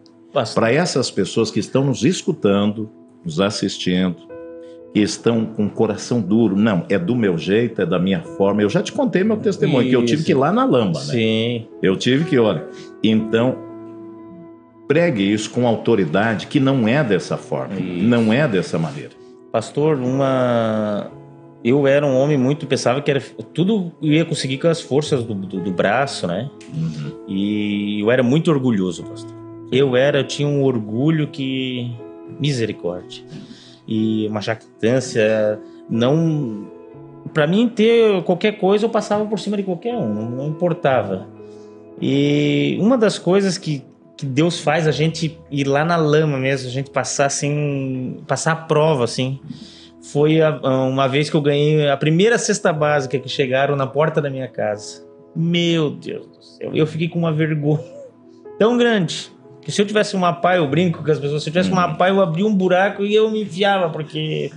para 0.55 0.73
essas 0.73 1.11
pessoas 1.11 1.51
que 1.51 1.59
estão 1.59 1.85
nos 1.85 2.05
escutando, 2.05 2.89
nos 3.25 3.41
assistindo, 3.41 4.28
estão 5.03 5.45
com 5.45 5.67
o 5.67 5.71
coração 5.71 6.21
duro. 6.21 6.57
Não, 6.57 6.85
é 6.89 6.99
do 6.99 7.15
meu 7.15 7.37
jeito, 7.37 7.83
é 7.83 7.87
da 7.87 7.99
minha 7.99 8.21
forma. 8.21 8.63
Eu 8.63 8.69
já 8.69 8.83
te 8.83 8.93
contei 8.93 9.25
meu 9.25 9.37
testemunho, 9.37 9.89
que 9.89 9.95
eu 9.95 10.05
tive 10.05 10.17
Isso. 10.17 10.25
que 10.27 10.33
ir 10.33 10.35
lá 10.35 10.53
na 10.53 10.65
lamba, 10.65 10.99
né? 11.01 11.05
sim. 11.07 11.67
Eu 11.83 11.97
tive 11.97 12.25
que, 12.25 12.39
olha. 12.39 12.65
Então, 13.03 13.57
pregue 14.89 15.23
isso 15.23 15.51
com 15.51 15.69
autoridade, 15.69 16.47
que 16.47 16.59
não 16.59 16.89
é 16.89 17.05
dessa 17.05 17.37
forma, 17.37 17.75
Isso. 17.75 18.05
não 18.05 18.33
é 18.33 18.49
dessa 18.49 18.79
maneira. 18.79 19.11
Pastor, 19.53 19.99
uma. 19.99 21.11
Eu 21.63 21.87
era 21.87 22.07
um 22.07 22.17
homem 22.17 22.39
muito. 22.39 22.67
Pensava 22.67 23.03
que 23.03 23.11
era 23.11 23.21
tudo 23.53 23.93
eu 24.01 24.13
ia 24.13 24.25
conseguir 24.25 24.59
com 24.59 24.69
as 24.69 24.81
forças 24.81 25.25
do, 25.25 25.35
do, 25.35 25.61
do 25.61 25.71
braço, 25.71 26.27
né? 26.27 26.49
Uhum. 26.75 27.25
E 27.29 28.01
eu 28.01 28.11
era 28.11 28.23
muito 28.23 28.51
orgulhoso, 28.51 29.05
pastor. 29.05 29.35
Eu 29.71 29.97
era, 29.97 30.21
eu 30.21 30.25
tinha 30.25 30.49
um 30.49 30.63
orgulho 30.63 31.29
que. 31.29 31.93
Misericórdia. 32.39 33.25
E 33.89 34.27
uma 34.29 34.41
jactância. 34.43 35.59
Não. 35.89 36.69
Pra 37.33 37.47
mim, 37.47 37.69
ter 37.69 38.23
qualquer 38.23 38.59
coisa, 38.59 38.85
eu 38.87 38.91
passava 38.91 39.25
por 39.27 39.39
cima 39.39 39.57
de 39.57 39.63
qualquer 39.63 39.95
um, 39.97 40.31
não 40.31 40.47
importava. 40.49 41.27
E 42.01 42.77
uma 42.81 42.97
das 42.97 43.19
coisas 43.19 43.59
que, 43.59 43.83
que 44.17 44.25
Deus 44.25 44.61
faz 44.61 44.87
a 44.87 44.91
gente 44.93 45.39
ir 45.51 45.67
lá 45.67 45.85
na 45.85 45.97
lama 45.97 46.39
mesmo, 46.39 46.69
a 46.69 46.71
gente 46.73 46.91
passar 46.91 47.27
assim. 47.27 48.19
Passar 48.27 48.53
a 48.53 48.57
prova, 48.57 49.05
assim. 49.05 49.41
Foi 50.13 50.41
a- 50.41 50.59
uma 50.89 51.07
vez 51.09 51.29
que 51.29 51.37
eu 51.37 51.41
ganhei 51.43 51.89
a 51.89 51.97
primeira 51.97 52.39
cesta 52.39 52.73
básica 52.73 53.19
que 53.19 53.29
chegaram 53.29 53.75
na 53.77 53.87
porta 53.87 54.21
da 54.23 54.31
minha 54.31 54.49
casa. 54.49 55.05
Meu 55.35 55.91
Deus 55.91 56.27
do 56.27 56.43
céu. 56.43 56.71
Eu 56.75 56.87
fiquei 56.87 57.09
com 57.09 57.19
uma 57.19 57.33
vergonha 57.33 57.81
tão 58.59 58.77
grande. 58.79 59.31
Que 59.69 59.73
se 59.73 59.83
eu 59.83 59.87
tivesse 59.87 60.17
uma 60.17 60.33
pá, 60.33 60.57
eu 60.57 60.67
brinco 60.67 61.05
com 61.05 61.11
as 61.13 61.19
pessoas, 61.19 61.43
se 61.43 61.51
eu 61.51 61.53
tivesse 61.53 61.71
uma 61.71 61.93
pá, 61.95 62.09
eu 62.09 62.23
abria 62.23 62.47
um 62.47 62.55
buraco 62.55 63.05
e 63.05 63.15
eu 63.15 63.31
me 63.31 63.43
enfiava, 63.43 63.91
porque 63.91 64.51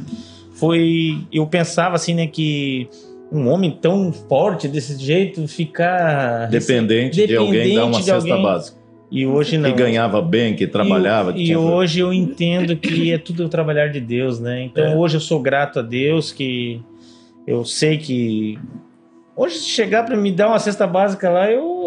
foi. 0.54 1.18
Eu 1.34 1.46
pensava 1.48 1.96
assim, 1.96 2.14
né, 2.14 2.28
que 2.28 2.88
um 3.30 3.50
homem 3.50 3.72
tão 3.72 4.14
forte 4.14 4.70
desse 4.70 4.98
jeito 4.98 5.46
ficar. 5.50 6.48
Dependente, 6.48 7.28
de 7.28 7.36
alguém 7.36 7.76
dar 7.76 7.82
uma 7.88 7.98
Dependente 8.00 8.06
cesta 8.06 8.30
alguém. 8.32 8.42
básica. 8.42 8.78
E 9.12 9.28
hoje 9.28 9.58
não. 9.58 9.70
Que 9.70 9.76
ganhava 9.78 10.22
bem, 10.22 10.56
que 10.56 10.66
trabalhava. 10.66 11.34
E, 11.36 11.50
e 11.50 11.58
hoje 11.58 12.00
eu 12.00 12.14
entendo 12.14 12.78
que 12.78 13.12
é 13.12 13.18
tudo 13.18 13.44
o 13.48 13.50
trabalhar 13.50 13.88
de 13.90 14.00
Deus, 14.00 14.40
né? 14.40 14.64
Então 14.64 14.86
É. 14.86 14.96
hoje 14.96 15.18
eu 15.18 15.22
sou 15.22 15.42
grato 15.42 15.80
a 15.80 15.82
Deus 15.82 16.32
que 16.32 16.82
eu 17.46 17.66
sei 17.66 17.98
que 17.98 18.58
hoje 19.36 19.56
se 19.56 19.68
chegar 19.68 20.06
para 20.06 20.16
me 20.16 20.32
dar 20.32 20.48
uma 20.48 20.60
cesta 20.60 20.88
básica 20.88 21.30
lá, 21.30 21.52
eu 21.52 21.81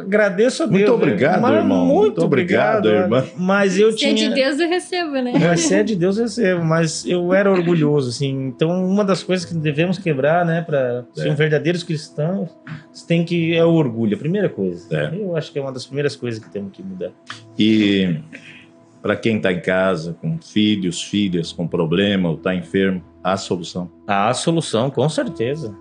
agradeço 0.00 0.62
a 0.62 0.66
Deus. 0.66 0.78
Muito 0.78 0.88
né? 0.88 0.94
obrigado, 0.94 1.40
Mas 1.42 1.54
irmão. 1.56 1.84
Muito, 1.86 2.00
Muito 2.00 2.24
obrigado, 2.24 2.88
irmã. 2.88 3.24
Mas 3.36 3.78
eu 3.78 3.90
Se 3.92 4.04
é 4.06 4.14
tinha 4.14 4.28
de 4.28 4.34
Deus, 4.34 4.58
eu 4.58 4.68
recebo, 4.68 5.12
né? 5.12 5.32
mas 5.38 5.60
se 5.60 5.74
é 5.74 5.82
de 5.82 5.96
Deus, 5.96 6.16
eu 6.18 6.24
recebo. 6.24 6.64
Mas 6.64 7.04
eu 7.06 7.32
era 7.32 7.50
orgulhoso, 7.52 8.10
assim. 8.10 8.46
Então, 8.48 8.70
uma 8.84 9.04
das 9.04 9.22
coisas 9.22 9.44
que 9.46 9.54
devemos 9.54 9.98
quebrar, 9.98 10.44
né, 10.44 10.62
para 10.62 11.04
É. 11.16 11.20
ser 11.22 11.34
verdadeiros 11.34 11.82
cristãos, 11.82 12.48
você 12.92 13.06
tem 13.06 13.24
que 13.24 13.54
é 13.54 13.64
o 13.64 13.72
orgulho, 13.72 14.16
a 14.16 14.18
primeira 14.18 14.48
coisa. 14.48 14.86
É. 14.94 15.14
Eu 15.14 15.36
acho 15.36 15.52
que 15.52 15.58
é 15.58 15.62
uma 15.62 15.72
das 15.72 15.86
primeiras 15.86 16.16
coisas 16.16 16.42
que 16.42 16.50
temos 16.50 16.72
que 16.72 16.82
mudar. 16.82 17.10
E 17.58 18.16
para 19.02 19.16
quem 19.16 19.36
está 19.36 19.52
em 19.52 19.60
casa, 19.60 20.14
com 20.20 20.38
filhos, 20.40 21.02
filhas, 21.02 21.52
com 21.52 21.66
problema 21.66 22.28
ou 22.28 22.34
está 22.36 22.54
enfermo, 22.54 23.02
há 23.24 23.36
solução. 23.36 23.90
A 24.06 24.32
solução, 24.34 24.90
com 24.90 25.08
certeza. 25.08 25.74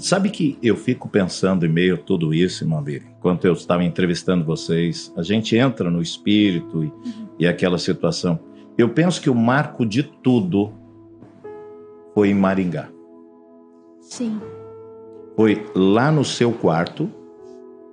Sabe 0.00 0.30
que 0.30 0.58
eu 0.62 0.76
fico 0.76 1.08
pensando 1.08 1.64
em 1.66 1.68
meio 1.68 1.94
a 1.94 1.98
tudo 1.98 2.32
isso, 2.32 2.66
Miriam, 2.66 3.02
enquanto 3.18 3.44
eu 3.44 3.52
estava 3.52 3.84
entrevistando 3.84 4.44
vocês, 4.44 5.12
a 5.16 5.22
gente 5.22 5.56
entra 5.56 5.90
no 5.90 6.00
espírito 6.00 6.84
e, 6.84 6.92
e 7.40 7.46
aquela 7.46 7.78
situação. 7.78 8.38
Eu 8.78 8.88
penso 8.88 9.20
que 9.20 9.28
o 9.28 9.34
marco 9.34 9.84
de 9.84 10.02
tudo 10.02 10.72
foi 12.14 12.30
em 12.30 12.34
Maringá. 12.34 12.88
Sim. 14.00 14.40
Foi 15.36 15.66
lá 15.74 16.10
no 16.10 16.24
seu 16.24 16.52
quarto, 16.52 17.10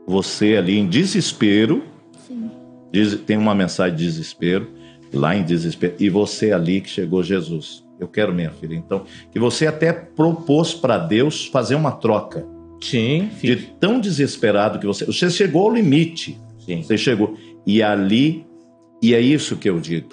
você 0.07 0.55
ali 0.57 0.77
em 0.77 0.87
desespero, 0.87 1.83
Sim. 2.25 2.49
Diz- 2.91 3.15
tem 3.21 3.37
uma 3.37 3.53
mensagem 3.53 3.95
de 3.97 4.03
desespero, 4.05 4.67
lá 5.13 5.35
em 5.35 5.43
desespero, 5.43 5.95
e 5.99 6.09
você 6.09 6.51
ali 6.51 6.81
que 6.81 6.89
chegou 6.89 7.21
Jesus. 7.21 7.85
Eu 7.99 8.07
quero 8.07 8.33
minha 8.33 8.51
filha. 8.51 8.75
Então, 8.75 9.03
que 9.31 9.39
você 9.39 9.67
até 9.67 9.91
propôs 9.91 10.73
para 10.73 10.97
Deus 10.97 11.45
fazer 11.47 11.75
uma 11.75 11.91
troca. 11.91 12.45
Sim, 12.81 13.29
De 13.41 13.55
tão 13.55 13.99
desesperado 13.99 14.79
que 14.79 14.85
você. 14.85 15.05
Você 15.05 15.29
chegou 15.29 15.63
ao 15.63 15.73
limite. 15.73 16.39
Sim. 16.59 16.83
Você 16.83 16.97
chegou. 16.97 17.35
E 17.65 17.81
ali, 17.81 18.45
e 19.01 19.15
é 19.15 19.19
isso 19.19 19.57
que 19.57 19.69
eu 19.69 19.79
digo. 19.79 20.09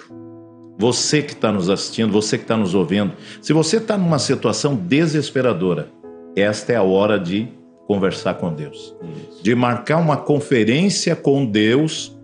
Você 0.77 1.21
que 1.21 1.33
está 1.33 1.51
nos 1.51 1.69
assistindo, 1.69 2.11
você 2.11 2.37
que 2.37 2.43
está 2.43 2.57
nos 2.57 2.73
ouvindo, 2.73 3.13
se 3.41 3.53
você 3.53 3.77
está 3.77 3.97
numa 3.97 4.19
situação 4.19 4.75
desesperadora, 4.75 5.89
esta 6.35 6.73
é 6.73 6.75
a 6.75 6.83
hora 6.83 7.17
de 7.17 7.47
conversar 7.87 8.33
com 8.35 8.53
Deus, 8.53 8.95
de 9.41 9.55
marcar 9.55 9.97
uma 9.97 10.17
conferência 10.17 11.15
com 11.15 11.45
Deus 11.45 12.14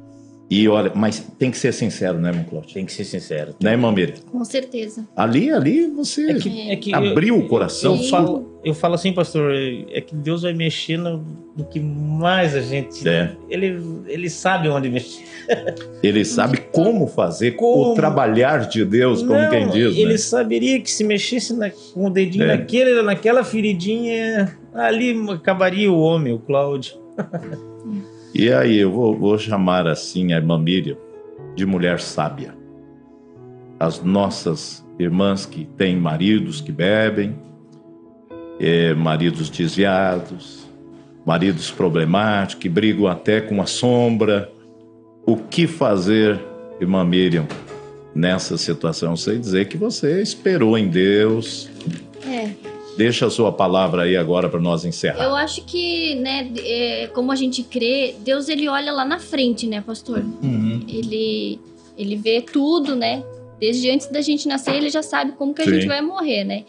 e 0.53 0.67
olha, 0.67 0.91
mas 0.93 1.25
tem 1.39 1.49
que 1.49 1.57
ser 1.57 1.71
sincero, 1.73 2.19
né, 2.19 2.27
irmão 2.27 2.43
Cláudio? 2.43 2.73
Tem 2.73 2.85
que 2.85 2.91
ser 2.91 3.05
sincero. 3.05 3.55
Né, 3.63 3.71
irmão 3.71 3.89
Miriam? 3.89 4.17
Com 4.29 4.43
certeza. 4.43 5.07
Ali, 5.15 5.49
ali 5.49 5.87
você 5.87 6.29
É 6.29 6.33
que, 6.33 6.71
é 6.71 6.75
que 6.75 6.93
abriu 6.93 7.37
eu, 7.37 7.41
o 7.41 7.47
coração. 7.47 7.95
Eu 7.95 8.03
falo, 8.09 8.59
eu 8.61 8.73
falo 8.73 8.95
assim, 8.95 9.13
pastor, 9.13 9.53
é 9.55 10.01
que 10.01 10.13
Deus 10.13 10.41
vai 10.41 10.53
mexer 10.53 10.97
no, 10.97 11.25
no 11.55 11.63
que 11.63 11.79
mais 11.79 12.53
a 12.53 12.59
gente. 12.59 13.07
É. 13.07 13.31
Ele, 13.49 13.81
ele 14.07 14.29
sabe 14.29 14.67
onde 14.67 14.89
mexer. 14.89 15.23
Ele 16.03 16.25
sabe 16.25 16.57
como 16.73 17.07
fazer 17.07 17.51
Como? 17.51 17.91
o 17.91 17.95
trabalhar 17.95 18.67
de 18.67 18.83
Deus, 18.83 19.21
como 19.21 19.39
Não, 19.39 19.49
quem 19.49 19.69
diz. 19.69 19.95
Ele 19.95 20.11
né? 20.11 20.17
saberia 20.17 20.81
que 20.81 20.91
se 20.91 21.05
mexesse 21.05 21.53
na, 21.53 21.69
com 21.69 22.07
o 22.07 22.09
dedinho 22.09 22.43
É. 22.43 22.57
naquele, 22.57 23.01
naquela 23.01 23.45
feridinha, 23.45 24.57
ali 24.73 25.15
acabaria 25.29 25.89
o 25.89 25.97
homem, 25.97 26.33
o 26.33 26.39
Cláudio. 26.39 26.95
E 28.33 28.51
aí, 28.51 28.77
eu 28.77 28.91
vou, 28.91 29.17
vou 29.17 29.37
chamar 29.37 29.87
assim 29.87 30.33
a 30.33 30.37
irmã 30.37 30.57
Miriam 30.57 30.97
de 31.55 31.65
mulher 31.65 31.99
sábia. 31.99 32.55
As 33.79 34.01
nossas 34.01 34.85
irmãs 34.97 35.45
que 35.45 35.65
têm 35.65 35.97
maridos 35.97 36.61
que 36.61 36.71
bebem, 36.71 37.35
eh, 38.59 38.93
maridos 38.93 39.49
desviados, 39.49 40.67
maridos 41.25 41.71
problemáticos, 41.71 42.61
que 42.61 42.69
brigam 42.69 43.07
até 43.07 43.41
com 43.41 43.61
a 43.61 43.65
sombra. 43.65 44.51
O 45.25 45.35
que 45.35 45.67
fazer, 45.67 46.39
irmã 46.79 47.03
Miriam, 47.03 47.47
nessa 48.13 48.57
situação? 48.57 49.17
Sei 49.17 49.37
dizer 49.37 49.67
que 49.67 49.77
você 49.77 50.21
esperou 50.21 50.77
em 50.77 50.87
Deus. 50.87 51.69
É. 52.25 52.70
Deixa 52.97 53.25
a 53.25 53.29
sua 53.29 53.51
palavra 53.51 54.03
aí 54.03 54.15
agora 54.17 54.49
para 54.49 54.59
nós 54.59 54.83
encerrar. 54.85 55.23
Eu 55.23 55.35
acho 55.35 55.63
que, 55.65 56.15
né, 56.15 56.51
é, 56.57 57.07
como 57.13 57.31
a 57.31 57.35
gente 57.35 57.63
crê, 57.63 58.15
Deus 58.19 58.49
ele 58.49 58.67
olha 58.67 58.91
lá 58.91 59.05
na 59.05 59.17
frente, 59.19 59.65
né, 59.67 59.81
pastor? 59.81 60.19
Uhum. 60.43 60.83
Ele, 60.87 61.59
ele 61.97 62.15
vê 62.15 62.41
tudo, 62.41 62.95
né? 62.95 63.23
Desde 63.59 63.89
antes 63.89 64.07
da 64.07 64.21
gente 64.21 64.47
nascer, 64.47 64.75
ele 64.75 64.89
já 64.89 65.01
sabe 65.03 65.33
como 65.33 65.53
que 65.53 65.61
a 65.61 65.65
Sim. 65.65 65.75
gente 65.75 65.87
vai 65.87 66.01
morrer, 66.01 66.43
né? 66.43 66.63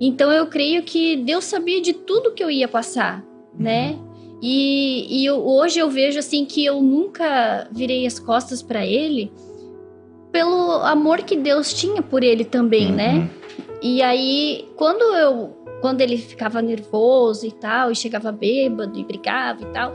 Então 0.00 0.30
eu 0.32 0.46
creio 0.46 0.82
que 0.82 1.16
Deus 1.16 1.44
sabia 1.44 1.80
de 1.80 1.92
tudo 1.92 2.32
que 2.32 2.42
eu 2.42 2.50
ia 2.50 2.68
passar, 2.68 3.24
né? 3.58 3.96
E, 4.42 5.22
e 5.22 5.24
eu- 5.26 5.44
hoje 5.46 5.78
eu 5.78 5.88
vejo 5.90 6.18
assim 6.18 6.44
que 6.44 6.64
eu 6.64 6.82
nunca 6.82 7.66
virei 7.72 8.06
as 8.06 8.18
costas 8.18 8.62
para 8.62 8.84
ele 8.86 9.32
pelo 10.30 10.72
amor 10.82 11.22
que 11.22 11.34
Deus 11.36 11.72
tinha 11.72 12.02
por 12.02 12.22
ele 12.22 12.44
também, 12.44 12.92
né? 12.92 13.14
Uhum. 13.14 13.28
E 13.82 14.02
aí, 14.02 14.68
quando 14.76 15.02
eu. 15.16 15.55
Quando 15.80 16.00
ele 16.00 16.16
ficava 16.16 16.60
nervoso 16.62 17.46
e 17.46 17.52
tal, 17.52 17.90
e 17.90 17.96
chegava 17.96 18.32
bêbado 18.32 18.98
e 18.98 19.04
brigava 19.04 19.62
e 19.62 19.66
tal. 19.66 19.92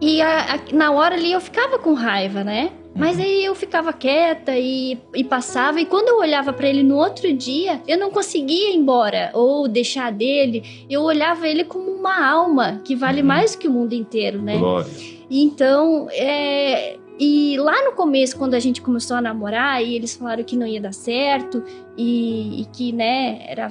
E 0.00 0.22
a- 0.22 0.54
a- 0.54 0.74
na 0.74 0.90
hora 0.92 1.14
ali 1.14 1.32
eu 1.32 1.40
ficava 1.40 1.78
com 1.78 1.92
raiva, 1.92 2.42
né? 2.42 2.72
Mas 2.96 3.20
aí 3.20 3.44
eu 3.44 3.54
ficava 3.54 3.92
quieta 3.92 4.56
e, 4.58 4.98
e 5.14 5.22
passava. 5.22 5.80
E 5.80 5.84
quando 5.86 6.08
eu 6.08 6.18
olhava 6.18 6.52
pra 6.52 6.68
ele 6.68 6.82
no 6.82 6.96
outro 6.96 7.32
dia, 7.32 7.80
eu 7.86 7.96
não 7.98 8.10
conseguia 8.10 8.70
ir 8.72 8.76
embora 8.76 9.30
ou 9.32 9.68
deixar 9.68 10.10
dele. 10.10 10.62
Eu 10.90 11.02
olhava 11.02 11.46
ele 11.46 11.62
como 11.64 11.90
uma 11.90 12.28
alma 12.28 12.80
que 12.84 12.96
vale 12.96 13.20
Uhum. 13.20 13.26
mais 13.28 13.54
que 13.54 13.68
o 13.68 13.70
mundo 13.70 13.92
inteiro, 13.92 14.42
né? 14.42 14.56
Glória. 14.58 14.90
Então, 15.30 16.08
é, 16.10 16.96
e 17.18 17.56
lá 17.58 17.84
no 17.84 17.92
começo, 17.92 18.36
quando 18.36 18.54
a 18.54 18.58
gente 18.60 18.80
começou 18.82 19.16
a 19.16 19.20
namorar, 19.20 19.84
e 19.84 19.94
eles 19.94 20.16
falaram 20.16 20.42
que 20.42 20.56
não 20.56 20.66
ia 20.66 20.80
dar 20.80 20.92
certo 20.94 21.62
e, 21.96 22.62
e 22.62 22.64
que, 22.72 22.90
né, 22.90 23.44
era, 23.46 23.68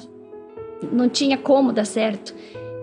não 0.92 1.10
tinha 1.10 1.38
como 1.38 1.72
dar 1.72 1.86
certo. 1.86 2.34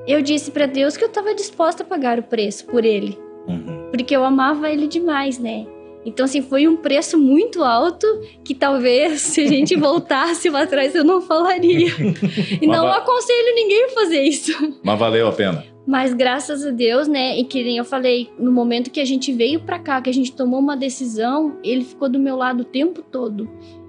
Eu 0.06 0.22
disse 0.22 0.50
pra 0.50 0.66
Deus 0.66 0.96
que 0.96 1.04
eu 1.04 1.08
tava 1.08 1.34
disposta 1.34 1.82
a 1.82 1.86
pagar 1.86 2.18
o 2.18 2.22
preço 2.22 2.64
por 2.66 2.84
ele, 2.84 3.18
Uhum. 3.48 3.88
porque 3.90 4.14
eu 4.16 4.24
amava 4.24 4.70
ele 4.70 4.86
demais, 4.86 5.38
né? 5.38 5.66
Então, 6.04 6.24
assim, 6.24 6.40
foi 6.40 6.68
um 6.68 6.76
preço 6.76 7.18
muito 7.18 7.64
alto 7.64 8.06
que 8.44 8.54
talvez 8.54 9.20
se 9.22 9.40
a 9.40 9.46
gente 9.48 9.74
voltasse 9.74 10.48
lá 10.48 10.62
atrás 10.62 10.94
eu 10.94 11.02
não 11.02 11.20
falaria. 11.20 11.88
E 12.62 12.66
não 12.66 12.84
vai- 12.86 12.98
aconselho 12.98 13.54
ninguém 13.56 13.86
a 13.86 13.88
fazer 13.88 14.22
isso. 14.22 14.52
Mas 14.84 14.98
valeu 14.98 15.26
a 15.26 15.32
pena. 15.32 15.64
Mas 15.84 16.12
graças 16.14 16.64
a 16.64 16.70
Deus, 16.70 17.06
né? 17.08 17.36
E 17.38 17.44
que 17.44 17.62
nem 17.62 17.76
eu 17.78 17.84
falei, 17.84 18.28
no 18.38 18.50
momento 18.52 18.90
que 18.90 19.00
a 19.00 19.04
gente 19.04 19.32
veio 19.32 19.60
pra 19.60 19.78
cá, 19.80 20.00
que 20.00 20.10
a 20.10 20.12
gente 20.14 20.32
tomou 20.32 20.58
uma 20.60 20.76
decisão, 20.76 21.58
ele 21.64 21.84
ficou 21.84 22.08
do 22.08 22.18
meu 22.20 22.36
lado 22.36 22.60
o 22.60 22.64
tempo 22.64 23.02
todo, 23.02 23.48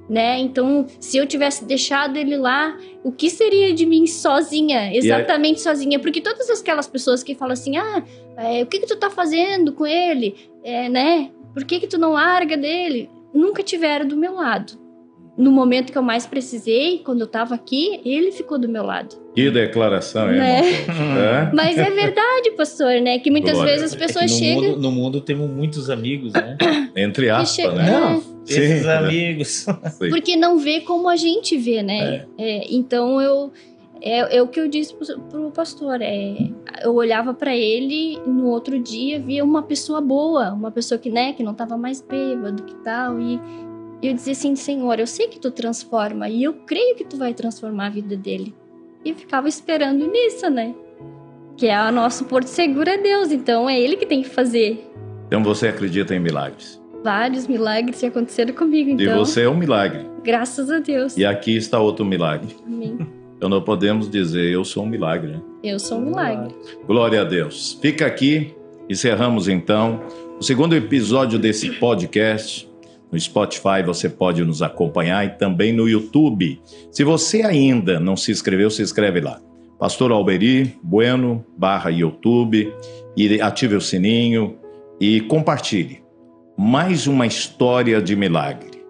né? 0.09 0.39
Então, 0.39 0.85
se 0.99 1.17
eu 1.17 1.25
tivesse 1.25 1.65
deixado 1.65 2.17
ele 2.17 2.37
lá, 2.37 2.77
o 3.03 3.11
que 3.11 3.29
seria 3.29 3.73
de 3.73 3.85
mim 3.85 4.07
sozinha? 4.07 4.95
Exatamente 4.95 5.61
sozinha. 5.61 5.99
Porque 5.99 6.21
todas 6.21 6.49
aquelas 6.49 6.87
pessoas 6.87 7.23
que 7.23 7.35
falam 7.35 7.53
assim, 7.53 7.77
ah, 7.77 8.03
é, 8.37 8.63
o 8.63 8.65
que 8.65 8.79
que 8.79 8.87
tu 8.87 8.95
tá 8.95 9.09
fazendo 9.09 9.73
com 9.73 9.85
ele? 9.85 10.35
É, 10.63 10.89
né? 10.89 11.31
Por 11.53 11.65
que 11.65 11.79
que 11.79 11.87
tu 11.87 11.97
não 11.97 12.13
larga 12.13 12.55
dele? 12.55 13.09
Nunca 13.33 13.63
tiveram 13.63 14.07
do 14.07 14.15
meu 14.15 14.35
lado. 14.35 14.86
No 15.37 15.51
momento 15.51 15.91
que 15.91 15.97
eu 15.97 16.01
mais 16.01 16.25
precisei, 16.25 16.99
quando 17.05 17.21
eu 17.21 17.27
tava 17.27 17.53
aqui, 17.53 18.01
ele 18.03 18.31
ficou 18.31 18.57
do 18.57 18.67
meu 18.67 18.83
lado. 18.83 19.15
Que 19.35 19.51
declaração, 19.51 20.31
hein, 20.31 20.39
Né? 20.39 20.61
É? 20.71 21.51
Mas 21.53 21.77
é 21.77 21.91
verdade, 21.91 22.51
pastor, 22.57 22.99
né? 23.01 23.19
Que 23.19 23.29
muitas 23.29 23.51
Glória 23.53 23.73
vezes 23.73 23.91
as 23.93 23.99
Deus. 23.99 24.01
É 24.01 24.07
pessoas 24.07 24.31
no, 24.31 24.37
chegam. 24.37 24.63
mundo, 24.63 24.81
no 24.81 24.91
mundo 24.91 25.21
temos 25.21 25.47
muitos 25.47 25.91
amigos, 25.91 26.33
né? 26.33 26.57
Entre 26.97 27.29
aspas, 27.29 27.53
chega- 27.53 27.71
né? 27.75 27.91
Não, 27.91 28.19
Sim. 28.19 28.33
esses 28.47 28.87
amigos. 28.87 29.47
Sim. 30.01 30.09
Porque 30.09 30.35
não 30.35 30.57
vê 30.57 30.79
como 30.81 31.07
a 31.07 31.15
gente 31.15 31.55
vê, 31.55 31.83
né? 31.83 32.25
É, 32.37 32.73
então 32.73 33.21
eu. 33.21 33.51
É, 34.01 34.37
é 34.37 34.41
o 34.43 34.47
que 34.47 34.59
eu 34.59 34.67
disse 34.67 34.93
pro, 34.95 35.19
pro 35.21 35.51
pastor. 35.51 35.99
É, 36.01 36.35
eu 36.83 36.93
olhava 36.95 37.33
pra 37.33 37.55
ele 37.55 38.19
no 38.25 38.47
outro 38.47 38.79
dia 38.79 39.19
via 39.19 39.43
uma 39.43 39.61
pessoa 39.63 39.99
boa, 40.01 40.51
uma 40.51 40.71
pessoa 40.71 40.97
que, 40.99 41.09
né, 41.09 41.33
que 41.33 41.41
não 41.43 41.53
tava 41.53 41.77
mais 41.77 42.01
bêbado 42.01 42.63
que 42.63 42.75
tal. 42.83 43.19
E 43.19 43.39
eu 44.01 44.13
dizia 44.13 44.33
assim, 44.33 44.55
Senhor, 44.55 44.99
eu 44.99 45.07
sei 45.07 45.27
que 45.27 45.39
tu 45.39 45.51
transforma 45.51 46.29
e 46.29 46.43
eu 46.43 46.53
creio 46.53 46.95
que 46.95 47.03
tu 47.03 47.17
vai 47.17 47.33
transformar 47.33 47.87
a 47.87 47.89
vida 47.89 48.15
dele. 48.15 48.53
E 49.03 49.09
eu 49.09 49.15
ficava 49.15 49.47
esperando 49.47 50.05
nisso, 50.07 50.49
né? 50.49 50.73
Que 51.55 51.67
é 51.67 51.81
o 51.87 51.91
nosso 51.91 52.25
porto 52.25 52.47
seguro 52.47 52.89
é 52.89 52.97
Deus, 52.97 53.31
então 53.31 53.67
é 53.69 53.79
ele 53.79 53.95
que 53.95 54.05
tem 54.05 54.21
que 54.21 54.29
fazer. 54.29 54.87
Então 55.27 55.43
você 55.43 55.67
acredita 55.67 56.13
em 56.15 56.19
milagres. 56.19 56.81
Vários 57.03 57.47
milagres 57.47 58.03
aconteceram 58.03 58.53
comigo, 58.53 58.89
E 58.89 58.93
então. 59.03 59.17
você 59.25 59.43
é 59.43 59.49
um 59.49 59.55
milagre. 59.55 60.05
Graças 60.23 60.69
a 60.69 60.79
Deus. 60.79 61.17
E 61.17 61.25
aqui 61.25 61.55
está 61.55 61.79
outro 61.79 62.03
milagre. 62.05 62.55
Amém. 62.65 62.97
Então 63.37 63.49
não 63.49 63.61
podemos 63.61 64.09
dizer 64.09 64.51
eu 64.51 64.63
sou 64.65 64.83
um 64.83 64.87
milagre. 64.87 65.31
né? 65.31 65.41
Eu 65.63 65.79
sou 65.79 65.97
um 65.99 66.05
milagre. 66.05 66.53
Glória 66.85 67.21
a 67.21 67.23
Deus. 67.23 67.77
Fica 67.81 68.05
aqui, 68.05 68.53
encerramos 68.89 69.47
então 69.47 70.01
o 70.39 70.43
segundo 70.43 70.75
episódio 70.75 71.37
desse 71.39 71.71
podcast. 71.71 72.67
No 73.11 73.19
Spotify 73.19 73.81
você 73.85 74.09
pode 74.09 74.43
nos 74.43 74.61
acompanhar 74.61 75.25
e 75.25 75.29
também 75.29 75.71
no 75.71 75.87
YouTube. 75.87 76.59
Se 76.91 77.03
você 77.03 77.41
ainda 77.41 77.99
não 77.99 78.17
se 78.17 78.31
inscreveu, 78.31 78.69
se 78.69 78.81
inscreve 78.81 79.21
lá. 79.21 79.39
Pastor 79.79 80.11
Alberi 80.11 80.75
Bueno 80.83 81.45
barra 81.57 81.89
YouTube 81.89 82.73
e 83.15 83.41
ative 83.41 83.75
o 83.75 83.81
sininho 83.81 84.57
e 84.99 85.21
compartilhe. 85.21 86.01
Mais 86.57 87.07
uma 87.07 87.25
história 87.27 88.01
de 88.01 88.15
milagre. 88.15 88.81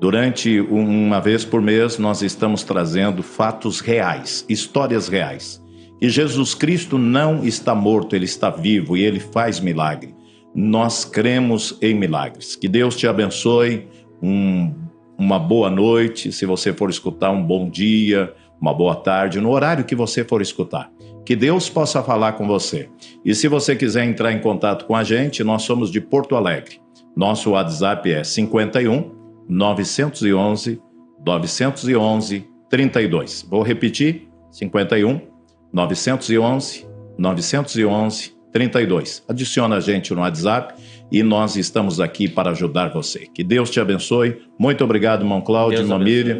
Durante 0.00 0.60
um- 0.60 1.06
uma 1.06 1.20
vez 1.20 1.44
por 1.44 1.62
mês, 1.62 1.96
nós 1.96 2.22
estamos 2.22 2.64
trazendo 2.64 3.22
fatos 3.22 3.78
reais, 3.78 4.44
histórias 4.48 5.06
reais. 5.06 5.62
E 6.00 6.08
Jesus 6.10 6.54
Cristo 6.54 6.98
não 6.98 7.44
está 7.44 7.72
morto, 7.76 8.16
ele 8.16 8.24
está 8.24 8.50
vivo 8.50 8.96
e 8.96 9.02
ele 9.04 9.20
faz 9.20 9.60
milagre. 9.60 10.12
Nós 10.54 11.04
cremos 11.04 11.78
em 11.80 11.94
milagres. 11.94 12.56
Que 12.56 12.68
Deus 12.68 12.96
te 12.96 13.06
abençoe. 13.06 13.88
Um- 14.22 14.72
uma 15.18 15.38
boa 15.38 15.70
noite, 15.70 16.32
se 16.32 16.44
você 16.44 16.72
for 16.72 16.90
escutar, 16.90 17.30
um 17.30 17.42
bom 17.42 17.68
dia, 17.70 18.34
uma 18.60 18.74
boa 18.74 18.94
tarde, 18.96 19.40
no 19.40 19.50
horário 19.50 19.84
que 19.84 19.94
você 19.94 20.24
for 20.24 20.42
escutar. 20.42 20.90
Que 21.24 21.36
Deus 21.36 21.68
possa 21.68 22.02
falar 22.02 22.32
com 22.32 22.46
você. 22.46 22.88
E 23.24 23.34
se 23.34 23.46
você 23.46 23.76
quiser 23.76 24.04
entrar 24.04 24.32
em 24.32 24.40
contato 24.40 24.84
com 24.86 24.96
a 24.96 25.04
gente, 25.04 25.44
nós 25.44 25.62
somos 25.62 25.90
de 25.90 26.00
Porto 26.00 26.34
Alegre. 26.34 26.80
Nosso 27.16 27.50
WhatsApp 27.50 28.10
é 28.12 28.24
51 28.24 29.12
911 29.48 30.80
911 31.24 32.44
32. 32.68 33.46
Vou 33.48 33.62
repetir: 33.62 34.28
51 34.50 35.20
911 35.72 36.86
911 37.18 38.34
32. 38.52 39.24
Adiciona 39.28 39.76
a 39.76 39.80
gente 39.80 40.12
no 40.12 40.20
WhatsApp 40.20 40.74
e 41.10 41.22
nós 41.22 41.56
estamos 41.56 42.00
aqui 42.00 42.28
para 42.28 42.50
ajudar 42.50 42.88
você. 42.88 43.26
Que 43.32 43.42
Deus 43.42 43.70
te 43.70 43.80
abençoe. 43.80 44.38
Muito 44.58 44.82
obrigado, 44.84 45.22
irmão 45.22 45.40
Cláudio, 45.40 45.80
irmã. 45.80 45.98
Miriam. 45.98 46.38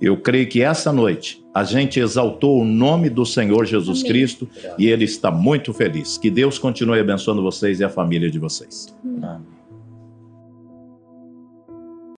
Eu 0.00 0.16
creio 0.16 0.48
que 0.48 0.62
essa 0.62 0.92
noite 0.92 1.42
a 1.54 1.64
gente 1.64 1.98
exaltou 1.98 2.60
o 2.60 2.64
nome 2.64 3.10
do 3.10 3.26
Senhor 3.26 3.64
Jesus 3.64 4.00
Amém. 4.00 4.12
Cristo 4.12 4.48
e 4.78 4.88
ele 4.88 5.04
está 5.04 5.30
muito 5.30 5.72
feliz. 5.72 6.18
Que 6.18 6.30
Deus 6.30 6.58
continue 6.58 7.00
abençoando 7.00 7.42
vocês 7.42 7.80
e 7.80 7.84
a 7.84 7.88
família 7.88 8.30
de 8.30 8.38
vocês. 8.38 8.94
Amém. 9.04 9.61